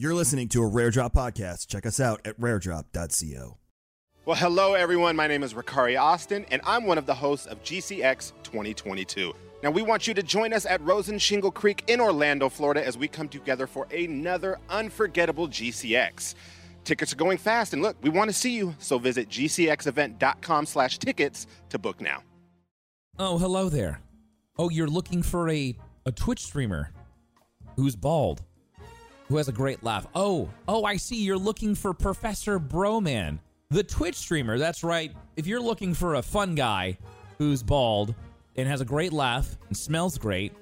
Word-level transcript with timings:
You're 0.00 0.14
listening 0.14 0.48
to 0.48 0.62
a 0.62 0.66
Rare 0.66 0.90
Drop 0.90 1.12
podcast. 1.12 1.66
Check 1.66 1.84
us 1.84 2.00
out 2.00 2.22
at 2.24 2.40
raredrop.co. 2.40 3.58
Well, 4.24 4.36
hello, 4.36 4.72
everyone. 4.72 5.14
My 5.14 5.26
name 5.26 5.42
is 5.42 5.52
Ricari 5.52 6.00
Austin, 6.00 6.46
and 6.50 6.62
I'm 6.64 6.86
one 6.86 6.96
of 6.96 7.04
the 7.04 7.14
hosts 7.14 7.44
of 7.44 7.62
GCX 7.62 8.32
2022. 8.42 9.34
Now, 9.62 9.70
we 9.70 9.82
want 9.82 10.06
you 10.06 10.14
to 10.14 10.22
join 10.22 10.54
us 10.54 10.64
at 10.64 10.80
Rosen 10.80 11.18
Shingle 11.18 11.50
Creek 11.50 11.84
in 11.86 12.00
Orlando, 12.00 12.48
Florida, 12.48 12.82
as 12.82 12.96
we 12.96 13.08
come 13.08 13.28
together 13.28 13.66
for 13.66 13.86
another 13.92 14.58
unforgettable 14.70 15.48
GCX. 15.48 16.34
Tickets 16.84 17.12
are 17.12 17.16
going 17.16 17.36
fast, 17.36 17.74
and 17.74 17.82
look, 17.82 17.98
we 18.00 18.08
want 18.08 18.30
to 18.30 18.34
see 18.34 18.56
you, 18.56 18.74
so 18.78 18.98
visit 18.98 19.28
gcxevent.com 19.28 20.64
slash 20.64 20.98
tickets 20.98 21.46
to 21.68 21.78
book 21.78 22.00
now. 22.00 22.22
Oh, 23.18 23.36
hello 23.36 23.68
there. 23.68 24.00
Oh, 24.56 24.70
you're 24.70 24.88
looking 24.88 25.22
for 25.22 25.50
a, 25.50 25.76
a 26.06 26.12
Twitch 26.12 26.40
streamer 26.42 26.90
who's 27.76 27.96
bald, 27.96 28.40
who 29.30 29.36
has 29.36 29.48
a 29.48 29.52
great 29.52 29.82
laugh. 29.84 30.06
Oh, 30.14 30.50
oh, 30.66 30.84
I 30.84 30.96
see. 30.96 31.22
You're 31.22 31.38
looking 31.38 31.76
for 31.76 31.94
Professor 31.94 32.58
Broman, 32.58 33.38
the 33.70 33.84
Twitch 33.84 34.16
streamer. 34.16 34.58
That's 34.58 34.82
right. 34.82 35.14
If 35.36 35.46
you're 35.46 35.60
looking 35.60 35.94
for 35.94 36.16
a 36.16 36.22
fun 36.22 36.56
guy 36.56 36.98
who's 37.38 37.62
bald 37.62 38.14
and 38.56 38.68
has 38.68 38.80
a 38.80 38.84
great 38.84 39.12
laugh 39.12 39.56
and 39.68 39.76
smells 39.76 40.18
great, 40.18 40.52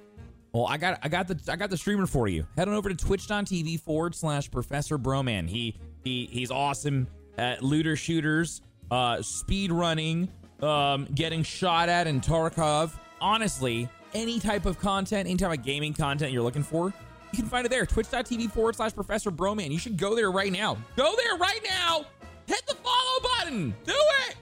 well, 0.52 0.66
I 0.66 0.76
got 0.76 0.98
I 1.02 1.08
got 1.08 1.28
the 1.28 1.40
I 1.50 1.56
got 1.56 1.70
the 1.70 1.78
streamer 1.78 2.06
for 2.06 2.28
you. 2.28 2.46
Head 2.56 2.68
on 2.68 2.74
over 2.74 2.90
to 2.90 2.94
twitch.tv 2.94 3.80
forward 3.80 4.14
slash 4.14 4.50
Professor 4.50 4.98
Broman. 4.98 5.48
He 5.48 5.74
he 6.04 6.28
he's 6.30 6.50
awesome 6.50 7.06
at 7.38 7.62
looter 7.62 7.96
shooters, 7.96 8.60
uh, 8.90 9.22
speed 9.22 9.72
running, 9.72 10.28
um, 10.60 11.06
getting 11.14 11.42
shot 11.42 11.88
at 11.88 12.06
in 12.06 12.20
Tarkov. 12.20 12.92
Honestly, 13.20 13.88
any 14.12 14.38
type 14.38 14.66
of 14.66 14.78
content, 14.78 15.26
any 15.26 15.38
type 15.38 15.58
of 15.58 15.64
gaming 15.64 15.94
content 15.94 16.32
you're 16.32 16.42
looking 16.42 16.62
for, 16.62 16.92
you 17.32 17.38
can 17.38 17.46
find 17.46 17.66
it 17.66 17.68
there. 17.68 17.86
Twitch.tv 17.86 18.50
forward 18.50 18.76
slash 18.76 18.94
Professor 18.94 19.30
Broman. 19.30 19.70
You 19.70 19.78
should 19.78 19.96
go 19.96 20.14
there 20.14 20.30
right 20.30 20.52
now. 20.52 20.76
Go 20.96 21.14
there 21.16 21.36
right 21.36 21.60
now. 21.64 22.04
Hit 22.46 22.66
the 22.66 22.74
follow 22.76 23.20
button. 23.20 23.74
Do 23.84 23.94
it. 24.28 24.36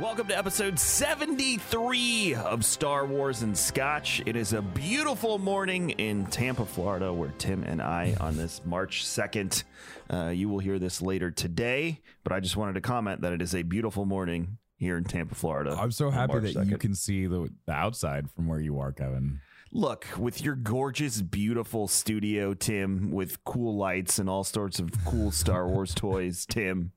Welcome 0.00 0.28
to 0.28 0.36
episode 0.36 0.78
73 0.78 2.34
of 2.34 2.66
Star 2.66 3.06
Wars 3.06 3.40
and 3.40 3.56
Scotch. 3.56 4.22
It 4.26 4.36
is 4.36 4.52
a 4.52 4.60
beautiful 4.60 5.38
morning 5.38 5.90
in 5.90 6.26
Tampa, 6.26 6.66
Florida, 6.66 7.10
where 7.10 7.32
Tim 7.38 7.62
and 7.62 7.80
I, 7.80 8.14
on 8.20 8.36
this 8.36 8.60
March 8.66 9.06
2nd, 9.06 9.64
uh, 10.12 10.28
you 10.28 10.50
will 10.50 10.58
hear 10.58 10.78
this 10.78 11.00
later 11.00 11.30
today, 11.30 12.02
but 12.24 12.32
I 12.32 12.40
just 12.40 12.58
wanted 12.58 12.74
to 12.74 12.82
comment 12.82 13.22
that 13.22 13.32
it 13.32 13.40
is 13.40 13.54
a 13.54 13.62
beautiful 13.62 14.04
morning 14.04 14.58
here 14.76 14.98
in 14.98 15.04
Tampa, 15.04 15.34
Florida. 15.34 15.74
I'm 15.80 15.90
so 15.90 16.10
happy 16.10 16.40
that 16.40 16.66
you 16.66 16.76
can 16.76 16.94
see 16.94 17.26
the, 17.26 17.48
the 17.64 17.72
outside 17.72 18.30
from 18.30 18.48
where 18.48 18.60
you 18.60 18.78
are, 18.78 18.92
Kevin. 18.92 19.40
Look, 19.72 20.06
with 20.18 20.42
your 20.42 20.56
gorgeous, 20.56 21.22
beautiful 21.22 21.88
studio, 21.88 22.52
Tim, 22.52 23.10
with 23.10 23.42
cool 23.44 23.76
lights 23.76 24.18
and 24.18 24.28
all 24.28 24.44
sorts 24.44 24.78
of 24.78 24.90
cool 25.06 25.30
Star 25.30 25.66
Wars 25.66 25.94
toys, 25.94 26.44
Tim. 26.44 26.92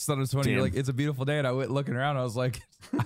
So 0.00 0.12
it 0.14 0.18
was 0.18 0.32
funny. 0.32 0.52
You're 0.52 0.62
like, 0.62 0.74
it's 0.76 0.88
a 0.88 0.92
beautiful 0.92 1.24
day, 1.24 1.38
and 1.38 1.46
I 1.46 1.52
went 1.52 1.70
looking 1.70 1.94
around. 1.94 2.16
I 2.16 2.22
was 2.22 2.36
like, 2.36 2.62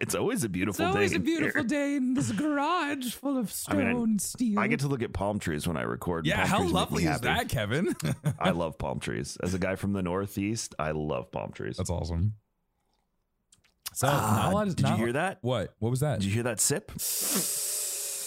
It's 0.00 0.14
always 0.16 0.42
a 0.42 0.46
it's 0.46 0.52
beautiful 0.52 0.84
day. 0.84 0.90
always 0.90 1.12
a 1.12 1.16
in 1.16 1.22
beautiful 1.22 1.60
here. 1.60 1.68
day 1.68 1.94
in 1.96 2.14
this 2.14 2.32
garage 2.32 3.12
full 3.12 3.38
of 3.38 3.46
I 3.48 3.50
stone 3.52 3.78
mean, 3.78 4.14
I- 4.14 4.22
steel. 4.22 4.58
I 4.58 4.66
get 4.66 4.80
to 4.80 4.88
look 4.88 5.02
at 5.02 5.12
palm 5.12 5.38
trees 5.38 5.68
when 5.68 5.76
I 5.76 5.82
record. 5.82 6.26
yeah, 6.26 6.44
how 6.46 6.58
trees 6.58 6.64
make 6.64 6.68
me 6.74 6.80
lovely 6.80 7.04
is 7.04 7.20
that, 7.20 7.48
Kevin? 7.48 7.94
I 8.40 8.50
love 8.50 8.76
palm 8.76 8.98
trees. 9.00 9.38
As 9.42 9.54
a 9.54 9.58
guy 9.58 9.76
from 9.76 9.92
the 9.92 10.02
Northeast, 10.02 10.74
I 10.80 10.90
love 10.90 11.30
palm 11.30 11.52
trees. 11.52 11.76
That's 11.76 11.90
awesome. 11.90 12.34
So, 13.92 14.08
Ah, 14.10 14.50
not 14.52 14.68
a 14.68 14.74
did 14.74 14.88
you 14.88 14.96
hear 14.96 15.12
that? 15.12 15.38
What? 15.42 15.74
What 15.78 15.90
was 15.90 16.00
that? 16.00 16.18
Did 16.20 16.26
you 16.26 16.32
hear 16.32 16.42
that 16.44 16.58
sip? 16.60 16.88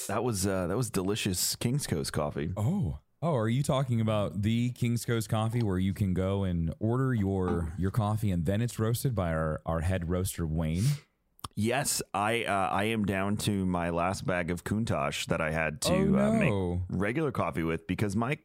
That 0.07 0.23
was 0.23 0.47
uh, 0.47 0.67
that 0.67 0.77
was 0.77 0.89
delicious 0.89 1.55
King's 1.57 1.85
Coast 1.85 2.13
coffee. 2.13 2.53
Oh. 2.55 2.99
Oh, 3.21 3.33
are 3.35 3.49
you 3.49 3.63
talking 3.63 3.99
about 3.99 4.43
the 4.43 4.69
King's 4.71 5.03
Coast 5.03 5.27
coffee 5.27 5.63
where 5.63 5.79
you 5.79 5.93
can 5.93 6.13
go 6.13 6.43
and 6.43 6.73
order 6.79 7.13
your 7.15 7.73
your 7.77 7.89
coffee 7.91 8.29
and 8.31 8.45
then 8.45 8.61
it's 8.61 8.77
roasted 8.77 9.15
by 9.15 9.29
our, 9.33 9.59
our 9.65 9.79
head 9.81 10.07
roaster 10.09 10.45
Wayne? 10.45 10.83
Yes, 11.55 12.01
I 12.13 12.43
uh, 12.43 12.69
I 12.71 12.83
am 12.85 13.05
down 13.05 13.37
to 13.37 13.65
my 13.65 13.89
last 13.89 14.25
bag 14.27 14.51
of 14.51 14.63
Countach 14.63 15.25
that 15.27 15.41
I 15.41 15.49
had 15.49 15.81
to 15.81 15.93
Oh, 16.15 16.19
uh, 16.19 16.31
make 16.33 16.81
regular 16.89 17.31
coffee 17.31 17.63
with 17.63 17.87
because 17.87 18.15
my 18.15 18.37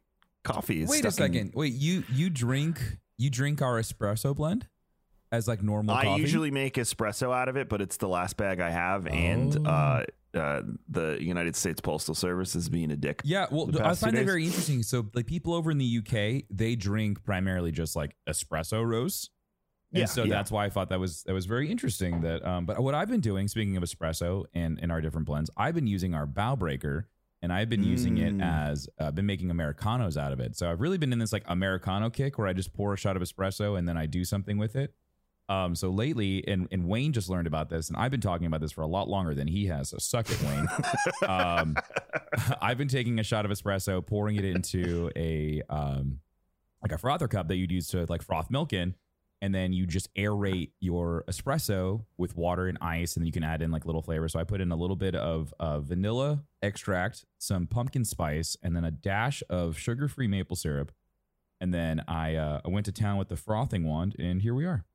coffee 0.43 0.81
is. 0.81 0.89
Wait 0.89 1.05
a 1.05 1.11
stuck 1.11 1.27
in- 1.27 1.33
second. 1.33 1.51
Wait, 1.53 1.73
you 1.73 2.03
you 2.11 2.31
drink 2.31 2.97
you 3.19 3.29
drink 3.29 3.61
our 3.61 3.79
espresso 3.79 4.35
blend 4.35 4.67
as 5.31 5.47
like 5.47 5.61
normal 5.61 5.93
I 5.95 6.05
coffee? 6.05 6.21
usually 6.21 6.49
make 6.49 6.73
espresso 6.75 7.31
out 7.31 7.47
of 7.47 7.55
it, 7.57 7.69
but 7.69 7.79
it's 7.79 7.97
the 7.97 8.07
last 8.07 8.37
bag 8.37 8.59
I 8.59 8.71
have, 8.71 9.05
and 9.05 9.55
Oh. 9.67 9.69
uh, 9.69 10.03
uh, 10.33 10.61
the 10.89 11.17
United 11.21 11.55
States 11.55 11.79
Postal 11.81 12.15
Service 12.15 12.55
is 12.55 12.69
being 12.69 12.91
a 12.91 12.95
dick. 12.95 13.21
Yeah, 13.23 13.45
well, 13.51 13.69
I 13.83 13.93
find 13.95 14.15
that 14.17 14.25
very 14.25 14.45
interesting. 14.45 14.83
So, 14.83 15.07
like 15.13 15.25
people 15.27 15.53
over 15.53 15.69
in 15.71 15.77
the 15.77 15.99
UK, 15.99 16.45
they 16.49 16.75
drink 16.75 17.23
primarily 17.23 17.71
just 17.71 17.95
like 17.95 18.15
espresso 18.27 18.85
roasts. 18.85 19.29
And 19.91 19.99
Yeah, 19.99 20.05
so 20.05 20.23
yeah. 20.23 20.33
that's 20.33 20.51
why 20.51 20.65
I 20.65 20.69
thought 20.69 20.89
that 20.89 20.99
was 20.99 21.23
that 21.23 21.33
was 21.33 21.45
very 21.45 21.69
interesting. 21.69 22.21
That, 22.21 22.43
um, 22.45 22.65
but 22.65 22.81
what 22.81 22.95
I've 22.95 23.09
been 23.09 23.21
doing, 23.21 23.47
speaking 23.47 23.77
of 23.77 23.83
espresso 23.83 24.45
and 24.53 24.79
in 24.79 24.89
our 24.89 25.01
different 25.01 25.27
blends, 25.27 25.51
I've 25.55 25.75
been 25.75 25.85
using 25.87 26.15
our 26.15 26.25
bow 26.25 26.55
breaker, 26.55 27.07
and 27.43 27.53
I've 27.53 27.69
been 27.69 27.83
using 27.83 28.17
it 28.17 28.33
Mm. 28.33 28.41
as 28.43 28.89
uh, 28.99 29.11
been 29.11 29.27
making 29.27 29.51
americanos 29.51 30.17
out 30.17 30.31
of 30.31 30.39
it. 30.39 30.55
So 30.55 30.71
I've 30.71 30.81
really 30.81 30.97
been 30.97 31.13
in 31.13 31.19
this 31.19 31.31
like 31.31 31.43
americano 31.47 32.09
kick 32.09 32.39
where 32.39 32.47
I 32.47 32.53
just 32.53 32.73
pour 32.73 32.93
a 32.93 32.97
shot 32.97 33.15
of 33.15 33.21
espresso 33.21 33.77
and 33.77 33.87
then 33.87 33.97
I 33.97 34.07
do 34.07 34.23
something 34.25 34.57
with 34.57 34.75
it. 34.75 34.95
Um, 35.49 35.75
so 35.75 35.89
lately, 35.89 36.47
and, 36.47 36.67
and 36.71 36.87
Wayne 36.87 37.11
just 37.11 37.29
learned 37.29 37.47
about 37.47 37.69
this, 37.69 37.89
and 37.89 37.97
I've 37.97 38.11
been 38.11 38.21
talking 38.21 38.47
about 38.47 38.61
this 38.61 38.71
for 38.71 38.81
a 38.81 38.87
lot 38.87 39.09
longer 39.09 39.33
than 39.33 39.47
he 39.47 39.65
has. 39.67 39.89
So 39.89 39.97
suck 39.97 40.29
it, 40.29 40.41
Wayne. 40.41 40.67
um, 41.29 41.75
I've 42.61 42.77
been 42.77 42.87
taking 42.87 43.19
a 43.19 43.23
shot 43.23 43.45
of 43.45 43.51
espresso, 43.51 44.05
pouring 44.05 44.37
it 44.37 44.45
into 44.45 45.11
a 45.15 45.61
um, 45.69 46.19
like 46.81 46.91
a 46.91 46.97
frother 46.97 47.27
cup 47.27 47.47
that 47.49 47.55
you'd 47.57 47.71
use 47.71 47.87
to 47.89 48.05
like 48.07 48.21
froth 48.21 48.49
milk 48.49 48.71
in, 48.71 48.95
and 49.41 49.53
then 49.53 49.73
you 49.73 49.85
just 49.85 50.13
aerate 50.15 50.71
your 50.79 51.25
espresso 51.29 52.05
with 52.17 52.37
water 52.37 52.67
and 52.67 52.77
ice, 52.79 53.15
and 53.15 53.21
then 53.21 53.27
you 53.27 53.33
can 53.33 53.43
add 53.43 53.61
in 53.61 53.69
like 53.69 53.85
little 53.85 54.01
flavors. 54.01 54.31
So 54.31 54.39
I 54.39 54.45
put 54.45 54.61
in 54.61 54.71
a 54.71 54.77
little 54.77 54.95
bit 54.95 55.13
of 55.13 55.53
uh, 55.59 55.81
vanilla 55.81 56.43
extract, 56.61 57.25
some 57.37 57.67
pumpkin 57.67 58.05
spice, 58.05 58.55
and 58.63 58.73
then 58.75 58.85
a 58.85 58.91
dash 58.91 59.43
of 59.49 59.77
sugar-free 59.77 60.27
maple 60.27 60.55
syrup. 60.55 60.93
And 61.59 61.73
then 61.73 62.01
I 62.07 62.35
uh, 62.35 62.61
I 62.63 62.69
went 62.69 62.85
to 62.85 62.93
town 62.93 63.17
with 63.17 63.27
the 63.27 63.35
frothing 63.35 63.83
wand, 63.83 64.15
and 64.17 64.41
here 64.41 64.55
we 64.55 64.65
are. 64.65 64.85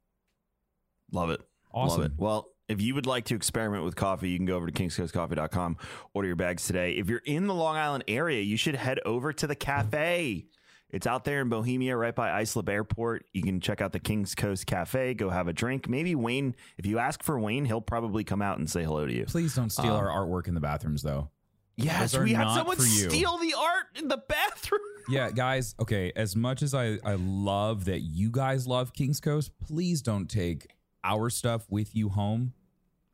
Love 1.12 1.30
it. 1.30 1.40
Awesome. 1.72 2.02
Love 2.02 2.10
it. 2.10 2.16
Well, 2.18 2.48
If 2.68 2.82
you 2.82 2.94
would 2.94 3.06
like 3.06 3.24
to 3.26 3.34
experiment 3.34 3.84
with 3.84 3.96
coffee, 3.96 4.28
you 4.28 4.36
can 4.38 4.44
go 4.44 4.54
over 4.56 4.66
to 4.66 4.72
kingscoastcoffee.com, 4.72 5.76
order 6.12 6.26
your 6.26 6.36
bags 6.36 6.66
today. 6.66 6.92
If 6.92 7.08
you're 7.08 7.22
in 7.24 7.46
the 7.46 7.54
Long 7.54 7.76
Island 7.76 8.04
area, 8.08 8.42
you 8.42 8.56
should 8.58 8.74
head 8.74 9.00
over 9.06 9.32
to 9.32 9.46
the 9.46 9.54
cafe. 9.54 10.46
It's 10.90 11.06
out 11.06 11.24
there 11.24 11.40
in 11.40 11.48
Bohemia, 11.50 11.96
right 11.96 12.14
by 12.14 12.30
Islip 12.40 12.68
Airport. 12.68 13.24
You 13.32 13.42
can 13.42 13.60
check 13.60 13.80
out 13.82 13.92
the 13.92 13.98
Kings 14.00 14.34
Coast 14.34 14.66
Cafe, 14.66 15.14
go 15.14 15.28
have 15.30 15.46
a 15.48 15.52
drink. 15.52 15.88
Maybe 15.88 16.14
Wayne, 16.14 16.54
if 16.78 16.86
you 16.86 16.98
ask 16.98 17.22
for 17.22 17.38
Wayne, 17.38 17.64
he'll 17.66 17.80
probably 17.82 18.24
come 18.24 18.40
out 18.42 18.58
and 18.58 18.68
say 18.68 18.84
hello 18.84 19.06
to 19.06 19.12
you. 19.12 19.24
Please 19.26 19.54
don't 19.54 19.70
steal 19.70 19.92
Um, 19.94 20.04
our 20.04 20.08
artwork 20.26 20.46
in 20.48 20.54
the 20.54 20.60
bathrooms, 20.60 21.02
though. 21.02 21.30
Yes, 21.76 22.16
we 22.18 22.32
had 22.32 22.52
someone 22.54 22.76
steal 22.78 23.38
the 23.38 23.54
art 23.54 23.86
in 23.96 24.08
the 24.08 24.16
bathroom. 24.28 24.80
Yeah, 25.08 25.30
guys. 25.30 25.74
Okay, 25.80 26.12
as 26.16 26.34
much 26.34 26.62
as 26.62 26.74
I 26.74 26.98
I 27.04 27.14
love 27.18 27.84
that 27.86 28.00
you 28.00 28.30
guys 28.30 28.66
love 28.66 28.92
Kings 28.92 29.20
Coast, 29.20 29.52
please 29.66 30.02
don't 30.02 30.26
take 30.28 30.66
our 31.04 31.30
stuff 31.30 31.66
with 31.70 31.94
you 31.94 32.08
home, 32.08 32.52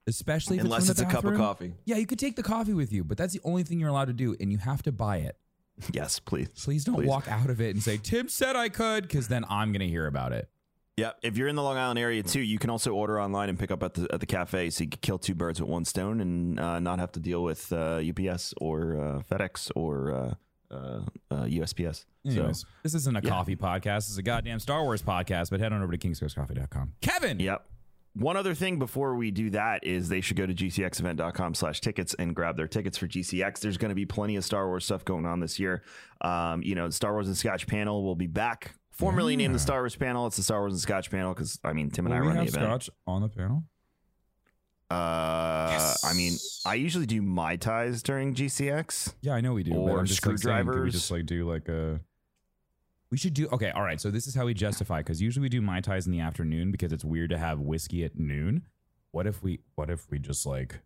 especially 0.07 0.59
if 0.59 0.65
Unless 0.65 0.89
it's, 0.91 1.01
it's 1.01 1.09
a 1.09 1.13
cup 1.13 1.25
of 1.25 1.37
coffee. 1.37 1.75
Yeah, 1.85 1.97
you 1.97 2.07
could 2.07 2.19
take 2.19 2.37
the 2.37 2.43
coffee 2.43 2.75
with 2.75 2.93
you, 2.93 3.05
but 3.05 3.17
that's 3.19 3.33
the 3.33 3.41
only 3.45 3.63
thing 3.63 3.81
you're 3.81 3.89
allowed 3.89 4.07
to 4.07 4.13
do, 4.13 4.37
and 4.41 4.51
you 4.53 4.59
have 4.59 4.83
to 4.85 4.93
buy 4.93 5.19
it. 5.19 5.37
Yes, 5.93 6.21
please. 6.21 6.49
Please 6.51 6.85
don't 6.85 6.95
Please. 6.95 7.09
walk 7.09 7.27
out 7.29 7.51
of 7.51 7.61
it 7.61 7.75
and 7.75 7.83
say 7.83 7.97
Tim 7.97 8.29
said 8.29 8.55
I 8.55 8.69
could, 8.69 9.03
because 9.03 9.29
then 9.29 9.45
I'm 9.49 9.73
gonna 9.73 9.87
hear 9.87 10.07
about 10.07 10.33
it. 10.33 10.49
Yeah, 10.97 11.11
if 11.23 11.37
you're 11.37 11.49
in 11.49 11.57
the 11.57 11.63
Long 11.65 11.77
Island 11.77 11.99
area 11.99 12.23
too, 12.23 12.41
you 12.41 12.61
can 12.61 12.71
also 12.71 12.93
order 12.93 13.21
online 13.21 13.49
and 13.49 13.59
pick 13.59 13.73
up 13.73 13.83
at 13.83 13.95
the 13.95 14.07
at 14.13 14.21
the 14.21 14.27
cafe, 14.27 14.71
so 14.71 14.85
you 14.85 14.91
can 14.91 15.01
kill 15.01 15.19
two 15.19 15.35
birds 15.35 15.61
with 15.61 15.69
one 15.69 15.85
stone 15.85 16.21
and 16.21 16.61
uh, 16.61 16.79
not 16.79 17.01
have 17.01 17.11
to 17.13 17.21
deal 17.21 17.43
with 17.43 17.73
uh, 17.73 18.01
UPS 18.09 18.55
or 18.61 18.97
uh, 18.97 19.23
FedEx 19.29 19.73
or 19.75 20.13
uh, 20.13 20.35
uh, 20.73 21.01
uh, 21.33 21.35
USPS. 21.47 22.05
Anyways, 22.25 22.61
So, 22.61 22.67
this 22.85 22.95
isn't 22.95 23.17
a 23.17 23.21
yeah. 23.25 23.29
coffee 23.29 23.57
podcast. 23.57 23.97
This 24.07 24.11
is 24.11 24.19
a 24.19 24.23
goddamn 24.23 24.61
Star 24.61 24.85
Wars 24.85 25.03
podcast. 25.03 25.51
But 25.51 25.59
head 25.59 25.73
on 25.73 25.83
over 25.83 25.91
to 25.91 25.99
kingscoastcoffee.com. 25.99 26.93
Kevin, 27.01 27.41
yep. 27.41 27.67
One 28.17 28.37
other 28.37 28.55
thing 28.55 28.79
before 28.79 29.17
we 29.17 29.33
do 29.33 29.51
that 29.51 29.85
is 29.85 30.09
they 30.09 30.21
should 30.21 30.37
go 30.37 30.47
to 30.47 30.55
gcxevent.com 30.55 31.55
slash 31.55 31.81
tickets 31.81 32.15
and 32.15 32.35
grab 32.35 32.57
their 32.57 32.69
tickets 32.69 32.97
for 32.97 33.09
GCX. 33.09 33.59
There's 33.59 33.77
going 33.77 33.89
to 33.89 33.95
be 33.97 34.07
plenty 34.07 34.37
of 34.37 34.45
Star 34.45 34.69
Wars 34.69 34.85
stuff 34.85 35.05
going 35.05 35.27
on 35.27 35.41
this 35.41 35.59
year. 35.59 35.83
Um, 36.21 36.63
you 36.63 36.77
know, 36.77 36.91
Star 36.91 37.13
Wars 37.13 37.27
and 37.27 37.37
Scotch 37.37 37.67
panel 37.67 38.05
will 38.05 38.15
be 38.15 38.29
back. 38.29 38.75
Formerly 38.93 39.35
named 39.35 39.53
the 39.53 39.59
Star 39.59 39.81
Wars 39.81 39.97
panel. 39.97 40.29
It's 40.29 40.37
the 40.37 40.45
Star 40.45 40.61
Wars 40.61 40.73
and 40.75 40.81
Scotch 40.81 41.11
panel 41.11 41.35
because, 41.35 41.59
I 41.65 41.73
mean, 41.73 41.91
Tim 41.91 42.07
and 42.07 42.15
will 42.15 42.23
I 42.23 42.25
run 42.27 42.37
the 42.37 42.45
have 42.45 42.49
event. 42.55 42.83
scotch 42.85 42.91
on 43.09 43.23
the 43.23 43.29
panel? 43.29 43.65
Uh, 44.91 45.95
I 46.05 46.13
mean, 46.15 46.35
I 46.65 46.75
usually 46.75 47.07
do 47.07 47.21
mai 47.21 47.57
tais 47.57 48.03
during 48.05 48.35
GCX. 48.35 49.15
Yeah, 49.23 49.35
I 49.35 49.41
know 49.41 49.55
we 49.55 49.65
do. 49.65 49.73
Or 49.75 49.99
I'm 49.99 50.07
just 50.07 50.25
like 50.25 50.39
saying, 50.39 50.59
we 50.59 50.63
screwdrivers. 50.63 50.93
just 50.93 51.11
like 51.11 51.27
do 51.27 51.51
like 51.51 51.69
a. 51.69 52.01
We 53.15 53.19
should 53.19 53.35
do 53.35 53.47
okay. 53.53 53.71
All 53.71 53.85
right, 53.85 54.01
so 54.01 54.11
this 54.11 54.27
is 54.27 54.35
how 54.35 54.45
we 54.47 54.55
justify 54.55 54.99
because 54.99 55.23
usually 55.23 55.43
we 55.45 55.49
do 55.49 55.61
mai 55.63 55.81
tais 55.81 56.05
in 56.05 56.11
the 56.11 56.19
afternoon 56.19 56.73
because 56.73 56.93
it's 56.93 57.05
weird 57.05 57.31
to 57.31 57.39
have 57.39 57.61
whiskey 57.61 58.03
at 58.03 58.19
noon. 58.19 58.63
What 59.13 59.29
if 59.29 59.41
we? 59.41 59.61
What 59.77 59.89
if 59.89 60.11
we 60.11 60.19
just 60.19 60.45
like 60.45 60.81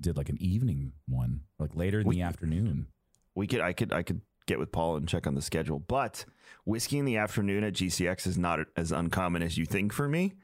did 0.00 0.16
like 0.16 0.28
an 0.28 0.40
evening 0.40 0.92
one, 1.08 1.40
like 1.58 1.74
later 1.74 1.98
in 1.98 2.06
We- 2.06 2.14
the 2.14 2.22
afternoon? 2.22 2.86
We 3.34 3.48
could, 3.48 3.60
I 3.60 3.72
could, 3.72 3.92
I 3.92 4.04
could 4.04 4.20
get 4.46 4.60
with 4.60 4.70
Paul 4.70 4.94
and 4.98 5.08
check 5.08 5.26
on 5.26 5.34
the 5.34 5.42
schedule. 5.42 5.80
But 5.80 6.24
whiskey 6.64 6.98
in 6.98 7.06
the 7.06 7.16
afternoon 7.16 7.64
at 7.64 7.72
GCX 7.72 8.28
is 8.28 8.38
not 8.38 8.60
as 8.76 8.92
uncommon 8.92 9.42
as 9.42 9.58
you 9.58 9.66
think 9.66 9.92
for 9.92 10.08
me. 10.08 10.34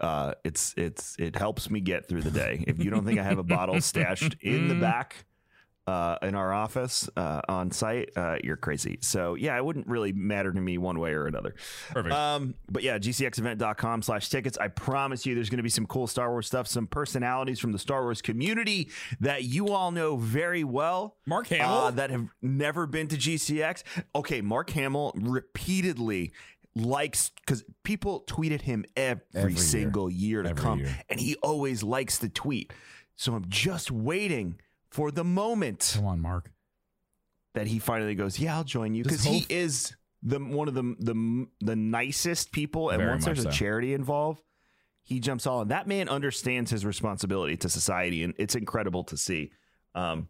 Uh, 0.00 0.32
it's 0.42 0.72
it's 0.78 1.16
it 1.18 1.36
helps 1.36 1.68
me 1.68 1.80
get 1.80 2.08
through 2.08 2.22
the 2.22 2.30
day. 2.30 2.64
If 2.66 2.82
you 2.82 2.88
don't 2.88 3.04
think 3.04 3.18
I 3.18 3.24
have 3.24 3.36
a 3.36 3.42
bottle 3.42 3.78
stashed 3.82 4.36
in 4.40 4.68
the 4.68 4.74
back 4.80 5.26
uh, 5.86 6.16
in 6.22 6.34
our 6.34 6.52
office 6.52 7.08
uh, 7.16 7.40
on 7.48 7.70
site, 7.70 8.10
uh, 8.16 8.36
you're 8.44 8.56
crazy. 8.56 8.98
So 9.00 9.34
yeah, 9.34 9.56
it 9.56 9.64
wouldn't 9.64 9.86
really 9.88 10.12
matter 10.12 10.52
to 10.52 10.60
me 10.60 10.78
one 10.78 10.98
way 11.00 11.12
or 11.12 11.26
another. 11.26 11.54
Perfect. 11.90 12.14
Um, 12.14 12.54
but 12.70 12.82
yeah, 12.82 12.98
gcxevent.com 12.98 14.02
slash 14.02 14.28
tickets. 14.28 14.56
I 14.58 14.68
promise 14.68 15.26
you 15.26 15.34
there's 15.34 15.50
going 15.50 15.56
to 15.58 15.62
be 15.64 15.68
some 15.70 15.86
cool 15.86 16.06
Star 16.06 16.30
Wars 16.30 16.46
stuff, 16.46 16.66
some 16.68 16.86
personalities 16.86 17.58
from 17.58 17.72
the 17.72 17.78
Star 17.78 18.02
Wars 18.02 18.22
community 18.22 18.88
that 19.20 19.44
you 19.44 19.68
all 19.68 19.90
know 19.90 20.16
very 20.16 20.62
well. 20.64 21.16
Mark 21.26 21.48
Hamill? 21.48 21.68
Uh, 21.68 21.90
that 21.92 22.10
have 22.10 22.28
never 22.42 22.86
been 22.86 23.08
to 23.08 23.16
GCX. 23.16 23.82
Okay, 24.14 24.40
Mark 24.42 24.70
Hamill 24.70 25.12
repeatedly 25.16 26.32
likes 26.76 27.30
because 27.30 27.64
people 27.82 28.22
tweeted 28.28 28.60
him 28.60 28.84
every, 28.96 29.22
Every 29.34 29.52
year. 29.54 29.60
single 29.62 30.08
year, 30.10 30.42
to 30.42 30.50
Every 30.50 30.62
come, 30.62 30.78
year. 30.80 30.96
and 31.08 31.18
he 31.18 31.34
always 31.42 31.82
likes 31.82 32.18
the 32.18 32.28
tweet. 32.28 32.72
So 33.16 33.34
I'm 33.34 33.44
just 33.48 33.90
waiting 33.90 34.60
for 34.90 35.10
the 35.10 35.24
moment 35.24 35.92
Come 35.94 36.06
on, 36.06 36.20
Mark. 36.20 36.50
that 37.54 37.66
he 37.66 37.78
finally 37.78 38.14
goes, 38.14 38.38
"Yeah, 38.38 38.56
I'll 38.56 38.64
join 38.64 38.94
you," 38.94 39.02
because 39.04 39.24
he 39.24 39.40
hope- 39.40 39.50
is 39.50 39.94
the 40.22 40.38
one 40.38 40.68
of 40.68 40.74
the 40.74 40.82
the 40.98 41.46
the 41.60 41.76
nicest 41.76 42.52
people. 42.52 42.90
And 42.90 42.98
Very 42.98 43.10
once 43.10 43.24
there's 43.24 43.44
much 43.44 43.54
a 43.54 43.58
charity 43.58 43.94
involved, 43.94 44.42
he 45.02 45.18
jumps 45.20 45.46
all 45.46 45.62
in. 45.62 45.68
That 45.68 45.86
man 45.88 46.08
understands 46.08 46.70
his 46.70 46.84
responsibility 46.84 47.56
to 47.58 47.68
society, 47.68 48.22
and 48.22 48.34
it's 48.38 48.54
incredible 48.54 49.04
to 49.04 49.16
see. 49.16 49.52
Um, 49.94 50.28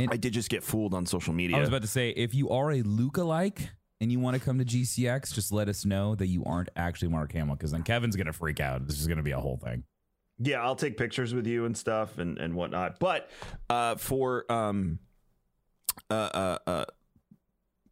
And- 0.00 0.10
I 0.10 0.16
did 0.16 0.32
just 0.32 0.48
get 0.48 0.62
fooled 0.64 0.94
on 0.94 1.04
social 1.06 1.34
media. 1.34 1.56
I 1.56 1.60
was 1.60 1.68
about 1.68 1.82
to 1.82 1.88
say, 1.88 2.10
if 2.10 2.34
you 2.34 2.48
are 2.50 2.72
a 2.72 2.80
Luca 2.82 3.22
like 3.22 3.70
and 4.00 4.10
you 4.10 4.18
want 4.20 4.34
to 4.36 4.40
come 4.42 4.58
to 4.58 4.64
GCX, 4.64 5.32
just 5.34 5.52
let 5.52 5.68
us 5.68 5.84
know 5.84 6.14
that 6.14 6.28
you 6.28 6.44
aren't 6.44 6.70
actually 6.76 7.08
Mark 7.08 7.32
Hamill, 7.32 7.56
because 7.56 7.72
then 7.72 7.82
Kevin's 7.82 8.16
gonna 8.16 8.32
freak 8.32 8.58
out. 8.58 8.86
This 8.86 8.98
is 9.00 9.06
gonna 9.06 9.22
be 9.22 9.32
a 9.32 9.38
whole 9.40 9.58
thing. 9.58 9.84
Yeah, 10.44 10.62
I'll 10.62 10.76
take 10.76 10.96
pictures 10.96 11.34
with 11.34 11.46
you 11.46 11.64
and 11.64 11.76
stuff 11.76 12.18
and 12.18 12.38
and 12.38 12.54
whatnot. 12.54 12.98
But 12.98 13.30
uh, 13.70 13.96
for 13.96 14.50
um, 14.50 14.98
uh, 16.10 16.14
uh, 16.14 16.58
uh, 16.66 16.84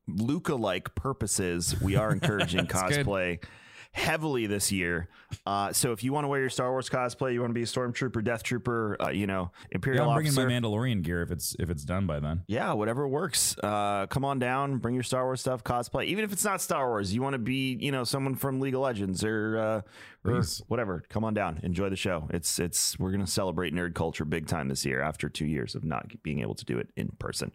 Luca 0.07 0.55
like 0.55 0.95
purposes, 0.95 1.81
we 1.81 1.97
are 1.97 2.13
encouraging 2.13 2.67
cosplay. 2.67 3.41
good. 3.41 3.49
Heavily 3.93 4.47
this 4.47 4.71
year. 4.71 5.09
Uh, 5.45 5.73
so 5.73 5.91
if 5.93 6.05
you 6.05 6.13
want 6.13 6.25
to 6.25 6.29
wear 6.29 6.41
your 6.41 6.49
Star 6.51 6.71
Wars 6.71 6.89
cosplay, 6.89 7.33
you 7.33 7.41
want 7.41 7.51
to 7.51 7.55
be 7.55 7.63
a 7.63 7.67
stormtrooper, 7.67 8.23
death 8.23 8.43
trooper, 8.43 8.97
uh, 9.01 9.09
you 9.11 9.27
know, 9.27 9.51
Yeah, 9.63 9.67
imperial 9.77 10.09
I'm 10.09 10.15
bringing 10.15 10.33
officer. 10.33 10.47
my 10.49 10.53
Mandalorian 10.53 11.03
gear 11.03 11.23
if 11.23 11.31
it's 11.33 11.57
if 11.59 11.71
it's 11.71 11.85
done 11.85 12.07
by 12.07 12.21
then. 12.21 12.43
yeah, 12.47 12.73
whatever 12.73 13.09
works. 13.09 13.57
Uh, 13.63 14.07
come 14.09 14.25
on 14.25 14.39
down, 14.39 14.79
bring 14.79 14.95
your 14.95 15.03
Star 15.03 15.25
Wars 15.25 15.41
stuff, 15.41 15.65
cosplay. 15.65 16.05
Even 16.07 16.25
if 16.25 16.33
it's 16.33 16.45
not 16.45 16.61
Star 16.61 16.89
Wars, 16.89 17.13
you 17.13 17.21
want 17.21 17.35
to 17.35 17.39
be, 17.39 17.77
you 17.81 17.91
know, 17.91 18.05
someone 18.05 18.37
from 18.37 18.61
League 18.61 18.75
of 18.75 18.81
Legends 18.81 19.25
or, 19.25 19.59
uh, 19.59 20.29
or 20.31 20.43
whatever. 20.69 21.03
Come 21.09 21.25
on 21.25 21.35
down, 21.35 21.59
enjoy 21.65 21.89
the 21.89 21.97
show. 21.97 22.29
It's 22.31 22.59
it's 22.61 22.99
we're 22.99 23.11
gonna 23.11 23.27
celebrate 23.27 23.75
nerd 23.75 23.95
culture 23.95 24.25
big 24.25 24.47
time 24.47 24.69
this 24.69 24.85
year 24.87 25.01
after 25.03 25.29
two 25.29 25.47
years 25.47 25.75
of 25.75 25.85
not 25.85 26.07
being 26.23 26.41
able 26.41 26.55
to 26.55 26.65
do 26.65 26.79
it 26.79 26.91
in 26.97 27.09
person. 27.19 27.51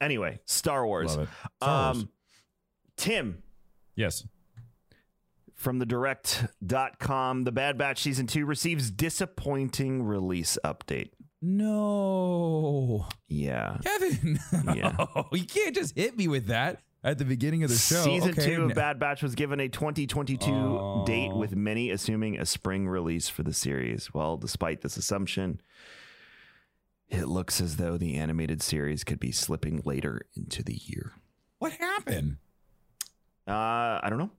Anyway, 0.00 0.40
Star 0.44 0.86
Wars. 0.86 1.12
Star 1.12 1.26
Wars. 1.62 1.98
Um, 1.98 2.08
Tim 2.96 3.42
Yes. 3.96 4.24
From 5.58 5.80
thedirect.com, 5.80 7.42
the 7.42 7.50
Bad 7.52 7.76
Batch 7.76 8.00
season 8.00 8.28
two 8.28 8.46
receives 8.46 8.92
disappointing 8.92 10.04
release 10.04 10.56
update. 10.64 11.10
No, 11.42 13.06
Yeah. 13.26 13.78
Kevin. 13.82 14.38
Yeah. 14.74 14.94
No, 14.98 15.26
you 15.32 15.44
can't 15.44 15.74
just 15.74 15.96
hit 15.96 16.16
me 16.16 16.28
with 16.28 16.46
that 16.46 16.80
at 17.02 17.18
the 17.18 17.24
beginning 17.24 17.64
of 17.64 17.70
the 17.70 17.76
show. 17.76 18.02
Season 18.04 18.30
Okay, 18.30 18.54
two 18.54 18.62
of 18.66 18.74
Bad 18.74 19.00
Batch 19.00 19.20
was 19.20 19.34
given 19.34 19.58
a 19.58 19.68
2022 19.68 20.48
Oh. 20.52 21.04
date, 21.04 21.34
with 21.34 21.56
many 21.56 21.90
assuming 21.90 22.38
a 22.38 22.46
spring 22.46 22.88
release 22.88 23.28
for 23.28 23.42
the 23.42 23.52
series. 23.52 24.14
Well, 24.14 24.36
despite 24.36 24.82
this 24.82 24.96
assumption, 24.96 25.60
it 27.08 27.26
looks 27.26 27.60
as 27.60 27.76
though 27.78 27.98
the 27.98 28.14
animated 28.14 28.62
series 28.62 29.02
could 29.02 29.18
be 29.18 29.32
slipping 29.32 29.82
later 29.84 30.22
into 30.36 30.62
the 30.62 30.76
year. 30.84 31.14
What 31.58 31.72
happened? 31.72 32.36
Uh, 33.48 33.98
I 34.02 34.06
don't 34.08 34.18
know. 34.18 34.30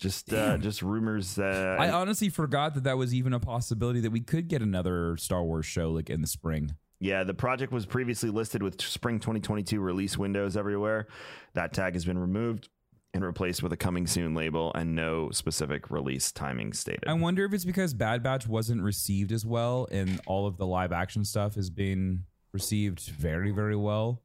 Just 0.00 0.32
uh, 0.32 0.56
just 0.56 0.80
rumors. 0.80 1.38
Uh, 1.38 1.76
I 1.78 1.90
honestly 1.90 2.30
forgot 2.30 2.74
that 2.74 2.84
that 2.84 2.96
was 2.96 3.12
even 3.14 3.34
a 3.34 3.40
possibility 3.40 4.00
that 4.00 4.10
we 4.10 4.20
could 4.20 4.48
get 4.48 4.62
another 4.62 5.16
Star 5.18 5.44
Wars 5.44 5.66
show 5.66 5.90
like 5.90 6.08
in 6.08 6.22
the 6.22 6.26
spring. 6.26 6.74
Yeah, 7.00 7.22
the 7.22 7.34
project 7.34 7.70
was 7.70 7.84
previously 7.86 8.30
listed 8.30 8.62
with 8.62 8.80
spring 8.80 9.20
2022 9.20 9.78
release 9.80 10.16
windows 10.16 10.56
everywhere. 10.56 11.06
That 11.54 11.72
tag 11.74 11.94
has 11.94 12.04
been 12.06 12.18
removed 12.18 12.68
and 13.12 13.24
replaced 13.24 13.62
with 13.62 13.72
a 13.72 13.76
coming 13.76 14.06
soon 14.06 14.34
label 14.34 14.72
and 14.74 14.94
no 14.94 15.30
specific 15.30 15.90
release 15.90 16.32
timing 16.32 16.72
stated. 16.72 17.04
I 17.06 17.14
wonder 17.14 17.44
if 17.44 17.52
it's 17.52 17.64
because 17.64 17.92
Bad 17.92 18.22
Batch 18.22 18.46
wasn't 18.46 18.82
received 18.82 19.32
as 19.32 19.44
well, 19.44 19.86
and 19.90 20.20
all 20.26 20.46
of 20.46 20.56
the 20.56 20.66
live 20.66 20.92
action 20.92 21.24
stuff 21.24 21.56
has 21.56 21.70
been 21.70 22.24
received 22.52 23.00
very, 23.00 23.50
very 23.50 23.76
well, 23.76 24.22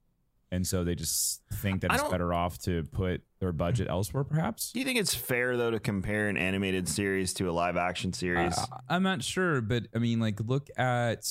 and 0.52 0.66
so 0.66 0.84
they 0.84 0.96
just 0.96 1.42
think 1.54 1.82
that 1.82 1.92
I 1.92 1.96
it's 1.96 2.04
don't- 2.04 2.12
better 2.12 2.34
off 2.34 2.58
to 2.60 2.84
put 2.92 3.22
their 3.40 3.52
budget 3.52 3.88
elsewhere, 3.90 4.24
perhaps. 4.24 4.72
Do 4.72 4.80
you 4.80 4.86
think 4.86 5.00
it's 5.00 5.14
fair 5.16 5.58
though 5.58 5.72
to 5.72 5.80
compare 5.80 6.30
an 6.30 6.38
animated 6.38 6.88
series 6.88 7.34
to 7.36 7.50
a 7.50 7.52
live 7.52 7.78
action 7.78 8.14
series? 8.14 8.58
I, 8.58 8.96
I'm 8.96 9.04
not 9.04 9.24
sure, 9.24 9.62
but 9.62 9.88
I 9.96 10.00
mean, 10.00 10.20
like, 10.20 10.40
look 10.40 10.70
at. 10.78 11.28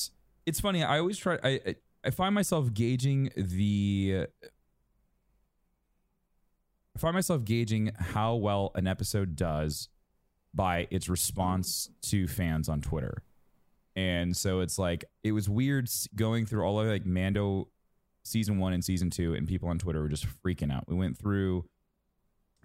It's 0.46 0.60
funny. 0.60 0.82
I 0.84 0.98
always 0.98 1.18
try. 1.18 1.38
I 1.42 1.60
I- 1.66 1.74
I 2.06 2.10
find 2.10 2.34
myself 2.34 2.74
gauging 2.74 3.30
the. 3.34 4.26
I 6.94 6.98
find 6.98 7.14
myself 7.14 7.44
gauging 7.44 7.92
how 7.98 8.34
well 8.36 8.70
an 8.74 8.86
episode 8.86 9.36
does 9.36 9.88
by 10.52 10.86
its 10.90 11.08
response 11.08 11.90
to 12.02 12.28
fans 12.28 12.68
on 12.68 12.80
Twitter. 12.80 13.22
And 13.96 14.36
so 14.36 14.60
it's 14.60 14.78
like 14.78 15.04
it 15.22 15.32
was 15.32 15.48
weird 15.48 15.86
s- 15.86 16.08
going 16.14 16.46
through 16.46 16.62
all 16.64 16.78
of 16.80 16.86
like 16.86 17.06
Mando 17.06 17.68
season 18.24 18.58
1 18.58 18.72
and 18.72 18.84
season 18.84 19.10
2 19.10 19.34
and 19.34 19.46
people 19.46 19.68
on 19.68 19.78
Twitter 19.78 20.00
were 20.00 20.08
just 20.08 20.26
freaking 20.44 20.72
out. 20.72 20.84
We 20.88 20.94
went 20.94 21.18
through 21.18 21.64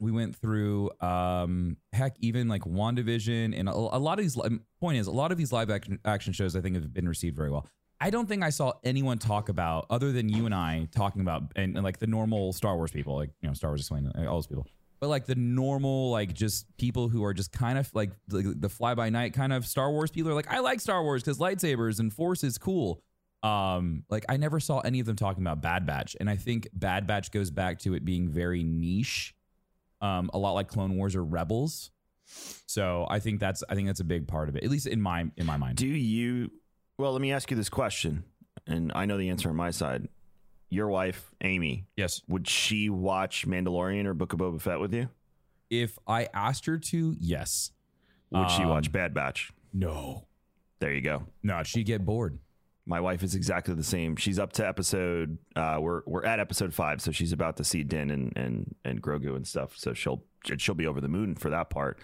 We 0.01 0.11
went 0.11 0.35
through, 0.37 0.91
um, 1.01 1.75
heck, 1.91 2.15
even 2.19 2.47
like 2.47 2.61
WandaVision, 2.63 3.53
and 3.57 3.67
a, 3.67 3.73
a 3.73 3.99
lot 3.99 4.17
of 4.17 4.23
these. 4.23 4.37
Point 4.79 4.97
is, 4.97 5.07
a 5.07 5.11
lot 5.11 5.33
of 5.33 5.37
these 5.37 5.51
live 5.51 5.69
action, 5.69 5.99
action 6.05 6.31
shows 6.31 6.55
I 6.55 6.61
think 6.61 6.75
have 6.75 6.93
been 6.93 7.07
received 7.07 7.35
very 7.35 7.49
well. 7.51 7.67
I 7.99 8.09
don't 8.09 8.25
think 8.25 8.41
I 8.41 8.49
saw 8.49 8.71
anyone 8.85 9.17
talk 9.17 9.49
about, 9.49 9.87
other 9.89 10.13
than 10.13 10.29
you 10.29 10.45
and 10.45 10.55
I, 10.55 10.87
talking 10.95 11.21
about, 11.21 11.51
and, 11.57 11.75
and 11.75 11.83
like 11.83 11.99
the 11.99 12.07
normal 12.07 12.53
Star 12.53 12.77
Wars 12.77 12.91
people, 12.91 13.17
like 13.17 13.31
you 13.41 13.49
know, 13.49 13.53
Star 13.53 13.71
Wars 13.71 13.81
explained, 13.81 14.09
all 14.15 14.35
those 14.35 14.47
people, 14.47 14.65
but 15.01 15.09
like 15.09 15.25
the 15.25 15.35
normal, 15.35 16.11
like 16.11 16.33
just 16.33 16.65
people 16.77 17.09
who 17.09 17.25
are 17.25 17.33
just 17.33 17.51
kind 17.51 17.77
of 17.77 17.93
like 17.93 18.11
the, 18.29 18.55
the 18.57 18.69
fly 18.69 18.95
by 18.95 19.09
night 19.09 19.33
kind 19.33 19.51
of 19.51 19.65
Star 19.67 19.91
Wars 19.91 20.11
people 20.11 20.31
are 20.31 20.33
like, 20.33 20.49
I 20.49 20.59
like 20.59 20.79
Star 20.79 21.03
Wars 21.03 21.21
because 21.21 21.39
lightsabers 21.39 21.99
and 21.99 22.13
Force 22.13 22.45
is 22.45 22.57
cool. 22.57 23.01
Um, 23.41 24.03
like 24.09 24.25
I 24.27 24.37
never 24.37 24.59
saw 24.59 24.79
any 24.79 24.99
of 24.99 25.05
them 25.05 25.15
talking 25.15 25.41
about 25.43 25.61
Bad 25.61 25.85
Batch, 25.85 26.15
and 26.19 26.29
I 26.29 26.35
think 26.35 26.67
Bad 26.73 27.07
Batch 27.07 27.31
goes 27.31 27.49
back 27.51 27.79
to 27.79 27.93
it 27.93 28.03
being 28.03 28.29
very 28.29 28.63
niche, 28.63 29.33
um, 30.01 30.29
a 30.33 30.37
lot 30.37 30.53
like 30.53 30.67
Clone 30.67 30.97
Wars 30.97 31.15
or 31.15 31.23
Rebels. 31.23 31.91
So 32.67 33.07
I 33.09 33.19
think 33.19 33.39
that's 33.39 33.63
I 33.69 33.75
think 33.75 33.87
that's 33.87 34.01
a 34.01 34.05
big 34.05 34.27
part 34.27 34.49
of 34.49 34.55
it, 34.55 34.63
at 34.63 34.69
least 34.69 34.87
in 34.87 35.01
my 35.01 35.25
in 35.37 35.45
my 35.45 35.57
mind. 35.57 35.77
Do 35.77 35.87
you? 35.87 36.51
Well, 36.97 37.13
let 37.13 37.21
me 37.21 37.31
ask 37.31 37.49
you 37.49 37.55
this 37.55 37.69
question, 37.69 38.23
and 38.67 38.91
I 38.93 39.05
know 39.05 39.17
the 39.17 39.29
answer 39.29 39.49
on 39.49 39.55
my 39.55 39.71
side. 39.71 40.09
Your 40.71 40.87
wife, 40.89 41.31
Amy, 41.41 41.87
yes. 41.97 42.21
would 42.27 42.47
she 42.47 42.89
watch 42.91 43.47
Mandalorian 43.47 44.05
or 44.05 44.13
Book 44.13 44.33
of 44.33 44.39
Boba 44.39 44.61
Fett 44.61 44.79
with 44.79 44.93
you? 44.93 45.09
If 45.71 45.97
I 46.05 46.27
asked 46.33 46.65
her 46.67 46.77
to, 46.77 47.15
yes. 47.19 47.71
Would 48.29 48.51
she 48.51 48.61
Um, 48.61 48.69
watch 48.69 48.91
Bad 48.91 49.13
Batch? 49.15 49.51
No. 49.73 50.27
There 50.79 50.93
you 50.93 51.01
go. 51.01 51.23
No, 51.41 51.63
she'd 51.63 51.87
get 51.87 52.05
bored. 52.05 52.37
My 52.89 52.99
wife 52.99 53.21
is 53.21 53.35
exactly 53.35 53.75
the 53.75 53.83
same. 53.83 54.15
She's 54.15 54.39
up 54.39 54.51
to 54.53 54.67
episode. 54.67 55.37
Uh, 55.55 55.77
we're 55.79 56.01
we're 56.07 56.25
at 56.25 56.39
episode 56.39 56.73
five, 56.73 57.01
so 57.01 57.11
she's 57.11 57.31
about 57.31 57.57
to 57.57 57.63
see 57.63 57.83
Din 57.83 58.09
and 58.09 58.33
and 58.35 58.75
and 58.83 59.01
Grogu 59.01 59.35
and 59.35 59.45
stuff. 59.47 59.77
So 59.77 59.93
she'll 59.93 60.23
she'll 60.57 60.73
be 60.75 60.87
over 60.87 60.99
the 60.99 61.07
moon 61.07 61.35
for 61.35 61.51
that 61.51 61.69
part. 61.69 61.99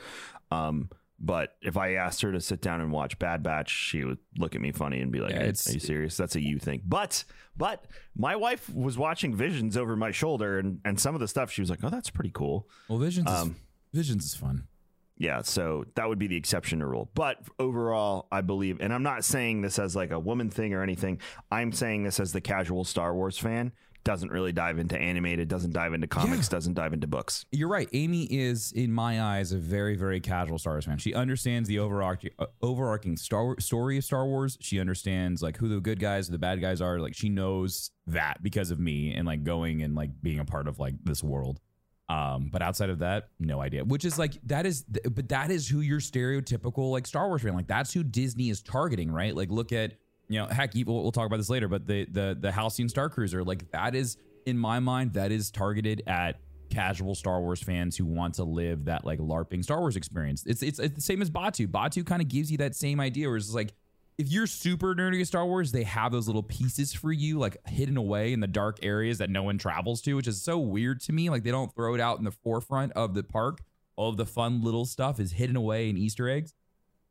Um, 0.52 0.90
but 1.20 1.56
if 1.62 1.76
I 1.76 1.94
asked 1.94 2.22
her 2.22 2.32
to 2.32 2.40
sit 2.40 2.62
down 2.62 2.82
and 2.82 2.92
watch 2.92 3.18
Bad 3.18 3.42
Batch, 3.42 3.70
she 3.72 4.04
would 4.04 4.20
look 4.38 4.54
at 4.54 4.62
me 4.62 4.72
funny 4.72 5.00
and 5.02 5.12
be 5.12 5.22
like, 5.22 5.32
Yeah, 5.32 5.38
"Are- 5.40 5.44
it's- 5.46 5.68
"Are 5.70 5.74
you 5.74 5.80
serious? 5.80 6.18
That's 6.18 6.36
a 6.36 6.42
you 6.42 6.60
thing." 6.60 6.82
But 6.86 7.24
but 7.58 7.86
my 8.16 8.36
wife 8.36 8.70
was 8.70 8.96
watching 8.98 9.34
Visions 9.34 9.76
over 9.78 9.96
my 9.96 10.12
shoulder, 10.12 10.60
and 10.60 10.82
and 10.86 11.00
some 11.00 11.16
of 11.16 11.20
the 11.22 11.28
stuff 11.28 11.50
she 11.52 11.62
was 11.62 11.70
like, 11.72 11.84
"Oh, 11.84 11.90
that's 11.90 12.12
pretty 12.12 12.32
cool." 12.32 12.70
Well, 12.90 13.00
Visions 13.00 13.28
is, 13.28 13.36
Um, 13.36 13.56
Visions 13.92 14.24
is 14.26 14.36
fun. 14.36 14.68
Yeah, 15.18 15.44
so 15.44 15.86
that 15.96 16.10
would 16.10 16.20
be 16.20 16.28
the 16.28 16.36
exception 16.36 16.80
to 16.80 16.86
rule. 16.86 17.10
But 17.14 17.38
overall, 17.58 18.28
I 18.32 18.42
believe, 18.42 18.82
and 18.82 18.94
I'm 18.94 19.04
not 19.04 19.24
saying 19.24 19.62
this 19.62 19.80
as 19.80 19.96
like 19.96 20.12
a 20.12 20.20
woman 20.20 20.50
thing 20.50 20.74
or 20.74 20.84
anything. 20.84 21.20
I'm 21.52 21.72
saying 21.72 22.04
this 22.04 22.20
as 22.20 22.34
the 22.34 22.42
casual 22.42 22.84
Star 22.84 23.14
Wars 23.14 23.38
fan. 23.38 23.72
Doesn't 24.04 24.32
really 24.32 24.52
dive 24.52 24.78
into 24.78 24.96
animated, 24.96 25.48
doesn't 25.48 25.74
dive 25.74 25.96
into 25.96 26.06
comics, 26.06 26.48
doesn't 26.48 26.76
dive 26.76 26.94
into 26.94 27.08
books. 27.08 27.48
You're 27.52 27.70
right. 27.70 27.90
Amy 27.92 28.26
is, 28.26 28.72
in 28.72 28.92
my 28.92 29.20
eyes, 29.20 29.52
a 29.52 29.58
very, 29.58 29.96
very 29.96 30.20
casual 30.20 30.60
Star 30.60 30.74
Wars 30.74 30.86
fan. 30.86 31.00
She 31.00 31.16
understands 31.16 31.68
the 31.68 31.80
overarching, 31.80 32.30
uh, 32.38 32.46
overarching 32.62 33.18
Star 33.18 33.56
story 33.60 33.98
of 33.98 34.04
Star 34.04 34.28
Wars. 34.28 34.60
She 34.62 34.80
understands 34.80 35.42
like 35.42 35.58
who 35.58 35.70
the 35.70 35.80
good 35.80 36.00
guys, 36.00 36.28
the 36.28 36.38
bad 36.38 36.62
guys 36.62 36.82
are. 36.82 37.00
Like 37.00 37.16
she 37.16 37.30
knows 37.30 37.90
that 38.06 38.44
because 38.44 38.70
of 38.70 38.80
me 38.80 39.12
and 39.16 39.26
like 39.26 39.44
going 39.44 39.82
and 39.82 39.96
like 39.96 40.12
being 40.22 40.38
a 40.38 40.46
part 40.46 40.68
of 40.68 40.78
like 40.78 40.94
this 41.04 41.24
world. 41.24 41.60
Um, 42.08 42.50
but 42.52 42.62
outside 42.62 42.90
of 42.90 43.00
that, 43.00 43.30
no 43.40 43.62
idea. 43.62 43.84
Which 43.84 44.06
is 44.06 44.20
like 44.20 44.34
that 44.46 44.66
is, 44.66 44.84
but 44.84 45.30
that 45.30 45.50
is 45.50 45.68
who 45.68 45.82
your 45.82 46.00
stereotypical 46.00 46.92
like 46.92 47.08
Star 47.08 47.28
Wars 47.28 47.42
fan. 47.42 47.56
Like 47.56 47.68
that's 47.68 47.92
who 47.92 48.04
Disney 48.04 48.50
is 48.50 48.62
targeting, 48.62 49.12
right? 49.12 49.36
Like 49.36 49.50
look 49.50 49.72
at 49.72 49.94
you 50.28 50.40
know, 50.40 50.48
heck, 50.48 50.74
we'll, 50.74 50.86
we'll 50.86 51.12
talk 51.12 51.26
about 51.26 51.38
this 51.38 51.50
later. 51.50 51.68
But 51.68 51.88
the 51.88 52.06
the 52.06 52.38
the 52.40 52.52
Halcyon 52.52 52.90
Star 52.90 53.10
Cruiser, 53.10 53.44
like 53.44 53.70
that 53.72 53.96
is 53.96 54.18
in 54.46 54.58
my 54.58 54.80
mind, 54.80 55.14
that 55.14 55.32
is 55.32 55.52
targeted 55.52 56.04
at 56.08 56.40
casual 56.70 57.16
Star 57.16 57.42
Wars 57.42 57.62
fans 57.62 57.96
who 57.96 58.06
want 58.06 58.36
to 58.36 58.44
live 58.44 58.86
that 58.86 59.06
like 59.06 59.20
LARPing 59.20 59.64
Star 59.64 59.80
Wars 59.80 59.96
experience. 59.96 60.44
It's 60.46 60.62
it's, 60.62 60.80
it's 60.80 60.96
the 60.96 61.02
same 61.02 61.22
as 61.22 61.30
Batuu. 61.30 61.68
Batuu 61.68 62.06
kind 62.06 62.22
of 62.22 62.28
gives 62.28 62.52
you 62.52 62.58
that 62.60 62.76
same 62.76 63.00
idea, 63.00 63.28
where 63.28 63.38
it's 63.38 63.54
like 63.54 63.74
if 64.18 64.32
you're 64.32 64.48
super 64.48 64.96
nerdy 64.96 65.20
at 65.22 65.28
Star 65.28 65.46
Wars, 65.46 65.72
they 65.72 65.84
have 65.84 66.12
those 66.12 66.28
little 66.28 66.44
pieces 66.44 66.94
for 66.94 67.12
you, 67.12 67.38
like 67.38 67.58
hidden 67.68 67.98
away 67.98 68.32
in 68.32 68.40
the 68.40 68.48
dark 68.48 68.80
areas 68.82 69.18
that 69.18 69.30
no 69.30 69.44
one 69.44 69.58
travels 69.58 70.02
to, 70.04 70.14
which 70.16 70.28
is 70.28 70.42
so 70.42 70.58
weird 70.58 71.02
to 71.02 71.14
me. 71.14 71.30
Like 71.30 71.44
they 71.44 71.52
don't 71.52 71.74
throw 71.76 71.96
it 71.96 72.02
out 72.02 72.18
in 72.18 72.24
the 72.24 72.32
forefront 72.32 72.94
of 72.94 73.14
the 73.14 73.24
park. 73.24 73.60
All 73.98 74.10
of 74.10 74.18
the 74.18 74.26
fun 74.26 74.62
little 74.64 74.86
stuff 74.86 75.20
is 75.20 75.34
hidden 75.34 75.56
away 75.56 75.90
in 75.90 75.98
Easter 75.98 76.30
eggs. 76.30 76.54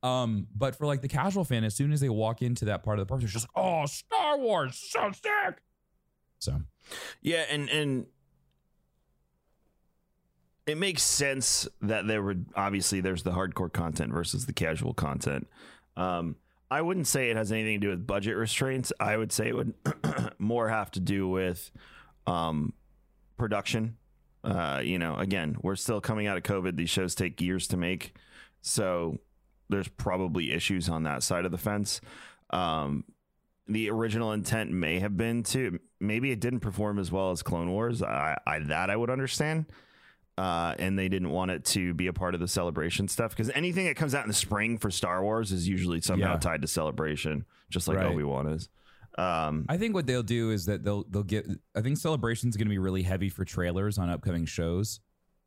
Um, 0.03 0.47
but 0.55 0.77
for 0.77 0.87
like 0.87 1.01
the 1.01 1.09
casual 1.09 1.45
fan, 1.45 1.65
as 1.65 1.75
soon 1.75 1.93
as 1.93 2.01
they 2.01 2.11
walk 2.11 2.43
into 2.43 2.67
that 2.67 2.83
part 2.83 2.99
of 2.99 3.07
the 3.07 3.09
park, 3.09 3.21
they're 3.21 3.29
just 3.29 3.47
like, 3.55 3.65
"Oh, 3.65 3.87
Star 3.87 4.39
Wars, 4.39 4.79
so 4.91 5.11
sick!" 5.13 5.63
So 6.39 6.61
Yeah, 7.23 7.45
and 7.51 7.71
and 7.71 8.07
it 10.67 10.77
makes 10.77 11.03
sense 11.03 11.67
that 11.81 12.07
there 12.07 12.23
would 12.23 12.47
obviously 12.55 13.01
there's 13.01 13.23
the 13.23 13.33
hardcore 13.33 13.73
content 13.73 14.13
versus 14.13 14.45
the 14.45 14.53
casual 14.53 14.93
content. 14.93 15.49
Um, 15.97 16.37
I 16.71 16.83
wouldn't 16.83 17.07
say 17.07 17.31
it 17.31 17.37
has 17.37 17.53
anything 17.53 17.81
to 17.81 17.87
do 17.87 17.91
with 17.91 18.07
budget 18.07 18.37
restraints. 18.37 18.93
I 18.99 19.17
would 19.17 19.33
say 19.33 19.49
it 19.49 19.57
would 19.57 19.75
more 20.39 20.69
have 20.69 20.91
to 20.93 21.01
do 21.01 21.29
with 21.29 21.71
um, 22.27 22.73
production. 23.37 23.97
Uh, 24.43 24.81
you 24.83 24.99
know, 24.99 25.17
again, 25.17 25.57
we're 25.63 25.77
still 25.77 26.01
coming 26.01 26.27
out 26.27 26.37
of 26.37 26.43
COVID. 26.43 26.77
These 26.77 26.91
shows 26.91 27.15
take 27.15 27.41
years 27.41 27.67
to 27.69 27.77
make, 27.77 28.15
so 28.61 29.19
there's 29.69 29.89
probably 29.89 30.53
issues 30.53 30.89
on 30.89 31.05
that 31.05 31.23
side 31.23 31.45
of 31.45 31.51
the 31.51 31.59
fence. 31.59 32.01
Um, 32.51 33.05
the 33.67 33.91
original 33.91 34.33
intent 34.33 34.71
may 34.71 34.99
have 34.99 35.17
been 35.17 35.43
to 35.45 35.79
maybe 36.01 36.31
it 36.31 36.41
didn't 36.41 36.61
perform 36.61 36.99
as 36.99 37.11
well 37.11 37.31
as 37.31 37.43
Clone 37.43 37.71
Wars. 37.71 38.03
I, 38.03 38.37
I 38.47 38.59
that 38.61 38.91
I 38.91 38.97
would 38.97 39.11
understand. 39.11 39.67
Uh, 40.37 40.75
and 40.81 40.99
they 40.99 41.09
didn't 41.09 41.31
want 41.31 41.53
it 41.53 41.65
to 41.65 41.95
be 41.95 42.09
a 42.09 42.13
part 42.13 42.35
of 42.35 42.41
the 42.41 42.49
celebration 42.49 43.07
stuff 43.07 43.31
because 43.31 43.51
anything 43.51 43.85
that 43.87 43.95
comes 43.95 44.17
out 44.17 44.25
in 44.25 44.29
the 44.29 44.35
spring 44.35 44.79
for 44.79 44.91
Star 44.91 45.23
Wars 45.23 45.53
is 45.53 45.69
usually 45.69 46.01
somehow 46.01 46.33
Yeah. 46.33 46.39
tied 46.39 46.63
to 46.63 46.67
celebration, 46.67 47.45
just 47.71 47.87
like 47.87 47.99
Right. 47.99 48.07
Obi 48.07 48.25
Wan 48.25 48.49
is. 48.49 48.69
Um, 49.17 49.65
I 49.69 49.77
think 49.77 49.95
what 49.95 50.07
they'll 50.09 50.25
do 50.25 50.51
is 50.51 50.67
that 50.67 50.83
they'll 50.83 51.05
they'll 51.05 51.23
get. 51.23 51.47
I 51.77 51.83
think 51.83 51.99
celebration's 51.99 52.57
going 52.57 52.67
to 52.67 52.71
be 52.71 52.79
really 52.79 53.05
heavy 53.05 53.29
for 53.29 53.45
trailers 53.45 53.97
on 53.97 54.11
upcoming 54.11 54.45
shows, 54.45 54.99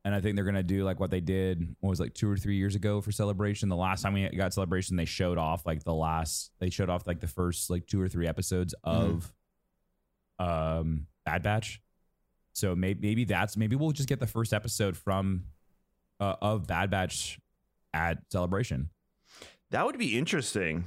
and 0.06 0.16
I 0.16 0.22
think 0.22 0.36
they're 0.38 0.46
going 0.46 0.56
to 0.56 0.64
do 0.64 0.86
like 0.86 1.02
what 1.02 1.12
they 1.12 1.20
did. 1.20 1.76
What 1.82 1.90
was 1.90 2.00
it, 2.00 2.04
like 2.04 2.14
two 2.14 2.32
or 2.32 2.38
three 2.38 2.56
years 2.56 2.76
ago 2.76 3.02
for 3.02 3.12
celebration? 3.12 3.68
The 3.68 3.76
last 3.76 4.04
time 4.04 4.14
we 4.14 4.30
got 4.30 4.54
celebration, 4.54 4.96
they 4.96 5.04
showed 5.04 5.38
off 5.38 5.66
like 5.66 5.84
the 5.84 5.94
last. 5.94 6.52
They 6.60 6.70
showed 6.70 6.90
off 6.90 7.06
like 7.06 7.20
the 7.20 7.28
first 7.28 7.70
like 7.70 7.88
two 7.88 8.00
or 8.02 8.08
three 8.08 8.26
episodes 8.26 8.74
of, 8.86 9.34
um, 10.40 11.08
Bad 11.26 11.44
Batch. 11.44 11.82
So 12.58 12.76
maybe 12.76 13.08
maybe 13.08 13.24
that's 13.24 13.56
maybe 13.56 13.76
we'll 13.76 13.92
just 13.92 14.10
get 14.10 14.20
the 14.20 14.26
first 14.26 14.52
episode 14.52 14.98
from, 14.98 15.44
uh, 16.20 16.36
of 16.42 16.66
Bad 16.66 16.90
Batch, 16.90 17.40
at 17.94 18.20
celebration. 18.32 18.90
that 19.72 19.86
would 19.86 19.98
be 19.98 20.18
interesting. 20.18 20.86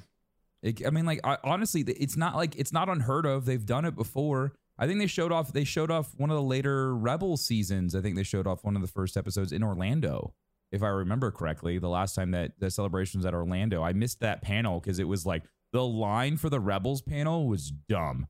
It, 0.63 0.87
I 0.87 0.91
mean, 0.91 1.07
like 1.07 1.21
I, 1.25 1.39
honestly, 1.45 1.83
it's 1.83 2.17
not 2.17 2.35
like 2.37 2.57
it's 2.57 2.73
not 2.73 2.89
unheard 2.89 3.25
of. 3.25 3.45
They've 3.45 3.65
done 3.65 3.85
it 3.85 3.95
before. 3.95 4.53
I 4.79 4.87
think 4.87 4.99
they 4.99 5.07
showed 5.07 5.31
off. 5.33 5.53
They 5.53 5.65
showed 5.65 5.91
off 5.91 6.13
one 6.17 6.31
of 6.31 6.37
the 6.37 6.43
later 6.43 6.95
Rebel 6.95 7.37
seasons. 7.37 7.95
I 7.95 8.01
think 8.01 8.17
they 8.17 8.23
showed 8.23 8.47
off 8.47 8.65
one 8.65 8.77
of 8.77 8.83
the 8.83 8.89
first 8.89 9.17
episodes 9.17 9.53
in 9.53 9.63
Orlando, 9.63 10.35
if 10.73 10.83
I 10.83 10.89
remember 10.89 11.31
correctly. 11.31 11.79
The 11.79 11.89
last 11.89 12.15
time 12.15 12.33
that 12.33 12.53
the 12.59 12.71
celebration 12.71 13.19
was 13.19 13.27
at 13.27 13.35
Orlando, 13.35 13.83
I 13.83 13.93
missed 13.93 14.21
that 14.21 14.43
panel 14.43 14.81
because 14.81 14.99
it 14.99 15.09
was 15.09 15.25
like 15.25 15.45
the 15.73 15.85
line 15.85 16.37
for 16.37 16.51
the 16.51 16.61
Rebels 16.61 17.01
panel 17.01 17.47
was 17.47 17.71
dumb. 17.71 18.27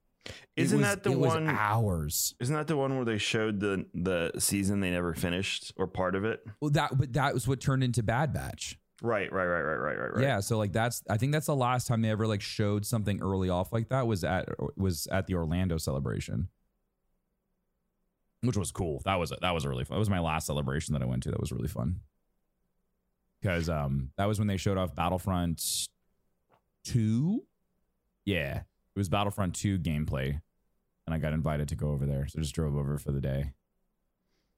Isn't 0.57 0.79
was- 0.81 0.89
that 0.89 1.03
the 1.03 1.13
one? 1.13 1.49
hours? 1.49 2.35
Isn't 2.41 2.55
that 2.55 2.67
the 2.67 2.77
one 2.77 2.97
where 2.97 3.05
they 3.05 3.19
showed 3.19 3.61
the 3.61 3.87
the 3.95 4.33
season 4.39 4.81
they 4.81 4.91
never 4.91 5.15
finished 5.15 5.73
or 5.77 5.87
part 5.87 6.15
of 6.15 6.25
it? 6.25 6.45
Well, 6.61 6.71
that 6.73 6.97
but 6.97 7.13
that 7.15 7.35
was 7.35 7.49
what 7.49 7.61
turned 7.61 7.83
into 7.83 8.03
Bad 8.03 8.33
Batch. 8.33 8.79
Right, 9.03 9.33
right, 9.33 9.47
right, 9.47 9.63
right, 9.63 9.77
right, 9.77 9.99
right, 9.99 10.15
right. 10.15 10.23
Yeah, 10.23 10.41
so 10.41 10.59
like 10.59 10.73
that's 10.73 11.03
I 11.09 11.17
think 11.17 11.33
that's 11.33 11.47
the 11.47 11.57
last 11.57 11.87
time 11.87 12.03
they 12.03 12.11
ever 12.11 12.27
like 12.27 12.43
showed 12.43 12.85
something 12.85 13.23
early 13.23 13.49
off 13.49 13.73
like 13.73 13.89
that 13.89 14.07
was 14.07 14.25
at 14.25 14.49
was 14.77 15.07
at 15.07 15.27
the 15.27 15.35
Orlando 15.37 15.79
celebration. 15.79 16.49
Which 18.43 18.57
was 18.57 18.73
cool. 18.73 19.01
That 19.05 19.17
was 19.17 19.33
that 19.41 19.51
was 19.53 19.67
really 19.67 19.85
fun. 19.85 19.97
That 19.97 20.01
was 20.01 20.11
my 20.11 20.21
last 20.21 20.47
celebration 20.47 20.93
that 20.93 21.03
I 21.03 21.07
went 21.07 21.23
to. 21.25 21.31
That 21.31 21.41
was 21.41 21.53
really 21.53 21.69
fun. 21.69 22.01
Cuz 23.43 23.71
um 23.71 24.11
that 24.19 24.27
was 24.27 24.39
when 24.39 24.49
they 24.49 24.59
showed 24.59 24.77
off 24.77 24.95
Battlefront 24.95 25.89
2. 26.85 27.43
Yeah. 28.27 28.63
It 29.01 29.09
was 29.09 29.09
Battlefront 29.09 29.55
2 29.55 29.79
gameplay 29.79 30.43
and 31.07 31.15
I 31.15 31.19
got 31.19 31.33
invited 31.33 31.69
to 31.69 31.75
go 31.75 31.89
over 31.89 32.05
there. 32.05 32.27
So 32.29 32.39
I 32.39 32.43
just 32.43 32.55
drove 32.55 32.77
over 32.77 32.99
for 32.99 33.13
the 33.13 33.21
day. 33.23 33.55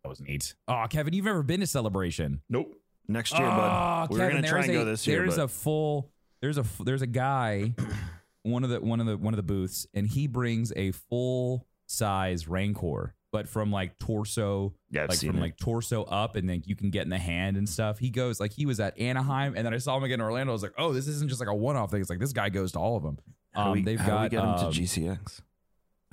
That 0.02 0.08
was 0.08 0.20
neat. 0.20 0.56
Oh, 0.66 0.84
Kevin, 0.90 1.14
you've 1.14 1.24
never 1.26 1.44
been 1.44 1.60
to 1.60 1.66
celebration. 1.68 2.40
Nope. 2.48 2.74
Next 3.06 3.32
year, 3.38 3.46
Oh, 3.46 3.50
bud. 3.56 4.10
We 4.10 4.18
We're 4.18 4.30
gonna 4.30 4.42
try 4.42 4.50
there's 4.50 4.64
and 4.66 4.74
go 4.74 4.82
a- 4.82 4.84
this 4.86 5.06
year. 5.06 5.18
There's 5.20 5.36
but 5.36 5.44
a 5.44 5.48
full. 5.48 6.10
There's 6.40 6.58
a 6.58 6.64
there's 6.84 7.02
a 7.02 7.06
guy, 7.06 7.72
one 8.42 8.64
of 8.64 8.70
the 8.70 8.80
one 8.80 8.98
of 8.98 9.06
the 9.06 9.16
one 9.16 9.32
of 9.32 9.36
the 9.36 9.44
booths, 9.44 9.86
and 9.94 10.08
he 10.08 10.26
brings 10.26 10.72
a 10.74 10.90
full 10.90 11.68
size 11.86 12.48
Rancor, 12.48 13.14
but 13.30 13.48
from 13.48 13.70
like 13.70 13.96
torso, 14.00 14.74
Yeah, 14.90 15.04
I've 15.04 15.10
like 15.10 15.18
from 15.20 15.36
it. 15.36 15.40
like 15.40 15.56
torso 15.56 16.02
up, 16.02 16.34
and 16.34 16.48
then 16.50 16.64
you 16.66 16.74
can 16.74 16.90
get 16.90 17.02
in 17.04 17.10
the 17.10 17.18
hand 17.18 17.56
and 17.56 17.68
stuff. 17.68 17.98
He 18.00 18.10
goes 18.10 18.40
like 18.40 18.52
he 18.52 18.66
was 18.66 18.80
at 18.80 18.98
Anaheim, 18.98 19.54
and 19.56 19.64
then 19.64 19.72
I 19.72 19.78
saw 19.78 19.96
him 19.96 20.02
again 20.02 20.18
in 20.18 20.24
Orlando. 20.24 20.50
I 20.52 20.54
was 20.54 20.62
like, 20.64 20.74
oh, 20.78 20.92
this 20.92 21.06
isn't 21.06 21.28
just 21.28 21.40
like 21.40 21.48
a 21.48 21.54
one 21.54 21.76
off 21.76 21.92
thing. 21.92 22.00
It's 22.00 22.10
like 22.10 22.18
this 22.18 22.32
guy 22.32 22.48
goes 22.48 22.72
to 22.72 22.80
all 22.80 22.96
of 22.96 23.04
them. 23.04 23.18
How 23.52 23.66
Um, 23.68 23.72
we, 23.72 23.82
they've 23.82 24.00
how 24.00 24.18
do 24.18 24.22
we 24.24 24.28
get 24.30 24.40
um, 24.44 24.72
to 24.72 24.80
GCX? 24.80 25.40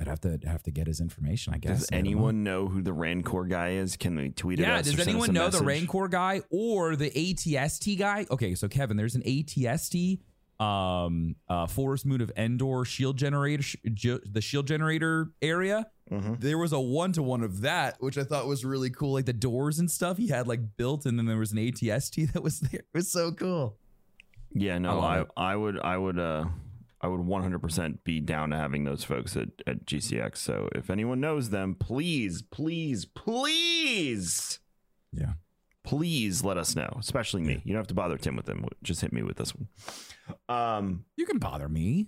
I'd 0.02 0.08
have 0.08 0.22
to 0.22 0.40
have 0.46 0.64
to 0.64 0.72
get 0.72 0.88
his 0.88 1.02
information. 1.02 1.54
I 1.54 1.58
guess. 1.58 1.80
Does 1.80 1.90
I 1.92 1.96
don't 1.96 2.04
know. 2.06 2.10
anyone 2.10 2.44
know 2.44 2.68
who 2.68 2.82
the 2.82 2.94
Rancor 2.94 3.44
guy 3.44 3.72
is? 3.72 3.98
Can 3.98 4.16
they 4.16 4.30
tweet 4.30 4.60
Yeah. 4.60 4.78
us? 4.78 4.88
or 4.88 4.96
Does 4.96 5.08
anyone 5.08 5.34
know 5.34 5.50
the? 5.50 5.62
Rancor 5.64 6.08
guy 6.08 6.42
or 6.50 6.96
the 6.96 7.10
ATST 7.12 7.98
guy? 8.00 8.26
Okay, 8.32 8.56
so 8.56 8.70
Kevin, 8.70 8.96
there's 8.96 9.16
an 9.16 9.24
ATST, 9.24 10.20
um, 10.60 11.36
uh, 11.50 11.68
Forest 11.68 12.06
Moon 12.06 12.22
of 12.22 12.32
Endor 12.38 12.86
shield 12.86 13.18
generator, 13.18 13.62
sh- 13.64 13.76
ge- 13.94 14.22
the 14.26 14.40
shield 14.42 14.68
generator 14.68 15.32
area. 15.42 15.88
Mm-hmm. 16.10 16.36
There 16.40 16.58
was 16.58 16.72
a 16.72 16.80
one 16.80 17.12
to 17.14 17.22
one 17.22 17.44
of 17.44 17.62
that, 17.62 17.98
which 18.02 18.18
I 18.18 18.24
thought 18.24 18.48
was 18.48 18.64
really 18.64 18.90
cool. 18.90 19.14
Like 19.14 19.26
the 19.26 19.34
doors 19.34 19.80
and 19.80 19.92
stuff 19.92 20.18
he 20.18 20.28
had 20.30 20.48
like 20.48 20.78
built, 20.78 21.06
and 21.06 21.20
then 21.20 21.26
there 21.26 21.38
was 21.38 21.52
an 21.52 21.58
ATST 21.58 22.32
that 22.34 22.42
was 22.42 22.62
there. 22.62 22.80
It 22.82 22.88
was 22.94 23.12
so 23.12 23.32
cool. 23.34 23.76
Yeah, 24.54 24.78
no, 24.80 25.00
I 25.02 25.26
I, 25.38 25.52
I, 25.52 25.56
would, 25.58 25.78
I 25.80 25.98
would, 25.98 26.18
uh, 26.18 26.46
I 27.02 27.08
would 27.08 27.22
100% 27.22 28.00
be 28.04 28.20
down 28.20 28.50
to 28.50 28.58
having 28.58 28.84
those 28.84 29.04
folks 29.04 29.38
at, 29.38 29.50
at 29.66 29.86
GCX. 29.86 30.38
So 30.38 30.68
if 30.76 30.90
anyone 30.90 31.20
knows 31.22 31.50
them, 31.50 31.76
please, 31.76 32.42
please, 32.42 33.06
please, 33.06 34.60
Yeah. 35.14 35.34
please 35.84 36.44
let 36.44 36.58
us 36.58 36.76
know. 36.76 36.98
Especially 37.00 37.42
me. 37.42 37.62
You 37.64 37.74
don't 37.74 37.80
have 37.80 37.88
to 37.88 37.94
bother 37.94 38.18
Tim 38.18 38.36
with 38.36 38.46
them. 38.48 38.66
Just 38.84 39.02
hit 39.02 39.14
me 39.14 39.24
with 39.24 39.38
this 39.38 39.54
one. 39.56 39.68
Um, 40.50 41.06
You 41.16 41.26
can 41.26 41.40
bother 41.40 41.70
me. 41.70 42.08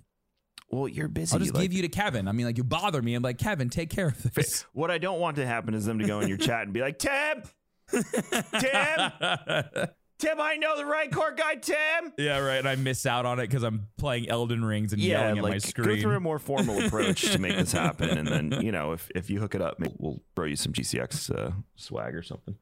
well, 0.69 0.87
you're 0.87 1.07
busy. 1.07 1.33
I'll 1.33 1.39
just 1.39 1.53
like- 1.53 1.63
give 1.63 1.73
you 1.73 1.81
to 1.83 1.89
Kevin. 1.89 2.27
I 2.27 2.31
mean, 2.33 2.45
like 2.45 2.57
you 2.57 2.63
bother 2.63 3.01
me. 3.01 3.13
I'm 3.13 3.23
like 3.23 3.37
Kevin, 3.37 3.69
take 3.69 3.89
care 3.89 4.07
of 4.07 4.33
this. 4.33 4.65
What 4.73 4.91
I 4.91 4.97
don't 4.97 5.19
want 5.19 5.37
to 5.37 5.45
happen 5.45 5.73
is 5.73 5.85
them 5.85 5.99
to 5.99 6.05
go 6.07 6.19
in 6.19 6.27
your 6.27 6.37
chat 6.47 6.63
and 6.63 6.73
be 6.73 6.81
like, 6.81 6.99
Tim, 6.99 7.43
Tim, 7.91 9.11
Tim, 10.21 10.39
I 10.39 10.55
know 10.55 10.77
the 10.77 10.85
Rancor 10.85 11.33
guy, 11.35 11.55
Tim. 11.55 12.13
Yeah, 12.17 12.37
right. 12.37 12.57
And 12.59 12.67
I 12.69 12.75
miss 12.75 13.07
out 13.07 13.25
on 13.25 13.39
it 13.39 13.47
because 13.47 13.63
I'm 13.63 13.87
playing 13.97 14.29
Elden 14.29 14.63
Rings 14.63 14.93
and 14.93 15.01
Yeah, 15.01 15.33
yelling 15.33 15.37
at 15.39 15.43
my 15.43 15.57
screen. 15.57 15.95
go 15.97 16.01
through 16.01 16.15
a 16.15 16.19
more 16.19 16.37
formal 16.37 16.79
approach 16.85 17.21
to 17.31 17.39
make 17.39 17.55
this 17.57 17.71
happen, 17.71 18.17
and 18.17 18.27
then 18.27 18.61
you 18.63 18.71
know 18.71 18.91
if 18.91 19.09
if 19.15 19.31
you 19.31 19.39
hook 19.39 19.55
it 19.55 19.61
up, 19.61 19.79
we'll 19.97 20.21
throw 20.35 20.45
you 20.45 20.55
some 20.55 20.73
GCX 20.73 21.35
uh, 21.35 21.51
swag 21.75 22.15
or 22.15 22.21
something. 22.21 22.55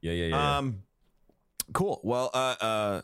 yeah, 0.00 0.12
yeah, 0.12 0.24
yeah. 0.26 0.36
yeah. 0.36 0.58
Um, 0.58 0.82
cool. 1.72 2.00
Well, 2.02 2.30
uh, 2.34 2.56
uh, 2.60 3.02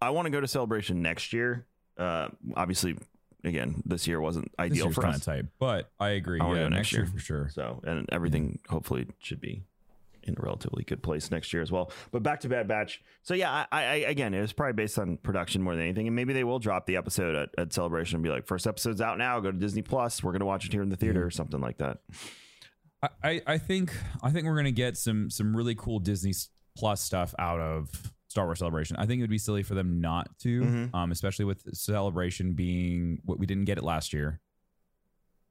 I 0.00 0.10
want 0.10 0.24
to 0.26 0.30
go 0.30 0.40
to 0.40 0.48
celebration 0.48 1.02
next 1.02 1.32
year. 1.34 1.66
Uh, 1.98 2.28
obviously, 2.56 2.96
again, 3.44 3.82
this 3.84 4.06
year 4.06 4.18
wasn't 4.20 4.50
ideal 4.58 4.90
for 4.92 5.04
us. 5.04 5.24
tight, 5.24 5.44
but 5.58 5.90
I 6.00 6.10
agree. 6.10 6.40
I 6.40 6.48
yeah, 6.54 6.62
next 6.68 6.70
next 6.74 6.92
year 6.92 7.02
year. 7.02 7.12
for 7.12 7.18
sure. 7.18 7.48
So, 7.52 7.82
and 7.84 8.08
everything 8.10 8.60
hopefully 8.68 9.08
should 9.18 9.40
be 9.42 9.64
in 10.28 10.34
a 10.38 10.42
relatively 10.42 10.84
good 10.84 11.02
place 11.02 11.30
next 11.30 11.52
year 11.52 11.62
as 11.62 11.72
well. 11.72 11.90
But 12.10 12.22
back 12.22 12.40
to 12.40 12.48
Bad 12.48 12.68
Batch. 12.68 13.02
So 13.22 13.34
yeah, 13.34 13.66
I, 13.72 13.82
I 13.84 13.94
again, 13.96 14.34
it 14.34 14.40
was 14.40 14.52
probably 14.52 14.74
based 14.74 14.98
on 14.98 15.16
production 15.18 15.62
more 15.62 15.74
than 15.74 15.84
anything, 15.84 16.06
and 16.06 16.14
maybe 16.14 16.32
they 16.32 16.44
will 16.44 16.58
drop 16.58 16.86
the 16.86 16.96
episode 16.96 17.34
at, 17.34 17.48
at 17.58 17.72
Celebration 17.72 18.16
and 18.16 18.22
be 18.24 18.30
like, 18.30 18.46
first 18.46 18.66
episode's 18.66 19.00
out 19.00 19.18
now. 19.18 19.40
Go 19.40 19.50
to 19.50 19.58
Disney 19.58 19.82
Plus. 19.82 20.22
We're 20.22 20.32
gonna 20.32 20.44
watch 20.46 20.66
it 20.66 20.72
here 20.72 20.82
in 20.82 20.88
the 20.88 20.96
theater 20.96 21.24
or 21.24 21.30
something 21.30 21.60
like 21.60 21.78
that. 21.78 21.98
I, 23.22 23.40
I, 23.46 23.58
think 23.58 23.92
I 24.22 24.30
think 24.30 24.46
we're 24.46 24.56
gonna 24.56 24.72
get 24.72 24.96
some 24.96 25.30
some 25.30 25.56
really 25.56 25.74
cool 25.76 26.00
Disney 26.00 26.34
Plus 26.76 27.00
stuff 27.00 27.32
out 27.38 27.60
of 27.60 28.12
Star 28.26 28.44
Wars 28.46 28.58
Celebration. 28.58 28.96
I 28.96 29.06
think 29.06 29.20
it 29.20 29.22
would 29.22 29.30
be 29.30 29.38
silly 29.38 29.62
for 29.62 29.74
them 29.74 30.00
not 30.00 30.36
to, 30.40 30.60
Mhm. 30.62 30.94
um, 30.94 31.12
especially 31.12 31.44
with 31.44 31.62
Celebration 31.74 32.54
being 32.54 33.20
what 33.24 33.38
we 33.38 33.46
didn't 33.46 33.64
get 33.66 33.78
it 33.78 33.84
last 33.84 34.12
year, 34.12 34.40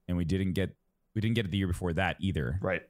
and 0.08 0.18
we 0.18 0.26
didn't 0.26 0.54
get 0.54 0.76
we 1.16 1.22
didn't 1.22 1.36
get 1.36 1.46
it 1.46 1.52
the 1.52 1.58
year 1.58 1.68
before 1.68 1.94
that 1.94 2.18
either. 2.20 2.60
Right. 2.62 2.84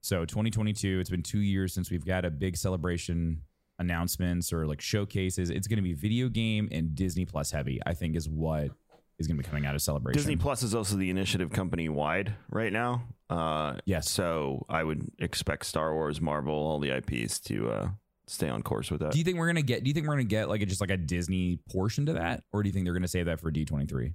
So 0.00 0.24
2022, 0.24 1.00
it's 1.00 1.10
been 1.10 1.22
two 1.22 1.40
years 1.40 1.74
since 1.74 1.90
we've 1.90 2.04
got 2.04 2.24
a 2.24 2.30
big 2.30 2.56
celebration 2.56 3.42
announcements 3.78 4.52
or 4.52 4.66
like 4.66 4.80
showcases. 4.80 5.50
It's 5.50 5.66
going 5.66 5.76
to 5.76 5.82
be 5.82 5.92
video 5.92 6.28
game 6.28 6.68
and 6.72 6.94
Disney 6.94 7.24
Plus 7.24 7.50
heavy. 7.50 7.80
I 7.84 7.94
think 7.94 8.16
is 8.16 8.28
what 8.28 8.70
is 9.18 9.26
going 9.26 9.36
to 9.36 9.42
be 9.42 9.48
coming 9.48 9.66
out 9.66 9.74
of 9.74 9.82
celebration. 9.82 10.18
Disney 10.18 10.36
Plus 10.36 10.62
is 10.62 10.74
also 10.74 10.96
the 10.96 11.10
initiative 11.10 11.50
company 11.50 11.88
wide 11.88 12.34
right 12.50 12.72
now. 12.72 13.02
Uh, 13.28 13.74
Yes. 13.84 14.08
So 14.10 14.64
I 14.68 14.84
would 14.84 15.10
expect 15.18 15.66
Star 15.66 15.92
Wars, 15.92 16.20
Marvel, 16.20 16.54
all 16.54 16.78
the 16.78 16.90
IPs 16.96 17.40
to 17.40 17.70
uh, 17.70 17.88
stay 18.26 18.48
on 18.48 18.62
course 18.62 18.90
with 18.90 19.00
that. 19.00 19.12
Do 19.12 19.18
you 19.18 19.24
think 19.24 19.38
we're 19.38 19.48
gonna 19.48 19.62
get? 19.62 19.82
Do 19.82 19.88
you 19.88 19.94
think 19.94 20.06
we're 20.06 20.14
gonna 20.14 20.24
get 20.24 20.48
like 20.48 20.62
a, 20.62 20.66
just 20.66 20.80
like 20.80 20.90
a 20.90 20.96
Disney 20.96 21.58
portion 21.70 22.06
to 22.06 22.12
that, 22.14 22.44
or 22.52 22.62
do 22.62 22.68
you 22.68 22.72
think 22.72 22.84
they're 22.86 22.94
gonna 22.94 23.08
save 23.08 23.26
that 23.26 23.40
for 23.40 23.50
D 23.50 23.64
twenty 23.64 23.86
three? 23.86 24.14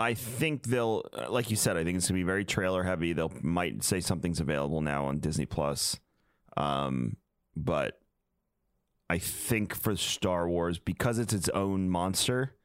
I 0.00 0.14
think 0.14 0.64
they'll, 0.64 1.04
uh, 1.12 1.30
like 1.30 1.50
you 1.50 1.56
said, 1.56 1.76
I 1.76 1.84
think 1.84 1.98
it's 1.98 2.08
gonna 2.08 2.18
be 2.18 2.24
very 2.24 2.44
trailer 2.44 2.82
heavy. 2.82 3.12
They'll 3.12 3.32
might 3.42 3.84
say 3.84 4.00
something's 4.00 4.40
available 4.40 4.80
now 4.80 5.04
on 5.04 5.18
Disney 5.18 5.44
Plus, 5.46 6.00
um, 6.56 7.16
but 7.54 8.00
I 9.10 9.18
think 9.18 9.74
for 9.74 9.94
Star 9.96 10.48
Wars 10.48 10.78
because 10.78 11.18
it's 11.18 11.32
its 11.34 11.48
own 11.50 11.90
monster, 11.90 12.56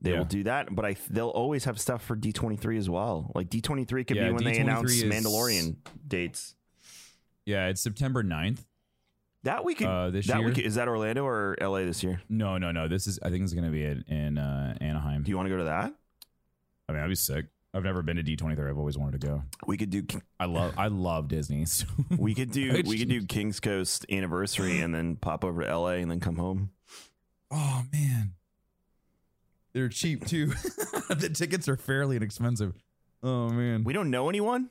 they 0.00 0.10
Yeah. 0.12 0.18
will 0.18 0.24
do 0.24 0.42
that. 0.44 0.74
But 0.74 0.84
I 0.84 0.96
they'll 1.08 1.28
always 1.28 1.64
have 1.64 1.78
stuff 1.80 2.02
for 2.04 2.16
D 2.16 2.32
twenty 2.32 2.56
three 2.56 2.78
as 2.78 2.90
well. 2.90 3.30
Like 3.34 3.48
D 3.48 3.60
twenty 3.60 3.84
three 3.84 4.02
could 4.04 4.16
Yeah, 4.16 4.28
be 4.28 4.32
when 4.34 4.44
they 4.44 4.52
D23 4.54 4.60
announce 4.62 4.92
is- 4.92 5.04
Mandalorian 5.04 5.76
dates. 6.06 6.56
Yeah, 7.46 7.68
it's 7.68 7.80
September 7.80 8.22
9th. 8.22 8.64
That 9.44 9.64
we 9.64 9.74
could. 9.74 9.86
Uh, 9.86 10.10
this 10.10 10.26
that 10.26 10.38
year? 10.38 10.46
we 10.48 10.54
could, 10.54 10.64
is 10.66 10.74
that 10.74 10.86
Orlando 10.88 11.24
or 11.24 11.56
LA 11.60 11.80
this 11.84 12.02
year? 12.02 12.20
No, 12.28 12.58
no, 12.58 12.70
no. 12.72 12.86
This 12.88 13.06
is 13.06 13.18
I 13.22 13.30
think 13.30 13.44
it's 13.44 13.54
gonna 13.54 13.70
be 13.70 13.84
in, 13.84 14.02
in 14.08 14.38
uh, 14.38 14.76
Anaheim. 14.80 15.22
Do 15.22 15.30
you 15.30 15.36
want 15.36 15.46
to 15.46 15.50
go 15.50 15.58
to 15.58 15.64
that? 15.64 15.94
I 16.90 16.94
mean, 16.94 17.02
I'd 17.02 17.08
be 17.08 17.14
sick. 17.14 17.46
I've 17.72 17.84
never 17.84 18.02
been 18.02 18.16
to 18.16 18.22
D 18.24 18.34
twenty 18.34 18.56
three. 18.56 18.68
I've 18.68 18.78
always 18.78 18.98
wanted 18.98 19.20
to 19.20 19.26
go. 19.28 19.42
We 19.64 19.76
could 19.76 19.90
do. 19.90 20.02
I 20.40 20.46
love 20.46 20.74
I 20.76 20.88
love 20.88 21.28
Disney. 21.28 21.64
so- 21.66 21.86
We 22.18 22.34
could 22.34 22.50
do. 22.50 22.82
We 22.84 22.98
could 22.98 23.08
do 23.08 23.24
Kings 23.28 23.60
Coast 23.60 24.04
anniversary 24.10 24.80
and 24.80 24.92
then 24.92 25.14
pop 25.14 25.44
over 25.44 25.62
to 25.62 25.78
LA 25.78 25.90
and 26.02 26.10
then 26.10 26.18
come 26.18 26.34
home. 26.36 26.70
oh 27.52 27.84
man, 27.92 28.32
they're 29.72 29.88
cheap 29.88 30.26
too. 30.26 30.46
the 31.08 31.30
tickets 31.32 31.68
are 31.68 31.76
fairly 31.76 32.16
inexpensive. 32.16 32.74
Oh 33.22 33.50
man, 33.50 33.84
We 33.84 33.92
don't 33.92 34.10
know 34.10 34.28
anyone, 34.28 34.70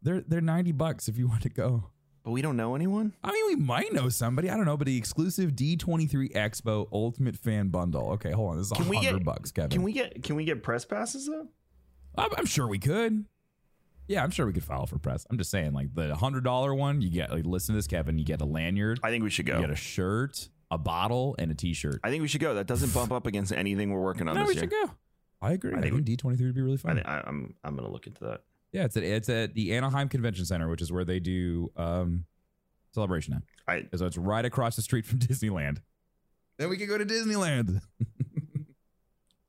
they're 0.00 0.22
they're 0.22 0.40
ninety 0.40 0.72
bucks 0.72 1.08
if 1.08 1.18
you 1.18 1.28
want 1.28 1.42
to 1.42 1.50
go. 1.50 1.90
But 2.24 2.32
we 2.32 2.42
don't 2.42 2.56
know 2.56 2.74
anyone. 2.74 3.12
I 3.22 3.30
mean, 3.32 3.46
we 3.46 3.56
might 3.56 3.92
know 3.92 4.08
somebody. 4.08 4.50
I 4.50 4.56
don't 4.56 4.64
know, 4.64 4.76
but 4.76 4.86
the 4.86 4.96
exclusive 4.96 5.52
D23 5.52 6.32
Expo 6.32 6.88
Ultimate 6.92 7.36
Fan 7.36 7.68
Bundle. 7.68 8.10
Okay, 8.12 8.32
hold 8.32 8.52
on. 8.52 8.56
This 8.58 8.66
is 8.66 8.72
a 8.72 8.76
Can 8.76 8.88
we 8.88 8.96
hundred 8.96 9.18
get- 9.18 9.24
bucks, 9.24 9.52
Kevin. 9.52 9.70
Can 9.70 9.82
we 9.82 9.92
get? 9.92 10.22
Can 10.22 10.34
we 10.36 10.44
get 10.44 10.62
press 10.62 10.84
passes 10.84 11.26
though? 11.26 11.46
I'm, 12.16 12.30
I'm 12.38 12.46
sure 12.46 12.66
we 12.66 12.78
could. 12.78 13.26
Yeah, 14.06 14.22
I'm 14.22 14.30
sure 14.30 14.46
we 14.46 14.52
could 14.52 14.64
file 14.64 14.86
for 14.86 14.98
press. 14.98 15.26
I'm 15.30 15.38
just 15.38 15.50
saying, 15.50 15.72
like 15.72 15.94
the 15.94 16.14
hundred 16.14 16.44
dollar 16.44 16.74
one, 16.74 17.00
you 17.00 17.10
get 17.10 17.30
like 17.30 17.44
listen 17.46 17.74
to 17.74 17.78
this, 17.78 17.86
Kevin. 17.86 18.18
You 18.18 18.24
get 18.24 18.40
a 18.40 18.44
lanyard, 18.44 19.00
I 19.02 19.10
think 19.10 19.24
we 19.24 19.30
should 19.30 19.46
you 19.48 19.54
go. 19.54 19.60
get 19.60 19.70
a 19.70 19.76
shirt, 19.76 20.48
a 20.70 20.76
bottle, 20.78 21.34
and 21.38 21.50
a 21.50 21.54
T-shirt. 21.54 22.00
I 22.04 22.10
think 22.10 22.20
we 22.22 22.28
should 22.28 22.40
go. 22.42 22.54
That 22.54 22.66
doesn't 22.66 22.92
bump 22.92 23.12
up 23.12 23.26
against 23.26 23.52
anything 23.52 23.90
we're 23.90 24.00
working 24.02 24.28
on 24.28 24.34
no, 24.34 24.42
this 24.42 24.48
we 24.48 24.54
year. 24.54 24.62
should 24.62 24.70
go. 24.70 24.90
I 25.40 25.52
agree. 25.52 25.74
I, 25.74 25.78
I 25.78 25.80
think 25.80 26.04
think, 26.06 26.20
D23 26.20 26.40
would 26.40 26.54
be 26.54 26.60
really 26.60 26.76
fun. 26.76 27.02
I, 27.04 27.22
I'm. 27.26 27.54
I'm 27.64 27.76
gonna 27.76 27.90
look 27.90 28.06
into 28.06 28.24
that. 28.24 28.42
Yeah, 28.74 28.84
it's 28.84 28.96
at 28.96 29.04
it's 29.04 29.28
at 29.28 29.54
the 29.54 29.72
Anaheim 29.72 30.08
Convention 30.08 30.44
Center, 30.44 30.68
which 30.68 30.82
is 30.82 30.90
where 30.90 31.04
they 31.04 31.20
do 31.20 31.70
um 31.76 32.24
celebration 32.92 33.34
at. 33.34 33.42
I. 33.68 33.86
So 33.96 34.04
it's 34.04 34.18
right 34.18 34.44
across 34.44 34.74
the 34.74 34.82
street 34.82 35.06
from 35.06 35.18
Disneyland. 35.20 35.78
Then 36.58 36.68
we 36.68 36.76
can 36.76 36.88
go 36.88 36.98
to 36.98 37.06
Disneyland. 37.06 37.80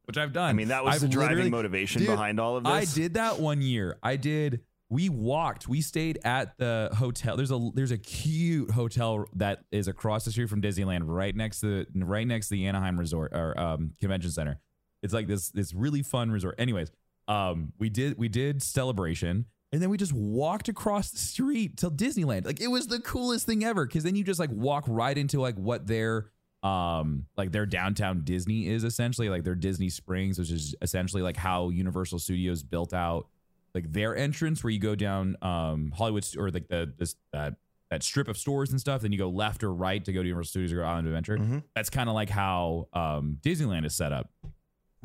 Which 0.06 0.18
I've 0.18 0.34
done. 0.34 0.50
I 0.50 0.54
mean, 0.54 0.68
that 0.68 0.86
was 0.86 0.96
I've 0.96 1.02
the 1.02 1.08
driving 1.08 1.50
motivation 1.50 2.02
Dude, 2.02 2.10
behind 2.10 2.40
all 2.40 2.58
of 2.58 2.64
this. 2.64 2.72
I 2.72 2.86
did 2.86 3.16
that 3.16 3.40
one 3.40 3.64
year. 3.64 3.98
I 4.04 4.18
did. 4.18 4.62
We 4.88 5.10
walked. 5.10 5.68
We 5.68 5.82
stayed 5.82 6.20
at 6.24 6.56
the 6.60 6.92
hotel. 6.94 7.36
There's 7.36 7.50
a 7.50 7.72
there's 7.74 7.90
a 7.90 7.98
cute 7.98 8.70
hotel 8.70 9.26
that 9.36 9.64
is 9.72 9.88
across 9.88 10.24
the 10.24 10.32
street 10.32 10.48
from 10.48 10.62
Disneyland, 10.62 11.02
right 11.06 11.36
next 11.36 11.62
to 11.62 11.88
right 11.96 12.28
next 12.28 12.50
to 12.50 12.54
the 12.54 12.68
Anaheim 12.68 13.00
Resort 13.00 13.34
or 13.34 13.60
um, 13.60 13.94
Convention 14.00 14.30
Center. 14.30 14.60
It's 15.02 15.14
like 15.14 15.26
this 15.26 15.50
this 15.50 15.74
really 15.74 16.04
fun 16.04 16.30
resort. 16.30 16.54
Anyways, 16.60 16.92
um, 17.28 17.74
we 17.80 17.90
did 17.90 18.18
we 18.18 18.28
did 18.30 18.62
celebration, 18.62 19.46
and 19.72 19.82
then 19.82 19.90
we 19.90 19.98
just 19.98 20.14
walked 20.14 20.70
across 20.70 21.12
the 21.12 21.18
street 21.20 21.78
till 21.78 21.92
Disneyland. 21.92 22.46
Like 22.46 22.62
it 22.62 22.68
was 22.68 22.88
the 22.88 23.00
coolest 23.00 23.46
thing 23.46 23.64
ever. 23.64 23.86
Because 23.86 24.04
then 24.04 24.16
you 24.16 24.24
just 24.24 24.40
like 24.40 24.52
walk 24.52 24.86
right 24.88 25.18
into 25.18 25.40
like 25.42 25.56
what 25.56 25.88
their 25.88 26.32
um 26.64 27.26
like 27.38 27.52
their 27.52 27.66
downtown 27.66 28.22
Disney 28.24 28.68
is 28.68 28.84
essentially 28.84 29.30
like 29.30 29.44
their 29.44 29.56
Disney 29.56 29.90
Springs, 29.90 30.40
which 30.40 30.52
is 30.52 30.76
essentially 30.82 31.22
like 31.22 31.38
how 31.38 31.70
Universal 31.70 32.20
Studios 32.20 32.64
built 32.64 32.94
out 32.94 33.28
like 33.74 33.92
their 33.92 34.16
entrance 34.16 34.64
where 34.64 34.72
you 34.72 34.80
go 34.80 34.96
down 34.96 35.36
um 35.42 35.92
Hollywood 35.96 36.26
or 36.38 36.50
like 36.52 36.68
the 36.68 36.94
this 36.98 37.16
that 37.34 37.56
that 37.92 38.02
strip 38.02 38.28
of 38.28 38.38
stores 38.38 38.72
and 38.72 38.80
stuff. 38.80 39.02
Then 39.02 39.12
you 39.12 39.18
go 39.18 39.30
left 39.30 39.64
or 39.64 39.72
right 39.74 40.04
to 40.06 40.12
go 40.12 40.22
to 40.22 40.28
Universal 40.28 40.50
Studios 40.50 40.74
or 40.74 40.84
Island 40.84 41.08
Adventure. 41.08 41.38
Mhm. 41.38 41.64
That's 41.76 41.90
kind 41.90 42.10
of 42.10 42.16
like 42.16 42.30
how 42.30 42.88
um 42.94 43.38
Disneyland 43.42 43.86
is 43.86 43.96
set 43.96 44.12
up. 44.12 44.32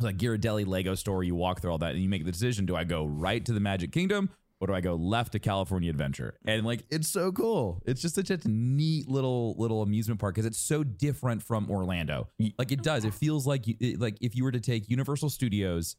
Like 0.00 0.16
Ghirardelli 0.16 0.66
Lego 0.66 0.94
store. 0.94 1.22
You 1.22 1.34
walk 1.34 1.60
through 1.60 1.72
all 1.72 1.78
that 1.78 1.92
and 1.92 2.02
you 2.02 2.08
make 2.08 2.24
the 2.24 2.32
decision: 2.32 2.66
do 2.66 2.76
I 2.76 2.84
go 2.84 3.04
right 3.04 3.44
to 3.44 3.52
the 3.52 3.60
Magic 3.60 3.92
Kingdom 3.92 4.30
or 4.60 4.66
do 4.66 4.74
I 4.74 4.80
go 4.80 4.94
left 4.94 5.32
to 5.32 5.38
California 5.38 5.88
Adventure? 5.88 6.34
And 6.44 6.66
like, 6.66 6.84
it's 6.90 7.08
so 7.08 7.32
cool. 7.32 7.82
It's 7.86 8.02
just 8.02 8.14
such 8.14 8.30
a 8.30 8.38
neat 8.46 9.08
little 9.08 9.54
little 9.56 9.82
amusement 9.82 10.20
park 10.20 10.34
because 10.34 10.46
it's 10.46 10.58
so 10.58 10.84
different 10.84 11.42
from 11.42 11.70
Orlando. 11.70 12.28
Like 12.58 12.70
it 12.70 12.82
does. 12.82 13.04
It 13.04 13.14
feels 13.14 13.46
like 13.46 13.64
like 13.98 14.18
if 14.20 14.36
you 14.36 14.44
were 14.44 14.52
to 14.52 14.60
take 14.60 14.88
Universal 14.88 15.30
Studios 15.30 15.96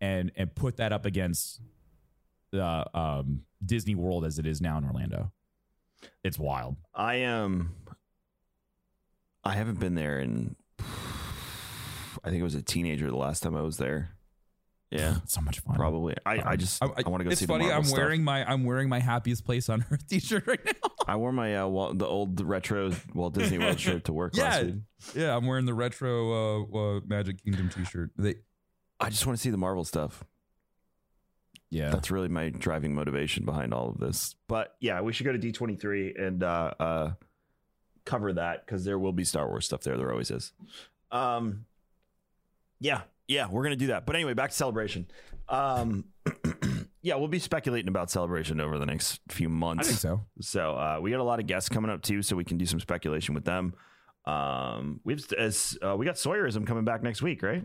and 0.00 0.30
and 0.36 0.54
put 0.54 0.76
that 0.76 0.92
up 0.92 1.06
against 1.06 1.60
the 2.50 2.86
um, 2.96 3.42
Disney 3.64 3.94
World 3.94 4.26
as 4.26 4.38
it 4.38 4.46
is 4.46 4.60
now 4.60 4.76
in 4.76 4.84
Orlando. 4.84 5.32
It's 6.22 6.38
wild. 6.38 6.76
I 6.94 7.16
am. 7.16 7.74
I 9.44 9.54
haven't 9.54 9.80
been 9.80 9.94
there 9.94 10.20
in. 10.20 10.54
I 12.24 12.28
think 12.30 12.40
it 12.40 12.44
was 12.44 12.54
a 12.54 12.62
teenager 12.62 13.08
the 13.08 13.16
last 13.16 13.42
time 13.42 13.56
I 13.56 13.62
was 13.62 13.78
there, 13.78 14.10
Yeah, 14.90 15.16
so 15.26 15.40
much 15.40 15.60
fun. 15.60 15.74
probably. 15.74 16.14
I, 16.24 16.50
I 16.52 16.56
just 16.56 16.82
I, 16.82 16.86
want 16.86 17.18
to 17.20 17.24
go 17.24 17.30
it's 17.30 17.40
see 17.40 17.46
funny. 17.46 17.66
the 17.66 17.74
I'm 17.74 17.84
stuff. 17.84 17.98
wearing 17.98 18.22
my 18.24 18.44
I'm 18.50 18.64
wearing 18.64 18.88
my 18.88 19.00
happiest 19.00 19.44
place 19.44 19.68
on 19.68 19.84
earth 19.90 20.06
t-shirt 20.08 20.46
right 20.46 20.64
now. 20.64 20.90
I 21.08 21.16
wore 21.16 21.32
my 21.32 21.56
uh, 21.56 21.66
Walt, 21.66 21.98
the 21.98 22.06
old 22.06 22.40
retro 22.40 22.92
Walt 23.14 23.34
Disney 23.34 23.58
World 23.58 23.80
shirt 23.86 24.04
to 24.04 24.12
work 24.12 24.36
last 24.36 24.58
yeah, 24.58 24.64
week. 24.66 24.74
yeah. 25.14 25.36
I'm 25.36 25.46
wearing 25.46 25.66
the 25.66 25.74
retro 25.74 26.32
uh, 26.32 26.78
uh, 26.96 27.00
Magic 27.06 27.42
Kingdom 27.44 27.70
t-shirt. 27.70 28.10
They, 28.16 28.36
I 29.00 29.10
just 29.10 29.26
want 29.26 29.36
to 29.36 29.42
see 29.42 29.50
the 29.50 29.56
Marvel 29.58 29.84
stuff. 29.84 30.22
yeah, 31.70 31.90
That's 31.90 32.12
really 32.12 32.28
my 32.28 32.50
driving 32.50 32.94
motivation 32.94 33.44
behind 33.44 33.74
all 33.74 33.88
of 33.88 33.98
this. 33.98 34.36
But 34.46 34.76
yeah, 34.78 35.00
we 35.00 35.12
should 35.12 35.24
go 35.24 35.32
to 35.32 35.38
D23 35.40 36.20
and 36.24 36.42
uh, 36.44 36.74
uh, 36.78 37.10
cover 38.04 38.32
that 38.34 38.64
because 38.64 38.84
there 38.84 39.00
will 39.00 39.12
be 39.12 39.24
Star 39.24 39.48
Wars 39.48 39.64
stuff 39.64 39.80
there. 39.82 39.96
There 39.96 40.12
always 40.12 40.30
is. 40.30 40.52
Um, 41.10 41.64
yeah, 42.82 43.02
yeah, 43.28 43.48
we're 43.48 43.62
gonna 43.62 43.76
do 43.76 43.86
that. 43.88 44.04
But 44.04 44.16
anyway, 44.16 44.34
back 44.34 44.50
to 44.50 44.56
celebration. 44.56 45.06
Um, 45.48 46.04
yeah, 47.02 47.14
we'll 47.14 47.28
be 47.28 47.38
speculating 47.38 47.88
about 47.88 48.10
celebration 48.10 48.60
over 48.60 48.78
the 48.78 48.86
next 48.86 49.20
few 49.28 49.48
months. 49.48 49.86
I 49.86 49.88
think 49.88 50.00
so. 50.00 50.20
So 50.40 50.72
uh, 50.72 50.98
we 51.00 51.10
got 51.10 51.20
a 51.20 51.24
lot 51.24 51.40
of 51.40 51.46
guests 51.46 51.68
coming 51.68 51.90
up 51.90 52.02
too, 52.02 52.22
so 52.22 52.36
we 52.36 52.44
can 52.44 52.58
do 52.58 52.66
some 52.66 52.80
speculation 52.80 53.34
with 53.34 53.44
them. 53.44 53.74
Um, 54.24 55.00
we've 55.04 55.24
as 55.38 55.78
uh, 55.80 55.96
we 55.96 56.06
got 56.06 56.16
Sawyerism 56.16 56.66
coming 56.66 56.84
back 56.84 57.02
next 57.02 57.22
week, 57.22 57.42
right? 57.42 57.64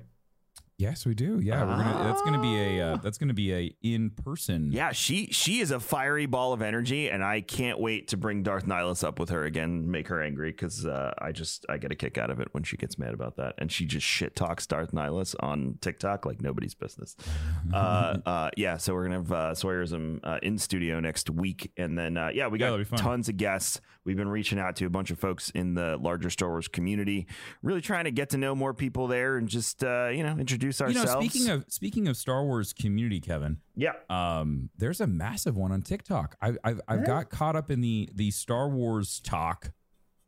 Yes, 0.80 1.08
we 1.08 1.16
do. 1.16 1.40
Yeah, 1.40 1.64
we're 1.66 1.84
gonna. 1.84 2.04
That's 2.04 2.22
gonna 2.22 2.40
be 2.40 2.56
a. 2.56 2.88
Uh, 2.88 2.98
that's 2.98 3.18
gonna 3.18 3.34
be 3.34 3.52
a 3.52 3.76
in 3.82 4.12
person. 4.12 4.72
Yeah, 4.72 4.92
she 4.92 5.26
she 5.32 5.60
is 5.60 5.72
a 5.72 5.80
fiery 5.80 6.28
ball 6.28 6.54
of 6.54 6.62
energy, 6.62 7.10
and 7.10 7.24
I 7.24 7.42
can't 7.42 7.80
wait 7.80 8.10
to 8.10 8.18
bring 8.18 8.44
Darth 8.44 8.68
Nihilus 8.68 9.04
up 9.04 9.18
with 9.18 9.30
her 9.30 9.44
again, 9.46 9.90
make 9.90 10.08
her 10.10 10.22
angry 10.22 10.52
because 10.52 10.86
uh, 10.86 11.16
I 11.18 11.32
just 11.32 11.66
I 11.68 11.80
get 11.80 11.92
a 11.92 11.96
kick 11.96 12.20
out 12.20 12.30
of 12.30 12.40
it 12.40 12.50
when 12.52 12.62
she 12.62 12.78
gets 12.78 13.00
mad 13.00 13.16
about 13.16 13.38
that, 13.38 13.56
and 13.58 13.72
she 13.72 13.86
just 13.86 14.06
shit 14.06 14.36
talks 14.36 14.68
Darth 14.68 14.92
Nihilus 14.92 15.34
on 15.40 15.80
TikTok 15.82 16.28
like 16.28 16.44
nobody's 16.44 16.76
business. 16.76 17.16
uh, 17.74 18.18
uh, 18.24 18.50
yeah, 18.56 18.78
so 18.78 18.94
we're 18.94 19.06
gonna 19.06 19.16
have 19.16 19.32
uh, 19.32 19.52
Sawyerism 19.54 20.20
uh, 20.24 20.38
in 20.44 20.60
studio 20.60 21.00
next 21.00 21.32
week, 21.32 21.72
and 21.78 21.98
then 21.98 22.18
uh, 22.18 22.30
yeah, 22.32 22.50
we 22.50 22.60
got 22.60 22.86
fun. 22.86 23.00
tons 23.00 23.30
of 23.30 23.38
guests. 23.38 23.82
We've 24.08 24.16
been 24.18 24.30
reaching 24.30 24.58
out 24.58 24.78
to 24.78 24.86
a 24.86 24.90
bunch 24.90 25.12
of 25.12 25.20
folks 25.20 25.50
in 25.52 25.74
the 25.74 25.98
larger 25.98 26.30
Star 26.30 26.48
Wars 26.50 26.68
community, 26.70 27.28
really 27.62 27.82
trying 27.82 28.06
to 28.06 28.12
get 28.12 28.30
to 28.30 28.38
know 28.38 28.56
more 28.56 28.74
people 28.74 29.08
there 29.08 29.36
and 29.36 29.50
just 29.50 29.84
uh, 29.84 30.08
you 30.08 30.24
know 30.24 30.38
introduce 30.40 30.80
You 30.80 30.86
ourselves. 30.88 31.14
know, 31.14 31.20
speaking 31.20 31.50
of 31.50 31.66
speaking 31.68 32.08
of 32.08 32.16
Star 32.16 32.44
Wars 32.46 32.72
community, 32.72 33.20
Kevin, 33.20 33.58
yeah, 33.76 33.92
um, 34.10 34.70
there's 34.78 35.02
a 35.02 35.08
massive 35.08 35.58
one 35.58 35.72
on 35.74 35.82
TikTok. 35.82 36.38
I, 36.42 36.54
I've 36.64 36.80
I've 36.88 37.06
got 37.06 37.30
caught 37.30 37.58
up 37.58 37.70
in 37.70 37.82
the 37.82 38.10
the 38.16 38.32
Star 38.32 38.70
Wars 38.70 39.20
talk 39.20 39.72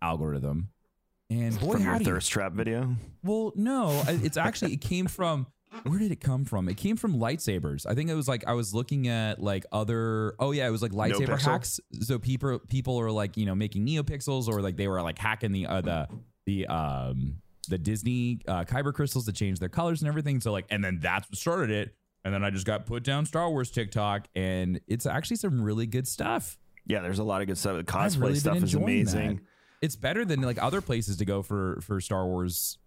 algorithm, 0.01 0.69
and 1.29 1.57
boy, 1.59 1.73
from 1.73 1.83
your 1.83 1.93
howdy. 1.93 2.05
thirst 2.05 2.29
trap 2.31 2.51
video. 2.51 2.95
Well, 3.23 3.53
no, 3.55 4.03
it's 4.07 4.35
actually 4.37 4.73
it 4.73 4.81
came 4.81 5.07
from 5.07 5.47
where 5.83 5.99
did 5.99 6.11
it 6.11 6.19
come 6.19 6.45
from? 6.45 6.67
It 6.67 6.77
came 6.77 6.95
from 6.95 7.15
lightsabers. 7.17 7.85
I 7.85 7.93
think 7.93 8.09
it 8.09 8.15
was 8.15 8.27
like 8.27 8.45
I 8.47 8.53
was 8.53 8.73
looking 8.73 9.07
at 9.07 9.41
like 9.41 9.65
other. 9.71 10.35
Oh 10.39 10.51
yeah, 10.51 10.67
it 10.67 10.71
was 10.71 10.81
like 10.81 10.91
lightsaber 10.91 11.27
NeoPixel? 11.27 11.41
hacks. 11.41 11.79
So 12.01 12.19
people 12.19 12.59
people 12.59 12.99
are 12.99 13.11
like 13.11 13.37
you 13.37 13.45
know 13.45 13.55
making 13.55 13.85
neopixels 13.85 14.47
or 14.47 14.61
like 14.61 14.77
they 14.77 14.87
were 14.87 15.01
like 15.01 15.17
hacking 15.17 15.51
the 15.51 15.67
uh, 15.67 15.81
the 15.81 16.07
the 16.45 16.67
um 16.67 17.35
the 17.69 17.77
Disney 17.77 18.39
uh, 18.47 18.63
kyber 18.65 18.93
crystals 18.93 19.25
to 19.25 19.31
change 19.31 19.59
their 19.59 19.69
colors 19.69 20.01
and 20.01 20.09
everything. 20.09 20.41
So 20.41 20.51
like, 20.51 20.65
and 20.69 20.83
then 20.83 20.99
that's 21.01 21.29
what 21.29 21.37
started 21.37 21.69
it. 21.69 21.95
And 22.25 22.33
then 22.33 22.43
I 22.43 22.49
just 22.49 22.65
got 22.65 22.85
put 22.85 23.03
down 23.03 23.25
Star 23.25 23.49
Wars 23.49 23.71
TikTok, 23.71 24.27
and 24.35 24.81
it's 24.87 25.05
actually 25.05 25.37
some 25.37 25.61
really 25.61 25.85
good 25.85 26.07
stuff. 26.07 26.57
Yeah, 26.85 26.99
there's 27.01 27.19
a 27.19 27.23
lot 27.23 27.41
of 27.41 27.47
good 27.47 27.57
stuff. 27.57 27.77
The 27.77 27.83
cosplay 27.83 28.21
really 28.21 28.35
stuff 28.35 28.57
is 28.57 28.73
amazing. 28.73 29.35
that. 29.35 29.43
It's 29.81 29.95
better 29.95 30.25
than 30.25 30.41
like 30.41 30.61
other 30.61 30.81
places 30.81 31.17
to 31.17 31.25
go 31.25 31.41
for 31.41 31.79
for 31.81 32.01
Star 32.01 32.25
Wars 32.25 32.77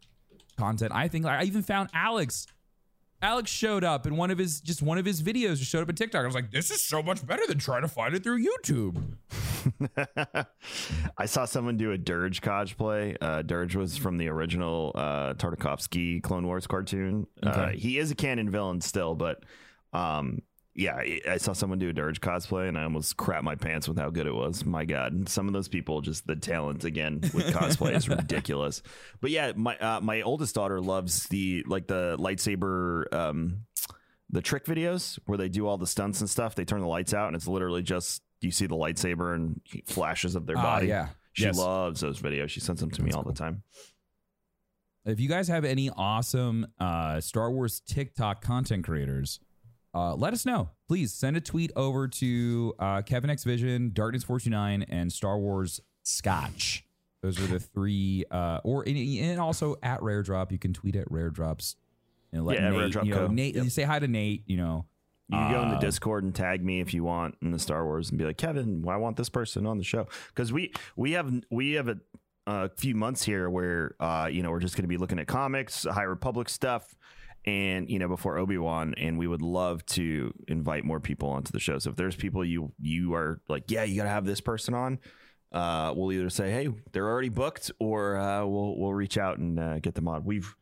content. 0.58 0.92
I 0.94 1.08
think 1.08 1.24
I 1.24 1.44
even 1.44 1.62
found 1.62 1.88
Alex. 1.94 2.46
Alex 3.22 3.50
showed 3.50 3.84
up 3.84 4.06
in 4.06 4.16
one 4.16 4.30
of 4.32 4.38
his 4.38 4.60
just 4.60 4.82
one 4.82 4.98
of 4.98 5.04
his 5.04 5.22
videos 5.22 5.56
just 5.56 5.70
showed 5.70 5.82
up 5.82 5.88
in 5.88 5.94
TikTok. 5.94 6.22
I 6.22 6.26
was 6.26 6.34
like, 6.34 6.50
this 6.50 6.70
is 6.70 6.80
so 6.82 7.02
much 7.02 7.24
better 7.24 7.46
than 7.46 7.58
trying 7.58 7.82
to 7.82 7.88
find 7.88 8.14
it 8.14 8.24
through 8.24 8.44
YouTube. 8.44 9.00
I 11.16 11.26
saw 11.26 11.44
someone 11.44 11.76
do 11.76 11.92
a 11.92 11.98
Durge 11.98 12.40
cosplay. 12.40 13.16
Uh, 13.20 13.42
Durge 13.42 13.76
was 13.76 13.96
from 13.96 14.18
the 14.18 14.28
original 14.28 14.90
uh, 14.96 15.34
Tartakovsky 15.34 16.20
Clone 16.22 16.46
Wars 16.46 16.66
cartoon. 16.66 17.28
Uh, 17.42 17.68
he 17.68 17.98
is 17.98 18.10
a 18.10 18.16
canon 18.16 18.50
villain 18.50 18.80
still, 18.80 19.14
but 19.14 19.44
um, 19.92 20.42
yeah, 20.74 20.96
I- 21.28 21.36
saw 21.36 21.52
someone 21.52 21.78
do 21.78 21.90
a 21.90 21.92
Durge 21.92 22.18
cosplay, 22.20 22.68
and 22.68 22.78
I 22.78 22.84
almost 22.84 23.16
crap 23.16 23.44
my 23.44 23.54
pants 23.54 23.88
with 23.88 23.98
how 23.98 24.10
good 24.10 24.26
it 24.26 24.34
was. 24.34 24.64
My 24.64 24.84
God, 24.84 25.28
some 25.28 25.46
of 25.46 25.52
those 25.52 25.68
people, 25.68 26.00
just 26.00 26.26
the 26.26 26.36
talent 26.36 26.84
again 26.84 27.20
with 27.34 27.52
cosplay 27.54 27.94
is 27.94 28.08
ridiculous. 28.08 28.82
But 29.20 29.30
yeah, 29.30 29.52
my 29.54 29.76
uh, 29.78 30.00
my 30.00 30.22
oldest 30.22 30.54
daughter 30.54 30.80
loves 30.80 31.24
the 31.28 31.64
like 31.66 31.86
the 31.88 32.16
lightsaber. 32.18 33.12
Um, 33.12 33.62
the 34.30 34.40
trick 34.40 34.64
videos 34.64 35.18
where 35.26 35.36
they 35.36 35.50
do 35.50 35.66
all 35.66 35.76
the 35.76 35.86
stunts 35.86 36.20
and 36.20 36.30
stuff, 36.30 36.54
they 36.54 36.64
turn 36.64 36.80
the 36.80 36.86
lights 36.86 37.12
out 37.12 37.26
and 37.26 37.36
it's 37.36 37.46
literally 37.46 37.82
just 37.82 38.22
you 38.40 38.50
see 38.50 38.64
the 38.66 38.74
lightsaber 38.74 39.34
and 39.34 39.60
flashes 39.84 40.34
of 40.36 40.46
their 40.46 40.56
Ah, 40.56 40.62
body. 40.62 40.86
yeah. 40.86 41.08
She 41.34 41.44
Yes. 41.44 41.58
loves 41.58 42.00
those 42.00 42.18
videos. 42.18 42.48
She 42.48 42.60
sends 42.60 42.80
them 42.80 42.90
to 42.92 43.02
me 43.02 43.12
all 43.12 43.22
the 43.24 43.34
time. 43.34 43.62
If 45.04 45.20
you 45.20 45.28
guys 45.28 45.48
have 45.48 45.64
any 45.66 45.90
awesome 45.90 46.66
uh, 46.80 47.20
Star 47.20 47.50
Wars 47.50 47.80
TikTok 47.86 48.40
content 48.40 48.84
creators, 48.84 49.38
uh, 49.94 50.14
let 50.14 50.32
us 50.32 50.46
know. 50.46 50.70
Please 50.88 51.12
send 51.12 51.36
a 51.36 51.40
tweet 51.40 51.70
over 51.76 52.08
to 52.08 52.74
uh, 52.78 53.02
Kevin 53.02 53.30
X 53.30 53.44
Vision, 53.44 53.90
Darkness 53.92 54.24
49, 54.24 54.84
and 54.88 55.12
Star 55.12 55.38
Wars 55.38 55.80
Scotch. 56.02 56.84
Those 57.22 57.38
are 57.40 57.46
the 57.46 57.60
three, 57.60 58.24
uh, 58.30 58.60
or 58.64 58.82
and, 58.82 58.96
and 58.96 59.40
also 59.40 59.76
at 59.82 60.02
Rare 60.02 60.22
Drop. 60.22 60.50
You 60.50 60.58
can 60.58 60.72
tweet 60.72 60.96
at 60.96 61.10
Rare 61.10 61.30
Drops. 61.30 61.76
And 62.32 62.44
let 62.44 62.58
Yeah, 62.58 62.70
Nate, 62.70 62.78
Rare 62.78 62.88
Drop 62.88 63.04
you 63.04 63.10
know, 63.14 63.26
Co. 63.26 63.32
Nate, 63.32 63.54
Yep. 63.54 63.64
you 63.64 63.70
say 63.70 63.82
hi 63.82 63.98
to 63.98 64.08
Nate. 64.08 64.42
You 64.46 64.56
know, 64.56 64.86
You 65.28 65.36
can 65.38 65.52
go 65.52 65.62
in 65.62 65.68
the 65.68 65.76
Uh, 65.76 65.80
Discord 65.80 66.24
and 66.24 66.34
tag 66.34 66.64
me 66.64 66.80
if 66.80 66.92
you 66.94 67.04
want 67.04 67.36
in 67.42 67.52
the 67.52 67.58
Star 67.58 67.84
Wars 67.84 68.08
and 68.10 68.18
be 68.18 68.24
like, 68.24 68.38
Kevin, 68.38 68.84
I 68.88 68.96
want 68.96 69.16
this 69.16 69.28
person 69.28 69.66
on 69.66 69.78
the 69.78 69.84
show 69.84 70.08
because 70.28 70.52
we 70.52 70.72
we 70.96 71.12
have 71.12 71.32
we 71.50 71.72
have 71.72 71.88
a, 71.88 71.98
a 72.46 72.68
few 72.70 72.94
months 72.96 73.22
here 73.22 73.48
where 73.50 73.94
uh, 74.00 74.28
you 74.32 74.42
know 74.42 74.50
we're 74.50 74.60
just 74.60 74.74
going 74.74 74.82
to 74.84 74.88
be 74.88 74.96
looking 74.96 75.18
at 75.20 75.26
comics, 75.28 75.84
High 75.84 76.02
Republic 76.02 76.48
stuff, 76.48 76.96
and 77.44 77.90
you 77.90 77.98
know 77.98 78.08
before 78.08 78.38
Obi 78.38 78.58
Wan, 78.58 78.94
and 78.96 79.18
we 79.18 79.26
would 79.26 79.42
love 79.42 79.84
to 79.86 80.32
invite 80.48 80.84
more 80.84 81.00
people 81.00 81.28
onto 81.30 81.52
the 81.52 81.60
show. 81.60 81.78
So 81.78 81.90
if 81.90 81.96
there's 81.96 82.16
people 82.16 82.44
you 82.44 82.72
you 82.80 83.14
are 83.14 83.40
like, 83.48 83.70
yeah, 83.70 83.84
you 83.84 83.96
got 83.96 84.04
to 84.04 84.10
have 84.10 84.24
this 84.24 84.40
person 84.40 84.74
on. 84.74 84.98
Uh, 85.50 85.92
we'll 85.94 86.10
either 86.12 86.30
say, 86.30 86.50
hey, 86.50 86.68
they're 86.92 87.06
already 87.08 87.28
booked, 87.28 87.70
or 87.78 88.16
uh, 88.16 88.44
we'll 88.46 88.78
we'll 88.78 88.94
reach 88.94 89.18
out 89.18 89.38
and 89.38 89.58
uh, 89.60 89.78
get 89.80 89.94
them 89.94 90.08
on. 90.08 90.24
We've 90.24 90.54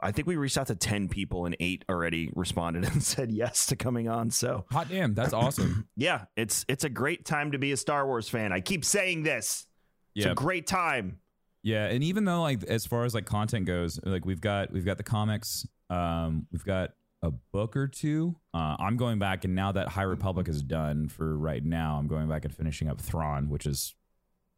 I 0.00 0.12
think 0.12 0.26
we 0.28 0.36
reached 0.36 0.58
out 0.58 0.66
to 0.66 0.74
10 0.74 1.08
people 1.08 1.46
and 1.46 1.56
eight 1.60 1.82
already 1.88 2.30
responded 2.34 2.84
and 2.92 3.02
said 3.02 3.30
yes 3.30 3.66
to 3.66 3.76
coming 3.76 4.06
on. 4.08 4.30
So 4.30 4.66
hot 4.70 4.88
damn, 4.90 5.14
that's 5.14 5.32
awesome. 5.32 5.88
yeah, 5.96 6.24
it's 6.36 6.66
it's 6.68 6.84
a 6.84 6.90
great 6.90 7.24
time 7.24 7.52
to 7.52 7.58
be 7.58 7.72
a 7.72 7.76
Star 7.76 8.06
Wars 8.06 8.28
fan. 8.28 8.52
I 8.52 8.60
keep 8.60 8.84
saying 8.84 9.22
this. 9.22 9.66
It's 10.14 10.26
Yeah. 10.26 10.32
a 10.32 10.34
great 10.34 10.66
time. 10.66 11.20
Yeah, 11.62 11.86
and 11.86 12.04
even 12.04 12.26
though 12.26 12.42
like 12.42 12.62
as 12.64 12.84
far 12.84 13.04
as 13.06 13.14
like 13.14 13.24
content 13.24 13.64
goes, 13.64 13.98
like 14.04 14.26
we've 14.26 14.42
got 14.42 14.70
we've 14.70 14.84
got 14.84 14.98
the 14.98 15.02
comics, 15.04 15.66
um, 15.94 16.46
we've 16.50 16.64
got 16.64 16.90
a 17.22 17.30
book 17.30 17.76
or 17.76 17.88
two. 17.88 18.36
Uh, 18.52 18.76
I'm 18.78 18.96
going 18.96 19.18
back 19.18 19.44
and 19.44 19.54
now 19.54 19.72
that 19.72 19.88
High 19.88 20.02
Republic 20.02 20.48
is 20.48 20.62
done 20.62 21.08
for 21.08 21.36
right 21.36 21.64
now, 21.64 21.96
I'm 21.98 22.06
going 22.06 22.28
back 22.28 22.44
and 22.44 22.54
finishing 22.54 22.88
up 22.88 23.00
Thrawn, 23.00 23.48
which 23.48 23.66
is 23.66 23.94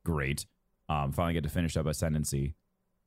great. 0.05 0.46
Um, 0.88 1.12
finally 1.12 1.35
get 1.35 1.44
to 1.44 1.51
finish 1.51 1.77
up 1.77 1.87
Ascendancy. 1.87 2.55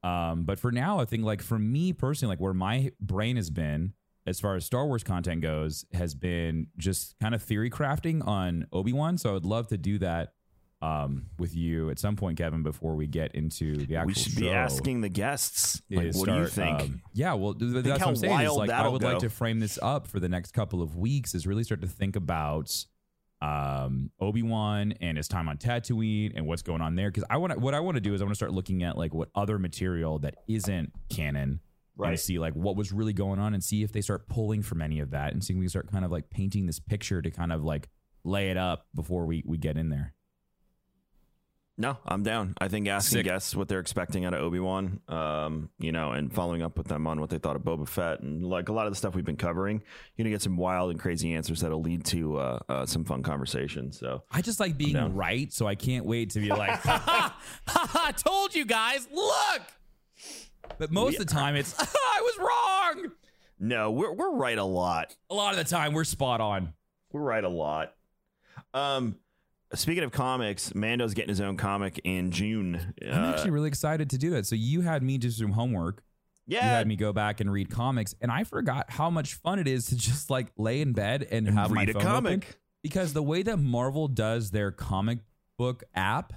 Um, 0.04 0.44
but 0.44 0.60
for 0.60 0.72
now, 0.72 1.00
I 1.00 1.06
think 1.06 1.24
like 1.24 1.42
for 1.42 1.60
me 1.60 1.92
personally, 1.92 2.34
like 2.34 2.40
where 2.40 2.54
my 2.54 2.92
brain 3.02 3.36
has 3.36 3.50
been 3.50 3.94
as 4.26 4.40
far 4.40 4.56
as 4.56 4.66
Star 4.66 4.86
Wars 4.86 5.04
content 5.04 5.42
goes, 5.42 5.86
has 5.94 6.14
been 6.14 6.68
just 6.78 7.16
kind 7.20 7.36
of 7.36 7.42
theory 7.42 7.70
crafting 7.70 8.26
on 8.26 8.68
Obi 8.72 8.94
Wan. 8.94 9.18
So 9.18 9.32
I 9.32 9.34
would 9.34 9.46
love 9.46 9.68
to 9.70 9.78
do 9.78 9.98
that 10.00 10.34
um, 10.82 11.26
with 11.38 11.56
you 11.56 11.90
at 11.90 12.00
some 12.00 12.16
point, 12.16 12.38
Kevin, 12.38 12.64
before 12.64 12.96
we 12.96 13.06
get 13.08 13.36
into 13.36 13.86
the 13.86 13.98
actual 13.98 14.08
we 14.08 14.14
should 14.14 14.34
show. 14.34 14.40
be 14.40 14.50
asking 14.50 15.02
the 15.02 15.10
guests. 15.10 15.82
Like, 15.92 16.14
what 16.16 16.28
do 16.30 16.36
you 16.36 16.48
think? 16.48 16.80
um, 16.82 17.02
yeah, 17.14 17.34
well, 17.34 17.54
th- 17.54 17.72
th- 17.74 17.84
that's 17.84 18.00
what 18.00 18.08
I'm 18.10 18.16
saying. 18.16 18.40
Is 18.42 18.54
like 18.54 18.70
I 18.70 18.88
would 18.88 19.04
like 19.04 19.20
to 19.20 19.30
frame 19.30 19.60
this 19.60 19.78
up 19.82 20.08
for 20.08 20.20
the 20.20 20.30
next 20.30 20.52
couple 20.54 20.82
of 20.82 20.96
weeks. 20.96 21.36
Is 21.36 21.46
really 21.46 21.64
start 21.64 21.82
to 21.82 21.88
think 21.88 22.16
about 22.16 22.72
um, 23.42 24.12
Obi 24.20 24.44
Wan 24.44 24.94
and 25.02 25.18
his 25.18 25.28
time 25.28 25.48
on 25.48 25.58
Tatooine 25.58 26.34
and 26.36 26.46
what's 26.46 26.62
going 26.62 26.82
on 26.82 26.96
there. 26.96 27.10
Because 27.10 27.24
I 27.30 27.38
want 27.38 27.58
what 27.60 27.74
I 27.74 27.80
want 27.80 27.96
to 27.96 28.02
do 28.02 28.14
is 28.14 28.22
I 28.22 28.26
want 28.26 28.32
to 28.32 28.38
start 28.38 28.54
looking 28.54 28.84
at 28.84 28.98
like 28.98 29.14
what 29.14 29.30
other 29.36 29.58
material 29.60 30.20
that 30.20 30.36
isn't 30.48 30.92
canon. 31.10 31.60
And 32.02 32.08
Right. 32.12 32.18
see 32.20 32.40
like 32.40 32.54
what 32.54 32.78
was 32.78 32.94
really 32.94 33.12
going 33.12 33.40
on 33.40 33.54
and 33.54 33.62
see 33.62 33.84
if 33.84 33.92
they 33.92 34.00
start 34.00 34.30
pulling 34.30 34.62
from 34.62 34.82
any 34.82 35.02
of 35.02 35.10
that 35.12 35.34
and 35.34 35.44
see 35.44 35.52
if 35.52 35.60
we 35.60 35.66
can 35.66 35.70
start 35.70 35.92
kind 35.92 36.06
of 36.06 36.12
like 36.12 36.30
painting 36.30 36.66
this 36.66 36.80
picture 36.80 37.22
to 37.22 37.30
kind 37.30 37.52
of 37.52 37.66
like 37.66 37.90
lay 38.24 38.52
it 38.52 38.56
up 38.56 38.86
before 38.96 39.26
we 39.26 39.44
we 39.46 39.58
get 39.58 39.76
in 39.76 39.90
there. 39.90 40.14
No, 41.82 41.98
I'm 42.06 42.24
down. 42.24 42.56
I 42.60 42.68
think 42.68 42.90
asking 42.90 43.20
Sick. 43.20 43.24
guests 43.24 43.56
what 43.56 43.70
they're 43.70 43.80
expecting 43.80 44.26
out 44.26 44.34
of 44.34 44.42
Obi 44.42 44.60
Wan, 44.60 45.00
um, 45.08 45.70
you 45.80 45.94
know, 45.94 46.12
and 46.12 46.32
following 46.32 46.62
up 46.62 46.78
with 46.78 46.90
them 46.90 47.08
on 47.08 47.22
what 47.22 47.30
they 47.30 47.38
thought 47.38 47.56
of 47.56 47.62
Boba 47.62 47.88
Fett 47.88 48.20
and 48.20 48.46
like 48.46 48.68
a 48.68 48.74
lot 48.74 48.86
of 48.86 48.92
the 48.92 48.98
stuff 48.98 49.16
we've 49.16 49.24
been 49.24 49.38
covering, 49.38 49.82
you're 50.16 50.26
gonna 50.26 50.34
get 50.34 50.42
some 50.42 50.58
wild 50.58 50.92
and 50.92 51.00
crazy 51.00 51.34
answers 51.34 51.62
that'll 51.62 51.82
lead 51.82 52.04
to 52.04 52.38
uh, 52.38 52.60
uh, 52.68 52.86
some 52.86 53.06
fun 53.06 53.24
conversation. 53.24 53.94
So 53.94 54.24
I 54.30 54.42
just 54.42 54.60
like 54.60 54.78
being 54.78 55.16
right, 55.16 55.54
so 55.54 55.68
I 55.68 55.76
can't 55.76 56.06
wait 56.06 56.32
to 56.32 56.42
be 56.42 56.50
like, 56.50 56.72
ha 56.82 57.02
ha, 57.06 57.42
ha, 57.66 57.88
ha, 57.90 58.12
told 58.12 58.54
you 58.54 58.66
guys, 58.66 59.08
look. 59.14 59.62
But 60.80 60.92
most 60.92 61.18
of 61.18 61.28
the 61.28 61.34
time, 61.34 61.56
it's 61.56 61.74
I 61.80 62.22
was 62.22 62.38
wrong. 62.40 63.12
No, 63.58 63.92
we're 63.92 64.12
we're 64.12 64.36
right 64.36 64.58
a 64.58 64.66
lot. 64.66 65.16
A 65.30 65.34
lot 65.34 65.54
of 65.54 65.58
the 65.58 65.64
time, 65.64 65.94
we're 65.94 66.04
spot 66.04 66.42
on. 66.42 66.74
We're 67.14 67.22
right 67.22 67.44
a 67.44 67.50
lot. 67.50 67.94
Um, 68.74 69.16
speaking 69.74 70.04
of 70.04 70.12
comics, 70.12 70.74
Mando's 70.74 71.14
getting 71.14 71.30
his 71.30 71.42
own 71.42 71.58
comic 71.58 72.00
in 72.04 72.32
June. 72.32 72.94
I'm 73.02 73.24
Uh, 73.24 73.32
actually 73.34 73.52
really 73.52 73.68
excited 73.68 74.10
to 74.12 74.18
do 74.18 74.32
that. 74.32 74.46
So 74.46 74.56
you 74.56 74.82
had 74.82 75.04
me 75.04 75.18
do 75.18 75.30
some 75.30 75.52
homework. 75.52 76.04
Yeah. 76.48 76.64
You 76.66 76.70
had 76.72 76.88
me 76.88 76.96
go 76.96 77.14
back 77.14 77.40
and 77.42 77.52
read 77.52 77.70
comics, 77.70 78.16
and 78.22 78.32
I 78.32 78.44
forgot 78.44 78.90
how 78.90 79.10
much 79.12 79.36
fun 79.36 79.60
it 79.60 79.68
is 79.68 79.86
to 79.88 79.96
just 79.96 80.30
like 80.32 80.52
lay 80.58 80.82
in 80.82 80.94
bed 80.94 81.28
and, 81.30 81.48
And 81.48 81.58
have 81.58 81.70
my 81.70 81.82
read 81.82 81.90
a 81.90 81.94
comic. 81.94 82.58
Because 82.82 83.14
the 83.14 83.22
way 83.22 83.44
that 83.44 83.58
Marvel 83.58 84.08
does 84.08 84.52
their 84.52 84.72
comic 84.72 85.20
book 85.58 85.84
app, 85.94 86.34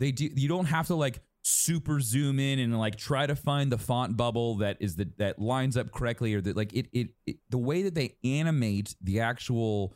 they 0.00 0.10
do 0.10 0.28
you 0.34 0.48
don't 0.48 0.64
have 0.66 0.86
to 0.88 0.94
like 0.94 1.20
super 1.42 2.00
zoom 2.00 2.40
in 2.40 2.58
and 2.58 2.76
like 2.78 2.96
try 2.96 3.26
to 3.26 3.36
find 3.36 3.70
the 3.70 3.76
font 3.76 4.16
bubble 4.16 4.56
that 4.56 4.78
is 4.80 4.96
the 4.96 5.06
that 5.18 5.38
lines 5.38 5.76
up 5.76 5.92
correctly 5.92 6.32
or 6.34 6.40
that 6.40 6.56
like 6.56 6.72
it, 6.72 6.88
it 6.92 7.10
it 7.26 7.36
the 7.50 7.58
way 7.58 7.82
that 7.82 7.94
they 7.94 8.16
animate 8.24 8.96
the 9.02 9.20
actual 9.20 9.94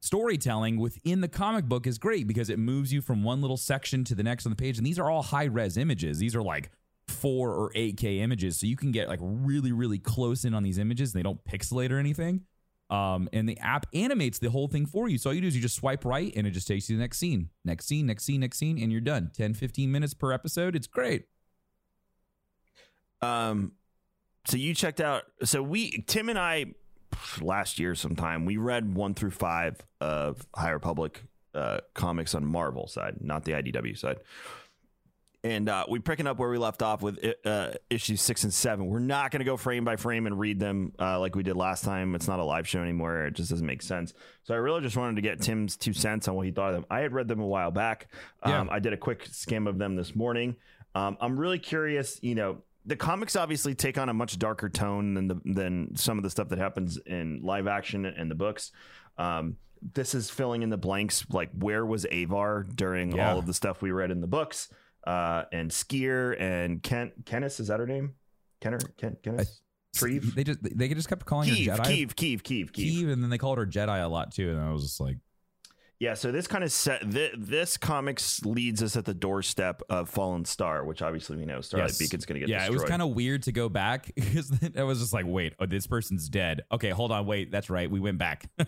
storytelling 0.00 0.78
within 0.78 1.20
the 1.20 1.28
comic 1.28 1.66
book 1.66 1.86
is 1.86 1.98
great 1.98 2.26
because 2.26 2.50
it 2.50 2.58
moves 2.58 2.92
you 2.92 3.00
from 3.00 3.22
one 3.22 3.40
little 3.40 3.56
section 3.56 4.02
to 4.04 4.14
the 4.14 4.22
next 4.22 4.46
on 4.46 4.50
the 4.50 4.56
page 4.56 4.78
and 4.78 4.86
these 4.86 4.98
are 4.98 5.10
all 5.10 5.22
high 5.22 5.44
res 5.44 5.76
images. 5.76 6.18
These 6.18 6.34
are 6.34 6.42
like 6.42 6.70
4 7.08 7.54
or 7.54 7.70
8k 7.72 8.20
images 8.20 8.58
so 8.58 8.66
you 8.66 8.76
can 8.76 8.92
get 8.92 9.08
like 9.08 9.20
really 9.22 9.72
really 9.72 9.98
close 9.98 10.44
in 10.44 10.54
on 10.54 10.62
these 10.62 10.78
images. 10.78 11.12
They 11.12 11.22
don't 11.22 11.42
pixelate 11.44 11.90
or 11.90 11.98
anything. 11.98 12.42
Um, 12.88 13.28
and 13.32 13.48
the 13.48 13.56
app 13.60 13.86
animates 13.94 14.40
the 14.40 14.50
whole 14.50 14.66
thing 14.66 14.84
for 14.84 15.08
you. 15.08 15.16
So 15.16 15.30
all 15.30 15.34
you 15.34 15.40
do 15.40 15.46
is 15.46 15.54
you 15.54 15.62
just 15.62 15.76
swipe 15.76 16.04
right 16.04 16.32
and 16.34 16.44
it 16.44 16.50
just 16.50 16.66
takes 16.66 16.88
you 16.88 16.94
to 16.94 16.98
the 16.98 17.04
next 17.04 17.18
scene. 17.18 17.50
Next 17.64 17.86
scene 17.86 18.06
next 18.06 18.24
scene 18.24 18.40
next 18.40 18.58
scene 18.58 18.82
and 18.82 18.90
you're 18.90 19.00
done. 19.00 19.30
10 19.36 19.54
15 19.54 19.92
minutes 19.92 20.14
per 20.14 20.32
episode 20.32 20.74
it's 20.74 20.86
great. 20.86 21.26
Um, 23.22 23.72
so 24.46 24.56
you 24.56 24.74
checked 24.74 25.00
out. 25.00 25.24
So 25.44 25.62
we, 25.62 26.02
Tim 26.06 26.28
and 26.28 26.38
I, 26.38 26.66
last 27.40 27.78
year 27.78 27.94
sometime, 27.94 28.44
we 28.44 28.56
read 28.56 28.94
one 28.94 29.14
through 29.14 29.30
five 29.32 29.80
of 30.00 30.46
High 30.54 30.70
Republic 30.70 31.22
uh, 31.54 31.78
comics 31.94 32.34
on 32.34 32.44
Marvel 32.44 32.86
side, 32.86 33.16
not 33.20 33.44
the 33.44 33.52
IDW 33.52 33.98
side. 33.98 34.18
And 35.42 35.70
uh, 35.70 35.86
we 35.88 36.00
picking 36.00 36.26
up 36.26 36.38
where 36.38 36.50
we 36.50 36.58
left 36.58 36.82
off 36.82 37.00
with 37.00 37.18
uh, 37.46 37.70
issues 37.88 38.20
six 38.20 38.44
and 38.44 38.52
seven. 38.52 38.88
We're 38.88 38.98
not 38.98 39.30
going 39.30 39.38
to 39.38 39.46
go 39.46 39.56
frame 39.56 39.86
by 39.86 39.96
frame 39.96 40.26
and 40.26 40.38
read 40.38 40.60
them 40.60 40.92
uh, 40.98 41.18
like 41.18 41.34
we 41.34 41.42
did 41.42 41.56
last 41.56 41.82
time. 41.82 42.14
It's 42.14 42.28
not 42.28 42.40
a 42.40 42.44
live 42.44 42.68
show 42.68 42.82
anymore. 42.82 43.24
It 43.24 43.34
just 43.36 43.48
doesn't 43.48 43.66
make 43.66 43.80
sense. 43.80 44.12
So 44.42 44.52
I 44.52 44.58
really 44.58 44.82
just 44.82 44.98
wanted 44.98 45.16
to 45.16 45.22
get 45.22 45.40
Tim's 45.40 45.78
two 45.78 45.94
cents 45.94 46.28
on 46.28 46.34
what 46.34 46.44
he 46.44 46.52
thought 46.52 46.68
of 46.68 46.74
them. 46.74 46.86
I 46.90 47.00
had 47.00 47.14
read 47.14 47.26
them 47.26 47.40
a 47.40 47.46
while 47.46 47.70
back. 47.70 48.08
Um, 48.42 48.52
Yeah. 48.52 48.66
I 48.70 48.80
did 48.80 48.92
a 48.92 48.98
quick 48.98 49.26
skim 49.30 49.66
of 49.66 49.78
them 49.78 49.96
this 49.96 50.14
morning. 50.14 50.56
Um, 50.94 51.16
I'm 51.22 51.40
really 51.40 51.58
curious. 51.58 52.18
You 52.22 52.34
know, 52.34 52.58
the 52.86 52.96
comics 52.96 53.36
obviously 53.36 53.74
take 53.74 53.98
on 53.98 54.08
a 54.08 54.14
much 54.14 54.38
darker 54.38 54.68
tone 54.68 55.14
than 55.14 55.28
the 55.28 55.40
than 55.44 55.96
some 55.96 56.16
of 56.18 56.24
the 56.24 56.30
stuff 56.30 56.48
that 56.48 56.58
happens 56.58 56.96
in 57.06 57.40
live 57.42 57.66
action 57.66 58.04
and 58.06 58.30
the 58.30 58.34
books. 58.34 58.72
Um, 59.18 59.56
this 59.94 60.14
is 60.14 60.30
filling 60.30 60.62
in 60.62 60.70
the 60.70 60.76
blanks. 60.76 61.24
Like, 61.30 61.50
where 61.52 61.84
was 61.86 62.06
Avar 62.12 62.64
during 62.64 63.12
Yeah. 63.16 63.32
all 63.32 63.38
of 63.38 63.46
the 63.46 63.54
stuff 63.54 63.80
we 63.82 63.90
read 63.90 64.10
in 64.10 64.20
the 64.20 64.26
books? 64.26 64.68
Uh, 65.06 65.44
and 65.52 65.70
Sskeer 65.70 66.38
and 66.40 66.82
Kent 66.82 67.12
Kennis 67.24 67.60
is 67.60 67.68
that 67.68 67.80
her 67.80 67.86
name? 67.86 68.14
Kenner 68.60 68.78
Ken 68.98 69.16
Kennis 69.22 69.62
Treve 69.94 70.34
they 70.34 70.44
just 70.44 70.58
they 70.62 70.88
just 70.88 71.08
kept 71.08 71.24
calling 71.24 71.48
Keeve 71.48 71.66
her 71.74 71.82
Jedi 71.82 71.86
Keeve 71.86 72.14
Keeve 72.14 72.42
Keeve 72.42 72.70
Keeve. 72.72 72.92
Keeve, 73.04 73.12
and 73.12 73.22
then 73.22 73.30
they 73.30 73.38
called 73.38 73.56
her 73.58 73.66
Jedi 73.66 74.04
a 74.04 74.06
lot 74.06 74.32
too 74.32 74.50
and 74.50 74.60
I 74.60 74.70
was 74.70 74.82
just 74.82 75.00
like 75.00 75.16
Yeah, 76.00 76.14
so 76.14 76.32
this 76.32 76.46
kind 76.46 76.64
of 76.64 76.72
set 76.72 77.08
th- 77.10 77.34
this 77.36 77.76
comics 77.76 78.42
leads 78.46 78.82
us 78.82 78.96
at 78.96 79.04
the 79.04 79.12
doorstep 79.12 79.82
of 79.90 80.08
Fallen 80.08 80.46
Star, 80.46 80.82
which 80.84 81.02
obviously 81.02 81.36
we 81.36 81.44
know 81.44 81.60
Starlight 81.60 81.90
Yes. 81.90 81.98
Beacon's 81.98 82.24
going 82.24 82.40
to 82.40 82.46
get 82.46 82.48
yeah, 82.48 82.60
destroyed. 82.60 82.74
it 82.78 82.82
was 82.82 82.90
kind 82.90 83.02
of 83.02 83.10
weird 83.10 83.42
to 83.42 83.52
go 83.52 83.68
back 83.68 84.10
because 84.14 84.50
I 84.76 84.82
was 84.82 84.98
just 85.00 85.12
like, 85.12 85.26
wait, 85.28 85.52
oh, 85.60 85.66
this 85.66 85.86
person's 85.86 86.30
dead. 86.30 86.62
Okay, 86.72 86.88
hold 86.88 87.12
on, 87.12 87.26
wait, 87.26 87.52
that's 87.52 87.68
right, 87.68 87.90
we 87.90 88.00
went 88.00 88.18
back. 88.18 88.48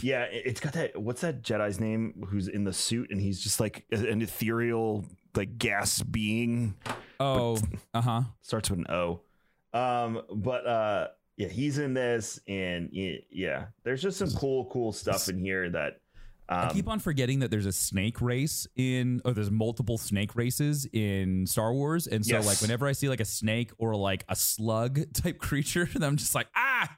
Yeah, 0.00 0.22
it- 0.22 0.44
it's 0.46 0.60
got 0.60 0.72
that. 0.72 0.98
What's 0.98 1.20
that 1.20 1.42
Jedi's 1.42 1.78
name? 1.78 2.24
Who's 2.30 2.48
in 2.48 2.64
the 2.64 2.72
suit 2.72 3.10
and 3.10 3.20
he's 3.20 3.38
just 3.38 3.60
like 3.60 3.84
an 3.90 4.22
ethereal, 4.22 5.04
like 5.36 5.58
gas 5.58 6.02
being. 6.02 6.74
oh, 7.20 7.58
uh 7.92 8.00
huh. 8.00 8.22
Starts 8.40 8.70
with 8.70 8.78
an 8.78 8.86
O. 8.88 9.20
Um, 9.74 10.22
but 10.32 10.66
uh, 10.66 11.08
yeah, 11.36 11.48
he's 11.48 11.76
in 11.76 11.92
this, 11.92 12.40
and 12.48 12.88
yeah, 12.92 13.66
there's 13.84 14.00
just 14.00 14.16
some 14.16 14.30
cool, 14.30 14.64
cool 14.72 14.90
stuff 14.90 15.28
in 15.28 15.38
here 15.38 15.68
that. 15.68 16.00
Um, 16.50 16.58
I 16.60 16.72
keep 16.72 16.88
on 16.88 16.98
forgetting 16.98 17.40
that 17.40 17.50
there's 17.50 17.66
a 17.66 17.72
snake 17.72 18.20
race 18.22 18.66
in, 18.74 19.20
or 19.24 19.32
there's 19.34 19.50
multiple 19.50 19.98
snake 19.98 20.34
races 20.34 20.86
in 20.92 21.46
Star 21.46 21.72
Wars, 21.74 22.06
and 22.06 22.24
so 22.24 22.32
Yes. 22.36 22.46
like 22.46 22.60
whenever 22.62 22.86
I 22.86 22.92
see 22.92 23.08
like 23.10 23.20
a 23.20 23.24
snake 23.26 23.70
or 23.78 23.94
like 23.94 24.24
a 24.30 24.34
slug 24.36 25.00
type 25.12 25.38
creature, 25.38 25.88
I'm 26.02 26.16
just 26.16 26.34
like, 26.34 26.46
ah, 26.56 26.96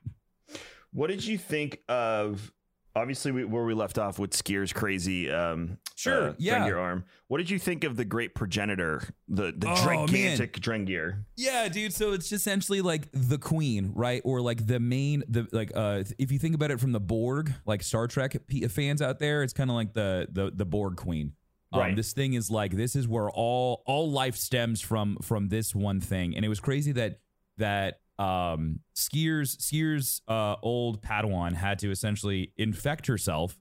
What 0.93 1.09
did 1.09 1.25
you 1.25 1.37
think 1.39 1.81
of? 1.89 2.53
Obviously, 2.97 3.31
we, 3.31 3.45
where 3.45 3.65
we 3.65 3.73
left 3.73 3.99
off 3.99 4.19
with 4.19 4.33
Sskeer's 4.33 4.73
crazy, 4.73 5.31
um, 5.31 5.79
Sure, 5.95 6.31
uh, 6.31 6.35
yeah. 6.39 6.67
Drengir 6.67 6.77
arm. 6.79 7.05
What 7.29 7.39
did 7.39 7.49
you 7.49 7.59
think 7.59 7.85
of 7.85 7.97
the 7.97 8.05
Great 8.05 8.35
Progenitor, 8.35 9.03
the 9.29 9.53
the 9.57 9.69
Oh, 9.69 9.85
man. 9.85 10.07
gigantic 10.09 10.55
Drengir? 10.61 11.25
Yeah, 11.37 11.69
dude. 11.69 11.93
So 11.95 12.13
it's 12.15 12.33
essentially 12.33 12.81
like 12.81 13.09
the 13.13 13.39
queen, 13.39 13.93
right? 13.95 14.21
Or 14.25 14.41
like 14.41 14.67
the 14.67 14.81
main, 14.81 15.23
the 15.29 15.47
like. 15.53 15.71
uh 15.75 16.03
If 16.19 16.33
you 16.33 16.39
think 16.41 16.55
about 16.57 16.71
it 16.73 16.81
from 16.81 16.91
the 16.93 17.01
Borg, 17.01 17.53
like 17.65 17.83
Star 17.83 18.07
Trek 18.09 18.37
fans 18.71 19.01
out 19.03 19.19
there, 19.21 19.43
it's 19.45 19.53
kind 19.53 19.71
of 19.71 19.77
like 19.77 19.93
the 19.93 20.27
the 20.33 20.51
the 20.55 20.65
Borg 20.65 20.97
queen. 20.97 21.35
Um, 21.73 21.81
Right. 21.81 21.95
This 21.95 22.13
thing 22.13 22.35
is 22.35 22.51
like 22.51 22.73
this 22.73 22.97
is 22.97 23.07
where 23.07 23.31
all 23.31 23.85
all 23.87 24.11
life 24.11 24.35
stems 24.37 24.81
from 24.81 25.17
from 25.23 25.49
this 25.49 25.75
one 25.77 26.01
thing, 26.01 26.35
and 26.35 26.45
it 26.45 26.49
was 26.49 26.59
crazy 26.59 26.91
that 26.93 27.21
that 27.59 28.01
um 28.21 28.81
Sskeer's 28.95 29.57
Sskeer's 29.57 30.23
uh 30.29 30.57
old 30.63 31.03
Padawan 31.03 31.55
had 31.55 31.79
to 31.81 31.91
essentially 31.91 32.53
infect 32.57 33.07
herself 33.07 33.59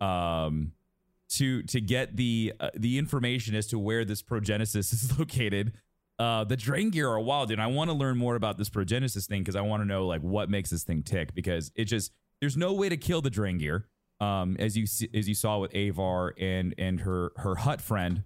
um 0.00 0.72
to 1.32 1.62
to 1.64 1.80
get 1.80 2.16
the 2.16 2.52
uh, 2.60 2.70
the 2.74 2.98
information 2.98 3.54
as 3.54 3.66
to 3.68 3.78
where 3.78 4.04
this 4.04 4.22
progenesis 4.22 4.92
is 4.92 5.18
located. 5.18 5.72
Uh, 6.18 6.44
the 6.44 6.56
Drengir 6.56 7.08
are 7.10 7.20
wild, 7.20 7.50
and 7.50 7.60
I 7.60 7.66
want 7.66 7.90
to 7.90 7.96
learn 7.96 8.18
more 8.18 8.36
about 8.36 8.58
this 8.58 8.68
progenesis 8.68 9.26
thing 9.26 9.40
because 9.40 9.56
I 9.56 9.62
want 9.62 9.82
to 9.82 9.86
know 9.86 10.06
like 10.06 10.20
what 10.20 10.50
makes 10.50 10.70
this 10.70 10.84
thing 10.84 11.02
tick. 11.02 11.34
Because 11.34 11.72
it 11.74 11.86
just 11.86 12.12
there's 12.40 12.56
no 12.56 12.72
way 12.74 12.88
to 12.88 12.96
kill 12.96 13.22
the 13.22 13.30
Drengir, 13.30 13.84
um, 14.20 14.56
as 14.58 14.76
you 14.76 14.84
as 15.14 15.28
you 15.28 15.34
saw 15.34 15.58
with 15.58 15.74
Avar 15.74 16.34
and 16.38 16.74
and 16.78 17.00
her 17.00 17.32
her 17.36 17.56
Hutt 17.56 17.80
friend. 17.80 18.24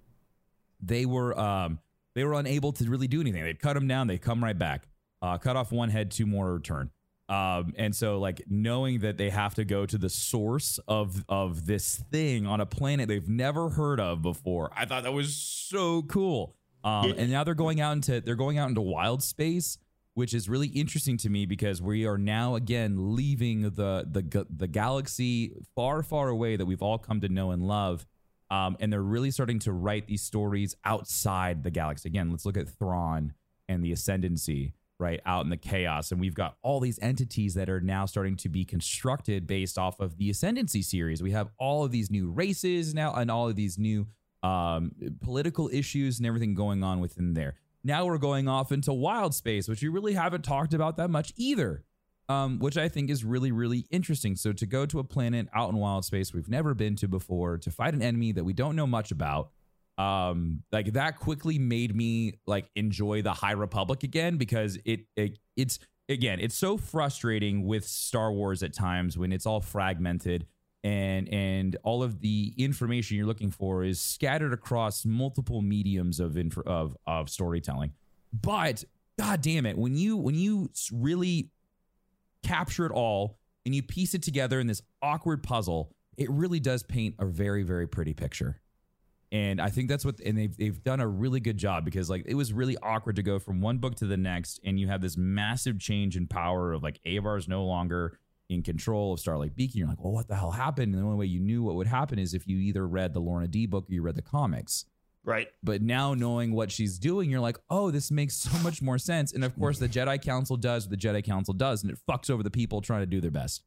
They 0.81 1.07
were 1.07 1.39
um 1.39 1.79
they 2.15 2.25
were 2.25 2.35
unable 2.35 2.73
to 2.73 2.85
really 2.91 3.09
do 3.09 3.21
anything. 3.21 3.43
They'd 3.43 3.61
cut 3.61 3.75
them 3.75 3.87
down, 3.87 4.09
they 4.09 4.19
come 4.19 4.43
right 4.43 4.59
back. 4.59 4.89
Uh, 5.23 5.39
cut 5.39 5.57
off 5.57 5.73
one 5.73 5.89
head, 5.89 6.11
two 6.11 6.27
more 6.27 6.53
return. 6.53 6.91
Um, 7.29 7.75
and 7.77 7.95
so 7.95 8.21
like 8.21 8.43
knowing 8.49 9.01
that 9.01 9.17
they 9.19 9.31
have 9.31 9.55
to 9.57 9.65
go 9.65 9.85
to 9.85 9.99
the 9.99 10.09
source 10.09 10.79
of 10.87 11.25
of 11.29 11.67
this 11.67 11.97
thing 11.97 12.47
on 12.47 12.61
a 12.61 12.67
planet 12.67 13.09
they've 13.09 13.29
never 13.29 13.69
heard 13.71 13.99
of 13.99 14.23
before, 14.23 14.71
I 14.77 14.85
thought 14.85 15.03
that 15.03 15.13
was 15.13 15.35
so 15.35 16.03
cool. 16.03 16.55
Um, 16.85 17.15
and 17.17 17.33
now 17.33 17.43
they're 17.43 17.55
going 17.55 17.81
out 17.81 17.93
into 17.93 18.21
they're 18.21 18.37
going 18.37 18.59
out 18.59 18.69
into 18.69 18.81
wild 18.81 19.25
space, 19.25 19.79
which 20.15 20.33
is 20.35 20.49
really 20.49 20.69
interesting 20.69 21.17
to 21.19 21.29
me 21.29 21.47
because 21.47 21.83
we 21.83 22.07
are 22.07 22.17
now 22.19 22.55
again 22.55 23.17
leaving 23.17 23.63
the 23.63 24.07
the 24.09 24.47
the 24.49 24.69
galaxy 24.69 25.53
far 25.75 26.05
far 26.05 26.29
away 26.29 26.55
that 26.55 26.65
we've 26.65 26.83
all 26.83 26.99
come 26.99 27.21
to 27.23 27.29
know 27.29 27.51
and 27.51 27.67
love. 27.67 28.07
Um, 28.49 28.77
and 28.79 28.93
they're 28.93 29.03
really 29.03 29.33
starting 29.33 29.59
to 29.61 29.73
write 29.73 30.07
these 30.07 30.23
stories 30.23 30.77
outside 30.85 31.65
the 31.65 31.71
galaxy. 31.73 32.09
Again, 32.09 32.31
let's 32.31 32.47
look 32.47 32.57
at 32.57 32.69
Thrawn 32.69 33.33
and 33.69 33.83
the 33.83 33.91
Ascendancy, 33.91 34.73
right, 34.99 35.21
out 35.27 35.45
in 35.45 35.51
the 35.51 35.57
chaos. 35.57 36.11
And 36.11 36.21
we've 36.21 36.35
got 36.35 36.57
all 36.63 36.81
these 36.81 36.99
entities 37.01 37.55
that 37.55 37.69
are 37.69 37.81
now 37.81 38.07
starting 38.07 38.37
to 38.37 38.49
be 38.49 38.65
constructed 38.65 39.47
based 39.47 39.79
off 39.79 40.01
of 40.01 40.17
the 40.17 40.31
Ascendancy 40.31 40.83
series. 40.83 41.23
We 41.23 41.33
have 41.33 41.49
all 41.59 41.85
of 41.85 41.91
these 41.91 42.11
new 42.11 42.31
races 42.31 42.95
now 42.95 43.15
and 43.15 43.31
all 43.31 43.49
of 43.49 43.57
these 43.57 43.79
new 43.79 44.07
um, 44.43 44.93
political 45.21 45.69
issues 45.73 46.19
and 46.19 46.27
everything 46.27 46.55
going 46.55 46.83
on 46.83 47.01
within 47.01 47.35
there. 47.35 47.57
Now 47.85 48.07
we're 48.07 48.19
going 48.19 48.49
off 48.49 48.73
into 48.73 48.93
wild 48.93 49.35
space, 49.35 49.69
which 49.69 49.83
we 49.83 49.89
really 49.89 50.15
haven't 50.15 50.43
talked 50.43 50.75
about 50.75 50.97
that 50.97 51.11
much 51.11 51.33
either 51.37 51.85
um, 52.29 52.59
which 52.59 52.77
I 52.77 52.89
think 52.89 53.11
is 53.11 53.25
really, 53.25 53.53
really 53.53 53.87
interesting. 53.91 54.37
So 54.37 54.53
to 54.53 54.67
go 54.67 54.87
to 54.87 54.99
a 54.99 55.05
planet 55.05 55.49
out 55.55 55.71
in 55.71 55.77
wild 55.77 56.05
space 56.05 56.35
we've 56.35 56.49
never 56.49 56.75
been 56.75 56.97
to 56.97 57.09
before, 57.09 57.59
to 57.59 57.71
fight 57.71 57.95
an 57.95 58.03
enemy 58.03 58.33
that 58.33 58.45
we 58.45 58.53
don't 58.53 58.77
know 58.77 58.87
much 58.87 59.11
about, 59.11 59.51
um, 59.99 60.63
like 60.73 60.93
that 60.93 61.19
quickly 61.19 61.59
made 61.59 61.95
me 61.95 62.35
like 62.47 62.71
enjoy 62.77 63.23
the 63.23 63.33
High 63.33 63.53
Republic 63.53 64.03
again 64.03 64.37
because 64.37 64.79
it, 64.85 65.07
it 65.17 65.39
it's 65.57 65.79
again 66.09 66.39
it's 66.41 66.57
so 66.57 66.77
frustrating 66.77 67.67
with 67.67 67.87
Star 67.87 68.33
Wars 68.33 68.63
at 68.63 68.73
times 68.75 69.17
when 69.17 69.33
it's 69.33 69.47
all 69.47 69.61
fragmented 69.61 70.47
and 70.85 71.29
and 71.33 71.77
all 71.83 72.03
of 72.03 72.21
the 72.21 72.53
information 72.57 73.17
you're 73.17 73.27
looking 73.27 73.51
for 73.51 73.85
is 73.85 74.01
scattered 74.01 74.53
across 74.53 75.05
multiple 75.05 75.63
mediums 75.63 76.21
of 76.21 76.37
info, 76.37 76.63
of 76.67 76.97
of 77.07 77.31
storytelling. 77.31 77.93
But 78.33 78.85
god 79.19 79.41
damn 79.41 79.67
it, 79.67 79.79
when 79.79 79.97
you 79.97 80.17
when 80.17 80.35
you 80.35 80.71
really 80.93 81.51
capture 82.43 82.87
it 82.87 82.93
all 82.93 83.39
and 83.65 83.75
you 83.75 83.83
piece 83.83 84.15
it 84.15 84.23
together 84.23 84.61
in 84.61 84.67
this 84.67 84.83
awkward 85.03 85.43
puzzle, 85.43 85.93
it 86.17 86.31
really 86.31 86.61
does 86.61 86.83
paint 86.83 87.17
a 87.19 87.27
very, 87.27 87.63
very 87.63 87.89
pretty 87.89 88.15
picture. 88.15 88.61
And 89.33 89.61
I 89.61 89.71
think 89.71 89.89
that's 89.89 90.05
what 90.05 90.21
and 90.21 90.39
they've 90.39 90.57
they've 90.57 90.83
done 90.83 91.01
a 91.01 91.09
really 91.09 91.41
good 91.41 91.59
job 91.59 91.85
because 91.85 92.09
like 92.09 92.25
it 92.27 92.35
was 92.35 92.53
really 92.53 92.77
awkward 92.83 93.17
to 93.17 93.23
go 93.23 93.39
from 93.39 93.61
one 93.61 93.79
book 93.79 93.97
to 93.97 94.07
the 94.07 94.17
next 94.17 94.61
and 94.65 94.79
you 94.79 94.87
have 94.87 95.01
this 95.01 95.17
massive 95.17 95.81
change 95.81 96.17
in 96.17 96.29
power 96.29 96.73
of 96.73 96.83
like 96.83 97.01
Avar's 97.05 97.49
no 97.49 97.65
longer 97.65 98.19
in 98.49 98.63
control 98.63 99.13
of 99.13 99.21
Starlight 99.21 99.57
Beacon. 99.57 99.79
You're 99.79 99.89
like, 99.89 100.03
well, 100.03 100.13
what 100.13 100.29
the 100.29 100.37
hell 100.37 100.53
happened? 100.53 100.95
And 100.95 101.03
the 101.03 101.07
only 101.07 101.19
way 101.19 101.27
you 101.27 101.41
knew 101.41 101.63
what 101.63 101.75
would 101.75 101.89
happen 101.89 102.19
is 102.19 102.35
if 102.35 102.47
you 102.47 102.59
either 102.59 102.87
read 102.87 103.15
the 103.15 103.21
Lourna 103.21 103.51
Dee 103.51 103.67
book 103.67 103.89
or 103.89 103.95
you 103.95 104.03
read 104.03 104.15
the 104.15 104.23
comics. 104.23 104.85
Right. 105.25 105.49
But 105.61 105.83
now 105.83 106.15
knowing 106.15 106.53
what 106.53 106.71
she's 106.71 106.99
doing, 106.99 107.29
you're 107.29 107.41
like, 107.41 107.59
oh, 107.69 107.91
this 107.91 108.13
makes 108.13 108.37
so 108.37 108.57
much 108.61 108.81
more 108.81 108.97
sense. 108.97 109.33
And 109.33 109.43
of 109.45 109.59
course, 109.59 109.81
the 109.81 109.89
Jedi 109.89 110.23
Council 110.23 110.57
does 110.57 110.87
what 110.87 110.99
the 110.99 111.09
Jedi 111.09 111.25
Council 111.25 111.53
does, 111.53 111.83
and 111.83 111.91
it 111.91 111.99
fucks 112.09 112.31
over 112.31 112.45
the 112.45 112.51
people 112.51 112.81
trying 112.81 113.03
to 113.03 113.07
do 113.07 113.21
their 113.21 113.33
best. 113.33 113.65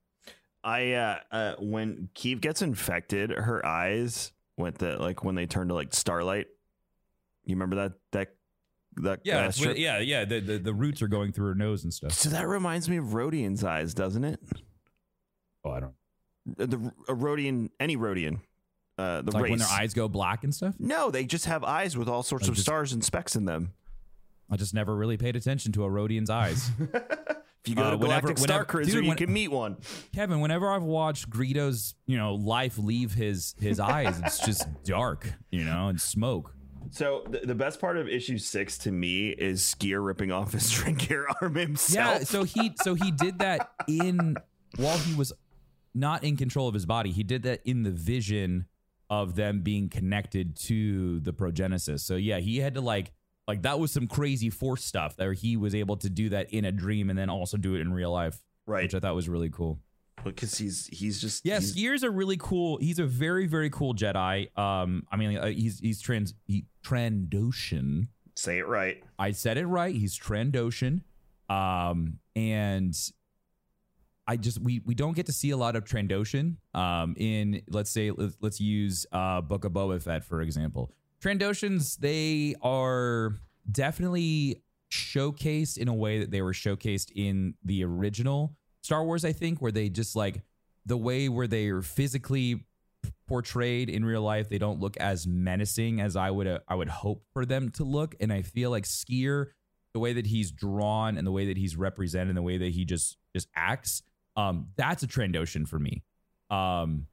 I 0.64 0.94
uh, 0.94 1.20
uh 1.32 1.56
when 1.60 2.10
Keeve 2.16 2.42
gets 2.42 2.62
infected, 2.62 3.32
her 3.32 3.66
eyes 3.66 4.32
went 4.60 4.78
that 4.80 5.00
like 5.02 5.24
when 5.24 5.36
they 5.36 5.46
turn 5.48 5.70
to 5.70 5.74
like 5.74 5.94
starlight. 5.94 6.48
You 7.46 7.56
remember 7.56 7.78
that 7.78 7.94
that 8.12 8.36
that 8.98 9.22
Yeah, 9.24 9.40
uh, 9.48 9.52
with- 9.60 9.78
yeah, 9.78 10.00
yeah. 10.00 10.26
The, 10.26 10.40
the 10.40 10.58
the 10.60 10.74
roots 10.74 11.02
are 11.02 11.08
going 11.08 11.32
through 11.32 11.48
her 11.48 11.56
nose 11.56 11.84
and 11.84 11.94
stuff. 11.94 12.12
So 12.12 12.30
that 12.30 12.48
reminds 12.48 12.88
me 12.90 12.98
of 12.98 13.06
Rodian's 13.06 13.64
eyes, 13.64 13.94
doesn't 13.94 14.24
it? 14.24 14.40
Oh, 15.64 15.72
I 15.72 15.80
don't. 15.80 15.94
Uh, 16.60 16.66
The 16.66 16.94
a 17.08 17.16
Rodian, 17.16 17.70
any 17.80 17.98
Rodian, 17.98 18.40
uh, 18.98 19.22
the 19.22 19.32
Like 19.32 19.44
race. 19.44 19.50
when 19.52 19.60
their 19.60 19.68
eyes 19.70 19.94
go 19.94 20.08
black 20.08 20.44
and 20.44 20.54
stuff. 20.54 20.76
No, 20.80 21.10
they 21.12 21.26
just 21.26 21.46
have 21.46 21.64
eyes 21.64 21.98
with 21.98 22.08
all 22.08 22.24
sorts 22.24 22.46
I 22.46 22.50
of 22.50 22.56
just- 22.56 22.66
stars 22.66 22.94
and 22.94 23.04
specks 23.04 23.36
in 23.36 23.46
them. 23.46 23.74
I 24.52 24.58
just 24.58 24.74
never 24.74 24.96
really 24.96 25.18
paid 25.18 25.36
attention 25.36 25.72
to 25.74 25.84
a 25.84 25.90
Rodian's 25.90 26.30
eyes. 26.30 26.70
If 27.62 27.68
you 27.72 27.76
go 27.76 27.82
Uh, 27.84 27.92
to 27.92 27.98
whenever- 27.98 28.22
Galactic 28.22 28.38
Star 28.38 28.48
whenever- 28.60 28.66
Cruiser, 28.66 28.92
dude, 28.94 29.04
you 29.04 29.08
when- 29.10 29.18
can 29.18 29.34
meet 29.34 29.50
one. 29.50 29.76
Kevin, 30.14 30.40
whenever 30.40 30.72
I've 30.72 30.82
watched 30.82 31.30
Greedo's, 31.30 31.94
you 32.06 32.16
know, 32.16 32.36
life 32.36 32.78
leave 32.78 33.14
his 33.16 33.54
his 33.60 33.82
eyes, 33.82 34.18
it's 34.24 34.40
just 34.46 34.66
dark, 34.86 35.34
you 35.52 35.66
know, 35.66 35.90
and 35.90 36.00
smoke. 36.00 36.56
So 36.92 37.26
the, 37.30 37.40
the 37.46 37.56
best 37.56 37.82
part 37.82 37.98
of 37.98 38.08
issue 38.08 38.38
six 38.38 38.78
to 38.80 38.92
me 38.94 39.32
is 39.32 39.62
Sskeer 39.62 40.04
ripping 40.04 40.32
off 40.32 40.54
his 40.54 40.64
Drengir 40.72 41.26
arm 41.42 41.56
himself. 41.56 42.20
Yeah, 42.20 42.24
so 42.24 42.44
he 42.46 42.72
so 42.82 42.94
he 42.96 43.12
did 43.12 43.40
that 43.40 43.72
in 43.90 44.38
while 44.78 44.98
he 44.98 45.14
was 45.14 45.34
not 45.94 46.24
in 46.24 46.38
control 46.38 46.70
of 46.70 46.74
his 46.74 46.86
body. 46.86 47.12
He 47.12 47.24
did 47.24 47.44
that 47.44 47.60
in 47.66 47.84
the 47.84 47.92
vision 47.92 48.68
of 49.10 49.36
them 49.36 49.64
being 49.64 49.90
connected 49.90 50.56
to 50.68 51.20
the 51.20 51.34
progenesis. 51.34 52.00
So 52.00 52.16
yeah, 52.16 52.40
he 52.40 52.60
had 52.60 52.76
to 52.76 52.82
like 52.82 53.12
like 53.50 53.64
that 53.64 53.80
was 53.80 53.92
some 53.92 54.08
crazy 54.08 54.50
force 54.52 54.84
stuff 54.86 55.16
that 55.18 55.34
he 55.34 55.58
was 55.58 55.74
able 55.74 55.98
to 55.98 56.10
do 56.10 56.30
that 56.30 56.54
in 56.54 56.66
a 56.66 56.72
dream 56.72 57.10
and 57.10 57.18
then 57.18 57.30
also 57.30 57.58
do 57.58 57.74
it 57.76 57.82
in 57.82 57.92
real 57.92 58.12
life, 58.12 58.38
right. 58.68 58.84
which 58.84 58.94
I 58.94 59.00
thought 59.00 59.16
was 59.16 59.28
really 59.28 59.50
cool. 59.50 59.80
because 60.24 60.58
he's 60.58 60.88
he's 60.88 61.20
just 61.20 61.46
Yeah, 61.46 61.60
he's- 61.60 61.74
Sskeer's 61.74 62.04
a 62.04 62.12
really 62.12 62.38
cool. 62.38 62.78
He's 62.78 63.00
a 63.00 63.06
very 63.06 63.48
very 63.48 63.70
cool 63.70 63.94
Jedi. 63.96 64.56
Um, 64.58 65.06
I 65.12 65.18
mean, 65.18 65.38
uh, 65.38 65.48
he's 65.48 65.80
he's 65.80 66.00
trans 66.00 66.34
he, 66.46 66.66
Trandoshan. 66.86 68.08
say 68.36 68.60
it 68.60 68.68
right. 68.68 69.04
I 69.18 69.32
said 69.32 69.58
it 69.58 69.66
right. 69.66 69.96
He's 69.96 70.18
Trandoshan. 70.18 71.02
Um, 71.50 72.20
and 72.36 72.96
I 74.28 74.38
just 74.38 74.60
we 74.62 74.82
we 74.86 74.94
don't 74.94 75.16
get 75.16 75.26
to 75.26 75.34
see 75.34 75.50
a 75.50 75.58
lot 75.58 75.76
of 75.76 75.86
Trandoshan. 75.86 76.58
Um, 76.76 77.16
in 77.18 77.62
let's 77.68 77.90
say 77.90 78.12
let's, 78.12 78.38
let's 78.42 78.60
use 78.62 79.06
uh 79.12 79.42
Book 79.42 79.66
of 79.66 79.72
Boba 79.72 80.02
Fett 80.02 80.24
for 80.24 80.42
example. 80.42 80.94
Trandoshans 81.22 81.98
they 81.98 82.56
are 82.62 83.36
definitely 83.70 84.64
showcased 84.92 85.78
in 85.78 85.88
a 85.88 85.94
way 85.94 86.20
that 86.20 86.32
they 86.32 86.42
were 86.42 86.54
showcased 86.54 87.12
in 87.16 87.56
the 87.64 87.84
original 87.84 88.56
Star 88.82 89.04
Wars. 89.04 89.26
I 89.26 89.34
think 89.34 89.62
where 89.62 89.72
they 89.72 89.90
just 89.90 90.16
like 90.16 90.42
the 90.86 90.98
way 90.98 91.30
where 91.30 91.48
they 91.48 91.68
are 91.68 91.82
physically 91.82 92.66
portrayed 93.28 93.90
in 93.90 94.04
real 94.04 94.24
life 94.24 94.50
they 94.50 94.58
don't 94.58 94.80
look 94.80 94.98
as 94.98 95.28
menacing 95.28 96.02
as 96.02 96.16
i 96.16 96.32
would 96.32 96.48
uh, 96.48 96.60
i 96.68 96.76
would 96.76 96.90
hope 96.90 97.24
for 97.32 97.46
them 97.46 97.70
to 97.70 97.84
look 97.84 98.16
and 98.20 98.34
i 98.34 98.42
feel 98.42 98.72
like 98.72 98.84
Sskeer 98.84 99.48
the 99.94 100.00
way 100.00 100.14
that 100.14 100.26
he's 100.26 100.52
drawn 100.52 101.16
and 101.16 101.26
the 101.26 101.32
way 101.32 101.46
that 101.46 101.56
he's 101.56 101.76
represented 101.78 102.30
and 102.30 102.38
the 102.38 102.42
way 102.42 102.58
that 102.58 102.72
he 102.72 102.86
just 102.86 103.18
just 103.34 103.48
acts 103.56 104.02
um 104.36 104.68
that's 104.76 105.04
a 105.04 105.08
trandoshan 105.08 105.68
for 105.68 105.78
me 105.78 106.04
um 106.50 107.06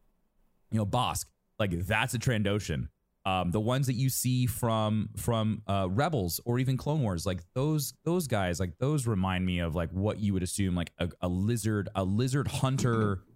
you 0.70 0.78
know 0.78 0.86
Bossk 0.86 1.26
like 1.58 1.86
that's 1.86 2.14
a 2.14 2.18
trandoshan 2.18 2.88
um 3.26 3.50
the 3.50 3.60
ones 3.60 3.86
that 3.86 3.94
you 3.94 4.08
see 4.08 4.46
from 4.46 5.10
from 5.16 5.60
uh 5.66 5.86
rebels 5.90 6.40
or 6.46 6.58
even 6.58 6.78
clone 6.78 7.02
wars 7.02 7.26
like 7.26 7.40
those 7.52 7.92
those 8.04 8.26
guys 8.26 8.58
like 8.58 8.78
those 8.78 9.06
remind 9.06 9.44
me 9.44 9.58
of 9.58 9.74
like 9.74 9.90
what 9.90 10.18
you 10.18 10.32
would 10.32 10.42
assume 10.42 10.74
like 10.74 10.92
a, 10.98 11.10
a 11.20 11.28
lizard 11.28 11.90
a 11.94 12.02
lizard 12.02 12.48
hunter 12.48 13.20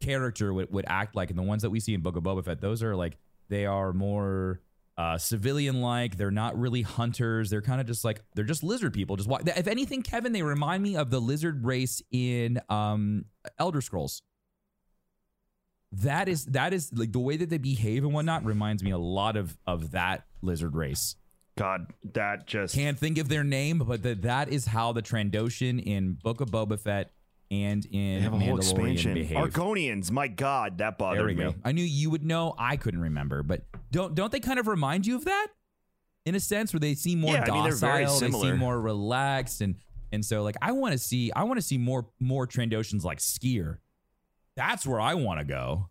character 0.00 0.52
would, 0.52 0.72
would 0.72 0.84
act 0.88 1.14
like. 1.16 1.30
And 1.30 1.38
the 1.38 1.42
ones 1.42 1.62
that 1.62 1.70
we 1.70 1.80
see 1.80 1.94
in 1.94 2.00
book 2.00 2.16
of 2.16 2.22
boba 2.22 2.44
fett 2.44 2.60
those 2.60 2.82
are 2.82 2.96
like 2.96 3.18
they 3.48 3.66
are 3.66 3.92
more 3.92 4.60
uh, 4.98 5.18
civilian 5.18 5.82
like 5.82 6.16
they're 6.16 6.30
not 6.30 6.58
really 6.58 6.82
hunters. 6.82 7.50
They're 7.50 7.62
kind 7.62 7.80
of 7.80 7.86
just 7.86 8.04
like 8.04 8.22
they're 8.34 8.44
just 8.44 8.62
lizard 8.62 8.94
people. 8.94 9.16
Just 9.16 9.28
if 9.48 9.66
anything 9.66 10.02
kevin 10.02 10.32
they 10.32 10.42
remind 10.42 10.82
me 10.82 10.96
of 10.96 11.10
the 11.10 11.20
lizard 11.20 11.64
race 11.64 12.02
in 12.10 12.60
um 12.68 13.26
elder 13.58 13.80
scrolls 13.80 14.22
that 15.92 16.28
is 16.28 16.44
that 16.46 16.72
is 16.72 16.90
like 16.94 17.12
the 17.12 17.18
way 17.18 17.36
that 17.36 17.48
they 17.50 17.58
behave 17.58 18.04
and 18.04 18.12
whatnot 18.12 18.44
reminds 18.44 18.82
me 18.82 18.90
a 18.90 18.98
lot 18.98 19.36
of 19.36 19.56
of 19.66 19.92
that 19.92 20.26
lizard 20.42 20.74
race 20.74 21.16
God, 21.56 21.86
that 22.12 22.46
just 22.46 22.74
can't 22.74 22.98
think 22.98 23.16
of 23.18 23.28
their 23.28 23.44
name 23.44 23.78
but 23.78 24.02
that 24.02 24.22
that 24.22 24.48
is 24.50 24.66
how 24.66 24.92
the 24.92 25.00
trandoshan 25.02 25.82
in 25.82 26.14
book 26.14 26.40
of 26.40 26.50
boba 26.50 26.78
fett 26.78 27.12
and 27.50 27.86
in 27.86 28.16
they 28.16 28.20
have 28.20 28.32
a 28.34 28.38
whole 28.38 28.58
Mandalorian 28.58 28.58
expansion. 28.58 29.14
behave. 29.14 29.36
Argonians, 29.38 30.10
my 30.10 30.26
God, 30.26 30.78
that 30.78 30.98
bothered 30.98 31.20
There 31.20 31.26
we 31.26 31.34
me. 31.36 31.44
go. 31.44 31.54
I 31.64 31.70
knew 31.70 31.84
you 31.84 32.10
would 32.10 32.24
know. 32.24 32.56
I 32.58 32.76
couldn't 32.76 33.00
remember, 33.00 33.44
but 33.44 33.62
don't 33.92 34.16
don't 34.16 34.32
they 34.32 34.40
kind 34.40 34.58
of 34.58 34.66
remind 34.66 35.06
you 35.06 35.14
of 35.14 35.24
that 35.26 35.46
in 36.24 36.34
a 36.34 36.40
sense 36.40 36.72
where 36.72 36.80
they 36.80 36.94
seem 36.94 37.20
more 37.20 37.34
Yeah, 37.34 37.44
I 37.48 37.50
mean, 37.52 37.70
docile, 37.70 38.18
they 38.18 38.30
seem 38.32 38.58
more 38.58 38.80
relaxed, 38.80 39.60
and 39.60 39.76
and 40.10 40.24
so 40.24 40.42
like 40.42 40.56
I 40.60 40.72
want 40.72 40.92
to 40.92 40.98
see 40.98 41.30
I 41.36 41.44
want 41.44 41.58
to 41.58 41.62
see 41.62 41.78
more 41.78 42.08
more 42.18 42.48
Trandoshans 42.48 43.04
like 43.04 43.18
Sskeer. 43.18 43.78
That's 44.56 44.86
where 44.86 45.00
I 45.00 45.14
want 45.14 45.40
to 45.40 45.44
go. 45.44 45.90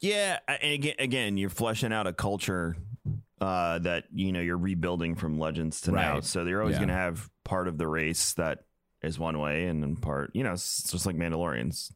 Yeah, 0.00 0.38
and 0.48 0.72
again, 0.72 0.94
again, 0.98 1.36
you're 1.36 1.50
fleshing 1.50 1.92
out 1.92 2.06
a 2.06 2.12
culture 2.12 2.76
uh, 3.40 3.78
that 3.80 4.04
you 4.12 4.32
know 4.32 4.40
you're 4.40 4.56
rebuilding 4.58 5.14
from 5.14 5.38
legends 5.38 5.80
to 5.82 5.92
now. 5.92 6.20
So 6.20 6.44
they're 6.44 6.60
always 6.60 6.74
Yeah. 6.74 6.80
going 6.80 6.88
to 6.88 6.94
have 6.94 7.28
part 7.44 7.68
of 7.68 7.78
the 7.78 7.86
race 7.86 8.32
that 8.34 8.60
is 9.02 9.18
one 9.18 9.38
way, 9.38 9.66
and 9.66 9.82
then 9.82 9.96
part, 9.96 10.30
you 10.34 10.42
know, 10.42 10.52
it's 10.52 10.90
just 10.90 11.06
like 11.06 11.16
Mandalorians. 11.16 11.92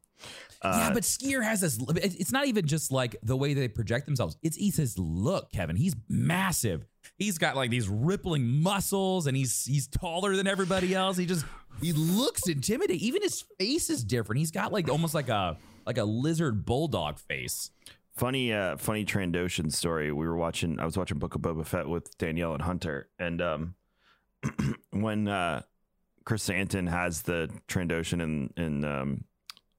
Uh, 0.60 0.76
yeah, 0.78 0.90
but 0.94 1.02
Sskeer 1.02 1.42
has 1.42 1.60
this. 1.60 1.76
It's 1.96 2.30
not 2.30 2.46
even 2.46 2.64
just 2.66 2.92
like 2.92 3.16
the 3.24 3.36
way 3.36 3.54
they 3.54 3.66
project 3.66 4.06
themselves. 4.06 4.36
It's 4.42 4.56
it's 4.56 4.76
his 4.76 4.96
look, 4.98 5.50
Kevin. 5.50 5.74
He's 5.74 5.96
massive. 6.08 6.86
He's 7.18 7.38
got 7.38 7.56
like 7.56 7.70
these 7.70 7.88
rippling 7.88 8.46
muscles, 8.46 9.26
and 9.26 9.36
he's 9.36 9.64
he's 9.64 9.88
taller 9.88 10.36
than 10.36 10.46
everybody 10.46 10.94
else. 10.94 11.16
He 11.16 11.26
just 11.26 11.44
he 11.82 11.92
looks 11.92 12.48
intimidating. 12.48 13.00
Even 13.00 13.22
his 13.22 13.44
face 13.58 13.90
is 13.90 14.02
different. 14.04 14.38
He's 14.38 14.50
got 14.50 14.72
like 14.72 14.88
almost 14.88 15.14
like 15.14 15.28
a 15.28 15.56
like 15.84 15.98
a 15.98 16.04
lizard 16.04 16.64
bulldog 16.64 17.18
face. 17.18 17.70
funny, 18.16 18.52
uh, 18.52 18.76
funny 18.76 19.04
Trandoshan 19.04 19.72
story. 19.72 20.12
We 20.12 20.26
were 20.26 20.36
watching. 20.36 20.78
I 20.80 20.84
was 20.84 20.96
watching 20.96 21.18
Book 21.18 21.34
of 21.34 21.40
Boba 21.42 21.66
Fett 21.66 21.88
with 21.88 22.16
Danielle 22.18 22.54
and 22.54 22.62
Hunter, 22.62 23.08
and 23.18 23.42
um, 23.42 23.74
when 24.90 25.28
uh, 25.28 25.62
Krrsantan 26.24 26.88
has 26.88 27.22
the 27.22 27.50
Trandoshan 27.68 28.22
in 28.22 28.52
in 28.56 28.84
um, 28.84 29.24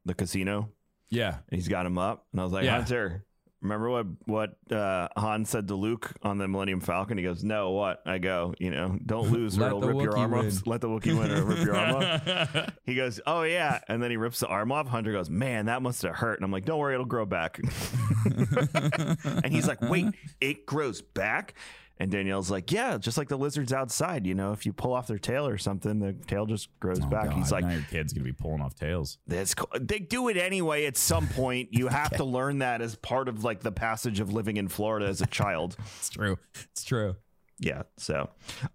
the 0.05 0.13
casino, 0.13 0.69
Yeah, 1.09 1.37
and 1.49 1.57
he's 1.59 1.67
got 1.69 1.85
him 1.85 1.97
up, 1.97 2.25
and 2.31 2.41
I 2.41 2.43
was 2.43 2.51
like, 2.53 2.65
Yeah. 2.65 2.77
Hunter, 2.77 3.23
remember 3.63 3.89
what 3.89 4.05
what 4.25 4.55
uh, 4.71 5.07
Han 5.17 5.45
said 5.45 5.67
to 5.69 5.75
Luke 5.75 6.11
on 6.21 6.37
the 6.37 6.47
Millennium 6.47 6.81
Falcon? 6.81 7.17
He 7.17 7.23
goes, 7.23 7.43
No, 7.43 7.71
what? 7.71 8.01
I 8.05 8.17
go, 8.19 8.53
you 8.59 8.69
know, 8.69 8.99
don't 9.05 9.31
lose 9.31 9.57
or 9.57 9.67
it'll 9.67 9.81
rip 9.81 10.01
your 10.01 10.17
arm 10.17 10.31
win. 10.31 10.47
off. 10.47 10.67
Let 10.67 10.81
the 10.81 10.89
Wookiee 10.89 11.17
win 11.17 11.31
or 11.31 11.43
rip 11.43 11.65
your 11.65 11.75
arm 11.75 11.95
off. 11.95 12.69
He 12.85 12.95
goes, 12.95 13.19
Oh 13.25 13.43
yeah, 13.43 13.79
and 13.87 14.03
then 14.03 14.11
he 14.11 14.17
rips 14.17 14.41
the 14.41 14.47
arm 14.47 14.71
off. 14.71 14.87
Hunter 14.87 15.11
goes, 15.13 15.29
Man, 15.29 15.65
that 15.67 15.81
must 15.81 16.01
have 16.01 16.15
hurt. 16.15 16.37
And 16.37 16.45
I'm 16.45 16.51
like, 16.51 16.65
Don't 16.65 16.79
worry, 16.79 16.93
it'll 16.93 17.05
grow 17.05 17.25
back. 17.25 17.59
and 18.25 19.47
he's 19.47 19.67
like, 19.67 19.81
Wait, 19.81 20.07
it 20.41 20.65
grows 20.65 21.01
back. 21.01 21.53
And 21.99 22.09
Danielle's 22.11 22.49
like, 22.49 22.71
Yeah, 22.71 22.97
just 22.97 23.17
like 23.17 23.27
the 23.29 23.37
lizards 23.37 23.71
outside. 23.71 24.25
You 24.25 24.33
know, 24.33 24.51
if 24.51 24.65
you 24.65 24.73
pull 24.73 24.93
off 24.93 25.07
their 25.07 25.19
tail 25.19 25.47
or 25.47 25.57
something, 25.57 25.99
the 25.99 26.13
tail 26.13 26.45
just 26.45 26.69
grows 26.79 26.99
Oh, 27.03 27.07
back. 27.07 27.25
God, 27.25 27.33
he's 27.33 27.51
like, 27.51 27.63
now 27.65 27.71
your 27.71 27.85
kid's 27.89 28.13
gonna 28.13 28.23
be 28.25 28.33
pulling 28.33 28.61
off 28.61 28.75
tails. 28.75 29.19
that's 29.27 29.53
cool. 29.53 29.69
They 29.79 29.99
do 29.99 30.27
it 30.29 30.35
anyway 30.37 30.85
at 30.85 30.97
some 30.97 31.27
point. 31.27 31.69
You 31.71 31.87
have 31.87 32.09
to 32.17 32.23
learn 32.23 32.59
that 32.59 32.81
as 32.81 32.95
part 32.95 33.29
of 33.29 33.43
like 33.43 33.61
the 33.61 33.71
passage 33.71 34.19
of 34.19 34.33
living 34.33 34.57
in 34.57 34.67
Florida 34.67 35.05
as 35.07 35.21
a 35.21 35.27
child. 35.27 35.77
It's 35.99 36.09
true. 36.09 36.37
It's 36.71 36.83
true. 36.83 37.15
yeah. 37.59 37.83
So, 37.97 38.29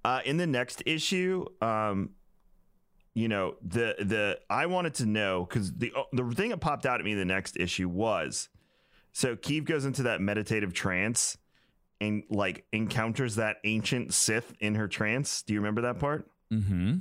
uh, 0.05 0.21
in 0.25 0.37
the 0.37 0.47
next 0.47 0.83
issue, 0.87 1.45
um, 1.61 2.11
you 3.14 3.27
know, 3.29 3.57
the 3.62 3.97
the 3.99 4.39
I 4.49 4.66
wanted 4.66 4.95
to 4.95 5.07
know 5.07 5.45
because 5.45 5.73
the 5.75 5.93
the 6.12 6.23
thing 6.37 6.51
that 6.51 6.59
popped 6.61 6.87
out 6.87 7.01
at 7.01 7.05
me 7.05 7.12
in 7.12 7.19
the 7.19 7.25
next 7.25 7.57
issue 7.59 7.89
was 7.89 8.49
so 9.12 9.35
Keeve 9.35 9.64
goes 9.64 9.85
into 9.85 10.05
that 10.05 10.21
meditative 10.21 10.73
trance 10.73 11.37
and 12.01 12.22
like 12.30 12.64
encounters 12.72 13.36
that 13.36 13.57
ancient 13.64 14.14
Sith 14.14 14.55
in 14.61 14.74
her 14.74 14.88
trance. 14.88 15.42
Do 15.42 15.53
you 15.55 15.61
remember 15.61 15.82
that 15.82 15.99
part? 15.99 16.30
Mm-hmm. 16.53 16.99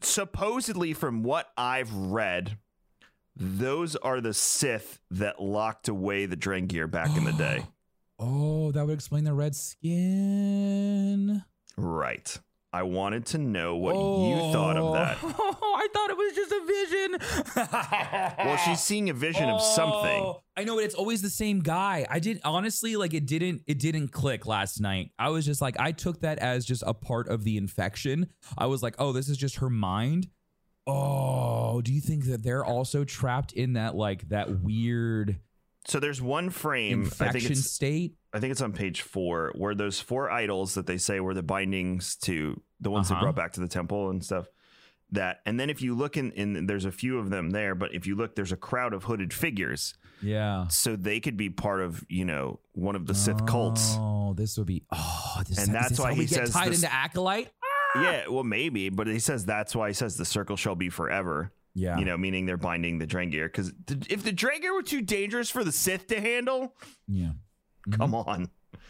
supposedly 0.00 0.94
from 0.94 1.22
what 1.22 1.50
I've 1.56 1.92
read, 1.92 2.56
those 3.36 3.96
are 3.96 4.20
the 4.20 4.32
Sith 4.32 5.00
that 5.10 5.42
locked 5.42 5.88
away 5.88 6.26
the 6.26 6.36
Drengir 6.36 6.90
back 6.90 7.16
in 7.16 7.24
the 7.24 7.32
day. 7.32 7.64
Oh, 8.16 8.70
that 8.70 8.86
would 8.86 8.94
explain 8.94 9.24
the 9.24 9.34
red 9.34 9.56
skin. 9.56 11.42
Right. 11.76 12.38
I 12.74 12.82
wanted 12.82 13.24
to 13.26 13.38
know 13.38 13.76
what 13.76 13.94
you 13.94 14.52
thought 14.52 14.76
of 14.76 14.94
that. 14.94 15.18
Oh, 15.22 15.74
I 15.76 15.86
thought 15.94 16.10
it 16.10 16.16
was 16.16 16.34
just 16.34 16.50
a 16.50 16.66
vision. 16.66 18.34
Well, 18.44 18.56
she's 18.56 18.80
seeing 18.80 19.10
a 19.10 19.12
vision 19.12 19.48
of 19.48 19.62
something. 19.62 20.22
Oh, 20.22 20.42
I 20.56 20.64
know 20.64 20.78
it's 20.80 20.96
always 20.96 21.22
the 21.22 21.30
same 21.30 21.60
guy. 21.60 22.04
I 22.10 22.18
did 22.18 22.40
honestly 22.44 22.96
like 22.96 23.14
it 23.14 23.26
didn't 23.26 23.62
it 23.68 23.78
didn't 23.78 24.08
click 24.08 24.44
last 24.44 24.80
night. 24.80 25.12
I 25.20 25.28
was 25.30 25.46
just 25.46 25.62
like 25.62 25.78
I 25.78 25.92
took 25.92 26.20
that 26.20 26.38
as 26.40 26.64
just 26.64 26.82
a 26.84 26.92
part 26.92 27.28
of 27.28 27.44
the 27.44 27.56
infection. 27.56 28.28
I 28.58 28.66
was 28.66 28.82
like, 28.82 28.96
"Oh, 28.98 29.12
this 29.12 29.28
is 29.28 29.36
just 29.36 29.56
her 29.56 29.70
mind." 29.70 30.28
Oh, 30.86 31.80
do 31.80 31.92
you 31.92 32.00
think 32.00 32.24
that 32.24 32.42
they're 32.42 32.64
also 32.64 33.04
trapped 33.04 33.52
in 33.52 33.74
that 33.74 33.94
like 33.94 34.28
that 34.30 34.60
weird 34.60 35.38
So 35.86 36.00
there's 36.00 36.20
one 36.20 36.50
frame. 36.50 37.02
I 37.02 37.08
think 37.08 37.12
infection 37.12 37.52
it's 37.52 37.70
state? 37.70 38.14
I 38.34 38.40
think 38.40 38.50
it's 38.50 38.60
on 38.60 38.72
page 38.72 39.02
four 39.02 39.52
where 39.54 39.74
those 39.74 40.00
four 40.00 40.30
idols 40.30 40.74
that 40.74 40.86
they 40.86 40.98
say 40.98 41.20
were 41.20 41.34
the 41.34 41.42
bindings 41.42 42.16
to 42.22 42.60
the 42.80 42.90
ones 42.90 43.08
they 43.08 43.14
Uh-huh. 43.14 43.22
brought 43.24 43.36
back 43.36 43.52
to 43.52 43.60
the 43.60 43.68
temple 43.68 44.10
and 44.10 44.22
stuff. 44.24 44.46
That 45.12 45.40
and 45.46 45.60
then 45.60 45.70
if 45.70 45.80
you 45.80 45.94
look 45.94 46.16
in, 46.16 46.32
in 46.32 46.66
there's 46.66 46.84
a 46.86 46.90
few 46.90 47.18
of 47.18 47.30
them 47.30 47.50
there, 47.50 47.74
but 47.76 47.94
if 47.94 48.06
you 48.06 48.16
look, 48.16 48.34
there's 48.34 48.50
a 48.52 48.56
crowd 48.56 48.92
of 48.92 49.04
hooded 49.04 49.32
figures, 49.32 49.94
Yeah. 50.20 50.66
so 50.68 50.96
they 50.96 51.20
could 51.20 51.36
be 51.36 51.50
part 51.50 51.82
of 51.82 52.02
you 52.08 52.24
know 52.24 52.58
one 52.72 52.96
of 52.96 53.06
the 53.06 53.14
Sith 53.14 53.46
cults. 53.46 53.94
Oh, 53.96 54.34
this 54.34 54.58
would 54.58 54.66
be 54.66 54.82
oh, 54.90 55.42
this, 55.46 55.58
And 55.58 55.72
that's 55.74 56.00
why 56.00 56.14
he 56.14 56.22
get 56.22 56.30
says 56.30 56.50
tied 56.52 56.72
this- 56.72 56.82
into 56.82 56.92
acolyte. 56.92 57.50
Yeah, 57.96 58.26
well 58.28 58.42
maybe, 58.42 58.88
but 58.88 59.06
he 59.06 59.20
says 59.20 59.44
that's 59.46 59.76
why 59.76 59.86
he 59.88 59.94
says 59.94 60.16
the 60.16 60.24
circle 60.24 60.56
shall 60.56 60.74
be 60.74 60.88
forever. 60.88 61.52
Yeah, 61.76 61.98
You 61.98 62.04
know, 62.04 62.16
meaning 62.16 62.46
they're 62.46 62.56
binding 62.56 62.98
the 62.98 63.06
Drengir 63.06 63.44
because 63.46 63.72
if 64.08 64.22
the 64.24 64.32
Drengir 64.32 64.72
were 64.74 64.82
too 64.82 65.00
dangerous 65.02 65.50
for 65.50 65.62
the 65.64 65.72
Sith 65.72 66.06
to 66.08 66.20
handle, 66.20 66.74
yeah. 67.06 67.32
Come 67.92 68.14
on. 68.14 68.48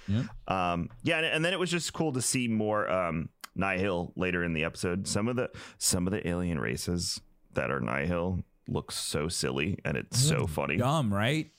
Yep. 0.09 0.25
Um, 0.49 0.91
yeah, 1.03 1.19
and, 1.19 1.27
and 1.27 1.45
then 1.45 1.53
it 1.53 1.59
was 1.59 1.71
just 1.71 1.93
cool 1.93 2.13
to 2.13 2.23
see 2.23 2.49
more 2.49 2.91
um, 2.91 3.29
Nihil 3.55 4.13
later 4.17 4.45
in 4.45 4.53
the 4.53 4.65
episode. 4.65 5.07
Some 5.09 5.29
of 5.29 5.37
the 5.37 5.51
some 5.79 6.07
of 6.07 6.13
the 6.13 6.27
alien 6.29 6.59
races 6.59 7.21
that 7.55 7.71
are 7.71 7.81
Nihil 7.81 8.45
look 8.69 8.91
so 8.93 9.29
silly 9.29 9.79
and 9.85 9.97
it's 9.97 10.19
so 10.19 10.47
funny, 10.47 10.77
Dumb, 10.77 11.13
right? 11.13 11.51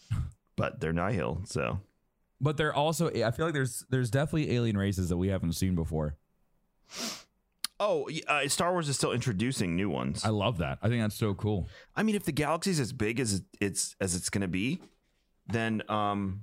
but 0.56 0.80
they're 0.80 0.94
Nihil. 0.94 1.42
So 1.46 1.80
But 2.42 2.58
they're 2.58 2.74
also 2.74 3.10
I 3.10 3.32
feel 3.32 3.46
like 3.46 3.54
there's 3.54 3.86
there's 3.90 4.10
definitely 4.10 4.56
alien 4.56 4.78
races 4.78 5.10
that 5.10 5.18
we 5.18 5.30
haven't 5.30 5.54
seen 5.54 5.76
before. 5.76 6.16
oh, 7.80 8.10
uh, 8.28 8.48
Star 8.48 8.72
Wars 8.72 8.90
is 8.90 8.96
still 8.98 9.12
introducing 9.12 9.76
new 9.76 9.90
ones. 9.90 10.24
I 10.24 10.30
love 10.30 10.58
that. 10.60 10.80
I 10.82 10.88
think 10.90 11.02
that's 11.02 11.16
so 11.16 11.34
cool. 11.34 11.68
I 11.96 12.04
mean, 12.04 12.16
if 12.16 12.24
the 12.26 12.32
galaxy's 12.32 12.80
as 12.80 12.94
big 12.94 13.20
as 13.20 13.44
it's 13.60 13.96
as 14.00 14.16
it's 14.16 14.30
going 14.30 14.42
to 14.42 14.48
be, 14.48 14.82
then 15.48 15.82
um, 15.90 16.42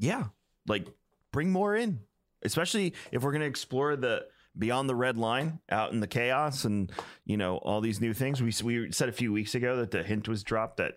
yeah, 0.00 0.24
like 0.66 0.88
bring 1.32 1.50
more 1.52 1.76
in, 1.76 2.00
especially 2.42 2.94
if 3.12 3.22
we're 3.22 3.30
going 3.30 3.42
to 3.42 3.46
explore 3.46 3.94
the 3.94 4.24
beyond 4.58 4.88
the 4.88 4.96
red 4.96 5.16
line 5.16 5.60
out 5.70 5.92
in 5.92 6.00
the 6.00 6.08
chaos 6.08 6.64
and 6.64 6.90
you 7.24 7.36
know 7.36 7.58
all 7.58 7.80
these 7.80 8.00
new 8.00 8.12
things. 8.12 8.42
We 8.42 8.52
we 8.64 8.90
said 8.90 9.08
a 9.08 9.12
few 9.12 9.32
weeks 9.32 9.54
ago 9.54 9.76
that 9.76 9.92
the 9.92 10.02
hint 10.02 10.26
was 10.28 10.42
dropped 10.42 10.78
that. 10.78 10.94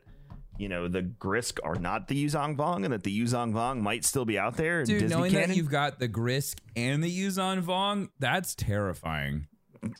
You 0.59 0.69
know 0.69 0.87
the 0.87 1.01
Grisk 1.01 1.57
are 1.63 1.73
not 1.73 2.07
the 2.07 2.25
Yuuzhan 2.25 2.55
Vong, 2.55 2.83
and 2.85 2.93
that 2.93 3.01
the 3.01 3.19
Yuuzhan 3.21 3.53
Vong 3.53 3.81
might 3.81 4.05
still 4.05 4.23
be 4.23 4.37
out 4.37 4.55
there 4.55 4.83
Dude, 4.83 4.99
Disney 4.99 5.17
knowing 5.17 5.31
canon. 5.31 5.49
that 5.49 5.57
you've 5.57 5.71
got 5.71 5.97
the 5.97 6.07
Grisk 6.07 6.59
and 6.75 7.03
the 7.03 7.09
Yuuzhan 7.09 7.63
Vong, 7.63 8.09
that's 8.19 8.53
terrifying. 8.53 9.47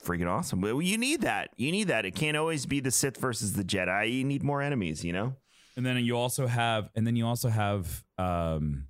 Freaking 0.05 0.29
awesome! 0.29 0.61
Well, 0.61 0.79
you 0.79 0.99
need 0.99 1.21
that. 1.21 1.49
You 1.57 1.71
need 1.71 1.87
that. 1.87 2.05
It 2.05 2.13
can't 2.13 2.37
always 2.37 2.67
be 2.67 2.81
the 2.81 2.91
Sith 2.91 3.17
versus 3.17 3.53
the 3.53 3.63
Jedi. 3.63 4.13
You 4.13 4.23
need 4.23 4.43
more 4.43 4.61
enemies. 4.61 5.03
You 5.03 5.13
know. 5.13 5.33
And 5.75 5.83
then 5.83 5.97
you 6.05 6.15
also 6.15 6.45
have, 6.45 6.87
and 6.95 7.07
then 7.07 7.15
you 7.15 7.25
also 7.25 7.49
have. 7.49 8.03
um 8.19 8.85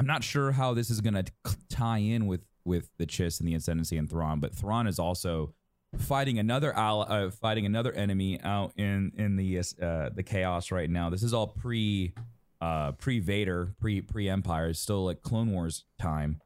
I'm 0.00 0.06
not 0.06 0.24
sure 0.24 0.50
how 0.50 0.72
this 0.72 0.88
is 0.88 1.02
going 1.02 1.12
to 1.12 1.24
tie 1.68 1.98
in 1.98 2.26
with 2.26 2.40
with 2.64 2.88
the 2.96 3.04
Chiss 3.04 3.38
and 3.38 3.46
the 3.46 3.54
Ascendancy 3.54 3.98
and 3.98 4.08
Thrawn, 4.08 4.40
but 4.40 4.54
Thrawn 4.54 4.86
is 4.86 4.98
also 4.98 5.52
fighting 5.98 6.38
another 6.38 6.72
ally, 6.74 7.04
uh, 7.04 7.30
fighting 7.30 7.66
another 7.66 7.92
enemy 7.92 8.40
out 8.42 8.72
in 8.78 9.12
in 9.18 9.36
the 9.36 9.58
uh, 9.58 10.08
the 10.08 10.22
chaos 10.22 10.70
right 10.70 10.88
now. 10.88 11.10
This 11.10 11.22
is 11.22 11.34
all 11.34 11.48
pre 11.48 12.14
uh, 12.62 12.92
pre 12.92 13.18
Vader, 13.18 13.74
pre 13.78 14.00
pre 14.00 14.30
Empire, 14.30 14.70
It's 14.70 14.80
still 14.80 15.04
like 15.04 15.20
Clone 15.20 15.52
Wars 15.52 15.84
time, 15.98 16.40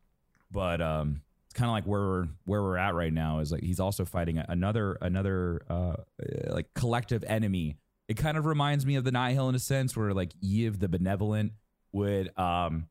but 0.51 0.81
um, 0.81 1.23
it's 1.47 1.55
kind 1.55 1.69
of 1.69 1.75
like 1.75 1.85
where 1.85 2.01
we're 2.01 2.29
where 2.47 2.61
we're 2.61 2.77
at 2.77 2.97
right 2.97 3.13
now 3.13 3.39
is 3.39 3.53
like 3.53 3.63
he's 3.63 3.79
also 3.79 4.05
fighting 4.05 4.37
another 4.49 4.99
another 5.01 5.63
uh, 5.71 5.95
like 6.49 6.75
collective 6.75 7.23
enemy. 7.29 7.77
It 8.09 8.17
kind 8.17 8.37
of 8.37 8.47
reminds 8.47 8.85
me 8.85 8.97
of 8.97 9.05
the 9.05 9.13
Nihil 9.13 9.49
in 9.49 9.55
a 9.55 9.61
sense, 9.61 9.97
where 9.97 10.13
like 10.13 10.33
Yiv 10.41 10.81
the 10.81 10.89
Benevolent 10.89 11.53
would 11.93 12.37
um 12.37 12.89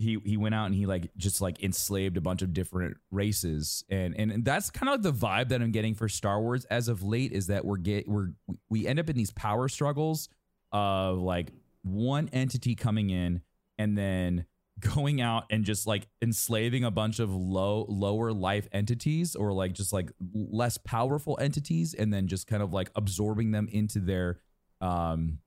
he 0.00 0.18
he 0.24 0.36
went 0.36 0.54
out 0.54 0.66
and 0.66 0.74
he 0.74 0.86
like 0.86 1.10
just 1.16 1.40
like 1.40 1.62
enslaved 1.62 2.16
a 2.16 2.20
bunch 2.20 2.40
of 2.42 2.52
different 2.52 2.96
races. 3.10 3.84
And 3.90 4.16
and, 4.18 4.32
and 4.32 4.44
that's 4.44 4.70
kind 4.70 4.88
of 4.88 4.94
like 4.94 5.02
the 5.02 5.26
vibe 5.26 5.50
that 5.50 5.60
I'm 5.60 5.72
getting 5.72 5.94
for 5.94 6.08
Star 6.08 6.40
Wars 6.40 6.64
as 6.66 6.88
of 6.88 7.02
late 7.02 7.32
is 7.32 7.48
that 7.48 7.64
we're 7.64 7.76
get 7.76 8.08
we're 8.08 8.28
we 8.70 8.86
end 8.86 8.98
up 8.98 9.10
in 9.10 9.16
these 9.16 9.32
power 9.32 9.68
struggles 9.68 10.28
of 10.72 11.18
like 11.18 11.52
one 11.82 12.30
entity 12.32 12.74
coming 12.74 13.10
in 13.10 13.42
and 13.78 13.96
then 13.96 14.46
going 14.80 15.20
out 15.20 15.44
and 15.50 15.64
just 15.64 15.86
like 15.86 16.06
enslaving 16.22 16.84
a 16.84 16.90
bunch 16.90 17.18
of 17.18 17.34
low 17.34 17.84
lower 17.88 18.32
life 18.32 18.66
entities 18.72 19.36
or 19.36 19.52
like 19.52 19.72
just 19.72 19.92
like 19.92 20.10
less 20.32 20.78
powerful 20.78 21.38
entities 21.40 21.92
and 21.92 22.12
then 22.12 22.26
just 22.26 22.46
kind 22.46 22.62
of 22.62 22.72
like 22.72 22.90
absorbing 22.96 23.50
them 23.50 23.68
into 23.70 23.98
their 23.98 24.40
um 24.80 25.38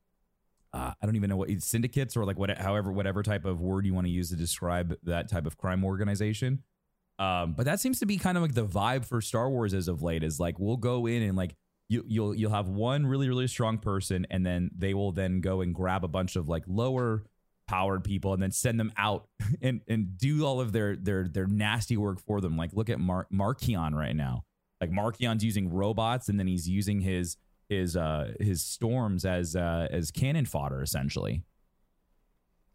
uh, 0.74 0.92
I 1.00 1.06
don't 1.06 1.16
even 1.16 1.30
know 1.30 1.38
what 1.38 1.50
syndicates 1.62 2.18
or 2.18 2.26
like 2.26 2.40
what, 2.40 2.58
however, 2.58 2.92
whatever 2.92 3.22
type 3.22 3.46
of 3.46 3.62
word 3.62 3.86
you 3.86 3.94
want 3.94 4.08
to 4.08 4.12
use 4.12 4.30
to 4.30 4.36
describe 4.36 4.96
that 5.04 5.30
type 5.30 5.46
of 5.46 5.58
crime 5.58 5.84
organization. 5.86 6.64
Um, 7.20 7.54
but 7.54 7.66
that 7.66 7.80
seems 7.80 8.00
to 8.00 8.08
be 8.08 8.18
kind 8.18 8.38
of 8.38 8.42
like 8.42 8.56
the 8.56 8.66
vibe 8.66 9.06
for 9.06 9.22
Star 9.22 9.50
Wars 9.50 9.74
as 9.74 9.88
of 9.88 10.02
late. 10.02 10.24
Is 10.24 10.40
like 10.40 10.58
we'll 10.58 10.78
go 10.78 11.06
in 11.06 11.22
and 11.22 11.38
like 11.38 11.56
you, 11.90 12.04
you'll 12.08 12.34
you'll 12.34 12.52
have 12.52 12.70
one 12.70 13.06
really 13.06 13.30
really 13.30 13.48
strong 13.48 13.78
person, 13.78 14.26
and 14.32 14.44
then 14.44 14.72
they 14.76 14.96
will 14.96 15.12
then 15.12 15.42
go 15.42 15.62
and 15.62 15.76
grab 15.76 16.04
a 16.04 16.08
bunch 16.08 16.36
of 16.36 16.50
like 16.50 16.64
lower 16.68 17.24
powered 17.68 18.04
people, 18.04 18.34
and 18.34 18.42
then 18.42 18.52
send 18.52 18.80
them 18.80 18.92
out 18.98 19.28
and 19.62 19.82
and 19.88 20.18
do 20.18 20.44
all 20.44 20.60
of 20.60 20.72
their 20.72 20.96
their 20.96 21.28
their 21.28 21.46
nasty 21.46 21.98
work 21.98 22.20
for 22.20 22.42
them. 22.42 22.58
Like 22.58 22.72
look 22.74 22.90
at 22.90 23.00
Mar- 23.00 23.28
Marchion 23.32 23.94
right 23.94 24.16
now. 24.16 24.44
Like 24.82 24.90
Marchion's 24.90 25.44
using 25.44 25.70
robots, 25.70 26.30
and 26.30 26.40
then 26.40 26.48
he's 26.48 26.68
using 26.68 27.00
his 27.00 27.38
his 27.80 27.98
uh 27.98 28.34
his 28.40 28.62
storms 28.64 29.26
as 29.26 29.56
uh 29.56 29.88
as 29.92 30.12
cannon 30.12 30.46
fodder 30.46 30.82
essentially. 30.82 31.44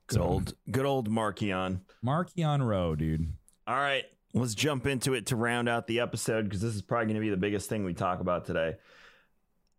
Good 0.08 0.16
So- 0.16 0.22
old, 0.22 0.54
good 0.70 0.86
old 0.86 1.10
Marchion. 1.10 1.80
Marchion 2.04 2.66
Ro, 2.66 2.94
dude. 2.94 3.32
All 3.66 3.76
right, 3.76 4.04
let's 4.32 4.54
jump 4.54 4.86
into 4.86 5.12
it 5.14 5.26
to 5.26 5.36
round 5.36 5.68
out 5.68 5.86
the 5.86 6.00
episode 6.00 6.44
because 6.44 6.60
this 6.62 6.74
is 6.74 6.80
probably 6.82 7.06
going 7.06 7.16
to 7.16 7.20
be 7.20 7.28
the 7.30 7.36
biggest 7.36 7.68
thing 7.68 7.84
we 7.84 7.92
talk 7.94 8.20
about 8.20 8.46
today. 8.46 8.76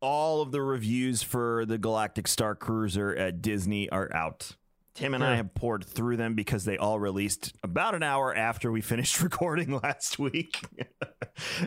All 0.02 0.42
of 0.42 0.52
the 0.52 0.62
reviews 0.62 1.22
for 1.24 1.66
the 1.66 1.78
Galactic 1.78 2.28
Star 2.28 2.56
Cruiser 2.56 3.14
at 3.16 3.42
Disney 3.42 3.90
are 3.90 4.10
out. 4.16 4.52
Tim 4.96 5.14
and 5.14 5.24
I 5.24 5.36
have 5.38 5.54
poured 5.54 5.86
through 5.86 6.18
them 6.18 6.36
because 6.36 6.66
they 6.66 6.78
all 6.78 7.00
released 7.00 7.54
about 7.64 7.96
an 7.96 8.04
hour 8.04 8.36
after 8.36 8.72
we 8.72 8.82
finished 8.94 9.22
recording 9.22 9.80
last 9.84 10.20
week. 10.20 10.60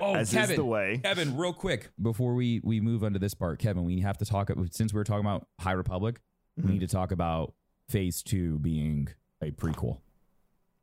Oh, 0.01 0.15
as 0.15 0.33
Kevin, 0.33 0.51
is 0.51 0.57
the 0.57 0.65
way. 0.65 1.01
Kevin, 1.03 1.37
real 1.37 1.53
quick 1.55 1.91
before 2.01 2.35
we 2.35 2.61
we 2.63 2.81
move 2.81 3.03
on 3.05 3.13
to 3.15 3.19
this 3.19 3.35
part, 3.35 3.59
Kevin, 3.59 3.85
we 3.85 4.01
have 4.01 4.19
to 4.19 4.25
talk 4.25 4.51
since 4.71 4.93
we 4.93 5.01
are 5.01 5.05
talking 5.05 5.25
about 5.25 5.47
High 5.61 5.73
Republic, 5.73 6.21
Mm-hmm. 6.59 6.69
we 6.69 6.75
need 6.75 6.87
to 6.87 6.93
talk 6.95 7.13
about 7.13 7.55
Phase 7.89 8.23
Two 8.23 8.59
being 8.59 9.09
a 9.41 9.51
prequel. 9.53 10.01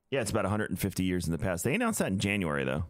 Yeah, 0.10 0.22
it's 0.22 0.32
about 0.32 0.46
150 0.46 1.04
years 1.04 1.28
in 1.28 1.32
the 1.32 1.38
past. 1.38 1.64
They 1.64 1.76
announced 1.76 2.00
that 2.00 2.08
in 2.08 2.18
January, 2.18 2.64
though. 2.64 2.86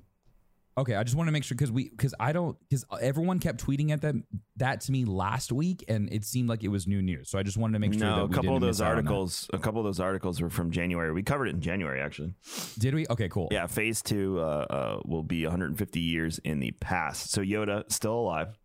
Okay, 0.80 0.96
I 0.96 1.04
just 1.04 1.18
want 1.18 1.28
to 1.28 1.34
make 1.34 1.44
sure 1.44 1.56
because 1.56 1.74
we 1.74 1.90
because 1.90 2.16
I 2.22 2.32
don't 2.32 2.58
because 2.70 2.86
everyone 3.02 3.40
kept 3.40 3.66
tweeting 3.66 3.92
at 3.92 4.02
them 4.02 4.24
that 4.56 4.80
to 4.82 4.94
me 4.94 5.04
last 5.04 5.52
week, 5.52 5.84
and 5.90 6.12
it 6.12 6.24
seemed 6.24 6.48
like 6.48 6.64
it 6.64 6.70
was 6.70 6.88
new 6.88 7.02
news. 7.02 7.30
So 7.30 7.38
I 7.38 7.44
just 7.44 7.58
wanted 7.58 7.74
to 7.74 7.80
make 7.80 7.92
sure 7.92 8.00
that 8.00 8.16
no, 8.16 8.24
a 8.24 8.28
we 8.28 8.34
couple 8.34 8.56
of 8.56 8.62
those 8.62 8.80
miss 8.80 8.82
out 8.82 8.92
on 8.92 9.04
that. 9.04 9.10
articles, 9.10 9.50
a 9.52 9.58
couple 9.60 9.82
of 9.82 9.86
those 9.86 10.00
articles 10.00 10.40
were 10.40 10.50
from 10.50 10.72
January. 10.72 11.12
We 11.12 11.22
covered 11.22 11.48
it 11.48 11.56
in 11.56 11.62
January, 11.62 12.00
actually. 12.00 12.34
Did 12.78 12.96
we? 12.96 13.06
Okay, 13.10 13.28
cool. 13.28 13.50
Yeah, 13.52 13.68
phase 13.68 14.02
two 14.02 14.40
uh, 14.40 14.42
uh, 14.70 15.00
will 15.04 15.24
be 15.24 15.44
150 15.44 16.00
years 16.00 16.40
in 16.40 16.62
the 16.62 16.72
past. 16.72 17.32
So 17.32 17.42
Yoda 17.42 17.84
still 17.92 18.18
alive, 18.18 18.58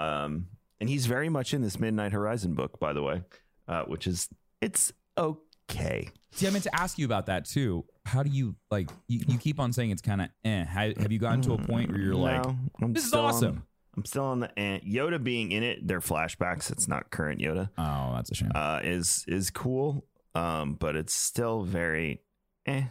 um, 0.00 0.48
and 0.80 0.88
he's 0.88 1.06
very 1.06 1.28
much 1.28 1.54
in 1.54 1.62
this 1.62 1.78
Midnight 1.78 2.10
Horizon 2.10 2.54
book, 2.54 2.80
by 2.80 2.92
the 2.92 3.02
way, 3.02 3.22
uh, 3.68 3.84
which 3.84 4.08
is 4.08 4.28
it's 4.60 4.92
okay. 5.16 6.10
See, 6.32 6.48
I 6.48 6.50
meant 6.50 6.64
to 6.64 6.74
ask 6.74 6.98
you 6.98 7.06
about 7.06 7.26
that 7.26 7.44
too. 7.44 7.84
How 8.06 8.22
do 8.22 8.30
you 8.30 8.54
like? 8.70 8.90
You, 9.08 9.20
you 9.26 9.38
keep 9.38 9.58
on 9.58 9.72
saying 9.72 9.90
it's 9.90 10.02
kind 10.02 10.20
of 10.22 10.28
eh. 10.44 10.64
Ha- 10.64 10.92
Have 11.00 11.10
you 11.12 11.18
gotten 11.18 11.40
to 11.42 11.54
a 11.54 11.58
point 11.58 11.90
where 11.90 12.00
you're 12.00 12.14
like, 12.14 12.44
I'm 12.82 12.92
this 12.92 13.02
is 13.04 13.08
still 13.08 13.20
on- 13.20 13.26
awesome? 13.34 13.62
I'm 13.96 14.04
still 14.04 14.24
on 14.24 14.40
the 14.40 14.58
eh. 14.58 14.80
Yoda 14.80 15.22
being 15.22 15.52
in 15.52 15.62
it. 15.62 15.86
They're 15.86 16.00
flashbacks. 16.00 16.70
It's 16.70 16.88
not 16.88 17.10
current 17.10 17.40
Yoda. 17.40 17.70
oh, 17.78 18.12
that's 18.16 18.30
a 18.30 18.34
shame. 18.34 18.50
Uh, 18.54 18.80
is 18.82 19.24
is 19.28 19.50
cool, 19.50 20.04
um, 20.34 20.74
but 20.74 20.96
it's 20.96 21.14
still 21.14 21.62
very 21.62 22.20
eh. 22.66 22.84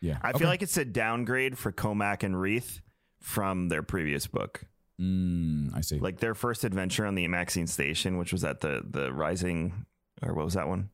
yeah, 0.00 0.18
I 0.22 0.30
Okay. 0.30 0.38
feel 0.38 0.48
like 0.48 0.62
it's 0.62 0.76
a 0.76 0.84
downgrade 0.84 1.58
for 1.58 1.72
Cohmac 1.72 2.22
and 2.22 2.40
Reath 2.40 2.80
from 3.20 3.68
their 3.68 3.82
previous 3.82 4.26
book. 4.26 4.62
Mm, 5.00 5.74
I 5.76 5.80
see. 5.82 5.98
Like 5.98 6.20
their 6.20 6.34
first 6.34 6.64
adventure 6.64 7.04
on 7.06 7.14
the 7.16 7.26
Amaxine 7.26 7.68
station, 7.68 8.16
which 8.16 8.32
was 8.32 8.44
at 8.44 8.60
the 8.60 8.82
the 8.88 9.12
Rising, 9.12 9.84
or 10.22 10.32
what 10.32 10.44
was 10.44 10.54
that 10.54 10.68
one? 10.68 10.90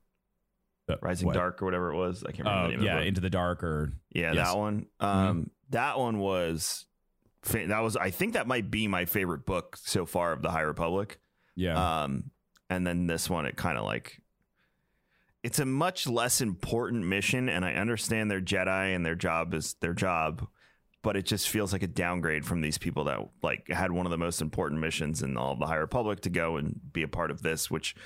Uh, 0.89 0.97
Rising 1.01 1.27
what? 1.27 1.35
Dark 1.35 1.63
or 1.63 1.65
whatever 1.65 1.93
it 1.93 1.97
was. 1.97 2.25
I 2.25 2.33
can't 2.33 2.47
remember 2.49 2.63
the 2.65 2.71
name 2.73 2.81
of 2.81 2.85
yeah, 2.85 3.01
into 3.07 3.21
the 3.21 3.31
dark 3.31 3.63
or 3.63 3.93
Yeah, 4.11 4.33
Yes. 4.33 4.49
that 4.49 4.59
one. 4.59 4.87
Um, 5.01 5.51
That 5.71 5.99
one 5.99 6.19
was. 6.19 6.87
That 7.51 7.81
was. 7.81 7.97
I 7.97 8.11
think 8.11 8.35
that 8.35 8.47
might 8.47 8.71
be 8.71 8.89
my 8.89 9.05
favorite 9.05 9.47
book 9.47 9.77
so 9.77 10.07
far 10.07 10.33
of 10.33 10.43
the 10.43 10.51
High 10.51 10.61
Republic. 10.63 11.19
yeah. 11.55 12.03
Um, 12.03 12.31
and 12.71 12.87
then 12.87 13.07
this 13.07 13.29
one, 13.31 13.47
it 13.47 13.57
kind 13.57 13.77
of 13.79 13.85
like. 13.85 14.21
It's 15.43 15.59
a 15.59 15.67
much 15.67 16.07
less 16.07 16.41
important 16.41 17.05
mission, 17.07 17.49
and 17.49 17.65
I 17.65 17.75
understand 17.75 18.31
they're 18.31 18.41
Jedi 18.41 18.95
and 18.95 19.05
their 19.05 19.17
job 19.17 19.55
is 19.55 19.75
their 19.81 19.93
job, 19.93 20.47
but 21.03 21.17
it 21.17 21.27
just 21.27 21.49
feels 21.49 21.73
like 21.73 21.83
a 21.83 21.89
downgrade 21.89 22.45
from 22.45 22.61
these 22.61 22.79
people 22.79 23.05
that 23.05 23.19
like 23.43 23.67
had 23.69 23.91
one 23.91 24.07
of 24.07 24.11
the 24.11 24.19
most 24.19 24.41
important 24.41 24.81
missions 24.81 25.21
in 25.21 25.37
all 25.37 25.53
of 25.53 25.59
the 25.59 25.67
High 25.67 25.77
Republic 25.77 26.21
to 26.21 26.31
go 26.31 26.59
and 26.59 26.81
be 26.93 27.03
a 27.03 27.09
part 27.09 27.31
of 27.33 27.43
this, 27.43 27.69
which 27.71 27.97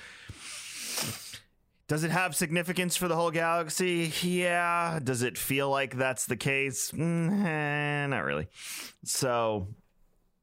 does 1.87 2.03
it 2.03 2.11
have 2.11 2.35
significance 2.35 2.95
for 2.97 3.07
the 3.07 3.15
whole 3.15 3.31
galaxy? 3.31 4.11
Yeah. 4.21 4.99
Does 5.03 5.21
it 5.21 5.37
feel 5.37 5.69
like 5.69 5.97
that's 5.97 6.25
the 6.25 6.35
case? 6.37 6.91
Mm, 6.91 7.45
eh, 7.45 8.07
not 8.07 8.23
really. 8.25 8.47
So, 9.05 9.67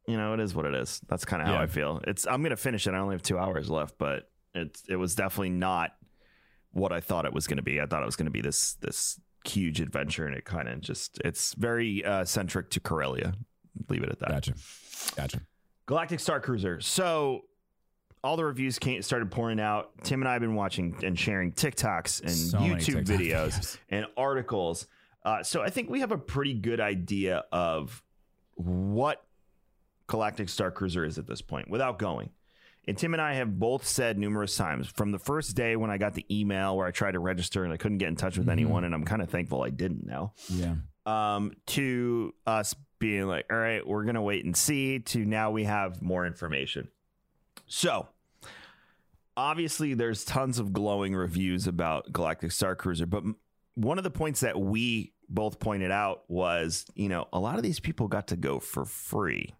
you 0.09 0.17
know, 0.17 0.35
it 0.35 0.41
is 0.41 0.55
what 0.55 0.65
it 0.67 0.75
is. 0.75 1.01
That's 1.09 1.25
kind 1.25 1.43
of 1.43 1.49
how 1.49 1.55
Yeah. 1.55 1.61
I 1.63 1.67
feel. 1.67 2.01
It's 2.07 2.27
I'm 2.27 2.43
gonna 2.43 2.57
finish 2.57 2.87
it. 2.87 2.95
I 2.95 2.99
only 2.99 3.15
have 3.15 3.23
two 3.23 3.39
hours 3.39 3.69
left, 3.71 3.99
but 3.99 4.31
it's 4.55 4.83
it 4.89 4.97
was 4.97 5.15
definitely 5.15 5.51
not 5.51 5.93
what 6.73 6.93
I 6.93 7.01
thought 7.01 7.25
it 7.27 7.33
was 7.33 7.47
gonna 7.47 7.63
be. 7.63 7.81
I 7.81 7.87
thought 7.87 8.03
it 8.03 8.07
was 8.07 8.17
gonna 8.17 8.31
be 8.31 8.41
this 8.41 8.75
this 8.75 9.21
huge 9.45 9.81
adventure, 9.81 10.27
and 10.27 10.35
it 10.35 10.45
kind 10.47 10.69
of 10.69 10.81
just 10.81 11.21
it's 11.25 11.53
very 11.55 12.05
uh, 12.05 12.25
centric 12.25 12.71
to 12.71 12.81
Corellia. 12.81 13.35
Leave 13.89 14.03
it 14.03 14.09
at 14.09 14.19
that. 14.21 14.29
gotcha. 14.31 14.55
Gotcha. 15.17 15.41
Galactic 15.87 16.21
Star 16.21 16.41
Cruiser. 16.41 16.81
So 16.81 17.43
all 18.25 18.37
the 18.37 18.45
reviews 18.45 18.79
came, 18.79 19.01
started 19.03 19.31
pouring 19.31 19.61
out. 19.61 19.91
Tim 20.03 20.23
and 20.23 20.29
I 20.29 20.33
have 20.33 20.41
been 20.41 20.55
watching 20.55 20.97
and 21.05 21.17
sharing 21.19 21.53
TikToks 21.53 22.23
and 22.23 22.31
So 22.31 22.59
YouTube 22.59 22.85
TikTok 22.85 23.05
videos 23.05 23.49
videos. 23.53 23.79
and 23.91 24.07
articles. 24.17 24.87
Uh, 25.25 25.43
so 25.43 25.63
I 25.63 25.71
think 25.71 25.91
we 25.91 26.01
have 26.01 26.11
a 26.11 26.19
pretty 26.19 26.55
good 26.55 26.81
idea 26.81 27.45
of 27.53 28.03
what 28.55 29.25
Galactic 30.07 30.49
Star 30.49 30.71
Cruiser 30.71 31.05
is 31.05 31.19
at 31.19 31.27
this 31.27 31.43
point 31.43 31.69
without 31.71 31.99
going. 31.99 32.31
And 32.87 32.97
Tim 32.99 33.15
and 33.15 33.21
I 33.23 33.35
have 33.35 33.59
both 33.59 33.87
said 33.87 34.19
numerous 34.19 34.55
times 34.57 34.87
from 34.89 35.11
the 35.13 35.19
first 35.19 35.57
day 35.57 35.77
when 35.77 35.91
I 35.91 35.97
got 35.97 36.13
the 36.15 36.27
email 36.31 36.77
where 36.77 36.87
I 36.87 36.91
tried 36.91 37.13
to 37.13 37.19
register 37.21 37.65
and 37.65 37.73
I 37.73 37.79
couldn't 37.79 37.97
get 37.99 38.09
in 38.09 38.17
touch 38.17 38.37
with 38.37 38.49
anyone, 38.51 38.85
and 38.85 38.95
I'm 38.95 39.05
kind 39.05 39.23
of 39.23 39.31
thankful 39.31 39.63
I 39.63 39.71
didn't 39.71 40.07
now 40.07 40.35
Yeah. 40.51 40.75
um, 41.07 41.53
to 41.69 42.35
us 42.47 42.75
being 42.99 43.27
like, 43.27 43.47
all 43.51 43.57
right, 43.57 43.87
we're 43.87 44.05
going 44.05 44.17
to 44.17 44.23
wait 44.23 44.45
and 44.45 44.55
see, 44.55 44.99
to 44.99 45.25
now 45.25 45.51
we 45.51 45.65
have 45.65 46.03
more 46.03 46.27
information. 46.27 46.89
So, 47.67 48.09
obviously, 49.37 49.95
there's 49.95 50.25
tons 50.25 50.59
of 50.59 50.73
glowing 50.73 51.15
reviews 51.15 51.67
about 51.67 52.13
Galactic 52.13 52.53
Star 52.53 52.75
Cruiser, 52.75 53.07
but 53.07 53.25
one 53.75 53.99
of 53.99 54.05
the 54.05 54.11
points 54.11 54.41
that 54.41 54.59
we 54.59 55.13
both 55.29 55.59
pointed 55.59 55.91
out 55.91 56.25
was, 56.29 56.87
you 56.95 57.09
know, 57.09 57.27
a 57.33 57.41
lot 57.41 57.57
of 57.57 57.63
these 57.63 57.81
people 57.81 58.09
got 58.09 58.29
to 58.29 58.37
go 58.37 58.61
for 58.61 58.85
free. 58.85 59.55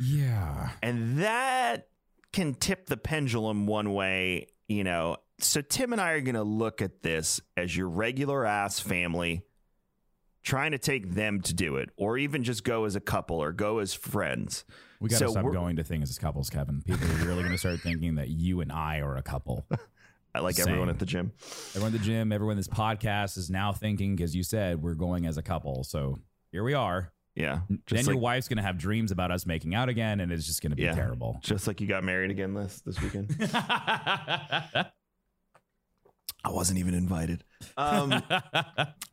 Yeah. 0.00 0.70
And 0.82 1.18
that 1.18 1.88
can 2.32 2.54
tip 2.54 2.86
the 2.86 2.96
pendulum 2.96 3.66
one 3.66 3.92
way, 3.92 4.48
you 4.68 4.84
know. 4.84 5.18
So 5.38 5.60
Tim 5.60 5.92
and 5.92 6.00
I 6.00 6.12
are 6.12 6.20
going 6.20 6.34
to 6.34 6.42
look 6.42 6.80
at 6.80 7.02
this 7.02 7.40
as 7.56 7.76
your 7.76 7.88
regular 7.88 8.46
ass 8.46 8.80
family 8.80 9.42
trying 10.42 10.72
to 10.72 10.78
take 10.78 11.14
them 11.14 11.40
to 11.40 11.54
do 11.54 11.76
it 11.76 11.90
or 11.96 12.18
even 12.18 12.42
just 12.42 12.64
go 12.64 12.84
as 12.84 12.96
a 12.96 13.00
couple 13.00 13.36
or 13.36 13.52
go 13.52 13.78
as 13.78 13.94
friends. 13.94 14.64
We 15.00 15.08
got 15.08 15.18
to 15.18 15.24
So 15.26 15.30
stop 15.32 15.52
going 15.52 15.76
to 15.76 15.84
things 15.84 16.10
as 16.10 16.18
couples, 16.18 16.50
Kevin. 16.50 16.82
People 16.82 17.06
are 17.10 17.26
really 17.26 17.40
going 17.42 17.52
to 17.52 17.58
start 17.58 17.80
thinking 17.80 18.16
that 18.16 18.28
you 18.28 18.60
and 18.60 18.70
I 18.72 19.00
are 19.00 19.16
a 19.16 19.22
couple. 19.22 19.66
I 20.34 20.40
like 20.40 20.54
Same. 20.56 20.68
everyone 20.68 20.88
at 20.88 20.98
the 20.98 21.04
gym. 21.06 21.32
Everyone 21.70 21.92
at 21.94 22.00
the 22.00 22.04
gym, 22.06 22.32
everyone 22.32 22.52
in 22.52 22.56
this 22.56 22.68
podcast 22.68 23.36
is 23.36 23.50
now 23.50 23.72
thinking, 23.72 24.16
because 24.16 24.34
you 24.34 24.42
said 24.42 24.80
we're 24.80 24.94
going 24.94 25.26
as 25.26 25.36
a 25.36 25.42
couple. 25.42 25.84
So 25.84 26.18
here 26.52 26.64
we 26.64 26.72
are. 26.74 27.12
Yeah. 27.34 27.60
then 27.68 27.82
Just 27.86 28.06
your 28.08 28.16
wife's 28.16 28.48
going 28.48 28.56
to 28.58 28.62
have 28.62 28.78
dreams 28.78 29.10
about 29.10 29.30
us 29.30 29.44
making 29.46 29.74
out 29.74 29.88
again, 29.88 30.20
and 30.20 30.30
it's 30.32 30.46
just 30.46 30.62
going 30.62 30.70
to 30.70 30.76
be 30.76 30.82
Yeah. 30.84 30.94
terrible. 30.94 31.38
just 31.42 31.66
like 31.66 31.80
you 31.80 31.86
got 31.86 32.02
married 32.04 32.30
again 32.30 32.54
this 32.54 32.80
this 32.80 33.00
weekend. 33.02 33.34
I 36.44 36.50
wasn't 36.50 36.78
even 36.78 36.94
invited. 36.94 37.44
Um, 37.76 38.22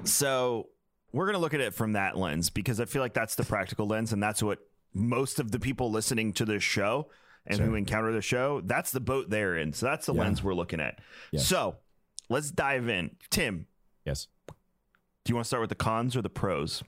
so 0.03 0.69
we're 1.11 1.25
going 1.25 1.33
to 1.35 1.39
look 1.39 1.53
at 1.53 1.59
it 1.61 1.73
from 1.73 1.93
that 1.93 2.17
lens 2.17 2.49
because 2.49 2.79
I 2.79 2.85
feel 2.85 3.01
like 3.01 3.13
that's 3.13 3.35
the 3.35 3.43
practical 3.43 3.87
lens, 3.87 4.13
and 4.13 4.21
that's 4.21 4.41
what 4.43 4.59
most 4.93 5.39
of 5.39 5.51
the 5.51 5.59
people 5.59 5.91
listening 5.91 6.33
to 6.33 6.45
this 6.45 6.63
show 6.63 7.09
and 7.45 7.59
who 7.59 7.75
encounter 7.75 8.11
the 8.11 8.21
show, 8.21 8.61
that's 8.61 8.91
the 8.91 8.99
boat 8.99 9.29
they're 9.29 9.57
in. 9.57 9.73
So 9.73 9.85
that's 9.87 10.05
the 10.05 10.13
Yeah. 10.13 10.21
lens 10.21 10.43
we're 10.43 10.53
looking 10.53 10.79
at. 10.79 10.99
Yes. 11.31 11.47
So 11.47 11.77
let's 12.29 12.51
dive 12.51 12.89
in. 12.89 13.15
Tim, 13.29 13.65
yes. 14.05 14.27
do 14.47 14.53
you 15.31 15.35
want 15.35 15.45
to 15.45 15.47
start 15.47 15.61
with 15.61 15.69
the 15.69 15.75
cons 15.75 16.15
or 16.15 16.21
the 16.21 16.29
pros? 16.29 16.83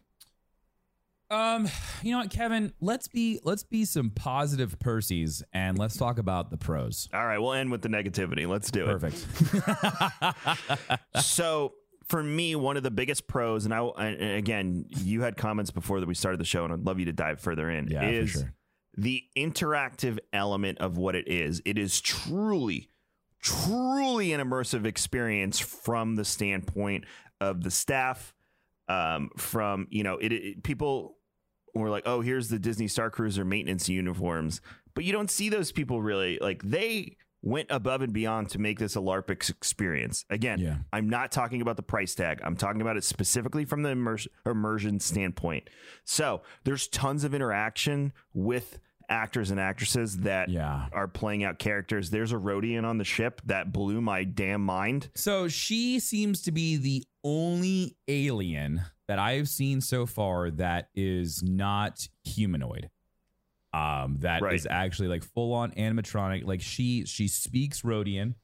Um, 1.32 1.70
you 2.04 2.12
know 2.12 2.18
what, 2.20 2.30
Kevin? 2.30 2.74
Let's 2.82 3.08
be 3.08 3.40
let's 3.44 3.64
be 3.64 3.86
some 3.86 4.10
positive 4.10 4.78
Percy's 4.80 5.42
and 5.54 5.80
let's 5.80 5.96
talk 5.96 6.18
about 6.20 6.52
the 6.52 6.58
pros. 6.58 7.08
All 7.14 7.26
right, 7.26 7.40
we'll 7.40 7.54
end 7.54 7.72
with 7.72 7.82
the 7.82 7.88
negativity. 7.88 8.46
Let's 8.50 8.70
do 8.70 8.84
it. 8.90 9.00
Perfect. 9.00 9.26
so 11.24 11.74
for 12.12 12.22
me, 12.22 12.58
one 12.58 12.76
of 12.76 12.84
the 12.84 12.92
biggest 12.92 13.26
pros, 13.26 13.64
and 13.64 13.74
I 13.74 13.80
and 13.80 14.38
again, 14.38 14.86
you 14.90 15.22
had 15.22 15.38
comments 15.38 15.72
before 15.72 16.02
that 16.02 16.08
we 16.08 16.14
started 16.14 16.42
the 16.42 16.46
show, 16.46 16.66
and 16.66 16.74
I'd 16.74 16.86
love 16.86 17.00
you 17.00 17.06
to 17.06 17.14
dive 17.14 17.40
further 17.40 17.70
in. 17.72 17.88
Yeah, 17.88 18.02
for 18.02 18.08
is 18.08 18.30
sure. 18.32 18.54
the 18.98 19.24
interactive 19.38 20.20
element 20.34 20.80
of 20.80 20.98
what 20.98 21.16
it 21.16 21.30
is. 21.30 21.62
It 21.64 21.78
is 21.78 22.02
truly, 22.02 22.90
truly 23.42 24.34
an 24.34 24.42
immersive 24.42 24.86
experience 24.86 25.58
from 25.58 26.18
the 26.18 26.26
standpoint 26.26 27.06
of 27.40 27.64
the 27.64 27.72
staff. 27.72 28.34
Um, 28.90 29.30
from 29.38 29.88
you 29.90 30.04
know, 30.04 30.18
it, 30.18 30.34
it 30.34 30.64
people 30.64 31.16
were 31.74 31.90
like, 31.90 32.04
oh, 32.06 32.20
here's 32.20 32.50
the 32.50 32.60
Disney 32.60 32.90
Star 32.90 33.10
Cruiser 33.10 33.46
maintenance 33.46 33.88
uniforms, 33.88 34.60
but 34.96 35.06
you 35.06 35.14
don't 35.14 35.32
see 35.32 35.48
those 35.48 35.72
people 35.72 36.02
really. 36.02 36.40
Like 36.42 36.62
they 36.62 37.16
went 37.44 37.68
above 37.72 38.02
and 38.02 38.14
beyond 38.14 38.50
to 38.50 38.60
make 38.60 38.78
this 38.80 38.96
a 38.96 39.00
LARP 39.00 39.30
ex- 39.32 39.50
experience. 39.50 40.26
Again, 40.30 40.60
Yeah. 40.60 40.78
I'm 40.94 41.10
not 41.10 41.32
talking 41.32 41.62
about 41.62 41.76
the 41.76 41.84
price 41.84 42.14
tag. 42.14 42.40
I'm 42.44 42.56
talking 42.56 42.82
about 42.82 42.98
it 42.98 43.04
specifically 43.04 43.66
from 43.66 43.82
the 43.84 43.90
immer- 43.90 44.18
immersion 44.46 45.00
standpoint. 45.00 45.70
So 46.04 46.42
there's 46.64 46.88
tons 46.88 47.24
of 47.24 47.34
interaction 47.34 48.14
with 48.34 48.80
actors 49.10 49.52
and 49.52 49.60
actresses 49.60 50.20
that 50.20 50.50
Yeah. 50.50 50.88
are 50.94 51.08
playing 51.08 51.44
out 51.44 51.60
characters. 51.60 52.12
There's 52.12 52.32
a 52.32 52.38
Rodian 52.38 52.86
on 52.86 52.98
the 52.98 53.04
ship 53.04 53.42
that 53.46 53.74
blew 53.74 54.02
my 54.02 54.24
damn 54.24 54.64
mind. 54.64 55.10
So 55.16 55.48
she 55.48 56.00
seems 56.00 56.42
to 56.44 56.52
be 56.52 56.78
the 56.78 57.04
only 57.24 57.98
alien 58.08 58.82
that 59.08 59.20
I've 59.20 59.50
seen 59.50 59.82
so 59.82 60.06
far 60.06 60.50
that 60.52 60.90
is 60.96 61.44
not 61.44 62.08
humanoid. 62.24 62.90
Um, 63.74 64.18
that 64.20 64.38
is 64.54 64.66
Right. 64.66 64.72
actually 64.72 65.08
like 65.08 65.24
full 65.24 65.54
on 65.54 65.72
animatronic. 65.72 66.46
Like 66.46 66.62
she 66.62 67.06
she 67.06 67.28
speaks 67.28 67.82
Rodian, 67.84 68.36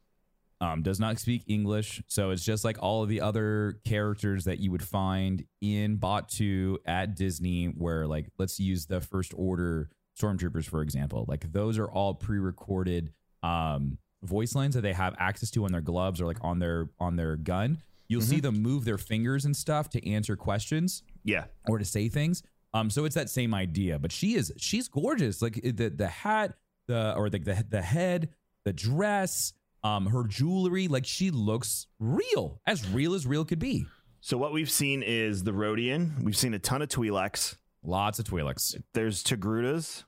um, 0.62 0.82
does 0.84 1.00
not 1.00 1.20
speak 1.20 1.44
English. 1.48 2.02
So 2.08 2.32
it's 2.32 2.46
just 2.46 2.64
like 2.64 2.78
all 2.82 3.04
of 3.04 3.10
the 3.10 3.22
other 3.22 3.80
characters 3.86 4.46
that 4.46 4.60
you 4.60 4.72
would 4.72 4.84
find 4.84 5.44
in 5.62 5.98
Batuu 5.98 6.78
at 6.86 7.16
Disney, 7.16 7.66
where 7.68 8.08
like 8.08 8.30
let's 8.40 8.60
use 8.60 8.86
the 8.86 9.02
first 9.02 9.34
order 9.36 9.90
stormtroopers, 10.20 10.66
for 10.66 10.82
example. 10.82 11.26
Like 11.28 11.52
those 11.52 11.78
are 11.78 11.88
all 11.92 12.14
pre-recorded 12.14 13.12
um 13.44 13.98
voice 14.24 14.56
lines 14.56 14.74
that 14.74 14.82
they 14.82 14.94
have 14.94 15.14
access 15.20 15.52
to 15.52 15.64
on 15.66 15.72
their 15.72 15.82
gloves 15.82 16.20
or 16.22 16.26
like 16.26 16.40
on 16.42 16.60
their 16.60 16.90
on 17.00 17.18
their 17.18 17.36
gun. 17.36 17.78
You'll 18.08 18.22
see 18.22 18.40
them 18.40 18.62
move 18.62 18.86
their 18.86 18.98
fingers 18.98 19.44
and 19.44 19.56
stuff 19.56 19.90
to 19.90 20.10
answer 20.10 20.38
questions 20.38 21.04
Yeah. 21.26 21.44
or 21.68 21.78
to 21.78 21.84
say 21.84 22.08
things. 22.08 22.42
Um, 22.78 22.90
so 22.90 23.06
it's 23.06 23.16
that 23.16 23.30
same 23.30 23.54
idea, 23.54 24.00
but 24.00 24.12
she 24.12 24.36
is 24.36 24.52
she's 24.58 24.88
gorgeous. 24.88 25.42
Like 25.42 25.56
the 25.64 25.90
the 25.90 26.08
hat, 26.08 26.54
the 26.88 27.16
or 27.16 27.30
the 27.30 27.40
the, 27.40 27.66
the 27.70 27.82
head, 27.82 28.30
the 28.66 28.74
dress, 28.74 29.54
um, 29.84 30.08
her 30.08 30.24
jewelry. 30.24 30.88
Like 30.88 31.06
she 31.06 31.32
looks 31.32 31.88
real, 32.00 32.62
as 32.66 32.88
real 32.90 33.14
as 33.14 33.26
real 33.26 33.46
could 33.46 33.60
be. 33.60 33.86
So 34.22 34.38
what 34.38 34.52
we've 34.54 34.70
seen 34.70 35.04
is 35.04 35.44
the 35.44 35.52
Rodian. 35.52 36.24
We've 36.24 36.38
seen 36.38 36.54
a 36.54 36.60
ton 36.60 36.82
of 36.82 36.90
Twi'leks. 36.90 37.56
Lots 37.84 38.20
of 38.20 38.26
Twi'leks. 38.26 38.76
There's 38.94 39.24
have 39.24 40.04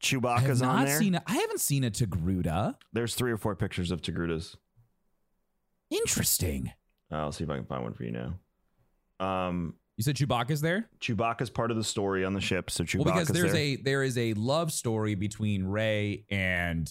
Chewbacca's 0.00 0.62
on 0.62 0.86
there. 0.86 0.98
seen. 0.98 1.14
A, 1.16 1.22
I 1.26 1.34
haven't 1.34 1.60
seen 1.60 1.84
a 1.84 1.90
Togruta. 1.90 2.76
There's 2.92 3.14
three 3.14 3.32
or 3.32 3.36
four 3.36 3.54
pictures 3.54 3.90
of 3.90 4.00
Togrutas. 4.00 4.56
Interesting. 5.90 6.72
I'll 7.10 7.32
see 7.32 7.44
if 7.44 7.50
I 7.50 7.56
can 7.56 7.66
find 7.66 7.82
one 7.82 7.92
for 7.92 8.04
you 8.04 8.12
now. 8.12 8.34
Um, 9.26 9.74
You 10.00 10.04
said 10.04 10.16
Chewbacca's 10.16 10.62
there. 10.62 10.88
Chewbacca's 10.98 11.50
part 11.50 11.70
of 11.70 11.76
the 11.76 11.84
story 11.84 12.24
on 12.24 12.32
the 12.32 12.40
ship, 12.40 12.70
so 12.70 12.84
Chewbacca's 12.84 12.94
there. 12.94 13.04
Well, 13.04 13.14
because 13.16 13.28
there's 13.28 13.52
there. 13.52 13.60
a 13.60 13.76
there 13.76 14.02
is 14.02 14.16
a 14.16 14.32
love 14.32 14.72
story 14.72 15.14
between 15.14 15.66
Rey 15.66 16.24
and 16.30 16.90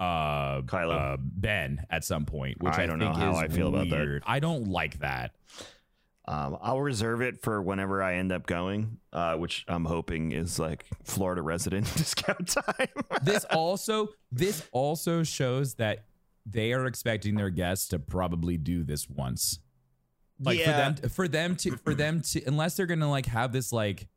uh, 0.00 0.62
Kylo. 0.62 1.14
uh 1.14 1.16
Ben 1.20 1.86
at 1.90 2.02
some 2.02 2.24
point, 2.26 2.60
which 2.60 2.74
I 2.74 2.82
I, 2.82 2.86
don't 2.86 2.98
know 2.98 3.12
how 3.12 3.36
I 3.36 3.46
feel 3.46 3.68
about 3.68 3.88
that. 3.88 4.22
I 4.26 4.40
don't 4.40 4.66
like 4.66 4.98
that. 4.98 5.36
Um, 6.26 6.58
I'll 6.60 6.80
reserve 6.80 7.22
it 7.22 7.40
for 7.40 7.62
whenever 7.62 8.02
I 8.02 8.16
end 8.16 8.32
up 8.32 8.48
going, 8.48 8.98
uh, 9.12 9.36
which 9.36 9.64
I'm 9.68 9.84
hoping 9.84 10.32
is 10.32 10.58
like 10.58 10.86
Florida 11.04 11.40
resident 11.40 11.84
discount 11.96 12.48
time. 12.48 12.88
this 13.22 13.44
also 13.44 14.08
this 14.32 14.66
also 14.72 15.22
shows 15.22 15.74
that 15.74 16.06
they 16.44 16.72
are 16.72 16.86
expecting 16.86 17.36
their 17.36 17.50
guests 17.50 17.86
to 17.90 18.00
probably 18.00 18.56
do 18.56 18.82
this 18.82 19.08
once. 19.08 19.60
Like 20.40 20.58
Yeah. 20.58 20.92
for 20.94 21.00
them 21.00 21.10
for 21.10 21.28
them 21.28 21.56
to 21.56 21.76
for 21.78 21.94
them 21.94 22.20
to 22.20 22.42
unless 22.44 22.76
they're 22.76 22.86
gonna 22.86 23.10
like 23.10 23.26
have 23.26 23.52
this 23.52 23.72
like 23.72 24.08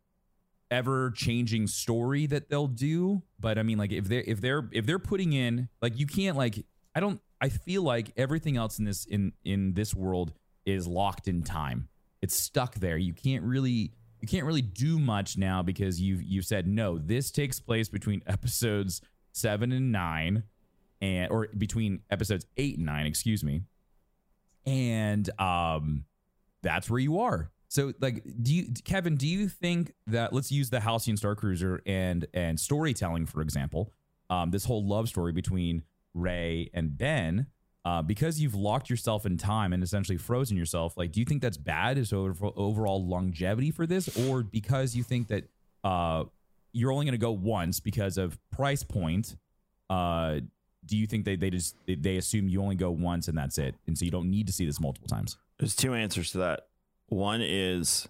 ever 0.70 1.12
changing 1.12 1.68
story 1.68 2.26
that 2.28 2.50
they'll 2.50 2.68
do. 2.68 3.22
But 3.40 3.58
I 3.58 3.64
mean 3.64 3.78
like 3.78 3.92
if 3.92 4.06
they're 4.06 4.24
if 4.26 4.42
they're 4.42 4.68
if 4.72 4.86
they're 4.86 5.00
putting 5.00 5.34
in 5.34 5.70
like 5.82 5.98
you 5.98 6.08
can't 6.08 6.36
like 6.38 6.66
I 6.96 7.00
don't 7.00 7.22
I 7.40 7.50
feel 7.50 7.84
like 7.84 8.12
everything 8.18 8.58
else 8.58 8.80
in 8.80 8.86
this 8.86 9.06
in 9.06 9.34
in 9.46 9.74
this 9.74 9.94
world 9.94 10.34
is 10.66 10.88
locked 10.88 11.28
in 11.28 11.44
time. 11.44 11.88
It's 12.22 12.36
stuck 12.36 12.76
there. 12.76 12.98
You 12.98 13.14
can't 13.14 13.44
really 13.44 13.94
you 14.20 14.28
can't 14.28 14.46
really 14.46 14.64
do 14.64 14.98
much 15.00 15.38
now 15.38 15.62
because 15.62 16.02
you've 16.02 16.24
you've 16.24 16.46
said 16.46 16.68
no. 16.68 16.98
This 16.98 17.30
takes 17.32 17.60
place 17.60 17.88
between 17.90 18.24
episodes 18.28 19.02
seven 19.32 19.72
and 19.72 19.92
nine, 19.92 20.44
and 21.00 21.30
or 21.32 21.48
between 21.56 22.00
episodes 22.10 22.46
eight 22.58 22.78
and 22.78 22.88
nine. 22.88 23.06
Excuse 23.06 23.44
me, 23.44 23.62
and 24.68 25.28
um, 25.40 26.04
that's 26.62 26.90
where 26.90 27.00
you 27.00 27.20
are. 27.20 27.50
So, 27.70 27.94
like, 28.00 28.24
do 28.42 28.54
you, 28.54 28.68
Kevin? 28.86 29.16
Do 29.16 29.28
you 29.28 29.50
think 29.50 29.94
that 30.06 30.34
let's 30.34 30.52
use 30.52 30.70
the 30.70 30.80
Halcyon 30.80 31.18
Star 31.18 31.36
Cruiser 31.36 31.82
and 31.86 32.26
and 32.34 32.60
storytelling 32.60 33.26
for 33.26 33.42
example, 33.42 33.94
um, 34.30 34.52
this 34.52 34.66
whole 34.66 34.86
love 34.86 35.10
story 35.10 35.32
between 35.32 35.84
Rey 36.14 36.70
and 36.74 36.98
Ben, 36.98 37.48
uh, 37.84 38.02
because 38.02 38.40
you've 38.40 38.56
locked 38.56 38.90
yourself 38.90 39.26
in 39.26 39.38
time 39.38 39.74
and 39.74 39.84
essentially 39.84 40.18
frozen 40.18 40.56
yourself. 40.58 40.96
Like, 40.98 41.12
do 41.12 41.20
you 41.20 41.26
think 41.26 41.42
that's 41.42 41.58
bad 41.58 41.98
as 41.98 42.14
over, 42.14 42.48
overall 42.56 43.06
longevity 43.06 43.72
for 43.72 43.86
this, 43.86 44.18
or 44.28 44.44
because 44.44 44.96
you 44.96 45.04
think 45.04 45.28
that 45.28 45.50
uh, 45.84 46.24
you're 46.72 46.92
only 46.92 47.06
going 47.06 47.14
to 47.14 47.18
go 47.18 47.32
once 47.32 47.80
because 47.80 48.18
of 48.18 48.38
price 48.50 48.84
point? 48.84 49.36
Uh, 49.90 50.40
do 50.88 50.98
you 50.98 51.08
think 51.08 51.26
they 51.26 51.36
they 51.36 51.50
just 51.50 51.76
they, 51.88 52.18
assume 52.18 52.48
you 52.48 52.62
only 52.62 52.76
go 52.76 52.90
once 52.92 53.28
and 53.28 53.38
that's 53.38 53.58
it, 53.58 53.76
and 53.86 53.98
so 53.98 54.06
you 54.06 54.12
don't 54.12 54.30
need 54.30 54.48
to 54.48 54.54
see 54.54 54.66
this 54.66 54.80
multiple 54.80 55.08
times? 55.08 55.38
There's 55.60 55.76
two 55.76 55.94
answers 55.94 56.32
to 56.32 56.40
that. 56.40 56.68
One 57.08 57.42
is 57.42 58.08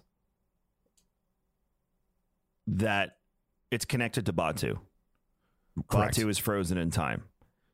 that 2.66 3.16
it's 3.70 3.84
connected 3.84 4.26
to 4.26 4.32
Batuu. 4.32 4.78
Correct. 5.88 6.16
Batuu 6.16 6.28
is 6.28 6.38
frozen 6.38 6.78
in 6.78 6.90
time. 6.90 7.24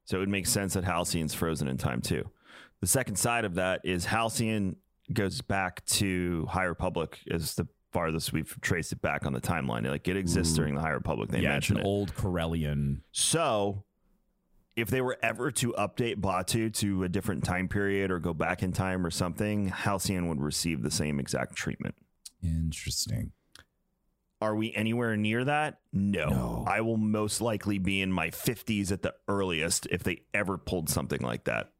So 0.04 0.18
it 0.18 0.20
would 0.20 0.28
make 0.28 0.46
sense 0.46 0.74
that 0.74 0.84
Halcyon's 0.84 1.34
frozen 1.34 1.68
in 1.68 1.78
time 1.78 2.00
too. 2.00 2.28
The 2.80 2.86
second 2.86 3.16
side 3.16 3.44
of 3.44 3.54
that 3.54 3.80
is 3.84 4.04
Halcyon 4.04 4.76
goes 5.12 5.40
back 5.40 5.84
to 5.86 6.46
High 6.50 6.64
Republic 6.64 7.18
as 7.30 7.54
the 7.54 7.66
farthest 7.92 8.32
we've 8.32 8.54
traced 8.60 8.92
it 8.92 9.00
back 9.00 9.24
on 9.24 9.32
the 9.32 9.40
timeline. 9.40 9.88
Like 9.88 10.06
it 10.08 10.16
exists 10.16 10.54
during 10.54 10.74
the 10.74 10.80
High 10.80 10.90
Republic. 10.90 11.30
They 11.30 11.40
yeah, 11.40 11.56
it's 11.56 11.70
an 11.70 11.78
it. 11.78 11.86
old 11.86 12.14
Corellian. 12.14 13.00
So, 13.12 13.84
if 14.76 14.88
they 14.88 15.00
were 15.00 15.16
ever 15.22 15.50
to 15.52 15.72
update 15.78 16.16
Batuu 16.16 16.72
to 16.74 17.04
a 17.04 17.08
different 17.08 17.44
time 17.44 17.68
period 17.68 18.10
or 18.10 18.18
go 18.18 18.34
back 18.34 18.62
in 18.62 18.72
time 18.72 19.06
or 19.06 19.10
something, 19.10 19.68
Halcyon 19.68 20.28
would 20.28 20.40
receive 20.40 20.82
the 20.82 20.90
same 20.90 21.20
exact 21.20 21.54
treatment. 21.54 21.94
Interesting. 22.42 23.32
Are 24.40 24.54
we 24.54 24.74
anywhere 24.74 25.16
near 25.16 25.44
that? 25.44 25.78
No. 25.92 26.28
No. 26.28 26.64
I 26.66 26.80
will 26.80 26.96
most 26.96 27.40
likely 27.40 27.78
be 27.78 28.02
in 28.02 28.12
my 28.12 28.30
50s 28.30 28.90
at 28.92 29.02
the 29.02 29.14
earliest 29.28 29.86
if 29.90 30.02
they 30.02 30.22
ever 30.34 30.58
pulled 30.58 30.90
something 30.90 31.20
like 31.20 31.44
that. 31.44 31.70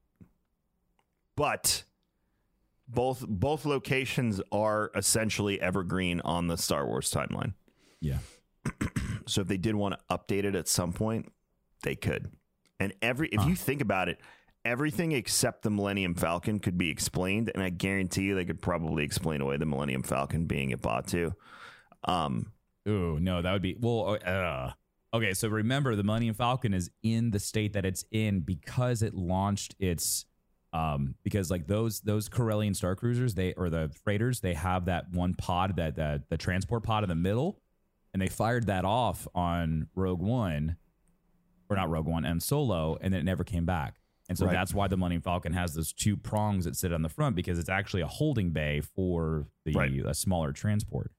But 1.37 1.85
both 2.89 3.25
both 3.29 3.65
locations 3.65 4.41
are 4.53 4.91
essentially 4.95 5.61
evergreen 5.61 6.21
on 6.21 6.47
the 6.47 6.57
Star 6.57 6.87
Wars 6.87 7.11
timeline. 7.11 7.55
Yeah. 8.01 8.19
So 9.27 9.41
if 9.41 9.49
they 9.49 9.57
did 9.57 9.75
want 9.75 9.95
to 9.95 10.15
update 10.15 10.45
it 10.45 10.55
at 10.55 10.69
some 10.69 10.93
point, 10.93 11.33
they 11.83 11.95
could. 11.95 12.31
And 12.81 12.93
every 13.01 13.29
if 13.29 13.45
you 13.47 13.55
think 13.55 13.81
about 13.81 14.09
it, 14.09 14.21
everything 14.65 15.13
except 15.13 15.63
the 15.63 15.71
Millennium 15.71 16.15
Falcon 16.15 16.59
could 16.59 16.79
be 16.79 16.91
explained, 16.91 17.51
and 17.55 17.63
I 17.63 17.71
guarantee 17.71 18.23
you 18.23 18.35
they 18.35 18.45
could 18.45 18.61
probably 18.61 19.05
explain 19.05 19.41
away 19.41 19.57
the 19.57 19.67
Millennium 19.67 20.03
Falcon 20.03 20.47
being 20.47 20.73
at 20.73 20.81
Batuu. 20.81 21.35
Um, 22.05 22.53
Ooh, 22.89 23.19
no, 23.19 23.41
that 23.41 23.53
would 23.53 23.63
be 23.63 23.77
well. 23.81 24.19
Uh, 24.25 24.73
okay, 25.15 25.33
so 25.33 25.49
remember, 25.49 25.97
the 25.97 26.03
Millennium 26.03 26.35
Falcon 26.35 26.75
is 26.75 26.91
in 27.03 27.31
the 27.31 27.39
state 27.39 27.73
that 27.73 27.85
it's 27.85 28.05
in 28.11 28.41
because 28.41 29.03
it 29.03 29.15
launched 29.15 29.75
its. 29.79 30.27
Um, 30.73 31.15
because 31.23 31.53
like 31.53 31.69
those 31.69 32.01
those 32.01 32.29
Corellian 32.29 32.75
Star 32.75 32.97
Cruisers, 32.97 33.35
they 33.35 33.53
or 33.55 33.71
the 33.71 33.93
freighters, 34.03 34.41
they 34.41 34.55
have 34.55 34.87
that 34.87 35.05
one 35.13 35.35
pod 35.35 35.77
that 35.77 35.95
that 35.97 36.29
the 36.29 36.37
transport 36.37 36.83
pod 36.83 37.05
in 37.05 37.09
the 37.09 37.15
middle, 37.15 37.61
and 38.13 38.21
they 38.21 38.27
fired 38.27 38.67
that 38.67 38.85
off 38.85 39.29
on 39.37 39.87
Rogue 39.95 40.21
One, 40.21 40.77
or 41.69 41.77
not 41.77 41.89
Rogue 41.91 42.07
One 42.07 42.25
and 42.25 42.43
Solo, 42.43 42.97
and 43.01 43.13
then 43.13 43.21
it 43.21 43.25
never 43.25 43.45
came 43.45 43.65
back. 43.65 44.01
And 44.29 44.39
so 44.39 44.47
Right. 44.47 44.53
that's 44.53 44.73
why 44.73 44.89
the 44.89 44.97
Millennium 44.97 45.21
Falcon 45.23 45.53
has 45.53 45.75
those 45.75 45.93
two 45.93 46.17
prongs 46.17 46.65
that 46.65 46.77
sit 46.77 46.93
on 46.93 47.03
the 47.03 47.09
front 47.11 47.37
because 47.37 47.59
it's 47.59 47.69
actually 47.69 48.01
a 48.03 48.07
holding 48.07 48.51
bay 48.51 48.81
for 48.81 49.49
the 49.67 49.73
Right. 49.73 49.93
a 50.07 50.15
smaller 50.15 50.53
transport. 50.53 51.11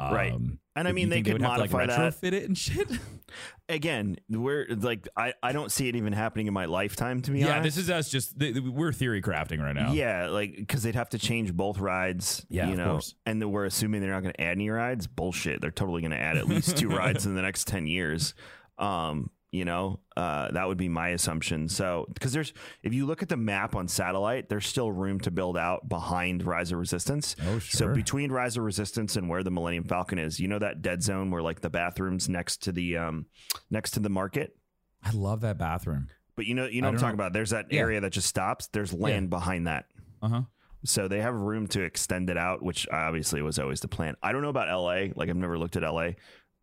Right. 0.00 0.32
Um, 0.32 0.58
And 0.74 0.88
I 0.88 0.92
mean, 0.92 1.08
they 1.08 1.22
could 1.22 1.34
would 1.34 1.42
have 1.42 1.52
to, 1.52 1.58
modify 1.58 1.78
like, 1.84 2.20
that. 2.20 2.32
it 2.34 2.44
and 2.46 2.58
shit. 2.58 2.88
again, 3.68 4.16
we're 4.28 4.66
like 4.70 5.06
I, 5.16 5.34
I 5.42 5.52
don't 5.52 5.70
see 5.70 5.88
it 5.88 5.94
even 5.94 6.12
happening 6.12 6.46
in 6.48 6.52
my 6.54 6.64
lifetime 6.64 7.20
to 7.22 7.30
be 7.30 7.40
yeah, 7.40 7.58
honest. 7.58 7.76
this 7.76 7.84
is 7.84 7.90
us 7.90 8.08
just 8.10 8.38
th- 8.40 8.56
we're 8.58 8.92
theory 8.92 9.22
crafting 9.22 9.60
right 9.62 9.74
now. 9.74 9.92
Yeah, 9.92 10.28
like 10.28 10.56
because 10.56 10.82
they'd 10.82 10.94
have 10.96 11.10
to 11.10 11.18
change 11.18 11.52
both 11.54 11.78
rides. 11.78 12.44
Yeah, 12.48 12.66
you 12.66 12.72
of 12.72 12.78
know, 12.78 12.90
course. 12.92 13.14
and 13.26 13.52
we're 13.52 13.66
assuming 13.66 14.00
they're 14.00 14.10
not 14.10 14.22
going 14.22 14.34
to 14.34 14.40
add 14.40 14.52
any 14.52 14.68
rides. 14.70 15.06
Bullshit. 15.06 15.60
They're 15.60 15.70
totally 15.70 16.00
going 16.02 16.12
to 16.12 16.20
add 16.20 16.36
at 16.36 16.48
least 16.48 16.76
two 16.76 16.88
rides 16.96 17.24
in 17.26 17.34
the 17.36 17.42
next 17.42 17.66
ten 17.68 17.86
years. 17.86 18.34
Um, 18.78 19.30
you 19.50 19.64
know, 19.64 20.00
uh, 20.16 20.50
that 20.52 20.68
would 20.68 20.76
be 20.78 20.88
my 20.88 21.08
assumption. 21.08 21.68
So, 21.68 22.06
because 22.12 22.32
there's, 22.32 22.52
if 22.82 22.92
you 22.92 23.06
look 23.06 23.22
at 23.22 23.28
the 23.30 23.36
map 23.36 23.74
on 23.74 23.88
satellite, 23.88 24.48
there's 24.48 24.66
still 24.66 24.92
room 24.92 25.20
to 25.20 25.30
build 25.30 25.56
out 25.56 25.88
behind 25.88 26.42
Rise 26.44 26.70
of 26.72 26.78
Resistance. 26.78 27.34
Oh, 27.46 27.58
sure. 27.58 27.88
So 27.88 27.94
between 27.94 28.30
Rise 28.30 28.56
of 28.56 28.64
Resistance 28.64 29.16
and 29.16 29.28
where 29.28 29.42
the 29.42 29.50
Millennium 29.50 29.84
Falcon 29.84 30.18
is, 30.18 30.38
you 30.38 30.48
know 30.48 30.58
that 30.58 30.82
dead 30.82 31.02
zone 31.02 31.30
where 31.30 31.40
like 31.42 31.60
the 31.62 31.70
bathrooms 31.70 32.28
next 32.28 32.62
to 32.64 32.72
the 32.72 32.96
um 32.98 33.26
next 33.70 33.92
to 33.92 34.00
the 34.00 34.10
market. 34.10 34.54
I 35.02 35.12
love 35.12 35.40
that 35.42 35.58
bathroom. 35.58 36.08
But 36.36 36.46
you 36.46 36.54
know, 36.54 36.66
you 36.66 36.82
know 36.82 36.88
what 36.88 36.94
I'm 36.94 37.00
talking 37.00 37.16
know. 37.16 37.24
about. 37.24 37.32
There's 37.32 37.50
that 37.50 37.66
Yeah. 37.72 37.80
area 37.80 38.00
that 38.00 38.12
just 38.12 38.28
stops. 38.28 38.66
There's 38.68 38.92
land 38.92 39.30
behind 39.30 39.66
that. 39.66 39.86
Uh 40.22 40.28
huh. 40.28 40.42
So 40.84 41.08
they 41.08 41.20
have 41.20 41.34
room 41.34 41.66
to 41.68 41.82
extend 41.82 42.30
it 42.30 42.36
out, 42.36 42.62
which 42.62 42.86
obviously 42.92 43.42
was 43.42 43.58
always 43.58 43.80
the 43.80 43.88
plan. 43.88 44.14
I 44.22 44.30
don't 44.32 44.42
know 44.42 44.48
about 44.48 44.68
LA. 44.68 45.08
Like 45.16 45.28
I've 45.30 45.36
never 45.36 45.58
looked 45.58 45.76
at 45.76 45.82
LA. 45.82 46.02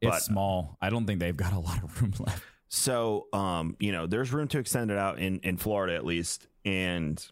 It's 0.02 0.12
But- 0.12 0.22
small. 0.22 0.78
I 0.82 0.90
don't 0.90 1.06
think 1.06 1.20
they've 1.20 1.36
got 1.36 1.52
a 1.54 1.60
lot 1.60 1.84
of 1.84 2.02
room 2.02 2.14
left. 2.20 2.44
So 2.68 3.28
um, 3.34 3.76
you 3.80 3.92
know, 3.92 4.08
there's 4.08 4.34
room 4.34 4.48
to 4.50 4.60
extend 4.60 4.92
it 4.92 4.98
out 4.98 5.20
in 5.20 5.40
in 5.40 5.58
Florida 5.58 5.96
at 5.96 6.06
least, 6.06 6.48
and 6.64 7.24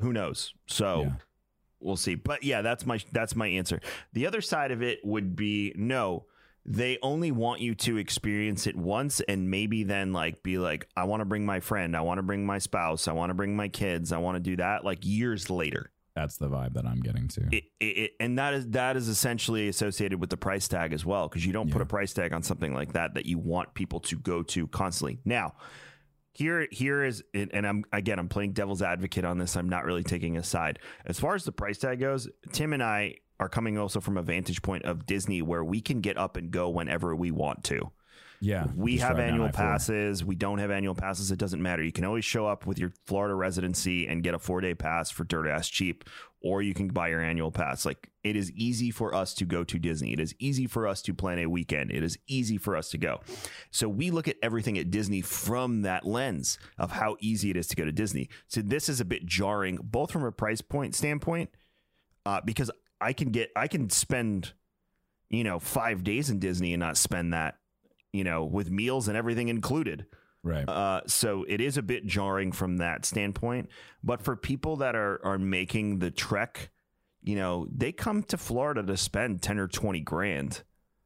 who 0.00 0.12
knows? 0.12 0.54
So 0.66 1.02
Yeah. 1.02 1.12
we'll 1.80 1.96
see. 1.96 2.14
But 2.14 2.42
yeah, 2.42 2.62
that's 2.62 2.86
my 2.86 3.00
that's 3.12 3.36
my 3.36 3.46
answer. 3.48 3.80
The 4.12 4.26
other 4.26 4.40
side 4.40 4.70
of 4.70 4.82
it 4.82 5.00
would 5.04 5.36
be 5.36 5.72
no. 5.76 6.26
They 6.66 6.98
only 7.02 7.32
want 7.32 7.62
you 7.62 7.74
to 7.76 7.96
experience 7.96 8.66
it 8.66 8.76
once 8.76 9.20
and 9.20 9.50
maybe 9.50 9.82
then 9.82 10.12
like 10.12 10.42
be 10.42 10.58
like, 10.58 10.86
I 10.94 11.04
want 11.04 11.22
to 11.22 11.24
bring 11.24 11.46
my 11.46 11.60
friend, 11.60 11.96
I 11.96 12.02
want 12.02 12.18
to 12.18 12.22
bring 12.22 12.44
my 12.44 12.58
spouse, 12.58 13.08
I 13.08 13.12
want 13.12 13.30
to 13.30 13.34
bring 13.34 13.56
my 13.56 13.68
kids, 13.68 14.12
I 14.12 14.18
want 14.18 14.36
to 14.36 14.40
do 14.40 14.56
that 14.56 14.84
like 14.84 14.98
years 15.02 15.48
later. 15.48 15.90
That's 16.14 16.36
the 16.36 16.48
vibe 16.48 16.74
that 16.74 16.86
I'm 16.86 17.00
getting 17.00 17.28
to. 17.28 17.48
it, 17.52 17.64
it, 17.80 18.12
and 18.18 18.38
that 18.38 18.54
is 18.54 18.66
that 18.70 18.96
is 18.96 19.08
essentially 19.08 19.68
associated 19.68 20.20
with 20.20 20.30
the 20.30 20.36
price 20.36 20.68
tag 20.68 20.92
as 20.92 21.04
well 21.04 21.28
because 21.28 21.46
you 21.46 21.52
don't 21.52 21.70
put 21.70 21.80
a 21.80 21.86
price 21.86 22.12
tag 22.12 22.32
on 22.32 22.42
something 22.42 22.74
like 22.74 22.92
that 22.94 23.14
that 23.14 23.26
you 23.26 23.38
want 23.38 23.74
people 23.74 24.00
to 24.00 24.16
go 24.16 24.42
to 24.42 24.66
constantly. 24.68 25.18
Now 25.24 25.54
here 26.32 26.68
here 26.70 27.04
is 27.04 27.24
and 27.34 27.66
i'm 27.66 27.84
again 27.92 28.18
i'm 28.18 28.28
playing 28.28 28.52
devil's 28.52 28.82
advocate 28.82 29.24
on 29.24 29.38
this. 29.38 29.56
I'm 29.56 29.68
not 29.68 29.84
really 29.84 30.04
taking 30.04 30.36
a 30.36 30.42
side. 30.42 30.78
As 31.04 31.18
far 31.18 31.34
as 31.34 31.44
the 31.44 31.52
price 31.52 31.78
tag 31.78 32.00
goes 32.00 32.28
tim 32.52 32.72
and 32.72 32.82
i 32.82 33.16
are 33.38 33.48
coming 33.48 33.78
also 33.78 34.00
from 34.00 34.16
a 34.16 34.22
vantage 34.22 34.62
point 34.62 34.84
of 34.84 35.06
disney 35.06 35.42
where 35.42 35.64
we 35.64 35.80
can 35.80 36.00
get 36.00 36.18
up 36.18 36.36
and 36.36 36.50
go 36.50 36.68
whenever 36.68 37.16
we 37.16 37.30
want 37.30 37.64
to 37.64 37.90
yeah. 38.40 38.66
we 38.74 38.96
have 38.98 39.18
annual 39.18 39.50
passes. 39.50 40.24
We 40.24 40.34
don't 40.34 40.58
have 40.58 40.70
annual 40.70 40.94
passes. 40.94 41.30
It 41.30 41.38
doesn't 41.38 41.62
matter. 41.62 41.82
You 41.82 41.92
can 41.92 42.04
always 42.04 42.24
show 42.24 42.46
up 42.46 42.66
with 42.66 42.78
your 42.78 42.92
Florida 43.06 43.34
residency 43.34 44.06
and 44.06 44.22
get 44.22 44.34
a 44.34 44.38
four 44.38 44.60
day 44.60 44.74
pass 44.74 45.10
for 45.10 45.24
dirt 45.24 45.46
ass 45.46 45.68
cheap, 45.68 46.04
or 46.42 46.62
you 46.62 46.72
can 46.72 46.88
buy 46.88 47.08
your 47.08 47.20
annual 47.20 47.50
pass. 47.50 47.84
Like 47.84 48.10
it 48.24 48.36
is 48.36 48.50
easy 48.52 48.90
for 48.90 49.14
us 49.14 49.34
to 49.34 49.44
go 49.44 49.62
to 49.64 49.78
Disney. 49.78 50.12
It 50.12 50.20
is 50.20 50.34
easy 50.38 50.66
for 50.66 50.86
us 50.86 51.02
to 51.02 51.14
plan 51.14 51.38
a 51.38 51.46
weekend. 51.46 51.90
It 51.90 52.02
is 52.02 52.18
easy 52.26 52.56
for 52.56 52.76
us 52.76 52.88
to 52.90 52.98
go. 52.98 53.20
So 53.70 53.88
we 53.88 54.10
look 54.10 54.26
at 54.26 54.36
everything 54.42 54.78
at 54.78 54.90
Disney 54.90 55.20
from 55.20 55.82
that 55.82 56.06
lens 56.06 56.58
of 56.78 56.92
how 56.92 57.16
easy 57.20 57.50
it 57.50 57.56
is 57.56 57.68
to 57.68 57.76
go 57.76 57.84
to 57.84 57.92
Disney. 57.92 58.28
So 58.48 58.62
this 58.62 58.88
is 58.88 59.00
a 59.00 59.04
bit 59.04 59.26
jarring, 59.26 59.78
both 59.82 60.10
from 60.10 60.24
a 60.24 60.32
price 60.32 60.60
point 60.60 60.94
standpoint, 60.94 61.50
uh, 62.24 62.40
because 62.44 62.70
I 63.00 63.12
can 63.12 63.30
get 63.30 63.50
I 63.54 63.68
can 63.68 63.90
spend 63.90 64.52
you 65.28 65.44
know 65.44 65.58
five 65.58 66.04
days 66.04 66.30
in 66.30 66.38
Disney 66.38 66.72
and 66.72 66.80
not 66.80 66.96
spend 66.96 67.32
that 67.32 67.59
you 68.12 68.24
know, 68.24 68.44
with 68.44 68.70
meals 68.70 69.08
and 69.08 69.16
everything 69.16 69.48
included. 69.48 70.06
Right. 70.42 70.66
Uh, 70.68 71.02
so 71.06 71.44
it 71.48 71.60
is 71.60 71.76
a 71.76 71.82
bit 71.82 72.06
jarring 72.06 72.52
from 72.52 72.78
that 72.78 73.04
standpoint. 73.04 73.68
But 74.02 74.22
for 74.22 74.36
people 74.36 74.76
that 74.76 74.94
are 74.96 75.20
are 75.24 75.38
making 75.38 75.98
the 75.98 76.10
trek 76.10 76.70
you 77.22 77.36
know, 77.36 77.68
they 77.70 77.92
come 77.92 78.22
to 78.22 78.38
Florida 78.38 78.82
to 78.82 78.96
spend 78.96 79.42
10 79.42 79.58
or 79.58 79.68
20 79.68 80.00
grand. 80.00 80.62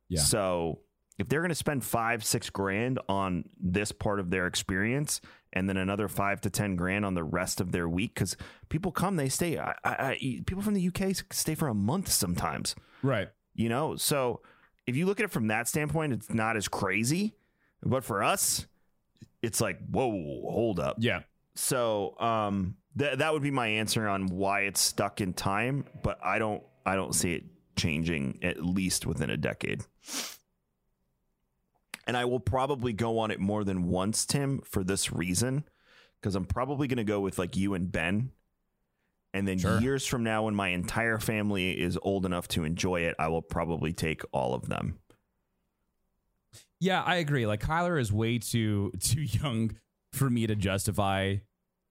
Yeah. 0.08 0.20
So 0.20 0.78
if 1.18 1.28
they're 1.28 1.40
going 1.40 1.48
to 1.48 1.56
spend 1.56 1.82
five, 1.84 2.24
six 2.24 2.50
grand 2.50 3.00
on 3.08 3.46
this 3.60 3.90
part 3.90 4.20
of 4.20 4.30
their 4.30 4.46
experience 4.46 5.20
and 5.52 5.68
then 5.68 5.76
another 5.76 6.06
five 6.06 6.40
to 6.42 6.50
10 6.50 6.76
grand 6.76 7.04
on 7.04 7.14
the 7.14 7.24
rest 7.24 7.60
of 7.60 7.72
their 7.72 7.88
week, 7.88 8.14
because 8.14 8.36
people 8.68 8.92
come, 8.92 9.16
they 9.16 9.28
stay. 9.28 9.58
I, 9.58 9.74
I, 9.82 9.90
I, 9.92 10.40
people 10.46 10.62
from 10.62 10.74
the 10.74 10.86
UK 10.86 11.16
stay 11.32 11.56
for 11.56 11.66
a 11.66 11.74
month 11.74 12.08
sometimes, 12.12 12.76
Right. 13.02 13.28
you 13.54 13.68
know? 13.68 13.96
So 13.96 14.40
if 14.86 14.96
you 14.96 15.06
look 15.06 15.20
at 15.20 15.24
it 15.24 15.30
from 15.30 15.48
that 15.48 15.68
standpoint, 15.68 16.12
it's 16.12 16.32
not 16.32 16.56
as 16.56 16.68
crazy. 16.68 17.34
But 17.82 18.04
for 18.04 18.22
us, 18.22 18.66
it's 19.42 19.60
like, 19.60 19.78
whoa, 19.88 20.10
hold 20.50 20.80
up. 20.80 20.96
Yeah. 20.98 21.22
So 21.54 22.18
um, 22.18 22.76
th- 22.98 23.18
that 23.18 23.32
would 23.32 23.42
be 23.42 23.50
my 23.50 23.66
answer 23.68 24.08
on 24.08 24.26
why 24.26 24.62
it's 24.62 24.80
stuck 24.80 25.20
in 25.20 25.32
time, 25.32 25.84
but 26.02 26.18
I 26.24 26.38
don't 26.38 26.62
I 26.86 26.96
don't 26.96 27.14
see 27.14 27.34
it 27.34 27.44
changing 27.76 28.40
at 28.42 28.64
least 28.64 29.06
within 29.06 29.30
a 29.30 29.36
decade. 29.36 29.82
And 32.06 32.16
I 32.16 32.24
will 32.26 32.40
probably 32.40 32.92
go 32.92 33.18
on 33.18 33.30
it 33.30 33.40
more 33.40 33.64
than 33.64 33.84
once, 33.84 34.26
Tim, 34.26 34.60
for 34.64 34.84
this 34.84 35.12
reason, 35.12 35.64
because 36.20 36.34
I'm 36.34 36.44
probably 36.44 36.86
going 36.86 36.98
to 36.98 37.04
go 37.04 37.20
with 37.20 37.38
like 37.38 37.56
you 37.56 37.74
and 37.74 37.90
Ben. 37.90 38.30
And 39.34 39.46
then 39.46 39.58
Sure. 39.58 39.80
years 39.80 40.06
from 40.06 40.22
now, 40.22 40.44
when 40.44 40.54
my 40.54 40.68
entire 40.68 41.18
family 41.18 41.72
is 41.78 41.98
old 42.02 42.24
enough 42.24 42.48
to 42.48 42.64
enjoy 42.64 43.00
it, 43.02 43.16
I 43.18 43.28
will 43.28 43.42
probably 43.42 43.92
take 43.92 44.22
all 44.32 44.54
of 44.54 44.68
them. 44.68 44.98
Yeah, 46.80 47.02
I 47.02 47.16
agree. 47.16 47.46
Like 47.46 47.60
Kyler 47.60 48.00
is 48.00 48.12
way 48.12 48.38
too 48.38 48.92
too 49.00 49.22
young 49.22 49.76
for 50.12 50.28
me 50.30 50.46
to 50.46 50.54
justify 50.54 51.36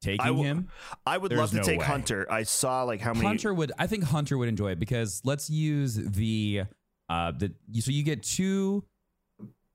taking 0.02 0.22
I 0.26 0.32
will- 0.32 0.44
him. 0.44 0.70
I 1.06 1.18
would 1.18 1.32
There's 1.32 1.40
love 1.40 1.50
to 1.52 1.58
no 1.58 1.64
take 1.64 1.80
way. 1.80 1.86
Hunter. 1.86 2.28
I 2.32 2.44
saw 2.44 2.84
like 2.84 3.02
how 3.02 3.14
many. 3.14 3.26
Hunter 3.26 3.54
would 3.54 3.72
I 3.78 3.88
think 3.88 4.04
Hunter 4.06 4.38
would 4.38 4.50
enjoy 4.50 4.72
it 4.72 4.80
because 4.80 5.22
let's 5.24 5.50
use 5.50 5.96
the 5.96 6.64
uh 7.10 7.32
the 7.32 7.54
so 7.80 7.92
you 7.92 8.04
get 8.04 8.24
two 8.24 8.86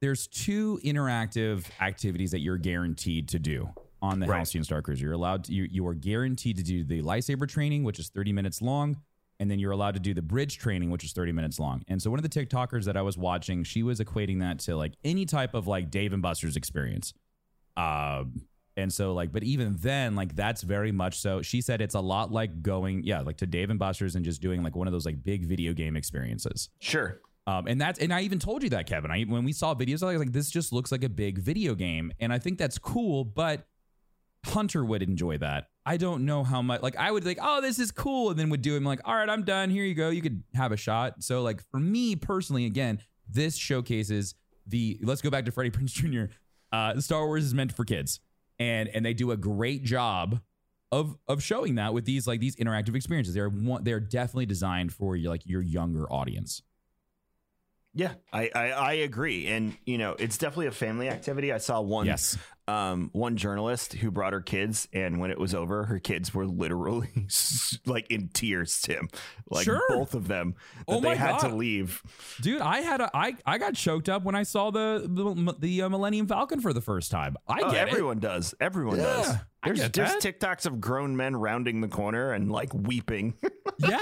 there's 0.01 0.27
two 0.29 0.79
interactive 0.85 1.67
activities 1.81 2.31
that 2.31 2.41
you're 2.41 2.57
guaranteed 2.59 3.29
to 3.31 3.39
do 3.39 3.69
on 4.01 4.21
the 4.21 4.27
Right. 4.27 4.37
Halcyon 4.39 4.65
Star 4.65 4.83
Cruiser. 4.83 5.05
You're 5.05 5.13
allowed 5.15 5.45
to, 5.45 5.53
you 5.53 5.67
you 5.71 5.87
are 5.87 5.95
guaranteed 5.95 6.57
to 6.57 6.63
do 6.63 6.85
the 6.85 7.03
lightsaber 7.03 7.49
training, 7.49 7.85
which 7.85 7.99
is 7.99 8.09
30 8.09 8.33
minutes 8.33 8.63
long, 8.63 8.97
and 9.41 9.51
then 9.51 9.59
you're 9.59 9.73
allowed 9.73 9.95
to 9.95 10.01
do 10.01 10.15
the 10.15 10.23
bridge 10.23 10.59
training, 10.59 10.91
which 10.91 11.05
is 11.05 11.13
30 11.13 11.33
minutes 11.33 11.59
long. 11.59 11.83
And 11.89 12.01
so 12.01 12.11
one 12.11 12.19
of 12.19 12.29
the 12.29 12.47
TikTokers 12.47 12.85
that 12.85 12.97
I 12.97 13.03
was 13.03 13.17
watching, 13.19 13.65
she 13.65 13.83
was 13.83 14.01
equating 14.01 14.41
that 14.41 14.59
to 14.61 14.77
like 14.77 14.95
any 15.05 15.27
type 15.27 15.55
of 15.55 15.67
like 15.67 15.91
Dave 15.91 16.13
and 16.13 16.23
Buster's 16.23 16.57
experience. 16.57 17.15
Um 17.77 18.43
and 18.77 18.93
so 18.93 19.13
like 19.13 19.33
but 19.33 19.43
even 19.43 19.77
then 19.81 20.15
like 20.15 20.37
that's 20.37 20.63
very 20.63 20.93
much 20.93 21.19
so 21.19 21.43
she 21.43 21.61
said 21.61 21.81
it's 21.81 21.97
a 21.97 22.01
lot 22.01 22.31
like 22.31 22.63
going 22.63 23.03
yeah 23.03 23.21
like 23.23 23.37
to 23.39 23.47
Dave 23.47 23.71
and 23.71 23.79
Buster's 23.79 24.15
and 24.15 24.25
just 24.25 24.41
doing 24.41 24.63
like 24.63 24.77
one 24.77 24.87
of 24.87 24.93
those 24.93 25.05
like 25.05 25.23
big 25.25 25.45
video 25.45 25.73
game 25.73 25.97
experiences. 25.97 26.69
Sure. 26.79 27.21
Um, 27.49 27.67
and 27.67 27.81
that's 27.81 27.99
and 27.99 28.13
I 28.13 28.21
even 28.21 28.39
told 28.39 28.63
you 28.63 28.69
that 28.71 28.87
Kevin. 28.87 29.11
I 29.11 29.23
when 29.23 29.43
we 29.43 29.53
saw 29.53 29.75
videos, 29.75 30.03
I 30.03 30.13
was 30.13 30.19
like, 30.19 30.33
this 30.33 30.51
just 30.51 30.71
looks 30.71 30.93
like 30.93 31.03
a 31.03 31.09
big 31.09 31.39
video 31.39 31.75
game, 31.75 32.13
and 32.21 32.31
I 32.31 32.39
think 32.39 32.59
that's 32.59 32.77
cool. 32.77 33.25
But 33.25 33.67
Hunter 34.47 34.85
would 34.85 35.03
enjoy 35.03 35.39
that. 35.39 35.69
I 35.85 35.97
don't 35.97 36.25
know 36.25 36.45
how 36.45 36.63
much. 36.63 36.83
Like 36.83 36.97
I 36.97 37.11
would 37.11 37.25
like, 37.25 37.39
oh, 37.41 37.61
this 37.61 37.79
is 37.79 37.91
cool, 37.91 38.31
and 38.31 38.39
then 38.39 38.51
would 38.51 38.63
do 38.63 38.75
it. 38.75 38.79
I'm 38.79 38.85
like, 38.85 39.01
all 39.05 39.15
right, 39.15 39.29
I'm 39.29 39.43
done. 39.45 39.71
Here 39.71 39.85
you 39.85 39.95
go. 39.95 40.11
You 40.11 40.23
could 40.23 40.43
have 40.55 40.73
a 40.73 40.77
shot. 40.77 41.23
So 41.23 41.43
like 41.43 41.63
for 41.71 41.81
me 41.81 42.15
personally, 42.17 42.67
again, 42.67 43.01
this 43.29 43.57
showcases 43.57 44.35
the. 44.67 44.99
Let's 45.03 45.23
go 45.23 45.31
back 45.31 45.45
to 45.47 45.53
Freddie 45.53 45.71
Prinze 45.71 45.93
Jr. 45.93 46.33
Uh, 46.71 47.01
Star 47.01 47.27
Wars 47.27 47.45
is 47.45 47.55
meant 47.55 47.73
for 47.73 47.85
kids, 47.85 48.21
and 48.59 48.89
and 48.91 49.05
they 49.05 49.15
do 49.15 49.31
a 49.31 49.37
great 49.37 49.83
job 49.83 50.41
of 50.93 51.17
of 51.27 51.43
showing 51.43 51.77
that 51.77 51.95
with 51.95 52.05
these 52.05 52.27
like 52.27 52.41
these 52.41 52.57
interactive 52.57 52.95
experiences. 52.95 53.35
They're 53.35 53.49
one, 53.49 53.85
they're 53.85 54.01
definitely 54.01 54.47
designed 54.47 54.93
for 54.93 55.17
your 55.17 55.31
like 55.31 55.47
your 55.47 55.63
younger 55.63 56.11
audience. 56.13 56.63
Yeah, 57.95 58.13
I, 58.33 58.51
I 58.55 58.71
I 58.71 58.93
agree, 58.93 59.47
and 59.49 59.77
you 59.85 59.99
know 59.99 60.15
it's 60.19 60.39
definitely 60.39 60.67
a 60.67 60.73
family 60.73 61.09
activity. 61.09 61.53
I 61.53 61.59
saw 61.59 61.81
one 61.81 62.07
Yes. 62.07 62.37
Um 62.69 63.09
one 63.13 63.37
journalist 63.37 63.95
who 63.95 64.11
brought 64.11 64.33
her 64.33 64.41
kids, 64.41 64.87
and 64.93 65.19
when 65.21 65.31
it 65.31 65.39
was 65.39 65.55
over, 65.55 65.85
her 65.85 65.99
kids 65.99 66.35
were 66.35 66.47
literally 66.47 67.09
like 67.87 68.11
in 68.11 68.29
tears. 68.29 68.81
Tim, 68.81 69.09
like 69.51 69.65
Sure. 69.65 69.81
both 69.89 70.15
of 70.15 70.29
them, 70.29 70.55
that 70.77 70.85
Oh 70.89 71.01
they 71.01 71.09
my 71.09 71.15
had 71.15 71.39
to 71.39 71.49
leave. 71.49 72.03
Dude, 72.43 72.61
I 72.61 72.81
had 72.81 73.01
a 73.01 73.11
I 73.17 73.35
I 73.47 73.59
got 73.59 73.75
choked 73.75 74.09
up 74.09 74.23
when 74.25 74.35
I 74.35 74.43
saw 74.43 74.71
the 74.71 75.03
the, 75.09 75.55
the 75.59 75.83
uh, 75.83 75.89
Millennium 75.89 76.27
Falcon 76.29 76.61
for 76.61 76.73
the 76.73 76.81
first 76.83 77.11
time. 77.11 77.37
I 77.49 77.61
Oh, 77.63 77.71
get 77.73 77.89
it. 77.89 77.91
everyone 77.93 78.19
does. 78.19 78.55
Everyone 78.61 78.97
Yeah, 78.99 79.03
does. 79.05 79.35
There's 79.65 79.81
get 79.81 79.93
there's. 79.95 80.15
TikToks 80.17 80.67
of 80.67 80.81
grown 80.81 81.17
men 81.17 81.35
rounding 81.35 81.81
the 81.81 81.89
corner 81.89 82.33
and 82.33 82.53
like 82.53 82.73
weeping. 82.75 83.35
Yeah, 83.81 84.01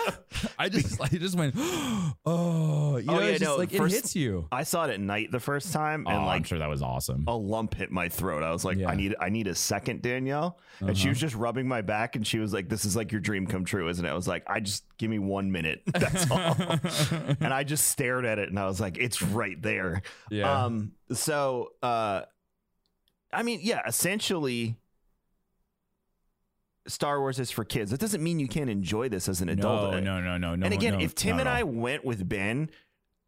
I 0.59 0.71
just 0.71 0.99
I 1.03 1.09
just 1.09 1.37
went 1.37 1.55
oh 2.25 2.97
you 2.97 3.05
know 3.05 3.15
Oh, 3.17 3.21
yeah, 3.21 3.27
it's 3.27 3.41
just 3.41 3.51
no, 3.51 3.57
like 3.59 3.71
first- 3.73 3.95
it 3.95 3.97
hits 3.99 4.17
you. 4.17 4.49
I 4.51 4.63
saw 4.63 4.85
it 4.87 4.91
at 4.91 5.01
night 5.01 5.31
the 5.31 5.41
first 5.41 5.71
time, 5.73 6.07
Oh, 6.09 6.13
like, 6.13 6.37
I'm 6.39 6.43
sure 6.45 6.59
that 6.59 6.69
was 6.69 6.81
awesome. 6.83 7.25
a 7.27 7.37
lump 7.37 7.75
hit 7.75 7.91
my 7.91 8.09
throat. 8.09 8.43
I 8.43 8.53
was 8.57 8.65
like, 8.65 8.79
Yeah. 8.79 8.89
I 8.91 8.95
need 8.95 9.15
I 9.21 9.29
need 9.29 9.47
a 9.47 9.55
second, 9.55 10.03
Danielle. 10.03 10.59
And 10.81 10.97
she 10.97 11.05
Uh-huh. 11.05 11.11
was 11.11 11.21
just 11.21 11.35
rubbing 11.35 11.69
my 11.69 11.83
back 11.83 12.17
and 12.17 12.27
she 12.27 12.39
was 12.39 12.53
like, 12.53 12.69
This 12.69 12.85
is 12.85 12.97
like 12.97 13.13
your 13.13 13.21
dream 13.21 13.47
come 13.47 13.65
true, 13.65 13.89
isn't 13.89 14.05
it? 14.05 14.09
I 14.09 14.15
was 14.15 14.27
like, 14.29 14.45
I 14.47 14.61
just 14.61 14.85
give 14.99 15.11
me 15.11 15.19
one 15.19 15.51
minute. 15.53 15.83
That's 15.95 16.31
all. 16.31 16.57
and 17.41 17.53
I 17.53 17.65
just 17.65 17.87
stared 17.87 18.25
at 18.25 18.39
it 18.39 18.49
and 18.49 18.59
I 18.59 18.67
was 18.67 18.81
like, 18.81 18.97
It's 18.99 19.21
right 19.23 19.61
there. 19.61 20.03
Yeah. 20.31 20.65
Um 20.65 20.93
so 21.13 21.73
uh 21.83 22.23
I 23.33 23.43
mean, 23.43 23.61
yeah, 23.63 23.83
essentially 23.87 24.77
Star 26.89 27.19
Wars 27.21 27.39
is 27.41 27.51
for 27.51 27.65
kids. 27.65 27.91
That 27.91 27.99
doesn't 28.01 28.23
mean 28.23 28.39
you 28.39 28.47
can't 28.49 28.71
enjoy 28.71 29.09
this 29.09 29.29
as 29.29 29.41
an 29.41 29.49
adult. 29.49 29.93
no, 29.93 30.01
no, 30.01 30.21
no, 30.21 30.39
no, 30.39 30.55
no. 30.55 30.65
and 30.65 30.73
again, 30.73 30.95
no, 30.95 31.01
if 31.01 31.15
Tim 31.15 31.41
and 31.41 31.49
I 31.49 31.65
went 31.65 32.05
with 32.05 32.29
Ben, 32.29 32.71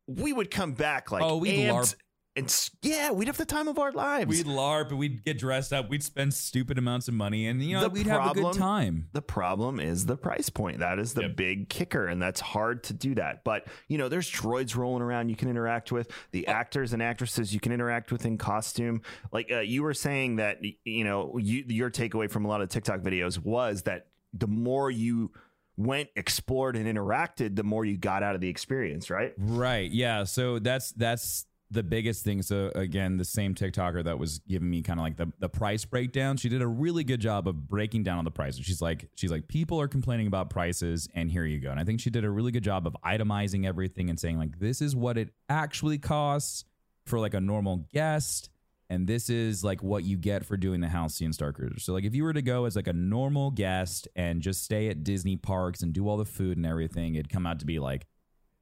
we 0.06 0.32
would 0.32 0.50
come 0.50 0.72
back 0.72 1.10
like 1.10 1.22
Oh, 1.22 1.40
amped 1.40 1.68
LARP. 1.68 1.94
And 2.38 2.70
yeah, 2.82 3.10
we'd 3.10 3.26
have 3.28 3.36
the 3.36 3.44
time 3.44 3.68
of 3.68 3.78
our 3.78 3.92
lives. 3.92 4.28
we'd 4.28 4.46
LARP, 4.46 4.90
and 4.90 4.98
we'd 4.98 5.24
get 5.24 5.38
dressed 5.38 5.72
up, 5.72 5.88
we'd 5.90 6.02
spend 6.02 6.32
stupid 6.34 6.78
amounts 6.78 7.08
of 7.08 7.14
money, 7.14 7.46
and 7.46 7.62
you 7.62 7.74
know 7.74 7.82
The 7.82 7.88
we'd 7.90 8.06
have 8.06 8.30
a 8.30 8.34
good 8.34 8.40
problem- 8.42 8.56
time. 8.56 9.08
the 9.12 9.22
problem 9.22 9.80
is 9.80 10.06
the 10.06 10.16
price 10.16 10.48
point. 10.48 10.78
That 10.78 10.98
is 10.98 11.14
the 11.14 11.22
Yep. 11.22 11.36
big 11.36 11.68
kicker, 11.68 12.06
and 12.06 12.20
that's 12.22 12.40
hard 12.40 12.82
to 12.84 12.92
do 12.94 13.14
that. 13.16 13.44
But 13.44 13.66
you 13.88 13.98
know, 13.98 14.08
there's 14.08 14.30
droids 14.30 14.76
rolling 14.76 15.02
around 15.02 15.28
you 15.28 15.36
can 15.36 15.48
interact 15.48 15.92
with. 15.92 16.10
The 16.30 16.46
Oh. 16.48 16.52
actors 16.52 16.92
and 16.92 17.02
actresses 17.02 17.52
you 17.52 17.60
can 17.60 17.72
interact 17.72 18.12
with 18.12 18.24
in 18.24 18.38
costume. 18.38 19.02
Like 19.32 19.50
uh, 19.52 19.60
you 19.60 19.82
were 19.82 19.94
saying 19.94 20.36
that 20.36 20.58
you 20.84 21.04
know 21.04 21.36
you, 21.38 21.64
your 21.68 21.90
takeaway 21.90 22.30
from 22.30 22.44
a 22.44 22.48
lot 22.48 22.60
of 22.62 22.68
TikTok 22.68 23.00
videos 23.00 23.38
was 23.38 23.82
that 23.82 24.06
the 24.32 24.46
more 24.46 24.90
you 24.90 25.32
went, 25.76 26.08
explored, 26.16 26.74
and 26.76 26.86
interacted, 26.86 27.54
the 27.54 27.62
more 27.62 27.84
you 27.84 27.96
got 27.96 28.22
out 28.22 28.34
of 28.34 28.40
the 28.40 28.48
experience. 28.48 29.10
Right? 29.10 29.32
Right. 29.38 29.90
Yeah. 29.90 30.24
So 30.24 30.58
that's 30.58 30.92
that's 30.92 31.46
the 31.70 31.82
biggest 31.82 32.24
thing. 32.24 32.40
So 32.42 32.72
again, 32.74 33.18
the 33.18 33.24
same 33.24 33.54
TikToker 33.54 34.04
that 34.04 34.18
was 34.18 34.38
giving 34.40 34.70
me 34.70 34.82
kind 34.82 34.98
of 34.98 35.04
like 35.04 35.16
the, 35.16 35.30
the 35.38 35.48
price 35.48 35.84
breakdown, 35.84 36.36
she 36.36 36.48
did 36.48 36.62
a 36.62 36.66
really 36.66 37.04
good 37.04 37.20
job 37.20 37.46
of 37.46 37.68
breaking 37.68 38.04
down 38.04 38.18
on 38.18 38.24
the 38.24 38.30
prices. 38.30 38.64
She's 38.64 38.80
like, 38.80 39.08
she's 39.16 39.30
like, 39.30 39.48
people 39.48 39.80
are 39.80 39.88
complaining 39.88 40.26
about 40.26 40.48
prices, 40.48 41.08
and 41.14 41.30
here 41.30 41.44
you 41.44 41.60
go. 41.60 41.70
And 41.70 41.78
I 41.78 41.84
think 41.84 42.00
she 42.00 42.10
did 42.10 42.24
a 42.24 42.30
really 42.30 42.52
good 42.52 42.64
job 42.64 42.86
of 42.86 42.96
itemizing 43.04 43.66
everything 43.66 44.08
and 44.08 44.18
saying, 44.18 44.38
like, 44.38 44.58
this 44.58 44.80
is 44.80 44.96
what 44.96 45.18
it 45.18 45.28
actually 45.48 45.98
costs 45.98 46.64
for 47.04 47.18
like 47.18 47.34
a 47.34 47.40
normal 47.40 47.88
guest. 47.92 48.50
And 48.90 49.06
this 49.06 49.28
is 49.28 49.62
like 49.62 49.82
what 49.82 50.04
you 50.04 50.16
get 50.16 50.46
for 50.46 50.56
doing 50.56 50.80
the 50.80 50.88
Halcyon 50.88 51.34
Star 51.34 51.52
Cruiser. 51.52 51.78
So 51.78 51.92
like 51.92 52.04
if 52.04 52.14
you 52.14 52.24
were 52.24 52.32
to 52.32 52.40
go 52.40 52.64
as 52.64 52.74
like 52.74 52.86
a 52.86 52.92
normal 52.94 53.50
guest 53.50 54.08
and 54.16 54.40
just 54.40 54.62
stay 54.62 54.88
at 54.88 55.04
Disney 55.04 55.36
parks 55.36 55.82
and 55.82 55.92
do 55.92 56.08
all 56.08 56.16
the 56.16 56.24
food 56.24 56.56
and 56.56 56.64
everything, 56.64 57.14
it'd 57.14 57.28
come 57.28 57.46
out 57.46 57.60
to 57.60 57.66
be 57.66 57.78
like 57.78 58.06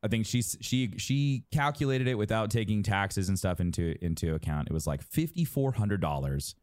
I 0.03 0.09
think 0.09 0.27
she 0.27 0.43
she 0.43 0.93
she 0.99 1.45
calculated 1.51 2.07
it 2.07 2.17
without 2.17 2.51
taking 2.51 2.83
taxes 2.83 3.29
and 3.29 3.39
stuff 3.39 3.61
into 3.61 3.97
into 4.05 4.35
account. 4.35 4.69
It 4.69 4.73
was 4.73 4.87
like 4.87 5.03
fifty 5.03 5.45
four 5.45 5.73
hundred 5.73 6.01
dollars, 6.01 6.55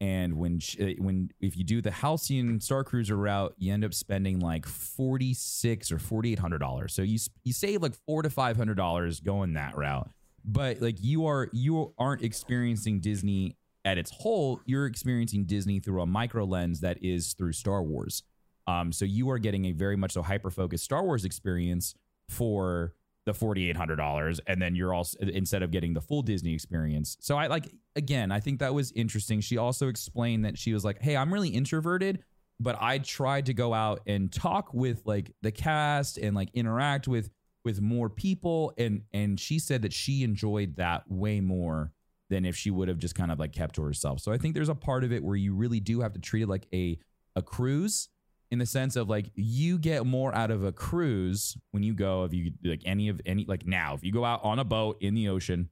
and 0.00 0.38
when 0.38 0.58
she, 0.58 0.96
when 0.98 1.30
if 1.40 1.56
you 1.56 1.64
do 1.64 1.80
the 1.80 1.90
Halcyon 1.90 2.60
Star 2.60 2.84
Cruiser 2.84 3.16
route, 3.16 3.54
you 3.58 3.72
end 3.72 3.84
up 3.84 3.94
spending 3.94 4.40
like 4.40 4.66
forty 4.66 5.34
six 5.34 5.92
or 5.92 5.98
forty 5.98 6.32
eight 6.32 6.38
hundred 6.38 6.58
dollars. 6.58 6.94
So 6.94 7.02
you 7.02 7.18
you 7.44 7.52
save 7.52 7.82
like 7.82 7.94
four 7.94 8.22
to 8.22 8.30
five 8.30 8.56
hundred 8.56 8.76
dollars 8.76 9.20
going 9.20 9.52
that 9.52 9.76
route, 9.76 10.10
but 10.44 10.80
like 10.80 10.96
you 11.00 11.26
are 11.26 11.50
you 11.52 11.94
aren't 11.98 12.22
experiencing 12.22 13.00
Disney 13.00 13.56
at 13.84 13.98
its 13.98 14.10
whole. 14.10 14.60
You're 14.64 14.86
experiencing 14.86 15.44
Disney 15.44 15.78
through 15.78 16.02
a 16.02 16.06
micro 16.06 16.44
lens 16.44 16.80
that 16.80 17.02
is 17.02 17.34
through 17.34 17.52
Star 17.52 17.82
Wars. 17.82 18.22
Um, 18.66 18.92
so 18.92 19.04
you 19.04 19.30
are 19.30 19.38
getting 19.38 19.66
a 19.66 19.72
very 19.72 19.96
much 19.96 20.12
so 20.12 20.22
hyper 20.22 20.50
focused 20.50 20.84
Star 20.84 21.04
Wars 21.04 21.24
experience 21.24 21.94
for 22.28 22.94
the 23.26 23.34
forty 23.34 23.68
eight 23.68 23.76
hundred 23.76 23.96
dollars, 23.96 24.40
and 24.46 24.60
then 24.60 24.74
you're 24.74 24.94
also 24.94 25.18
instead 25.20 25.62
of 25.62 25.70
getting 25.70 25.92
the 25.92 26.00
full 26.00 26.22
Disney 26.22 26.54
experience. 26.54 27.16
So 27.20 27.36
I 27.36 27.46
like 27.46 27.70
again, 27.94 28.32
I 28.32 28.40
think 28.40 28.60
that 28.60 28.74
was 28.74 28.92
interesting. 28.92 29.40
She 29.40 29.58
also 29.58 29.88
explained 29.88 30.44
that 30.44 30.58
she 30.58 30.72
was 30.72 30.84
like, 30.84 31.02
"Hey, 31.02 31.16
I'm 31.16 31.32
really 31.32 31.50
introverted." 31.50 32.24
But 32.60 32.76
I 32.80 32.98
tried 32.98 33.46
to 33.46 33.54
go 33.54 33.72
out 33.72 34.00
and 34.06 34.32
talk 34.32 34.74
with 34.74 35.02
like 35.04 35.30
the 35.42 35.52
cast 35.52 36.18
and 36.18 36.34
like 36.34 36.48
interact 36.54 37.06
with 37.06 37.30
with 37.64 37.80
more 37.80 38.08
people 38.08 38.72
and 38.78 39.02
and 39.12 39.38
she 39.38 39.58
said 39.58 39.82
that 39.82 39.92
she 39.92 40.22
enjoyed 40.22 40.76
that 40.76 41.02
way 41.08 41.40
more 41.40 41.92
than 42.30 42.44
if 42.44 42.56
she 42.56 42.70
would 42.70 42.88
have 42.88 42.98
just 42.98 43.14
kind 43.14 43.30
of 43.30 43.38
like 43.38 43.52
kept 43.52 43.74
to 43.76 43.82
herself. 43.82 44.20
So 44.20 44.32
I 44.32 44.38
think 44.38 44.54
there's 44.54 44.68
a 44.68 44.74
part 44.74 45.04
of 45.04 45.12
it 45.12 45.22
where 45.22 45.36
you 45.36 45.54
really 45.54 45.80
do 45.80 46.00
have 46.00 46.12
to 46.14 46.20
treat 46.20 46.42
it 46.42 46.48
like 46.48 46.66
a 46.72 46.98
a 47.36 47.42
cruise 47.42 48.08
in 48.50 48.58
the 48.58 48.66
sense 48.66 48.96
of 48.96 49.08
like 49.08 49.30
you 49.34 49.78
get 49.78 50.06
more 50.06 50.34
out 50.34 50.50
of 50.50 50.64
a 50.64 50.72
cruise 50.72 51.56
when 51.70 51.82
you 51.82 51.94
go 51.94 52.24
if 52.24 52.32
you 52.32 52.52
like 52.64 52.82
any 52.84 53.08
of 53.08 53.20
any 53.26 53.44
like 53.46 53.66
now 53.66 53.94
if 53.94 54.02
you 54.02 54.12
go 54.12 54.24
out 54.24 54.42
on 54.42 54.58
a 54.58 54.64
boat 54.64 54.96
in 55.00 55.14
the 55.14 55.28
ocean 55.28 55.68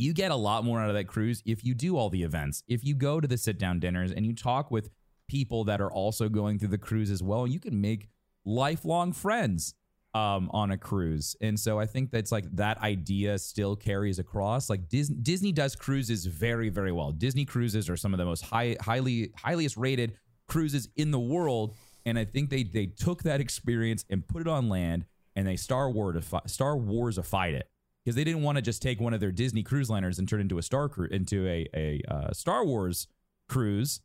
you 0.00 0.14
get 0.14 0.30
a 0.30 0.36
lot 0.36 0.64
more 0.64 0.80
out 0.80 0.88
of 0.88 0.94
that 0.94 1.04
cruise 1.04 1.42
if 1.44 1.62
you 1.62 1.74
do 1.74 1.96
all 1.96 2.08
the 2.08 2.22
events. 2.22 2.62
If 2.66 2.84
you 2.84 2.94
go 2.94 3.20
to 3.20 3.28
the 3.28 3.36
sit 3.36 3.58
down 3.58 3.80
dinners 3.80 4.12
and 4.12 4.24
you 4.24 4.34
talk 4.34 4.70
with 4.70 4.88
people 5.28 5.64
that 5.64 5.80
are 5.80 5.92
also 5.92 6.28
going 6.28 6.58
through 6.58 6.68
the 6.68 6.78
cruise 6.78 7.10
as 7.10 7.22
well 7.22 7.46
you 7.46 7.60
can 7.60 7.80
make 7.80 8.08
lifelong 8.44 9.12
friends 9.12 9.74
um, 10.12 10.50
on 10.52 10.72
a 10.72 10.76
cruise. 10.76 11.36
And 11.40 11.60
so 11.60 11.78
i 11.78 11.86
think 11.86 12.10
that's 12.10 12.32
like 12.32 12.44
that 12.56 12.78
idea 12.78 13.38
still 13.38 13.76
carries 13.76 14.18
across. 14.18 14.70
Like 14.70 14.88
disney, 14.88 15.16
disney 15.22 15.52
does 15.52 15.76
cruises 15.76 16.26
very 16.26 16.70
very 16.70 16.92
well. 16.92 17.12
Disney 17.12 17.44
cruises 17.44 17.88
are 17.88 17.96
some 17.96 18.14
of 18.14 18.18
the 18.18 18.24
most 18.24 18.42
high 18.42 18.76
highly 18.80 19.32
highest 19.36 19.76
rated 19.76 20.14
cruises 20.48 20.88
in 20.96 21.10
the 21.12 21.20
world 21.20 21.76
and 22.04 22.18
I 22.18 22.24
think 22.24 22.50
they 22.50 22.62
they 22.62 22.86
took 22.86 23.22
that 23.22 23.40
experience 23.40 24.04
and 24.10 24.26
put 24.26 24.42
it 24.42 24.48
on 24.48 24.68
land, 24.68 25.06
and 25.36 25.46
they 25.46 25.56
Star 25.56 25.90
Wars 25.90 26.24
Star 26.46 26.76
Warsified 26.76 27.52
it 27.52 27.68
because 28.04 28.16
they 28.16 28.24
didn't 28.24 28.42
want 28.42 28.56
to 28.56 28.62
just 28.62 28.82
take 28.82 29.00
one 29.00 29.14
of 29.14 29.20
their 29.20 29.32
Disney 29.32 29.62
cruise 29.62 29.90
liners 29.90 30.18
and 30.18 30.28
turn 30.28 30.40
it 30.40 30.42
into 30.42 30.58
a 30.58 30.62
Star 30.62 30.88
cru- 30.88 31.08
into 31.08 31.46
a 31.46 31.66
a 31.74 32.02
uh, 32.08 32.32
Star 32.32 32.64
Wars 32.64 33.06
cruise. 33.48 34.00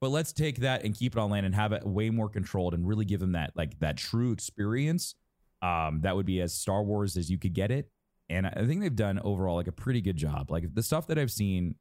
But 0.00 0.10
let's 0.10 0.32
take 0.32 0.58
that 0.58 0.84
and 0.84 0.94
keep 0.94 1.14
it 1.14 1.18
on 1.18 1.30
land 1.30 1.46
and 1.46 1.54
have 1.54 1.72
it 1.72 1.86
way 1.86 2.10
more 2.10 2.28
controlled 2.28 2.74
and 2.74 2.86
really 2.86 3.04
give 3.04 3.20
them 3.20 3.32
that 3.32 3.52
like 3.54 3.78
that 3.80 3.96
true 3.96 4.32
experience. 4.32 5.14
Um, 5.62 6.00
that 6.00 6.16
would 6.16 6.26
be 6.26 6.40
as 6.40 6.52
Star 6.52 6.82
Wars 6.82 7.16
as 7.16 7.30
you 7.30 7.38
could 7.38 7.54
get 7.54 7.70
it. 7.70 7.88
And 8.28 8.46
I 8.46 8.66
think 8.66 8.80
they've 8.80 8.94
done 8.94 9.20
overall 9.22 9.56
like 9.56 9.68
a 9.68 9.72
pretty 9.72 10.00
good 10.00 10.16
job. 10.16 10.50
Like 10.50 10.74
the 10.74 10.82
stuff 10.82 11.06
that 11.06 11.18
I've 11.18 11.30
seen, 11.30 11.76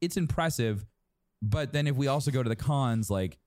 it's 0.00 0.16
impressive. 0.16 0.86
But 1.42 1.72
then 1.72 1.86
if 1.86 1.96
we 1.96 2.06
also 2.06 2.30
go 2.30 2.42
to 2.42 2.48
the 2.48 2.56
cons, 2.56 3.10
like 3.10 3.38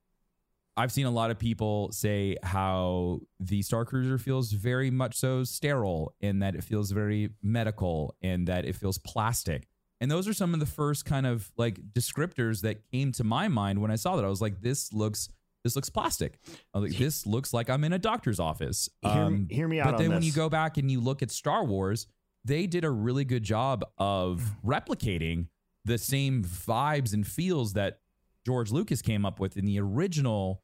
I've 0.77 0.91
seen 0.91 1.05
a 1.05 1.11
lot 1.11 1.31
of 1.31 1.39
people 1.39 1.91
say 1.91 2.35
how 2.43 3.21
the 3.39 3.61
Star 3.61 3.85
Cruiser 3.85 4.17
feels 4.17 4.51
very 4.51 4.91
much 4.91 5.15
so 5.15 5.43
sterile 5.43 6.13
in 6.19 6.39
that 6.39 6.55
it 6.55 6.63
feels 6.63 6.91
very 6.91 7.29
medical 7.41 8.15
and 8.21 8.47
that 8.47 8.65
it 8.65 8.75
feels 8.75 8.97
plastic. 8.97 9.67
And 10.01 10.11
those 10.11 10.27
are 10.27 10.33
some 10.33 10.53
of 10.53 10.59
the 10.59 10.65
first 10.65 11.05
kind 11.05 11.25
of 11.25 11.49
like 11.57 11.79
descriptors 11.93 12.61
that 12.61 12.89
came 12.91 13.13
to 13.13 13.23
my 13.23 13.47
mind 13.47 13.79
when 13.79 13.89
I 13.89 13.95
saw 13.95 14.17
that. 14.17 14.25
I 14.25 14.27
was 14.27 14.41
like, 14.41 14.61
this 14.61 14.91
looks 14.91 15.29
this 15.63 15.75
looks 15.75 15.89
plastic. 15.89 16.37
I 16.73 16.79
was 16.79 16.91
like, 16.91 16.99
this 16.99 17.25
looks 17.25 17.51
like 17.51 17.71
I'm 17.71 17.83
in 17.83 17.93
a 17.93 17.97
doctor's 17.97 18.39
office. 18.39 18.87
Um, 19.03 19.47
hear, 19.49 19.57
hear, 19.57 19.67
me 19.67 19.79
out. 19.79 19.91
But 19.91 19.97
then 19.97 20.11
when 20.11 20.21
you 20.21 20.31
go 20.31 20.47
back 20.47 20.77
and 20.77 20.91
you 20.91 21.01
look 21.01 21.23
at 21.23 21.31
Star 21.31 21.63
Wars, 21.65 22.05
they 22.43 22.67
did 22.67 22.83
a 22.83 22.91
really 22.91 23.25
good 23.25 23.41
job 23.41 23.83
of 23.97 24.43
replicating 24.63 25.47
the 25.83 25.97
same 25.97 26.43
vibes 26.43 27.13
and 27.13 27.25
feels 27.25 27.73
that 27.73 27.99
George 28.45 28.71
Lucas 28.71 29.01
came 29.01 29.25
up 29.25 29.39
with 29.39 29.57
in 29.57 29.65
the 29.65 29.79
original 29.79 30.61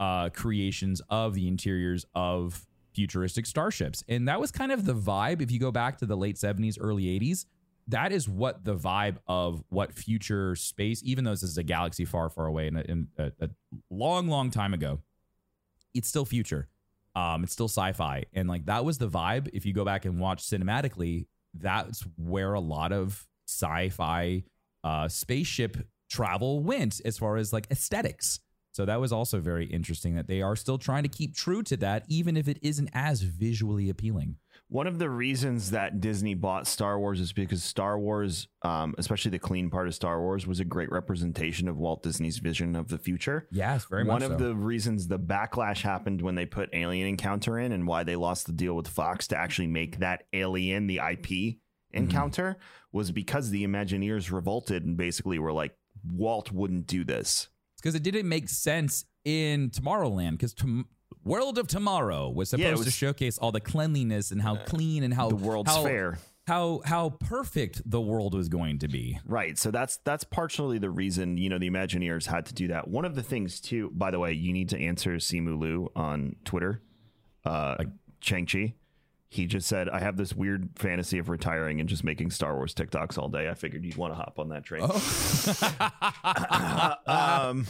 uh, 0.00 0.30
creations 0.30 1.00
of 1.08 1.34
the 1.34 1.48
interiors 1.48 2.04
of 2.14 2.66
futuristic 2.94 3.46
starships. 3.46 4.04
And 4.08 4.28
that 4.28 4.40
was 4.40 4.50
kind 4.50 4.72
of 4.72 4.84
the 4.84 4.94
vibe. 4.94 5.42
If 5.42 5.50
you 5.50 5.58
go 5.58 5.70
back 5.70 5.98
to 5.98 6.06
the 6.06 6.16
late 6.16 6.36
70s, 6.36 6.78
early 6.80 7.04
80s, 7.04 7.46
that 7.88 8.12
is 8.12 8.28
what 8.28 8.64
the 8.64 8.74
vibe 8.74 9.16
of 9.26 9.62
what 9.68 9.92
future 9.92 10.54
space, 10.54 11.02
even 11.04 11.24
though 11.24 11.32
this 11.32 11.42
is 11.42 11.58
a 11.58 11.62
galaxy 11.62 12.04
far, 12.04 12.30
far 12.30 12.46
away 12.46 12.68
and 12.68 13.08
a, 13.18 13.24
a, 13.24 13.32
a 13.44 13.50
long, 13.90 14.28
long 14.28 14.50
time 14.50 14.72
ago, 14.72 15.00
it's 15.92 16.08
still 16.08 16.24
future. 16.24 16.68
Um, 17.16 17.44
it's 17.44 17.52
still 17.52 17.68
sci-fi, 17.68 18.24
and 18.32 18.48
like 18.48 18.66
that 18.66 18.84
was 18.84 18.98
the 18.98 19.08
vibe. 19.08 19.48
If 19.52 19.64
you 19.64 19.72
go 19.72 19.84
back 19.84 20.04
and 20.04 20.18
watch 20.18 20.42
cinematically, 20.42 21.26
that's 21.56 22.04
where 22.16 22.54
a 22.54 22.60
lot 22.60 22.92
of 22.92 23.24
sci-fi 23.46 24.42
uh, 24.82 25.06
spaceship 25.06 25.76
travel 26.10 26.60
went 26.60 27.00
as 27.04 27.16
far 27.16 27.36
as 27.36 27.52
like 27.52 27.68
aesthetics. 27.70 28.40
So 28.74 28.84
that 28.84 29.00
was 29.00 29.12
also 29.12 29.38
very 29.38 29.66
interesting 29.66 30.16
that 30.16 30.26
they 30.26 30.42
are 30.42 30.56
still 30.56 30.78
trying 30.78 31.04
to 31.04 31.08
keep 31.08 31.36
true 31.36 31.62
to 31.62 31.76
that, 31.76 32.04
even 32.08 32.36
if 32.36 32.48
it 32.48 32.58
isn't 32.60 32.90
as 32.92 33.22
visually 33.22 33.88
appealing. 33.88 34.34
One 34.68 34.88
of 34.88 34.98
the 34.98 35.08
reasons 35.08 35.70
that 35.70 36.00
Disney 36.00 36.34
bought 36.34 36.66
Star 36.66 36.98
Wars 36.98 37.20
is 37.20 37.32
because 37.32 37.62
Star 37.62 37.96
Wars, 37.96 38.48
um, 38.62 38.96
especially 38.98 39.30
the 39.30 39.38
clean 39.38 39.70
part 39.70 39.86
of 39.86 39.94
Star 39.94 40.20
Wars, 40.20 40.44
was 40.44 40.58
a 40.58 40.64
great 40.64 40.90
representation 40.90 41.68
of 41.68 41.78
Walt 41.78 42.02
Disney's 42.02 42.38
vision 42.38 42.74
of 42.74 42.88
the 42.88 42.98
future. 42.98 43.46
Yes, 43.52 43.84
very 43.84 44.02
One 44.02 44.20
much. 44.20 44.22
One 44.22 44.32
of 44.32 44.40
so. 44.40 44.48
the 44.48 44.54
reasons 44.56 45.06
the 45.06 45.20
backlash 45.20 45.82
happened 45.82 46.20
when 46.20 46.34
they 46.34 46.44
put 46.46 46.70
Alien 46.72 47.06
Encounter 47.06 47.60
in 47.60 47.70
and 47.70 47.86
why 47.86 48.02
they 48.02 48.16
lost 48.16 48.46
the 48.46 48.52
deal 48.52 48.74
with 48.74 48.88
Fox 48.88 49.28
to 49.28 49.38
actually 49.38 49.68
make 49.68 50.00
that 50.00 50.24
Alien 50.32 50.88
the 50.88 50.96
IP 50.96 51.60
Mm-hmm. 51.94 52.04
encounter 52.04 52.56
was 52.92 53.12
because 53.12 53.50
the 53.50 53.64
Imagineers 53.64 54.32
revolted 54.32 54.84
and 54.84 54.96
basically 54.96 55.38
were 55.38 55.52
like, 55.52 55.76
Walt 56.04 56.50
wouldn't 56.50 56.86
do 56.86 57.04
this. 57.04 57.48
Because 57.84 57.94
it 57.94 58.02
didn't 58.02 58.26
make 58.26 58.48
sense 58.48 59.04
in 59.26 59.68
Tomorrowland 59.68 60.32
because 60.32 60.54
tom- 60.54 60.86
World 61.22 61.58
of 61.58 61.68
Tomorrow 61.68 62.30
was 62.30 62.48
supposed 62.48 62.64
Yeah, 62.64 62.80
it 62.80 62.84
to 62.84 62.90
showcase 62.90 63.36
all 63.36 63.52
the 63.52 63.60
cleanliness 63.60 64.30
and 64.30 64.40
how 64.40 64.56
clean 64.56 65.02
and 65.02 65.12
how 65.12 65.28
The 65.28 65.36
World's 65.36 65.70
how, 65.70 65.82
Fair. 65.84 66.18
how 66.46 66.80
how 66.86 67.10
perfect 67.10 67.82
the 67.84 68.00
world 68.00 68.32
was 68.34 68.48
going 68.48 68.78
to 68.78 68.88
be. 68.88 69.18
Right. 69.26 69.58
So 69.58 69.70
that's 69.70 69.98
that's 69.98 70.24
partially 70.24 70.78
the 70.78 70.88
reason, 70.88 71.36
you 71.36 71.50
know, 71.50 71.58
the 71.58 71.68
Imagineers 71.68 72.24
had 72.26 72.46
to 72.46 72.54
do 72.54 72.68
that. 72.68 72.88
One 72.88 73.04
of 73.04 73.16
the 73.16 73.22
things 73.22 73.60
too, 73.60 73.90
by 73.94 74.10
the 74.10 74.18
way, 74.18 74.32
you 74.32 74.54
need 74.54 74.70
to 74.70 74.78
answer 74.80 75.16
Simu 75.16 75.58
Liu 75.58 75.90
on 75.94 76.36
Twitter. 76.46 76.80
Uh 77.44 77.84
Shang-Chi. 78.20 78.72
He 79.34 79.46
just 79.46 79.66
said, 79.66 79.88
I 79.88 79.98
have 79.98 80.16
this 80.16 80.32
weird 80.32 80.68
fantasy 80.76 81.18
of 81.18 81.28
retiring 81.28 81.80
and 81.80 81.88
just 81.88 82.04
making 82.04 82.30
Star 82.30 82.54
Wars 82.54 82.72
TikToks 82.72 83.18
all 83.18 83.28
day. 83.28 83.48
I 83.48 83.54
figured 83.54 83.84
you'd 83.84 83.96
want 83.96 84.12
to 84.12 84.14
hop 84.14 84.38
on 84.38 84.50
that 84.50 84.62
train. 84.62 84.82
um 87.06 87.66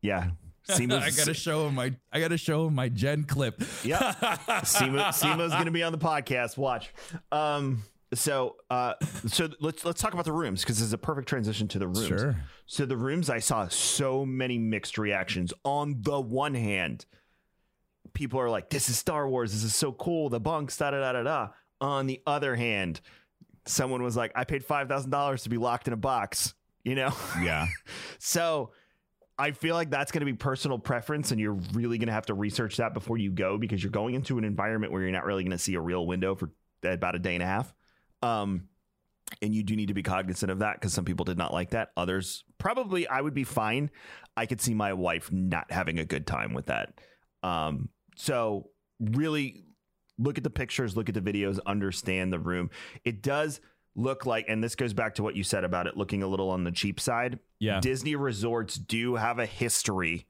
yeah. 0.00 0.30
I 0.70 1.10
gotta 1.10 1.34
show 1.34 1.68
him 1.68 1.74
my 1.74 1.94
I 2.10 2.20
gotta 2.20 2.38
show 2.38 2.66
him 2.66 2.74
my 2.74 2.88
Gen 2.88 3.24
clip. 3.24 3.60
Yep. 3.84 4.00
Simo, 4.00 5.08
Simo's 5.08 5.52
going 5.52 5.66
to 5.66 5.70
be 5.70 5.82
on 5.82 5.92
the 5.92 5.98
podcast. 5.98 6.56
Watch. 6.56 6.94
Um, 7.30 7.82
so, 8.14 8.56
uh, 8.70 8.94
so 9.26 9.50
let's 9.60 9.84
let's 9.84 10.00
talk 10.00 10.14
about 10.14 10.24
the 10.24 10.32
rooms 10.32 10.62
because 10.62 10.78
this 10.78 10.86
is 10.86 10.94
a 10.94 10.98
perfect 10.98 11.28
transition 11.28 11.68
to 11.68 11.78
the 11.78 11.88
rooms. 11.88 12.06
Sure. 12.06 12.36
So 12.64 12.86
the 12.86 12.96
rooms, 12.96 13.28
I 13.28 13.40
saw 13.40 13.68
so 13.68 14.24
many 14.24 14.58
mixed 14.58 14.96
reactions. 14.96 15.52
On 15.62 15.96
the 16.00 16.20
one 16.20 16.54
hand, 16.54 17.04
people 18.16 18.40
are 18.40 18.50
like, 18.50 18.70
"This 18.70 18.88
is 18.88 18.98
Star 18.98 19.28
Wars. 19.28 19.52
This 19.52 19.62
is 19.62 19.74
so 19.74 19.92
cool. 19.92 20.30
The 20.30 20.40
bunks, 20.40 20.76
da 20.78 20.90
da 20.90 20.98
da 21.00 21.12
da 21.12 21.22
da." 21.22 21.48
On 21.80 22.06
the 22.06 22.22
other 22.26 22.56
hand, 22.56 23.00
someone 23.66 24.02
was 24.02 24.16
like, 24.16 24.32
"I 24.34 24.44
paid 24.44 24.64
five 24.64 24.88
thousand 24.88 25.10
dollars 25.10 25.42
to 25.42 25.50
be 25.50 25.58
locked 25.58 25.86
in 25.86 25.92
a 25.92 25.98
box." 25.98 26.54
You 26.82 26.94
know. 26.94 27.12
Yeah. 27.40 27.68
So 28.18 28.72
I 29.38 29.50
feel 29.50 29.74
like 29.74 29.90
that's 29.90 30.10
going 30.10 30.20
to 30.20 30.26
be 30.26 30.32
personal 30.32 30.78
preference, 30.78 31.30
and 31.30 31.38
you're 31.38 31.58
really 31.74 31.98
going 31.98 32.06
to 32.06 32.12
have 32.12 32.26
to 32.26 32.34
research 32.34 32.78
that 32.78 32.94
before 32.94 33.18
you 33.18 33.30
go 33.30 33.58
because 33.58 33.82
you're 33.82 33.92
going 33.92 34.14
into 34.14 34.38
an 34.38 34.44
environment 34.44 34.92
where 34.92 35.02
you're 35.02 35.12
not 35.12 35.26
really 35.26 35.44
going 35.44 35.52
to 35.52 35.58
see 35.58 35.74
a 35.74 35.80
real 35.80 36.06
window 36.06 36.34
for 36.34 36.50
about 36.82 37.14
a 37.14 37.18
day 37.18 37.34
and 37.34 37.42
a 37.42 37.46
half. 37.46 37.74
Um, 38.22 38.68
and 39.42 39.54
you 39.54 39.62
do 39.62 39.76
need 39.76 39.88
to 39.88 39.94
be 39.94 40.02
cognizant 40.02 40.50
of 40.50 40.60
that 40.60 40.76
because 40.76 40.92
some 40.92 41.04
people 41.04 41.24
did 41.24 41.36
not 41.36 41.52
like 41.52 41.70
that. 41.70 41.90
Others 41.96 42.44
probably 42.58 43.06
I 43.06 43.20
would 43.20 43.34
be 43.34 43.44
fine. 43.44 43.90
I 44.36 44.46
could 44.46 44.60
see 44.60 44.74
my 44.74 44.92
wife 44.92 45.30
not 45.30 45.70
having 45.70 45.98
a 45.98 46.04
good 46.04 46.26
time 46.26 46.54
with 46.54 46.66
that. 46.66 47.00
Um, 47.42 47.90
so 48.16 48.70
really 49.00 49.62
look 50.18 50.38
at 50.38 50.44
the 50.44 50.50
pictures, 50.50 50.96
look 50.96 51.08
at 51.08 51.14
the 51.14 51.20
videos, 51.20 51.58
understand 51.66 52.32
the 52.32 52.38
room. 52.38 52.70
It 53.04 53.22
does 53.22 53.60
look 53.94 54.26
like, 54.26 54.46
and 54.48 54.62
this 54.62 54.74
goes 54.74 54.92
back 54.92 55.14
to 55.16 55.22
what 55.22 55.36
you 55.36 55.42
said 55.44 55.64
about 55.64 55.86
it 55.86 55.96
looking 55.96 56.22
a 56.22 56.26
little 56.26 56.50
on 56.50 56.64
the 56.64 56.72
cheap 56.72 56.98
side. 57.00 57.38
Yeah. 57.58 57.80
Disney 57.80 58.16
resorts 58.16 58.74
do 58.76 59.14
have 59.16 59.38
a 59.38 59.46
history 59.46 60.26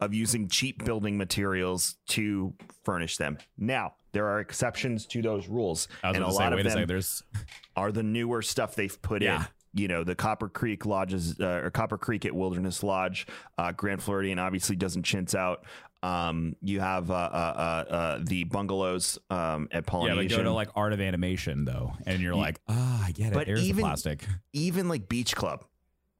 of 0.00 0.14
using 0.14 0.48
cheap 0.48 0.84
building 0.84 1.16
materials 1.16 1.96
to 2.08 2.54
furnish 2.84 3.16
them. 3.16 3.38
Now, 3.56 3.94
there 4.12 4.26
are 4.28 4.38
exceptions 4.40 5.06
to 5.06 5.22
those 5.22 5.48
rules, 5.48 5.88
I 6.04 6.08
was 6.08 6.16
and 6.16 6.26
a 6.26 6.30
say, 6.30 6.36
lot 6.38 6.52
of 6.52 6.64
them 6.64 6.86
there's 6.86 7.22
are 7.76 7.90
the 7.92 8.02
newer 8.04 8.42
stuff 8.42 8.74
they've 8.74 9.00
put 9.02 9.22
Yeah. 9.22 9.40
in. 9.42 9.46
You 9.74 9.86
know, 9.86 10.02
the 10.02 10.14
Copper 10.14 10.48
Creek 10.48 10.86
lodges 10.86 11.38
uh, 11.38 11.60
or 11.62 11.70
Copper 11.70 11.98
Creek 11.98 12.24
at 12.24 12.34
Wilderness 12.34 12.82
Lodge, 12.82 13.26
uh, 13.58 13.70
Grand 13.72 14.02
Floridian 14.02 14.38
obviously 14.38 14.76
doesn't 14.76 15.02
chintz 15.02 15.34
out. 15.34 15.66
Um, 16.02 16.54
you 16.62 16.78
have 16.80 17.10
uh, 17.10 17.14
uh, 17.14 17.16
uh, 17.88 17.92
uh, 17.92 18.18
the 18.22 18.44
bungalows 18.44 19.18
um, 19.30 19.68
at 19.72 19.78
yeah, 19.78 19.80
Polynesian. 19.90 20.28
but 20.28 20.36
go 20.36 20.42
to 20.44 20.52
like 20.52 20.68
art 20.76 20.92
of 20.92 21.00
animation 21.00 21.64
though, 21.64 21.92
and 22.06 22.20
you're 22.20 22.36
like, 22.36 22.60
ah, 22.68 23.04
I 23.06 23.10
get 23.12 23.28
it. 23.28 23.34
But 23.34 23.48
even- 23.48 23.82
plastic. 23.82 24.24
even 24.52 24.88
like 24.88 25.08
Beach 25.08 25.34
Club. 25.34 25.64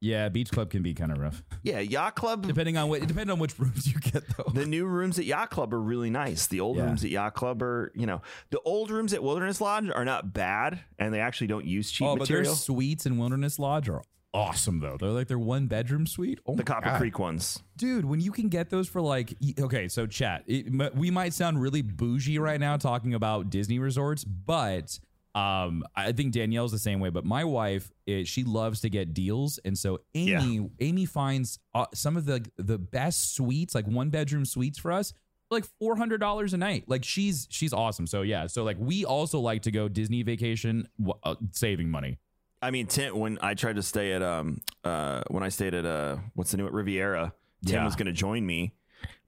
Yeah, 0.00 0.28
Beach 0.28 0.52
Club 0.52 0.70
can 0.70 0.84
be 0.84 0.94
kind 0.94 1.10
of 1.10 1.18
rough, 1.18 1.42
Yeah, 1.64 1.80
Yacht 1.80 2.14
Club. 2.14 2.46
depending 2.46 2.76
on 2.76 2.88
what 2.88 3.00
depending 3.00 3.30
on 3.30 3.40
which 3.40 3.58
rooms 3.58 3.84
you 3.92 3.98
get 3.98 4.22
though. 4.36 4.44
The 4.54 4.64
new 4.64 4.86
rooms 4.86 5.18
at 5.18 5.24
Yacht 5.24 5.50
Club 5.50 5.74
are 5.74 5.80
really 5.80 6.08
nice. 6.08 6.46
The 6.46 6.60
old 6.60 6.76
Yeah. 6.76 6.84
rooms 6.84 7.02
at 7.02 7.10
Yacht 7.10 7.34
Club 7.34 7.60
are, 7.64 7.90
you 7.96 8.06
know, 8.06 8.22
the 8.50 8.60
old 8.60 8.92
rooms 8.92 9.12
at 9.12 9.24
Wilderness 9.24 9.60
Lodge 9.60 9.90
are 9.92 10.04
not 10.04 10.32
bad, 10.32 10.78
and 11.00 11.12
they 11.12 11.18
actually 11.18 11.48
don't 11.48 11.64
use 11.64 11.90
cheap 11.90 12.06
oh, 12.06 12.14
but 12.16 12.28
their 12.28 12.44
suites 12.44 13.06
in 13.06 13.18
Wilderness 13.18 13.58
Lodge 13.58 13.88
are 13.88 14.02
awesome 14.34 14.80
though. 14.80 14.96
They're 14.98 15.10
like 15.10 15.28
their 15.28 15.38
one 15.38 15.66
bedroom 15.66 16.06
suite. 16.06 16.40
Oh 16.46 16.54
The 16.54 16.62
Copper 16.62 16.90
God. 16.90 16.98
Creek 16.98 17.18
ones. 17.18 17.62
dude 17.76 18.04
when 18.04 18.20
you 18.20 18.30
can 18.32 18.48
get 18.48 18.70
those 18.70 18.88
for 18.88 19.00
like 19.00 19.34
okay 19.58 19.88
so 19.88 20.06
chat 20.06 20.44
it, 20.46 20.94
we 20.94 21.10
might 21.10 21.32
sound 21.32 21.60
really 21.60 21.82
bougie 21.82 22.38
right 22.38 22.60
now 22.60 22.76
talking 22.76 23.14
about 23.14 23.50
disney 23.50 23.78
resorts 23.78 24.24
but 24.24 24.98
Um, 25.34 25.84
I 25.94 26.12
think 26.12 26.32
Danielle's 26.32 26.72
the 26.72 26.78
same 26.80 26.98
way, 27.00 27.10
but 27.10 27.24
my 27.24 27.44
wife, 27.44 27.92
is, 28.06 28.26
she 28.28 28.42
loves 28.42 28.80
to 28.80 28.88
get 28.90 29.14
deals, 29.14 29.60
and 29.64 29.78
so 29.78 30.00
Amy, 30.14 30.68
Amy 30.80 31.04
finds 31.04 31.60
uh, 31.74 31.84
some 31.94 32.16
of 32.16 32.24
the 32.24 32.44
the 32.56 32.78
best 32.78 33.34
suites, 33.36 33.72
like 33.74 33.86
one 33.86 34.10
bedroom 34.10 34.44
suites 34.44 34.78
for 34.80 34.90
us, 34.90 35.12
like 35.50 35.64
four 35.78 35.96
hundred 35.96 36.18
dollars 36.18 36.54
a 36.54 36.56
night. 36.56 36.84
Like 36.88 37.04
she's 37.04 37.46
she's 37.50 37.72
awesome. 37.72 38.06
So 38.08 38.22
yeah, 38.22 38.48
so 38.48 38.64
like 38.64 38.78
we 38.80 39.04
also 39.04 39.38
like 39.38 39.62
to 39.62 39.70
go 39.70 39.86
Disney 39.86 40.24
vacation, 40.24 40.88
uh, 41.22 41.36
saving 41.52 41.88
money. 41.90 42.18
I 42.60 42.70
mean, 42.70 42.86
Tim, 42.86 43.16
when 43.18 43.38
I 43.40 43.54
tried 43.54 43.76
to 43.76 43.82
stay 43.82 44.12
at 44.12 44.22
um 44.22 44.60
uh 44.84 45.22
when 45.28 45.42
I 45.42 45.48
stayed 45.48 45.74
at 45.74 45.84
uh 45.86 46.16
what's 46.34 46.50
the 46.50 46.56
new 46.56 46.66
at 46.66 46.72
Riviera, 46.72 47.32
Tim 47.64 47.76
Yeah. 47.76 47.84
was 47.84 47.96
going 47.96 48.06
to 48.06 48.12
join 48.12 48.44
me, 48.46 48.74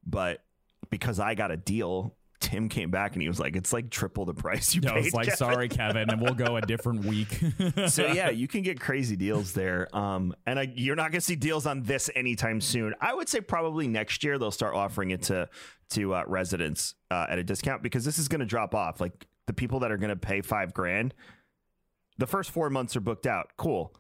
but 0.07 0.43
because 0.91 1.20
I 1.20 1.35
got 1.35 1.51
a 1.51 1.57
deal, 1.57 2.16
Tim 2.41 2.68
came 2.70 2.91
back 2.91 3.12
and 3.12 3.20
he 3.22 3.28
was 3.28 3.39
like, 3.39 3.55
"It's 3.55 3.72
like 3.72 3.91
triple 3.91 4.24
the 4.24 4.33
price 4.35 4.74
you 4.74 4.81
No, 4.81 4.95
paid." 4.95 5.05
it's 5.05 5.14
like 5.14 5.26
Kevin." 5.26 5.37
sorry, 5.37 5.68
Kevin, 5.68 6.09
and 6.11 6.20
we'll 6.22 6.35
go 6.35 6.57
a 6.57 6.62
different 6.62 7.05
week. 7.07 7.39
so 7.89 8.07
yeah, 8.07 8.31
you 8.31 8.49
can 8.49 8.62
get 8.62 8.81
crazy 8.89 9.14
deals 9.14 9.53
there. 9.53 9.95
Um, 9.95 10.35
and 10.47 10.59
I, 10.59 10.72
you're 10.74 10.97
not 10.97 11.12
going 11.12 11.20
to 11.20 11.26
see 11.26 11.37
deals 11.37 11.66
on 11.66 11.83
this 11.83 12.09
anytime 12.16 12.61
soon. 12.62 12.95
I 13.01 13.14
would 13.14 13.28
say 13.28 13.41
probably 13.43 13.87
next 13.89 14.24
year 14.24 14.39
they'll 14.39 14.51
start 14.51 14.74
offering 14.74 15.11
it 15.11 15.22
to 15.24 15.49
to 15.91 16.14
uh, 16.14 16.24
residents 16.26 16.95
uh, 17.11 17.26
at 17.28 17.39
a 17.39 17.45
discount 17.45 17.83
because 17.83 18.05
this 18.07 18.18
is 18.18 18.26
going 18.26 18.41
to 18.41 18.47
drop 18.47 18.74
off. 18.74 19.01
Like 19.03 19.26
the 19.47 19.53
people 19.53 19.81
that 19.81 19.93
are 19.93 19.99
going 19.99 20.09
to 20.11 20.16
pay 20.16 20.41
five 20.41 20.72
grand, 20.72 21.12
the 22.21 22.27
first 22.27 22.51
four 22.51 22.71
months 22.71 22.95
are 22.97 23.01
booked 23.01 23.27
out. 23.27 23.51
Cool. 23.57 23.95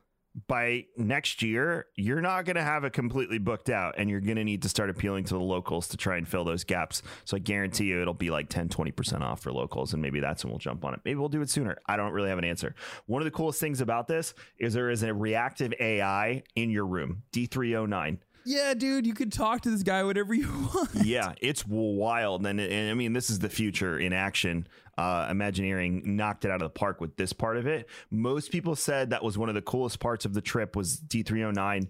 By 0.46 0.84
next 0.96 1.42
year, 1.42 1.86
you're 1.96 2.20
not 2.20 2.44
going 2.44 2.54
to 2.54 2.62
have 2.62 2.84
it 2.84 2.92
completely 2.92 3.38
booked 3.38 3.68
out, 3.68 3.94
and 3.98 4.08
you're 4.08 4.20
going 4.20 4.36
to 4.36 4.44
need 4.44 4.62
to 4.62 4.68
start 4.68 4.88
appealing 4.88 5.24
to 5.24 5.34
the 5.34 5.40
locals 5.40 5.88
to 5.88 5.96
try 5.96 6.18
and 6.18 6.28
fill 6.28 6.44
those 6.44 6.62
gaps. 6.62 7.02
So 7.24 7.36
I 7.36 7.40
guarantee 7.40 7.86
you 7.86 8.00
it'll 8.00 8.14
be 8.14 8.30
like 8.30 8.48
10, 8.48 8.68
20% 8.68 9.22
off 9.22 9.40
for 9.40 9.52
locals, 9.52 9.92
and 9.92 10.00
maybe 10.00 10.20
that's 10.20 10.44
when 10.44 10.52
we'll 10.52 10.60
jump 10.60 10.84
on 10.84 10.94
it. 10.94 11.00
Maybe 11.04 11.18
we'll 11.18 11.30
do 11.30 11.40
it 11.40 11.50
sooner. 11.50 11.78
I 11.86 11.96
don't 11.96 12.12
really 12.12 12.28
have 12.28 12.38
an 12.38 12.44
answer. 12.44 12.76
One 13.06 13.20
of 13.20 13.24
the 13.24 13.32
coolest 13.32 13.58
things 13.58 13.80
about 13.80 14.06
this 14.06 14.34
is 14.58 14.72
there 14.72 14.90
is 14.90 15.02
a 15.02 15.12
reactive 15.12 15.74
AI 15.80 16.44
in 16.54 16.70
your 16.70 16.86
room, 16.86 17.24
D309. 17.32 18.18
Yeah, 18.44 18.74
dude, 18.74 19.06
you 19.06 19.14
could 19.14 19.32
talk 19.32 19.62
to 19.62 19.70
this 19.70 19.82
guy 19.82 20.02
whatever 20.02 20.34
you 20.34 20.48
want. 20.74 20.90
yeah, 21.04 21.34
it's 21.40 21.64
wild. 21.66 22.46
And, 22.46 22.60
and 22.60 22.90
I 22.90 22.94
mean, 22.94 23.12
this 23.12 23.30
is 23.30 23.38
the 23.38 23.48
future 23.48 23.98
in 23.98 24.12
action. 24.12 24.66
Uh, 24.96 25.28
Imagineering 25.30 26.16
knocked 26.16 26.44
it 26.44 26.50
out 26.50 26.62
of 26.62 26.72
the 26.72 26.78
park 26.78 27.00
with 27.00 27.16
this 27.16 27.32
part 27.32 27.56
of 27.56 27.66
it. 27.66 27.88
Most 28.10 28.50
people 28.52 28.76
said 28.76 29.10
that 29.10 29.22
was 29.24 29.38
one 29.38 29.48
of 29.48 29.54
the 29.54 29.62
coolest 29.62 29.98
parts 30.00 30.24
of 30.24 30.34
the 30.34 30.42
trip 30.42 30.76
was 30.76 31.00
D3-O9 31.00 31.88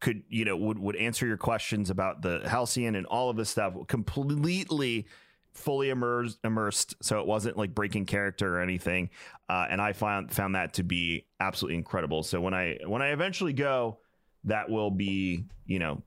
could, 0.00 0.22
you 0.28 0.44
know, 0.44 0.56
would, 0.56 0.78
would 0.78 0.96
answer 0.96 1.26
your 1.26 1.36
questions 1.36 1.90
about 1.90 2.22
the 2.22 2.40
Halcyon 2.46 2.94
and 2.96 3.06
all 3.06 3.30
of 3.30 3.36
this 3.36 3.50
stuff 3.50 3.74
completely 3.86 5.06
fully 5.54 5.90
immersed 5.90 6.38
immersed 6.44 6.94
so 7.02 7.20
it 7.20 7.26
wasn't 7.26 7.56
like 7.58 7.74
breaking 7.74 8.06
character 8.06 8.56
or 8.56 8.62
anything 8.62 9.10
uh, 9.50 9.66
and 9.68 9.82
i 9.82 9.92
found 9.92 10.32
found 10.32 10.54
that 10.54 10.72
to 10.72 10.82
be 10.82 11.26
absolutely 11.40 11.76
incredible 11.76 12.22
so 12.22 12.40
when 12.40 12.54
i 12.54 12.78
when 12.86 13.02
i 13.02 13.08
eventually 13.08 13.52
go 13.52 13.98
that 14.44 14.70
will 14.70 14.90
be 14.90 15.44
you 15.66 15.78
know 15.78 16.02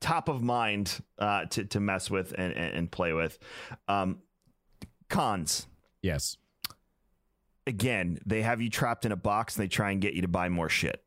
top 0.00 0.28
of 0.28 0.42
mind 0.42 1.00
uh, 1.18 1.44
to 1.46 1.64
to 1.64 1.80
mess 1.80 2.10
with 2.10 2.32
and 2.36 2.52
and, 2.52 2.74
and 2.74 2.90
play 2.90 3.12
with. 3.12 3.38
Um, 3.88 4.18
cons 5.08 5.66
Yes. 6.02 6.36
again, 7.66 8.18
they 8.24 8.42
have 8.42 8.60
you 8.60 8.70
trapped 8.70 9.04
in 9.04 9.12
a 9.12 9.16
box 9.16 9.56
and 9.56 9.64
they 9.64 9.68
try 9.68 9.90
and 9.90 10.00
get 10.00 10.14
you 10.14 10.22
to 10.22 10.28
buy 10.28 10.48
more 10.48 10.68
shit. 10.68 11.02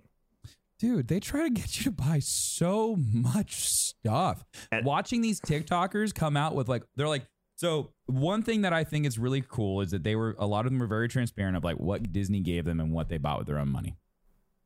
Dude, 0.80 1.08
they 1.08 1.20
try 1.20 1.44
to 1.44 1.50
get 1.50 1.78
you 1.78 1.84
to 1.86 1.92
buy 1.92 2.20
so 2.20 2.96
much 2.98 3.56
stuff. 3.66 4.44
And- 4.72 4.86
Watching 4.86 5.22
these 5.22 5.40
TikTokers 5.40 6.14
come 6.14 6.36
out 6.36 6.56
with 6.56 6.68
like, 6.68 6.84
they're 6.96 7.08
like, 7.08 7.26
so 7.56 7.92
one 8.08 8.44
thing 8.44 8.62
that 8.64 8.74
I 8.74 8.84
think 8.84 9.06
is 9.06 9.18
really 9.18 9.42
cool 9.48 9.82
is 9.82 9.92
that 9.92 10.04
they 10.04 10.16
were, 10.16 10.36
a 10.38 10.46
lot 10.46 10.66
of 10.66 10.72
them 10.72 10.80
were 10.80 10.88
very 10.88 11.08
transparent 11.08 11.56
of 11.56 11.64
like 11.64 11.78
what 11.78 12.12
Disney 12.12 12.42
gave 12.42 12.66
them 12.66 12.80
and 12.80 12.92
what 12.92 13.08
they 13.10 13.18
bought 13.18 13.38
with 13.40 13.48
their 13.48 13.60
own 13.60 13.70
money. 13.70 13.96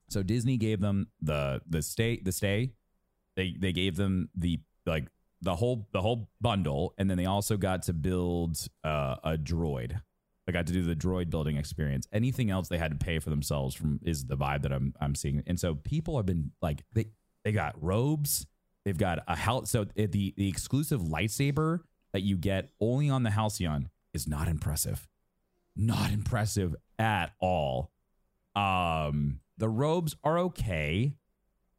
So 0.09 0.23
Disney 0.23 0.57
gave 0.57 0.79
them 0.79 1.07
the, 1.21 1.61
the 1.67 1.81
stay, 1.81 2.19
the 2.23 2.31
stay, 2.31 2.71
they, 3.35 3.55
they 3.59 3.71
gave 3.73 3.95
them 3.95 4.29
the, 4.35 4.59
like 4.85 5.07
the 5.41 5.55
whole, 5.55 5.87
the 5.91 6.01
whole 6.01 6.29
bundle. 6.41 6.93
And 6.97 7.09
then 7.09 7.17
they 7.17 7.25
also 7.25 7.57
got 7.57 7.83
to 7.83 7.93
build 7.93 8.57
uh, 8.83 9.15
a 9.23 9.37
droid. 9.37 10.01
They 10.47 10.53
got 10.53 10.65
to 10.67 10.73
do 10.73 10.81
the 10.81 10.95
droid 10.95 11.29
building 11.29 11.57
experience. 11.57 12.07
Anything 12.13 12.49
else 12.49 12.69
they 12.69 12.77
had 12.77 12.91
to 12.91 12.97
pay 12.97 13.19
for 13.19 13.29
themselves 13.29 13.75
from 13.75 13.99
is 14.01 14.25
the 14.25 14.37
vibe 14.37 14.61
that 14.61 14.71
I'm 14.71 14.93
I'm 14.99 15.13
seeing. 15.13 15.43
And 15.45 15.59
so 15.59 15.75
people 15.75 16.15
have 16.15 16.25
been 16.25 16.51
like 16.61 16.83
they 16.93 17.07
they 17.43 17.51
got 17.51 17.75
robes, 17.83 18.47
they've 18.85 18.97
got 18.97 19.19
a 19.27 19.35
health. 19.35 19.67
So 19.67 19.85
the 19.93 20.33
the 20.37 20.47
exclusive 20.47 21.01
lightsaber 21.01 21.81
that 22.13 22.21
you 22.21 22.37
get 22.37 22.69
only 22.79 23.09
on 23.09 23.23
the 23.23 23.31
Halcyon 23.31 23.89
is 24.13 24.25
not 24.25 24.47
impressive, 24.47 25.09
not 25.75 26.11
impressive 26.11 26.75
at 26.97 27.33
all. 27.41 27.91
Um, 28.57 29.39
the 29.57 29.69
robes 29.69 30.15
are 30.23 30.37
okay. 30.39 31.13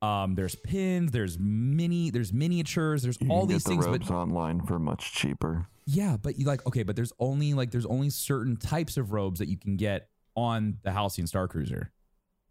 Um, 0.00 0.36
there's 0.36 0.54
pins, 0.54 1.10
there's 1.10 1.38
mini, 1.40 2.10
there's 2.10 2.32
miniatures, 2.32 3.02
there's 3.02 3.18
all 3.28 3.46
these 3.46 3.64
things, 3.64 3.84
but 3.84 4.08
online 4.10 4.60
for 4.60 4.78
much 4.78 5.12
cheaper. 5.12 5.66
yeah, 5.86 6.16
but 6.16 6.38
you 6.38 6.46
like 6.46 6.64
okay, 6.68 6.84
but 6.84 6.94
there's 6.94 7.12
only 7.18 7.52
like 7.54 7.72
there's 7.72 7.86
only 7.86 8.10
certain 8.10 8.56
types 8.56 8.96
of 8.96 9.12
robes 9.12 9.40
that 9.40 9.48
you 9.48 9.56
can 9.58 9.76
get 9.76 10.08
on 10.36 10.78
the 10.84 10.92
Halcyon 10.92 11.26
Star 11.26 11.48
Cruiser. 11.48 11.90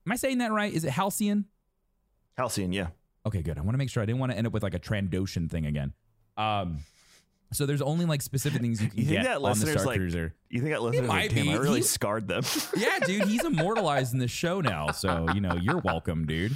Am 0.06 0.12
I 0.12 0.18
saying 0.18 0.40
that 0.40 0.52
right? 0.52 0.74
Is 0.74 0.84
it 0.84 0.90
Halcyon? 0.92 1.46
Halcyon, 2.38 2.74
yeah. 2.74 2.88
Okay, 3.26 3.42
good. 3.42 3.58
I 3.58 3.62
want 3.62 3.76
to 3.76 3.78
make 3.78 3.90
sure 3.90 4.04
I 4.04 4.06
didn't 4.06 4.20
want 4.20 4.34
to 4.34 4.38
end 4.38 4.46
up 4.48 4.54
with 4.54 4.64
like 4.64 4.74
a 4.74 4.80
Trandoshan 4.80 5.50
thing 5.50 5.66
again. 5.66 5.94
Um, 6.36 6.80
so 7.54 7.66
there's 7.66 7.82
only 7.82 8.06
like 8.06 8.22
specific 8.22 8.62
things 8.62 8.82
you 8.82 8.90
can 8.90 8.98
You 9.00 9.06
think 9.06 9.18
get 9.18 9.24
that 9.26 9.36
on 9.38 9.42
the 9.44 9.50
listeners 9.50 9.74
Star 9.82 9.86
like 9.86 9.98
Cruiser. 10.00 10.34
you 10.50 10.60
think 10.62 10.74
that 10.74 10.82
listeners 10.82 11.08
might 11.08 11.28
like, 11.28 11.36
damn, 11.36 11.46
be. 11.46 11.54
I 11.54 11.58
really 11.58 11.76
He's- 11.80 11.90
scarred 11.90 12.28
them. 12.28 12.44
Yeah, 12.78 13.00
dude, 13.00 13.24
he's 13.28 13.44
immortalized 13.46 14.14
in 14.14 14.20
this 14.20 14.32
show 14.32 14.62
now. 14.62 14.92
So 14.92 15.28
you 15.34 15.42
know 15.42 15.56
you're 15.56 15.80
welcome, 15.80 16.26
dude. 16.26 16.56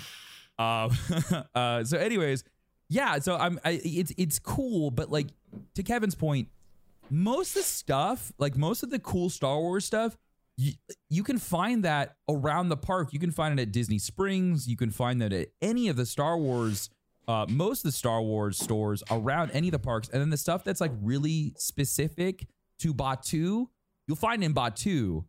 Um, 0.59 0.91
uh, 1.55 1.83
so, 1.83 1.97
anyways, 1.97 2.43
yeah. 2.89 3.19
So 3.19 3.35
I'm. 3.37 3.59
I, 3.65 3.81
it's 3.83 4.13
it's 4.17 4.37
cool, 4.39 4.91
but 4.91 5.09
like 5.11 5.27
to 5.75 5.83
Kevin's 5.83 6.15
point, 6.15 6.49
most 7.09 7.49
of 7.55 7.63
the 7.63 7.67
stuff, 7.67 8.31
like 8.37 8.55
most 8.57 8.83
of 8.83 8.89
the 8.89 8.99
cool 8.99 9.29
Star 9.29 9.59
Wars 9.59 9.85
stuff, 9.85 10.17
you, 10.57 10.73
you 11.09 11.23
can 11.23 11.37
find 11.39 11.83
that 11.83 12.15
around 12.29 12.69
the 12.69 12.77
park. 12.77 13.13
You 13.13 13.19
can 13.19 13.31
find 13.31 13.57
it 13.57 13.61
at 13.61 13.71
Disney 13.71 13.97
Springs. 13.97 14.67
You 14.67 14.77
can 14.77 14.91
find 14.91 15.21
that 15.21 15.33
at 15.33 15.47
any 15.61 15.87
of 15.87 15.95
the 15.95 16.05
Star 16.05 16.37
Wars. 16.37 16.89
Uh, 17.31 17.45
most 17.47 17.79
of 17.79 17.83
the 17.83 17.97
Star 17.97 18.21
Wars 18.21 18.57
stores 18.57 19.03
around 19.09 19.51
any 19.51 19.67
of 19.67 19.71
the 19.71 19.79
parks, 19.79 20.09
and 20.09 20.21
then 20.21 20.29
the 20.29 20.37
stuff 20.37 20.63
that's 20.63 20.81
like 20.81 20.91
really 21.01 21.53
specific 21.57 22.47
to 22.79 22.93
Batuu, 22.93 23.67
you'll 24.07 24.17
find 24.17 24.43
in 24.43 24.53
Batuu 24.53 25.23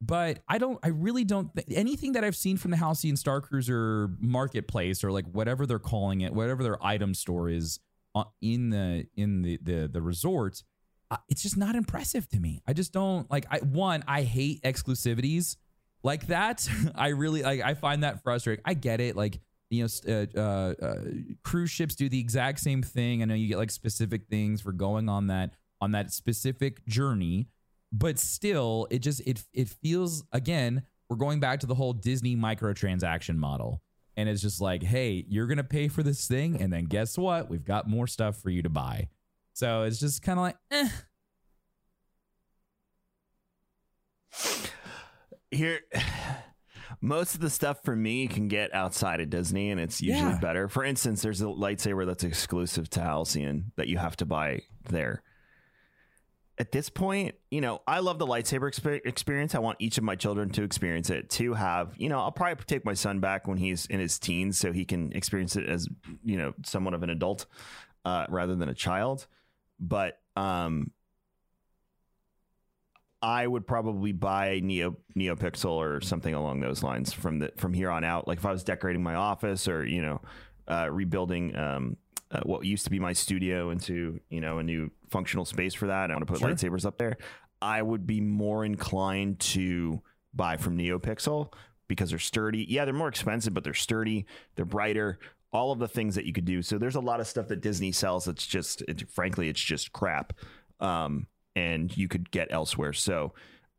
but 0.00 0.40
I 0.48 0.58
don't. 0.58 0.78
I 0.82 0.88
really 0.88 1.24
don't. 1.24 1.54
Th- 1.54 1.66
anything 1.70 2.12
that 2.12 2.24
I've 2.24 2.36
seen 2.36 2.56
from 2.56 2.70
the 2.70 2.76
Halcyon 2.76 3.16
Star 3.16 3.40
Cruiser 3.40 4.10
marketplace 4.20 5.02
or 5.02 5.10
like 5.10 5.24
whatever 5.26 5.66
they're 5.66 5.78
calling 5.78 6.20
it, 6.20 6.34
whatever 6.34 6.62
their 6.62 6.84
item 6.84 7.14
store 7.14 7.48
is 7.48 7.80
uh, 8.14 8.24
in 8.42 8.70
the 8.70 9.06
in 9.16 9.42
the 9.42 9.58
the 9.62 9.88
the 9.90 10.02
resort, 10.02 10.62
uh, 11.10 11.16
it's 11.28 11.42
just 11.42 11.56
not 11.56 11.74
impressive 11.74 12.28
to 12.28 12.40
me. 12.40 12.62
I 12.66 12.74
just 12.74 12.92
don't 12.92 13.30
like. 13.30 13.46
I 13.50 13.58
one, 13.58 14.04
I 14.06 14.22
hate 14.22 14.62
exclusivities 14.62 15.56
like 16.02 16.26
that. 16.26 16.68
I 16.94 17.08
really 17.08 17.42
like. 17.42 17.62
I 17.62 17.74
find 17.74 18.02
that 18.02 18.22
frustrating. 18.22 18.62
I 18.66 18.74
get 18.74 19.00
it. 19.00 19.16
Like 19.16 19.40
you 19.70 19.82
know, 19.82 20.12
uh, 20.12 20.40
uh, 20.40 20.74
uh, 20.84 20.96
cruise 21.42 21.70
ships 21.70 21.94
do 21.94 22.08
the 22.08 22.20
exact 22.20 22.60
same 22.60 22.82
thing. 22.82 23.22
I 23.22 23.24
know 23.24 23.34
you 23.34 23.48
get 23.48 23.58
like 23.58 23.70
specific 23.70 24.28
things 24.28 24.60
for 24.60 24.72
going 24.72 25.08
on 25.08 25.26
that 25.28 25.54
on 25.80 25.92
that 25.92 26.12
specific 26.12 26.86
journey 26.86 27.48
but 27.92 28.18
still 28.18 28.86
it 28.90 28.98
just 29.00 29.20
it 29.26 29.42
it 29.52 29.68
feels 29.68 30.24
again 30.32 30.82
we're 31.08 31.16
going 31.16 31.40
back 31.40 31.60
to 31.60 31.66
the 31.66 31.74
whole 31.74 31.92
disney 31.92 32.36
microtransaction 32.36 33.36
model 33.36 33.80
and 34.16 34.28
it's 34.28 34.42
just 34.42 34.60
like 34.60 34.82
hey 34.82 35.24
you're 35.28 35.46
gonna 35.46 35.64
pay 35.64 35.88
for 35.88 36.02
this 36.02 36.26
thing 36.26 36.60
and 36.60 36.72
then 36.72 36.84
guess 36.84 37.16
what 37.16 37.48
we've 37.48 37.64
got 37.64 37.88
more 37.88 38.06
stuff 38.06 38.36
for 38.40 38.50
you 38.50 38.62
to 38.62 38.70
buy 38.70 39.08
so 39.52 39.82
it's 39.82 39.98
just 40.00 40.22
kind 40.22 40.38
of 40.38 40.42
like 40.42 40.56
eh. 40.70 40.88
Here 45.50 45.80
most 47.00 47.34
of 47.34 47.40
the 47.40 47.50
stuff 47.50 47.82
for 47.84 47.94
me 47.94 48.22
you 48.22 48.28
can 48.28 48.48
get 48.48 48.74
outside 48.74 49.20
of 49.20 49.30
Disney 49.30 49.70
and 49.70 49.80
it's 49.80 50.00
usually 50.00 50.30
Yeah. 50.30 50.38
better. 50.40 50.68
For 50.68 50.84
instance, 50.84 51.22
there's 51.22 51.40
a 51.42 51.46
lightsaber 51.46 52.06
that's 52.06 52.24
exclusive 52.24 52.88
to 52.90 53.00
Halcyon 53.00 53.72
that 53.76 53.88
you 53.88 53.98
have 53.98 54.16
to 54.16 54.26
buy 54.26 54.62
there. 54.88 55.22
At 56.58 56.72
this 56.72 56.88
point, 56.88 57.34
you 57.50 57.60
know, 57.60 57.82
I 57.86 57.98
love 57.98 58.18
the 58.18 58.26
lightsaber 58.26 58.70
expe- 58.72 59.04
experience. 59.04 59.54
I 59.54 59.58
want 59.58 59.76
each 59.78 59.98
of 59.98 60.04
my 60.04 60.16
children 60.16 60.48
to 60.50 60.62
experience 60.62 61.10
it, 61.10 61.28
to 61.30 61.52
have, 61.52 61.92
you 61.98 62.08
know, 62.08 62.18
I'll 62.18 62.32
probably 62.32 62.64
take 62.64 62.82
my 62.82 62.94
son 62.94 63.20
back 63.20 63.46
when 63.46 63.58
he's 63.58 63.84
in 63.86 64.00
his 64.00 64.18
teens 64.18 64.58
so 64.58 64.72
he 64.72 64.86
can 64.86 65.12
experience 65.12 65.54
it 65.56 65.68
as, 65.68 65.86
you 66.24 66.38
know, 66.38 66.54
somewhat 66.64 66.94
of 66.94 67.02
an 67.02 67.10
adult 67.10 67.44
uh, 68.06 68.24
rather 68.30 68.54
than 68.56 68.70
a 68.70 68.74
child. 68.74 69.26
But 69.78 70.18
um, 70.34 70.92
I 73.26 73.44
would 73.44 73.66
probably 73.66 74.12
buy 74.12 74.60
Neo 74.62 74.96
NeoPixel 75.16 75.64
or 75.68 76.00
something 76.00 76.32
along 76.32 76.60
those 76.60 76.84
lines 76.84 77.12
from 77.12 77.40
the 77.40 77.50
from 77.56 77.74
here 77.74 77.90
on 77.90 78.04
out. 78.04 78.28
Like 78.28 78.38
if 78.38 78.46
I 78.46 78.52
was 78.52 78.62
decorating 78.62 79.02
my 79.02 79.16
office 79.16 79.66
or 79.66 79.84
you 79.84 80.00
know 80.00 80.20
uh, 80.68 80.88
rebuilding 80.92 81.56
um, 81.56 81.96
uh, 82.30 82.42
what 82.44 82.64
used 82.64 82.84
to 82.84 82.90
be 82.90 83.00
my 83.00 83.12
studio 83.12 83.70
into 83.70 84.20
you 84.30 84.40
know 84.40 84.58
a 84.58 84.62
new 84.62 84.92
functional 85.10 85.44
space 85.44 85.74
for 85.74 85.88
that. 85.88 86.12
I 86.12 86.14
want 86.14 86.24
to 86.24 86.32
put 86.32 86.38
Sure. 86.38 86.50
lightsabers 86.50 86.86
up 86.86 86.98
there. 86.98 87.16
I 87.60 87.82
would 87.82 88.06
be 88.06 88.20
more 88.20 88.64
inclined 88.64 89.40
to 89.40 90.02
buy 90.32 90.56
from 90.56 90.78
NeoPixel 90.78 91.52
because 91.88 92.10
they're 92.10 92.20
sturdy. 92.20 92.64
Yeah, 92.68 92.84
they're 92.84 92.94
more 92.94 93.08
expensive, 93.08 93.52
but 93.54 93.64
they're 93.64 93.74
sturdy. 93.74 94.26
They're 94.54 94.64
brighter. 94.64 95.18
All 95.52 95.72
of 95.72 95.80
the 95.80 95.88
things 95.88 96.14
that 96.14 96.26
you 96.26 96.32
could 96.32 96.44
do. 96.44 96.62
So 96.62 96.78
there's 96.78 96.94
a 96.94 97.00
lot 97.00 97.18
of 97.18 97.26
stuff 97.26 97.48
that 97.48 97.60
Disney 97.60 97.90
sells 97.90 98.26
that's 98.26 98.46
just, 98.46 98.82
it, 98.82 99.08
frankly, 99.10 99.48
it's 99.48 99.60
just 99.60 99.92
crap, 99.92 100.34
um, 100.80 101.26
and 101.56 101.96
you 101.96 102.06
could 102.06 102.30
get 102.30 102.48
elsewhere. 102.50 102.92
So 102.92 103.32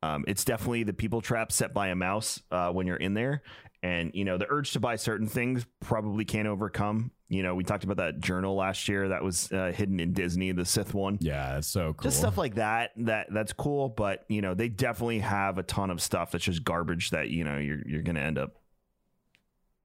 um, 0.04 0.26
it's 0.28 0.44
definitely 0.44 0.84
the 0.84 0.94
people 0.94 1.22
trap 1.22 1.52
set 1.52 1.74
by 1.74 1.88
a 1.88 1.96
mouse 1.96 2.42
uh, 2.52 2.72
when 2.72 2.88
you're 2.88 2.98
in 2.98 3.14
there. 3.14 3.44
And, 3.84 4.12
you 4.14 4.26
know, 4.26 4.38
the 4.38 4.48
urge 4.50 4.72
to 4.72 4.80
buy 4.80 4.96
certain 4.96 5.28
things 5.28 5.66
probably 5.80 6.26
can't 6.26 6.48
overcome. 6.48 7.12
You 7.30 7.44
know, 7.44 7.56
we 7.56 7.64
talked 7.64 7.84
about 7.84 7.98
that 7.98 8.20
journal 8.20 8.56
last 8.56 8.88
year 8.88 9.10
that 9.10 9.24
was 9.24 9.52
uh, 9.52 9.72
hidden 9.74 10.00
in 10.00 10.14
Disney, 10.14 10.52
the 10.52 10.66
Sith 10.66 10.94
one. 10.94 11.20
Yeah, 11.22 11.54
that's 11.54 11.68
so 11.68 11.94
cool. 11.94 12.04
Just 12.04 12.18
stuff 12.18 12.38
like 12.38 12.56
that. 12.56 12.92
That 12.98 13.28
that's 13.32 13.52
cool, 13.52 13.90
but 13.90 14.24
you 14.30 14.42
know 14.42 14.54
they 14.54 14.70
definitely 14.70 15.20
have 15.20 15.58
a 15.58 15.64
ton 15.64 15.90
of 15.90 16.02
stuff 16.02 16.32
that's 16.32 16.46
just 16.46 16.64
garbage 16.64 17.10
that 17.10 17.30
you 17.30 17.44
know 17.44 17.58
you're 17.58 17.86
you're 17.86 18.02
going 18.02 18.16
to 18.16 18.22
end 18.22 18.38
up 18.38 18.56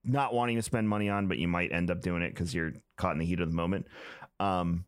not 0.04 0.32
wanting 0.32 0.54
to 0.56 0.62
spend 0.62 0.88
money 0.88 1.08
on, 1.08 1.26
but 1.26 1.38
you 1.38 1.48
might 1.48 1.72
end 1.72 1.90
up 1.90 2.00
doing 2.00 2.22
it 2.22 2.30
because 2.30 2.54
you're 2.54 2.74
caught 2.96 3.12
in 3.12 3.18
the 3.18 3.26
heat 3.26 3.40
of 3.40 3.48
the 3.50 3.56
moment. 3.56 3.86
Um, 4.38 4.84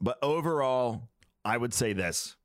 but 0.00 0.18
overall, 0.22 1.08
I 1.46 1.56
would 1.56 1.72
say 1.72 1.92
this: 1.92 2.36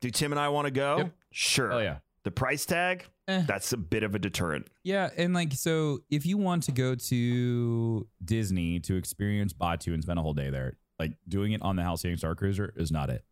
Do 0.00 0.10
Tim 0.10 0.32
and 0.32 0.40
I 0.40 0.48
want 0.48 0.66
to 0.66 0.70
go? 0.70 0.96
Yep. 0.98 1.12
Sure. 1.32 1.72
Oh 1.72 1.78
yeah. 1.78 1.98
The 2.24 2.30
price 2.30 2.66
tag, 2.66 3.06
Eh. 3.28 3.42
that's 3.46 3.72
a 3.72 3.76
bit 3.76 4.02
of 4.02 4.14
a 4.14 4.18
deterrent. 4.18 4.66
Yeah, 4.82 5.08
and 5.16 5.32
like 5.34 5.52
so, 5.52 6.00
if 6.10 6.26
you 6.26 6.36
want 6.36 6.64
to 6.64 6.72
go 6.72 6.94
to 6.94 8.06
Disney 8.24 8.80
to 8.80 8.96
experience 8.96 9.52
Batuu 9.52 9.94
and 9.94 10.02
spend 10.02 10.18
a 10.18 10.22
whole 10.22 10.34
day 10.34 10.50
there, 10.50 10.76
like 10.98 11.12
doing 11.28 11.52
it 11.52 11.62
on 11.62 11.76
the 11.76 11.82
Halcyon 11.82 12.18
Star 12.18 12.34
Cruiser 12.34 12.72
is 12.76 12.90
not 12.90 13.08
it. 13.10 13.24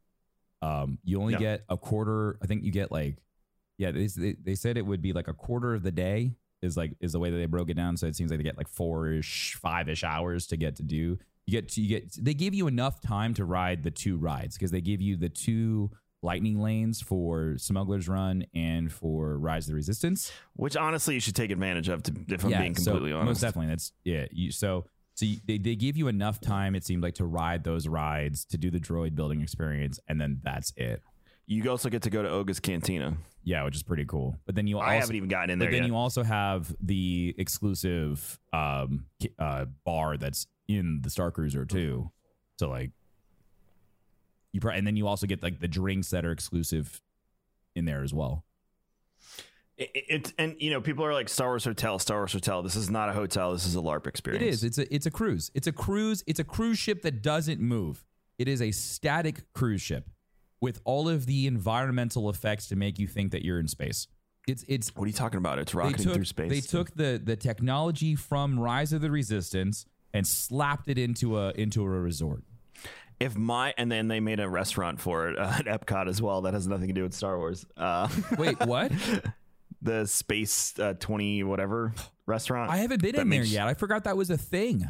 Um, 0.62 0.98
you 1.04 1.20
only 1.20 1.34
No. 1.34 1.40
get 1.40 1.64
a 1.68 1.76
quarter. 1.76 2.38
I 2.42 2.46
think 2.46 2.62
you 2.64 2.70
get 2.72 2.90
like, 2.90 3.18
yeah, 3.76 3.90
they, 3.90 4.06
they 4.06 4.36
they 4.42 4.54
said 4.54 4.76
it 4.78 4.86
would 4.86 5.02
be 5.02 5.12
like 5.12 5.28
a 5.28 5.34
quarter 5.34 5.74
of 5.74 5.82
the 5.82 5.92
day 5.92 6.32
is 6.62 6.76
like 6.76 6.92
is 7.00 7.12
the 7.12 7.18
way 7.18 7.28
that 7.30 7.36
they 7.36 7.46
broke 7.46 7.68
it 7.68 7.74
down. 7.74 7.96
So 7.98 8.06
it 8.06 8.16
seems 8.16 8.30
like 8.30 8.38
they 8.38 8.44
get 8.44 8.56
like 8.56 8.68
four 8.68 9.08
ish, 9.10 9.58
five 9.60 9.88
ish 9.90 10.04
hours 10.04 10.46
to 10.48 10.56
get 10.56 10.76
to 10.76 10.82
do. 10.82 11.18
You 11.46 11.52
get 11.52 11.68
to 11.70 11.80
you 11.80 11.88
get 11.88 12.24
they 12.24 12.34
give 12.34 12.54
you 12.54 12.66
enough 12.66 13.00
time 13.00 13.34
to 13.34 13.44
ride 13.44 13.82
the 13.82 13.90
two 13.90 14.16
rides 14.16 14.56
because 14.56 14.70
they 14.72 14.80
give 14.80 15.00
you 15.00 15.16
the 15.16 15.28
two 15.28 15.90
lightning 16.22 16.60
lanes 16.60 17.00
for 17.00 17.56
Smuggler's 17.56 18.08
Run 18.08 18.44
and 18.54 18.92
for 18.92 19.38
Rise 19.38 19.66
of 19.66 19.68
the 19.68 19.74
Resistance. 19.76 20.32
Which 20.54 20.76
honestly, 20.76 21.14
you 21.14 21.20
should 21.20 21.36
take 21.36 21.50
advantage 21.50 21.88
of. 21.88 22.02
To, 22.04 22.12
if 22.28 22.44
I'm 22.44 22.50
Yeah, 22.50 22.62
being 22.62 22.74
so 22.74 22.92
completely 22.92 23.12
honest, 23.12 23.26
Most 23.26 23.40
definitely. 23.40 23.68
That's 23.68 23.92
yeah. 24.04 24.26
You, 24.32 24.50
so 24.50 24.86
so 25.14 25.24
you, 25.24 25.36
they 25.46 25.58
they 25.58 25.76
give 25.76 25.96
you 25.96 26.08
enough 26.08 26.40
time. 26.40 26.74
It 26.74 26.84
seemed 26.84 27.02
like 27.02 27.14
to 27.14 27.24
ride 27.24 27.64
those 27.64 27.86
rides 27.86 28.44
to 28.46 28.58
do 28.58 28.70
the 28.70 28.80
droid 28.80 29.14
building 29.14 29.40
experience, 29.40 30.00
and 30.08 30.20
then 30.20 30.40
that's 30.42 30.72
it. 30.76 31.02
You 31.46 31.70
also 31.70 31.88
get 31.88 32.02
to 32.02 32.10
go 32.10 32.22
to 32.22 32.28
Oga's 32.28 32.58
Cantina. 32.58 33.16
Yeah, 33.44 33.62
which 33.62 33.76
is 33.76 33.84
pretty 33.84 34.04
cool. 34.04 34.36
But 34.46 34.56
then 34.56 34.66
you 34.66 34.78
also, 34.78 34.88
I 34.88 34.94
haven't 34.94 35.14
even 35.14 35.28
gotten 35.28 35.50
in 35.50 35.60
there 35.60 35.68
but 35.68 35.72
then 35.72 35.84
yet. 35.84 35.88
you 35.88 35.96
also 35.96 36.24
have 36.24 36.74
the 36.80 37.36
exclusive 37.38 38.40
um 38.52 39.06
uh 39.38 39.66
bar 39.84 40.16
that's 40.16 40.48
in 40.68 41.00
the 41.02 41.10
Star 41.10 41.30
Cruiser 41.30 41.64
mm-hmm. 41.64 41.76
too. 41.76 42.10
So 42.58 42.68
like 42.68 42.90
you 44.52 44.60
probably, 44.60 44.78
and 44.78 44.86
then 44.86 44.96
you 44.96 45.06
also 45.06 45.26
get 45.26 45.42
like 45.42 45.60
the 45.60 45.68
drinks 45.68 46.10
that 46.10 46.24
are 46.24 46.32
exclusive 46.32 47.00
in 47.74 47.84
there 47.84 48.02
as 48.02 48.14
well. 48.14 48.44
It, 49.76 49.90
it 49.94 50.32
and 50.38 50.56
you 50.58 50.70
know 50.70 50.80
people 50.80 51.04
are 51.04 51.12
like 51.12 51.28
Star 51.28 51.48
Wars 51.48 51.64
Hotel, 51.64 51.98
Star 51.98 52.18
Wars 52.18 52.32
Hotel. 52.32 52.62
This 52.62 52.76
is 52.76 52.88
not 52.88 53.10
a 53.10 53.12
hotel. 53.12 53.52
This 53.52 53.66
is 53.66 53.76
a 53.76 53.80
LARP 53.80 54.06
experience. 54.06 54.42
It 54.42 54.48
is. 54.48 54.64
It's 54.64 54.78
a 54.78 54.94
it's 54.94 55.06
a 55.06 55.10
cruise. 55.10 55.50
It's 55.54 55.66
a 55.66 55.72
cruise. 55.72 56.24
It's 56.26 56.40
a 56.40 56.44
cruise 56.44 56.78
ship 56.78 57.02
that 57.02 57.22
doesn't 57.22 57.60
move. 57.60 58.04
It 58.38 58.48
is 58.48 58.62
a 58.62 58.70
static 58.70 59.52
cruise 59.52 59.82
ship 59.82 60.08
with 60.60 60.80
all 60.84 61.08
of 61.08 61.26
the 61.26 61.46
environmental 61.46 62.30
effects 62.30 62.68
to 62.68 62.76
make 62.76 62.98
you 62.98 63.06
think 63.06 63.32
that 63.32 63.44
you're 63.44 63.60
in 63.60 63.68
space. 63.68 64.08
It's 64.48 64.64
it's 64.68 64.94
What 64.96 65.04
are 65.04 65.08
you 65.08 65.12
talking 65.12 65.38
about? 65.38 65.58
It's 65.58 65.74
rocketing 65.74 66.04
took 66.04 66.14
through 66.14 66.24
space. 66.24 66.50
they 66.50 66.60
took 66.60 66.94
the 66.94 67.20
the 67.22 67.36
technology 67.36 68.14
from 68.14 68.58
Rise 68.58 68.94
of 68.94 69.02
the 69.02 69.10
Resistance 69.10 69.84
and 70.12 70.26
slapped 70.26 70.88
it 70.88 70.98
into 70.98 71.38
a 71.38 71.50
into 71.52 71.82
a 71.82 71.88
resort. 71.88 72.42
if 73.20 73.36
my 73.36 73.74
and 73.78 73.90
then 73.90 74.08
they 74.08 74.20
made 74.20 74.40
a 74.40 74.48
restaurant 74.48 75.00
for 75.00 75.28
it 75.28 75.38
uh, 75.38 75.52
at 75.58 75.66
Epcot 75.66 76.08
as 76.08 76.20
well. 76.22 76.42
That 76.42 76.54
has 76.54 76.66
nothing 76.66 76.88
to 76.88 76.94
do 76.94 77.02
with 77.02 77.14
Star 77.14 77.36
Wars. 77.38 77.64
Uh, 77.76 78.08
Wait, 78.38 78.58
what? 78.66 78.92
the 79.82 80.06
space 80.06 80.78
uh, 80.78 80.94
twenty 80.98 81.42
whatever 81.42 81.92
restaurant. 82.26 82.70
I 82.70 82.78
haven't 82.78 83.02
been 83.02 83.14
in 83.16 83.28
there 83.28 83.44
yet. 83.44 83.66
I 83.68 83.74
forgot 83.74 84.04
that 84.04 84.16
was 84.16 84.30
a 84.30 84.36
thing. 84.38 84.88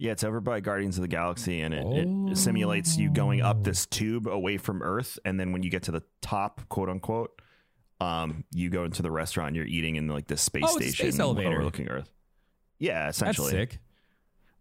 Yeah, 0.00 0.12
it's 0.12 0.22
over 0.22 0.40
by 0.40 0.60
Guardians 0.60 0.96
of 0.96 1.02
the 1.02 1.08
Galaxy, 1.08 1.60
and 1.60 1.74
it, 1.74 2.30
it 2.32 2.36
simulates 2.38 2.96
you 2.96 3.10
going 3.10 3.40
up 3.40 3.64
this 3.64 3.84
tube 3.84 4.28
away 4.28 4.56
from 4.56 4.80
Earth, 4.80 5.18
and 5.24 5.40
then 5.40 5.50
when 5.50 5.64
you 5.64 5.70
get 5.70 5.82
to 5.84 5.90
the 5.90 6.04
top, 6.22 6.60
quote 6.68 6.88
unquote, 6.88 7.42
um, 8.00 8.44
you 8.54 8.70
go 8.70 8.84
into 8.84 9.02
the 9.02 9.10
restaurant. 9.10 9.56
You're 9.56 9.66
eating 9.66 9.96
in 9.96 10.06
like 10.06 10.28
this 10.28 10.40
space 10.40 10.62
Oh, 10.64 10.76
station 10.76 11.10
space 11.10 11.18
elevator. 11.18 11.50
overlooking 11.50 11.88
Earth. 11.88 12.08
Yeah, 12.78 13.08
essentially. 13.08 13.50
That's 13.50 13.72
sick. 13.72 13.80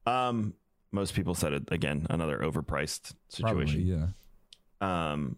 Um, 0.08 0.54
most 0.92 1.14
people 1.14 1.36
said 1.36 1.54
it 1.54 1.64
again. 1.72 2.08
Another 2.10 2.38
overpriced 2.40 3.14
Probably, 3.40 3.68
situation. 3.68 4.14
yeah. 4.82 5.12
Um, 5.12 5.38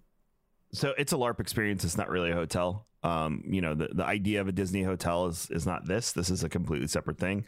so 0.71 0.93
it's 0.97 1.13
a 1.13 1.15
LARP 1.15 1.39
experience. 1.39 1.83
It's 1.83 1.97
not 1.97 2.09
really 2.09 2.31
a 2.31 2.35
hotel. 2.35 2.85
Um, 3.01 3.43
you 3.47 3.61
know, 3.61 3.73
the, 3.73 3.89
the 3.91 4.05
idea 4.05 4.41
of 4.41 4.47
a 4.47 4.51
Disney 4.51 4.83
hotel 4.83 5.27
is 5.27 5.49
is 5.49 5.65
not 5.65 5.87
this. 5.87 6.11
This 6.11 6.29
is 6.29 6.43
a 6.43 6.49
completely 6.49 6.87
separate 6.87 7.17
thing. 7.17 7.45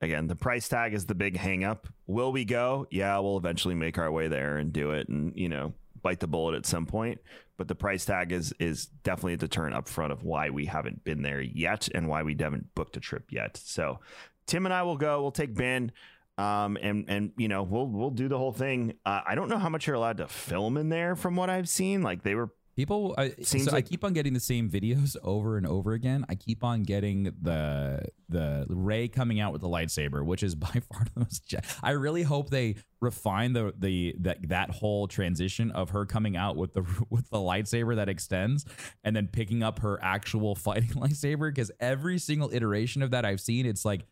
Again, 0.00 0.26
the 0.26 0.36
price 0.36 0.68
tag 0.68 0.94
is 0.94 1.06
the 1.06 1.14
big 1.14 1.36
hang 1.36 1.64
up. 1.64 1.88
Will 2.06 2.32
we 2.32 2.44
go? 2.44 2.86
Yeah, 2.90 3.18
we'll 3.18 3.36
eventually 3.36 3.74
make 3.74 3.98
our 3.98 4.10
way 4.10 4.28
there 4.28 4.56
and 4.56 4.72
do 4.72 4.90
it 4.90 5.08
and, 5.08 5.32
you 5.36 5.48
know, 5.48 5.72
bite 6.02 6.20
the 6.20 6.26
bullet 6.26 6.54
at 6.56 6.66
some 6.66 6.84
point. 6.84 7.20
But 7.56 7.68
the 7.68 7.74
price 7.74 8.04
tag 8.04 8.32
is 8.32 8.52
is 8.58 8.86
definitely 9.02 9.34
a 9.34 9.38
deterrent 9.38 9.74
up 9.74 9.88
front 9.88 10.12
of 10.12 10.22
why 10.22 10.50
we 10.50 10.66
haven't 10.66 11.04
been 11.04 11.22
there 11.22 11.40
yet 11.40 11.88
and 11.94 12.08
why 12.08 12.22
we 12.22 12.36
haven't 12.38 12.74
booked 12.74 12.96
a 12.96 13.00
trip 13.00 13.24
yet. 13.30 13.56
So 13.56 14.00
Tim 14.46 14.66
and 14.66 14.74
I 14.74 14.82
will 14.82 14.96
go. 14.96 15.22
We'll 15.22 15.32
take 15.32 15.54
Ben. 15.54 15.92
Um 16.36 16.76
and 16.82 17.04
and 17.08 17.32
you 17.36 17.48
know 17.48 17.62
we'll 17.62 17.86
we'll 17.86 18.10
do 18.10 18.28
the 18.28 18.38
whole 18.38 18.52
thing. 18.52 18.94
Uh, 19.06 19.20
I 19.26 19.34
don't 19.34 19.48
know 19.48 19.58
how 19.58 19.68
much 19.68 19.86
you're 19.86 19.96
allowed 19.96 20.16
to 20.18 20.26
film 20.28 20.76
in 20.76 20.88
there 20.88 21.14
from 21.14 21.36
what 21.36 21.48
I've 21.50 21.68
seen. 21.68 22.02
Like 22.02 22.22
they 22.22 22.34
were 22.34 22.50
People, 22.76 23.14
I, 23.16 23.28
Seems 23.40 23.66
so 23.66 23.70
like- 23.70 23.84
I 23.84 23.88
keep 23.88 24.02
on 24.02 24.14
getting 24.14 24.34
the 24.34 24.40
same 24.40 24.68
videos 24.68 25.16
over 25.22 25.56
and 25.56 25.64
over 25.64 25.92
again. 25.92 26.26
I 26.28 26.34
keep 26.34 26.64
on 26.64 26.82
getting 26.82 27.32
the 27.40 28.02
the 28.28 28.66
Rey 28.68 29.06
coming 29.06 29.38
out 29.38 29.52
with 29.52 29.60
the 29.62 29.68
lightsaber, 29.68 30.26
which 30.26 30.42
is 30.42 30.54
by 30.56 30.66
far 30.90 31.04
the 31.14 31.20
most. 31.20 31.52
ja- 31.52 31.60
I 31.84 31.92
really 31.92 32.24
hope 32.24 32.50
they 32.50 32.74
refine 33.00 33.52
the 33.52 33.72
the 33.78 34.16
that 34.22 34.48
that 34.48 34.70
whole 34.70 35.06
transition 35.06 35.70
of 35.70 35.90
her 35.90 36.04
coming 36.04 36.36
out 36.36 36.56
with 36.56 36.74
the 36.74 36.82
with 37.10 37.30
the 37.30 37.38
lightsaber 37.38 37.94
that 37.94 38.08
extends, 38.08 38.64
and 39.04 39.14
then 39.14 39.28
picking 39.28 39.62
up 39.62 39.78
her 39.78 40.00
actual 40.02 40.56
fighting 40.56 40.88
lightsaber. 41.00 41.54
Because 41.54 41.70
every 41.78 42.18
single 42.18 42.50
iteration 42.52 43.02
of 43.02 43.12
that 43.12 43.24
I've 43.24 43.40
seen, 43.40 43.66
it's 43.66 43.84
like 43.84 44.04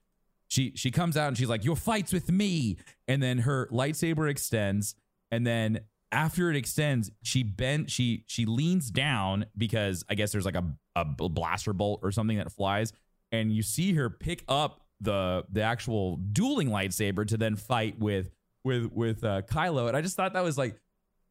she 0.53 0.73
she 0.75 0.91
comes 0.91 1.17
out 1.17 1.29
and 1.29 1.39
she's 1.39 1.49
like, 1.49 1.65
"Your 1.65 1.77
fights 1.77 2.13
with 2.13 2.31
me," 2.31 2.77
and 3.09 3.23
then 3.23 3.39
her 3.39 3.71
lightsaber 3.73 4.29
extends, 4.29 4.95
and 5.31 5.47
then 5.47 5.81
after 6.13 6.51
it 6.51 6.57
extends, 6.57 7.11
she 7.23 7.43
bend 7.43 7.91
she 7.91 8.25
she 8.27 8.45
leans 8.45 8.91
down 8.91 9.47
because 9.57 10.05
I 10.11 10.15
guess 10.15 10.31
there's 10.31 10.45
like 10.45 10.57
a 10.57 10.65
a 10.95 11.07
blaster 11.07 11.73
bolt 11.73 12.01
or 12.03 12.13
something 12.13 12.37
that 12.37 12.53
flies, 12.53 12.93
and 13.33 13.51
you 13.51 13.63
see 13.63 13.95
her 13.95 14.11
pick 14.11 14.45
up 14.47 14.83
the 15.01 15.47
the 15.51 15.63
actual 15.63 16.17
dueling 16.17 16.69
lightsaber 16.69 17.27
to 17.29 17.39
then 17.39 17.57
fight 17.57 17.99
with 17.99 18.31
with 18.63 18.93
with 18.93 19.25
uh, 19.25 19.41
Kylo, 19.51 19.89
and 19.89 19.97
I 19.97 20.03
just 20.03 20.17
thought 20.17 20.35
that 20.35 20.45
was 20.45 20.59
like 20.59 20.77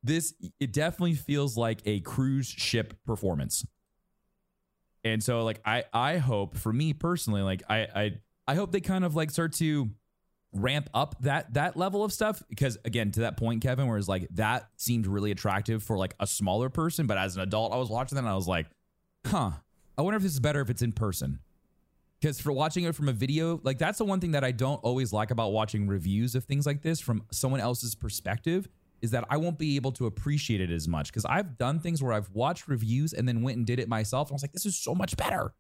this. 0.02 0.34
It 0.60 0.74
definitely 0.74 1.14
feels 1.14 1.56
like 1.56 1.82
a 1.86 2.00
cruise 2.00 2.48
ship 2.48 2.96
performance. 3.06 3.68
And 5.04 5.22
so 5.22 5.44
like 5.44 5.62
I 5.64 5.84
I 5.94 6.18
hope 6.18 6.58
for 6.58 6.74
me 6.74 6.94
personally 6.94 7.44
like 7.44 7.62
I 7.70 7.88
I 7.96 8.12
I 8.52 8.56
hope 8.56 8.72
they 8.72 8.82
kind 8.82 9.06
of 9.06 9.16
like 9.16 9.32
start 9.32 9.54
to 9.54 9.90
ramp 10.54 10.90
up 10.94 11.16
that 11.22 11.54
that 11.54 11.78
level 11.78 12.04
of 12.04 12.12
stuff 12.12 12.44
because 12.50 12.78
again 12.84 13.10
to 13.12 13.22
that 13.22 13.38
point 13.38 13.62
Kevin 13.62 13.88
where 13.88 13.98
it's 13.98 14.10
like 14.10 14.28
that 14.32 14.68
seemed 14.76 15.08
really 15.08 15.32
attractive 15.32 15.82
for 15.82 15.98
like 15.98 16.14
a 16.20 16.28
smaller 16.28 16.68
person 16.68 17.08
but 17.08 17.18
as 17.18 17.38
an 17.38 17.42
adult 17.42 17.72
I 17.72 17.78
was 17.78 17.90
watching 17.90 18.18
that 18.18 18.24
and 18.24 18.30
I 18.30 18.36
was 18.36 18.50
like 18.50 18.68
huh 19.26 19.52
I 19.98 20.02
wonder 20.02 20.18
if 20.18 20.24
this 20.24 20.34
is 20.34 20.40
better 20.40 20.62
if 20.62 20.70
it's 20.70 20.82
in 20.82 20.92
person. 20.94 21.40
Because 22.20 22.42
for 22.42 22.52
watching 22.52 22.84
it 22.84 22.96
from 22.96 23.08
a 23.08 23.14
video 23.14 23.62
like 23.64 23.78
that's 23.78 23.98
the 23.98 24.06
one 24.06 24.20
thing 24.20 24.32
that 24.32 24.44
I 24.44 24.52
don't 24.52 24.84
always 24.84 25.14
like 25.14 25.32
about 25.32 25.52
watching 25.54 25.88
reviews 25.88 26.36
of 26.36 26.44
things 26.44 26.66
like 26.66 26.82
this 26.82 27.00
from 27.00 27.24
someone 27.32 27.62
else's 27.62 27.96
perspective 27.96 28.68
is 29.02 29.12
that 29.12 29.26
I 29.30 29.38
won't 29.38 29.58
be 29.58 29.78
able 29.78 29.92
to 29.94 30.06
appreciate 30.06 30.60
it 30.60 30.70
as 30.70 30.88
much. 30.88 31.08
Because 31.08 31.26
I've 31.26 31.58
done 31.58 31.80
things 31.80 32.04
where 32.04 32.14
I've 32.14 32.30
watched 32.32 32.68
reviews 32.68 33.14
and 33.14 33.28
then 33.28 33.42
went 33.42 33.58
and 33.58 33.66
did 33.66 33.80
it 33.80 33.88
myself 33.88 34.28
and 34.28 34.34
I 34.34 34.36
was 34.36 34.44
like 34.44 34.54
this 34.54 34.66
is 34.66 34.76
so 34.76 34.94
much 34.94 35.16
better. 35.18 35.54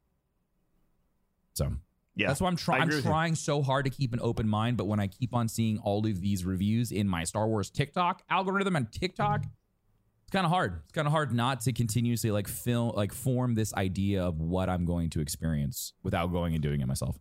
So 1.53 1.71
yeah. 2.15 2.27
that's 2.27 2.41
why 2.41 2.47
I'm 2.47 2.55
trying. 2.55 2.81
I'm 2.83 3.01
trying 3.01 3.35
so 3.35 3.61
hard 3.61 3.85
to 3.85 3.91
keep 3.91 4.13
an 4.13 4.19
open 4.21 4.47
mind, 4.47 4.77
but 4.77 4.85
when 4.85 4.99
I 4.99 5.07
keep 5.07 5.33
on 5.33 5.47
seeing 5.47 5.77
all 5.79 6.05
of 6.05 6.21
these 6.21 6.45
reviews 6.45 6.91
in 6.91 7.07
my 7.07 7.23
Star 7.23 7.47
Wars 7.47 7.69
TikTok 7.69 8.23
algorithm 8.29 8.75
and 8.75 8.91
TikTok, 8.91 9.43
it's 9.43 10.31
kind 10.31 10.45
of 10.45 10.51
hard. 10.51 10.81
It's 10.83 10.93
kind 10.93 11.07
of 11.07 11.11
hard 11.11 11.33
not 11.33 11.61
to 11.61 11.73
continuously 11.73 12.31
like 12.31 12.47
film, 12.47 12.93
like 12.95 13.13
form 13.13 13.55
this 13.55 13.73
idea 13.73 14.23
of 14.23 14.39
what 14.39 14.69
I'm 14.69 14.85
going 14.85 15.09
to 15.11 15.21
experience 15.21 15.93
without 16.03 16.27
going 16.31 16.53
and 16.53 16.61
doing 16.61 16.81
it 16.81 16.87
myself. 16.87 17.17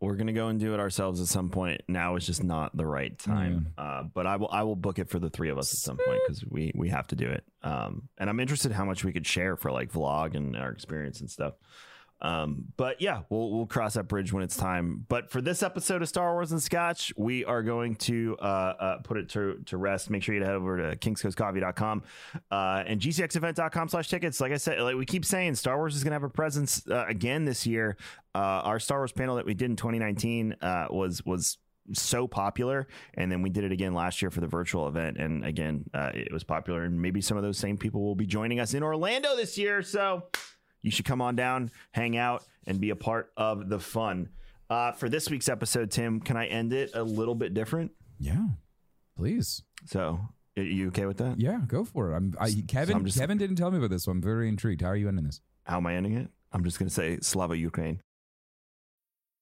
we're 0.00 0.16
gonna 0.16 0.32
go 0.32 0.48
and 0.48 0.58
do 0.58 0.74
it 0.74 0.80
ourselves 0.80 1.20
at 1.20 1.28
some 1.28 1.48
point. 1.48 1.80
Now 1.88 2.16
is 2.16 2.26
just 2.26 2.42
not 2.42 2.76
the 2.76 2.84
right 2.84 3.16
time. 3.18 3.68
Uh, 3.78 4.02
but 4.12 4.26
I 4.26 4.34
will 4.36 4.48
I 4.50 4.64
will 4.64 4.74
book 4.76 4.98
it 4.98 5.08
for 5.08 5.20
the 5.20 5.30
three 5.30 5.48
of 5.48 5.58
us 5.58 5.72
at 5.72 5.78
some 5.78 5.96
point 5.96 6.20
because 6.26 6.44
we 6.44 6.72
we 6.74 6.88
have 6.88 7.06
to 7.08 7.14
do 7.16 7.28
it. 7.28 7.44
Um, 7.62 8.08
and 8.18 8.28
I'm 8.28 8.40
interested 8.40 8.72
how 8.72 8.84
much 8.84 9.04
we 9.04 9.12
could 9.12 9.26
share 9.26 9.56
for 9.56 9.70
like 9.70 9.92
vlog 9.92 10.34
and 10.34 10.56
our 10.56 10.70
experience 10.72 11.20
and 11.20 11.30
stuff. 11.30 11.54
Um, 12.22 12.66
but 12.76 13.00
yeah, 13.00 13.22
we'll 13.28 13.50
we'll 13.50 13.66
cross 13.66 13.94
that 13.94 14.04
bridge 14.04 14.32
when 14.32 14.42
it's 14.42 14.56
time. 14.56 15.04
But 15.08 15.30
for 15.30 15.42
this 15.42 15.62
episode 15.62 16.02
of 16.02 16.08
Star 16.08 16.32
Wars 16.32 16.52
and 16.52 16.62
Scotch, 16.62 17.12
we 17.16 17.44
are 17.44 17.62
going 17.62 17.96
to 17.96 18.36
uh, 18.40 18.44
uh, 18.44 18.98
put 18.98 19.16
it 19.18 19.28
to, 19.30 19.60
to 19.66 19.76
rest. 19.76 20.08
Make 20.08 20.22
sure 20.22 20.34
you 20.34 20.42
head 20.42 20.54
over 20.54 20.76
to 20.76 20.96
kingscoastcoffee.com 20.96 22.02
uh, 22.50 22.84
and 22.86 23.00
gcxevent.com 23.00 23.88
slash 23.88 24.08
tickets. 24.08 24.40
Like 24.40 24.52
I 24.52 24.56
said, 24.56 24.80
like 24.80 24.94
we 24.96 25.04
keep 25.04 25.24
saying, 25.24 25.56
Star 25.56 25.76
Wars 25.76 25.96
is 25.96 26.04
going 26.04 26.12
to 26.12 26.14
have 26.14 26.22
a 26.22 26.30
presence 26.30 26.86
uh, 26.88 27.04
again 27.08 27.44
this 27.44 27.66
year. 27.66 27.96
Uh, 28.34 28.38
our 28.38 28.78
Star 28.78 29.00
Wars 29.00 29.12
panel 29.12 29.36
that 29.36 29.44
we 29.44 29.54
did 29.54 29.70
in 29.70 29.76
2019 29.76 30.56
uh, 30.62 30.86
was 30.90 31.24
was 31.26 31.58
so 31.92 32.28
popular 32.28 32.86
and 33.14 33.30
then 33.30 33.42
we 33.42 33.50
did 33.50 33.64
it 33.64 33.72
again 33.72 33.92
last 33.92 34.22
year 34.22 34.30
for 34.30 34.40
the 34.40 34.46
virtual 34.46 34.86
event 34.86 35.16
and 35.16 35.44
again 35.44 35.84
uh, 35.94 36.12
it 36.14 36.32
was 36.32 36.44
popular 36.44 36.84
and 36.84 37.02
maybe 37.02 37.20
some 37.20 37.36
of 37.36 37.42
those 37.42 37.58
same 37.58 37.76
people 37.76 38.02
will 38.02 38.14
be 38.14 38.24
joining 38.24 38.60
us 38.60 38.72
in 38.72 38.84
orlando 38.84 39.34
this 39.34 39.58
year 39.58 39.82
so 39.82 40.22
you 40.82 40.90
should 40.90 41.04
come 41.04 41.20
on 41.22 41.36
down, 41.36 41.70
hang 41.92 42.16
out, 42.16 42.44
and 42.66 42.80
be 42.80 42.90
a 42.90 42.96
part 42.96 43.32
of 43.36 43.68
the 43.68 43.78
fun. 43.78 44.28
Uh, 44.70 44.92
for 44.92 45.08
this 45.08 45.28
week's 45.30 45.48
episode, 45.48 45.90
Tim, 45.90 46.20
can 46.20 46.36
I 46.36 46.46
end 46.46 46.72
it 46.72 46.90
a 46.94 47.02
little 47.02 47.34
bit 47.34 47.54
different? 47.54 47.92
Yeah, 48.18 48.46
please. 49.16 49.62
So, 49.86 50.20
are 50.56 50.62
you 50.62 50.88
okay 50.88 51.06
with 51.06 51.18
that? 51.18 51.40
Yeah, 51.40 51.60
go 51.66 51.84
for 51.84 52.12
it. 52.12 52.16
I'm 52.16 52.34
I, 52.40 52.52
Kevin. 52.68 52.96
I'm 52.96 53.04
just- 53.04 53.18
Kevin 53.18 53.38
didn't 53.38 53.56
tell 53.56 53.70
me 53.70 53.78
about 53.78 53.90
this, 53.90 54.04
so 54.04 54.12
I'm 54.12 54.22
very 54.22 54.48
intrigued. 54.48 54.82
How 54.82 54.88
are 54.88 54.96
you 54.96 55.08
ending 55.08 55.24
this? 55.24 55.40
How 55.64 55.76
am 55.78 55.86
I 55.86 55.94
ending 55.94 56.14
it? 56.14 56.28
I'm 56.52 56.64
just 56.64 56.78
going 56.78 56.88
to 56.88 56.94
say 56.94 57.18
Slava 57.20 57.56
Ukraine. 57.56 58.00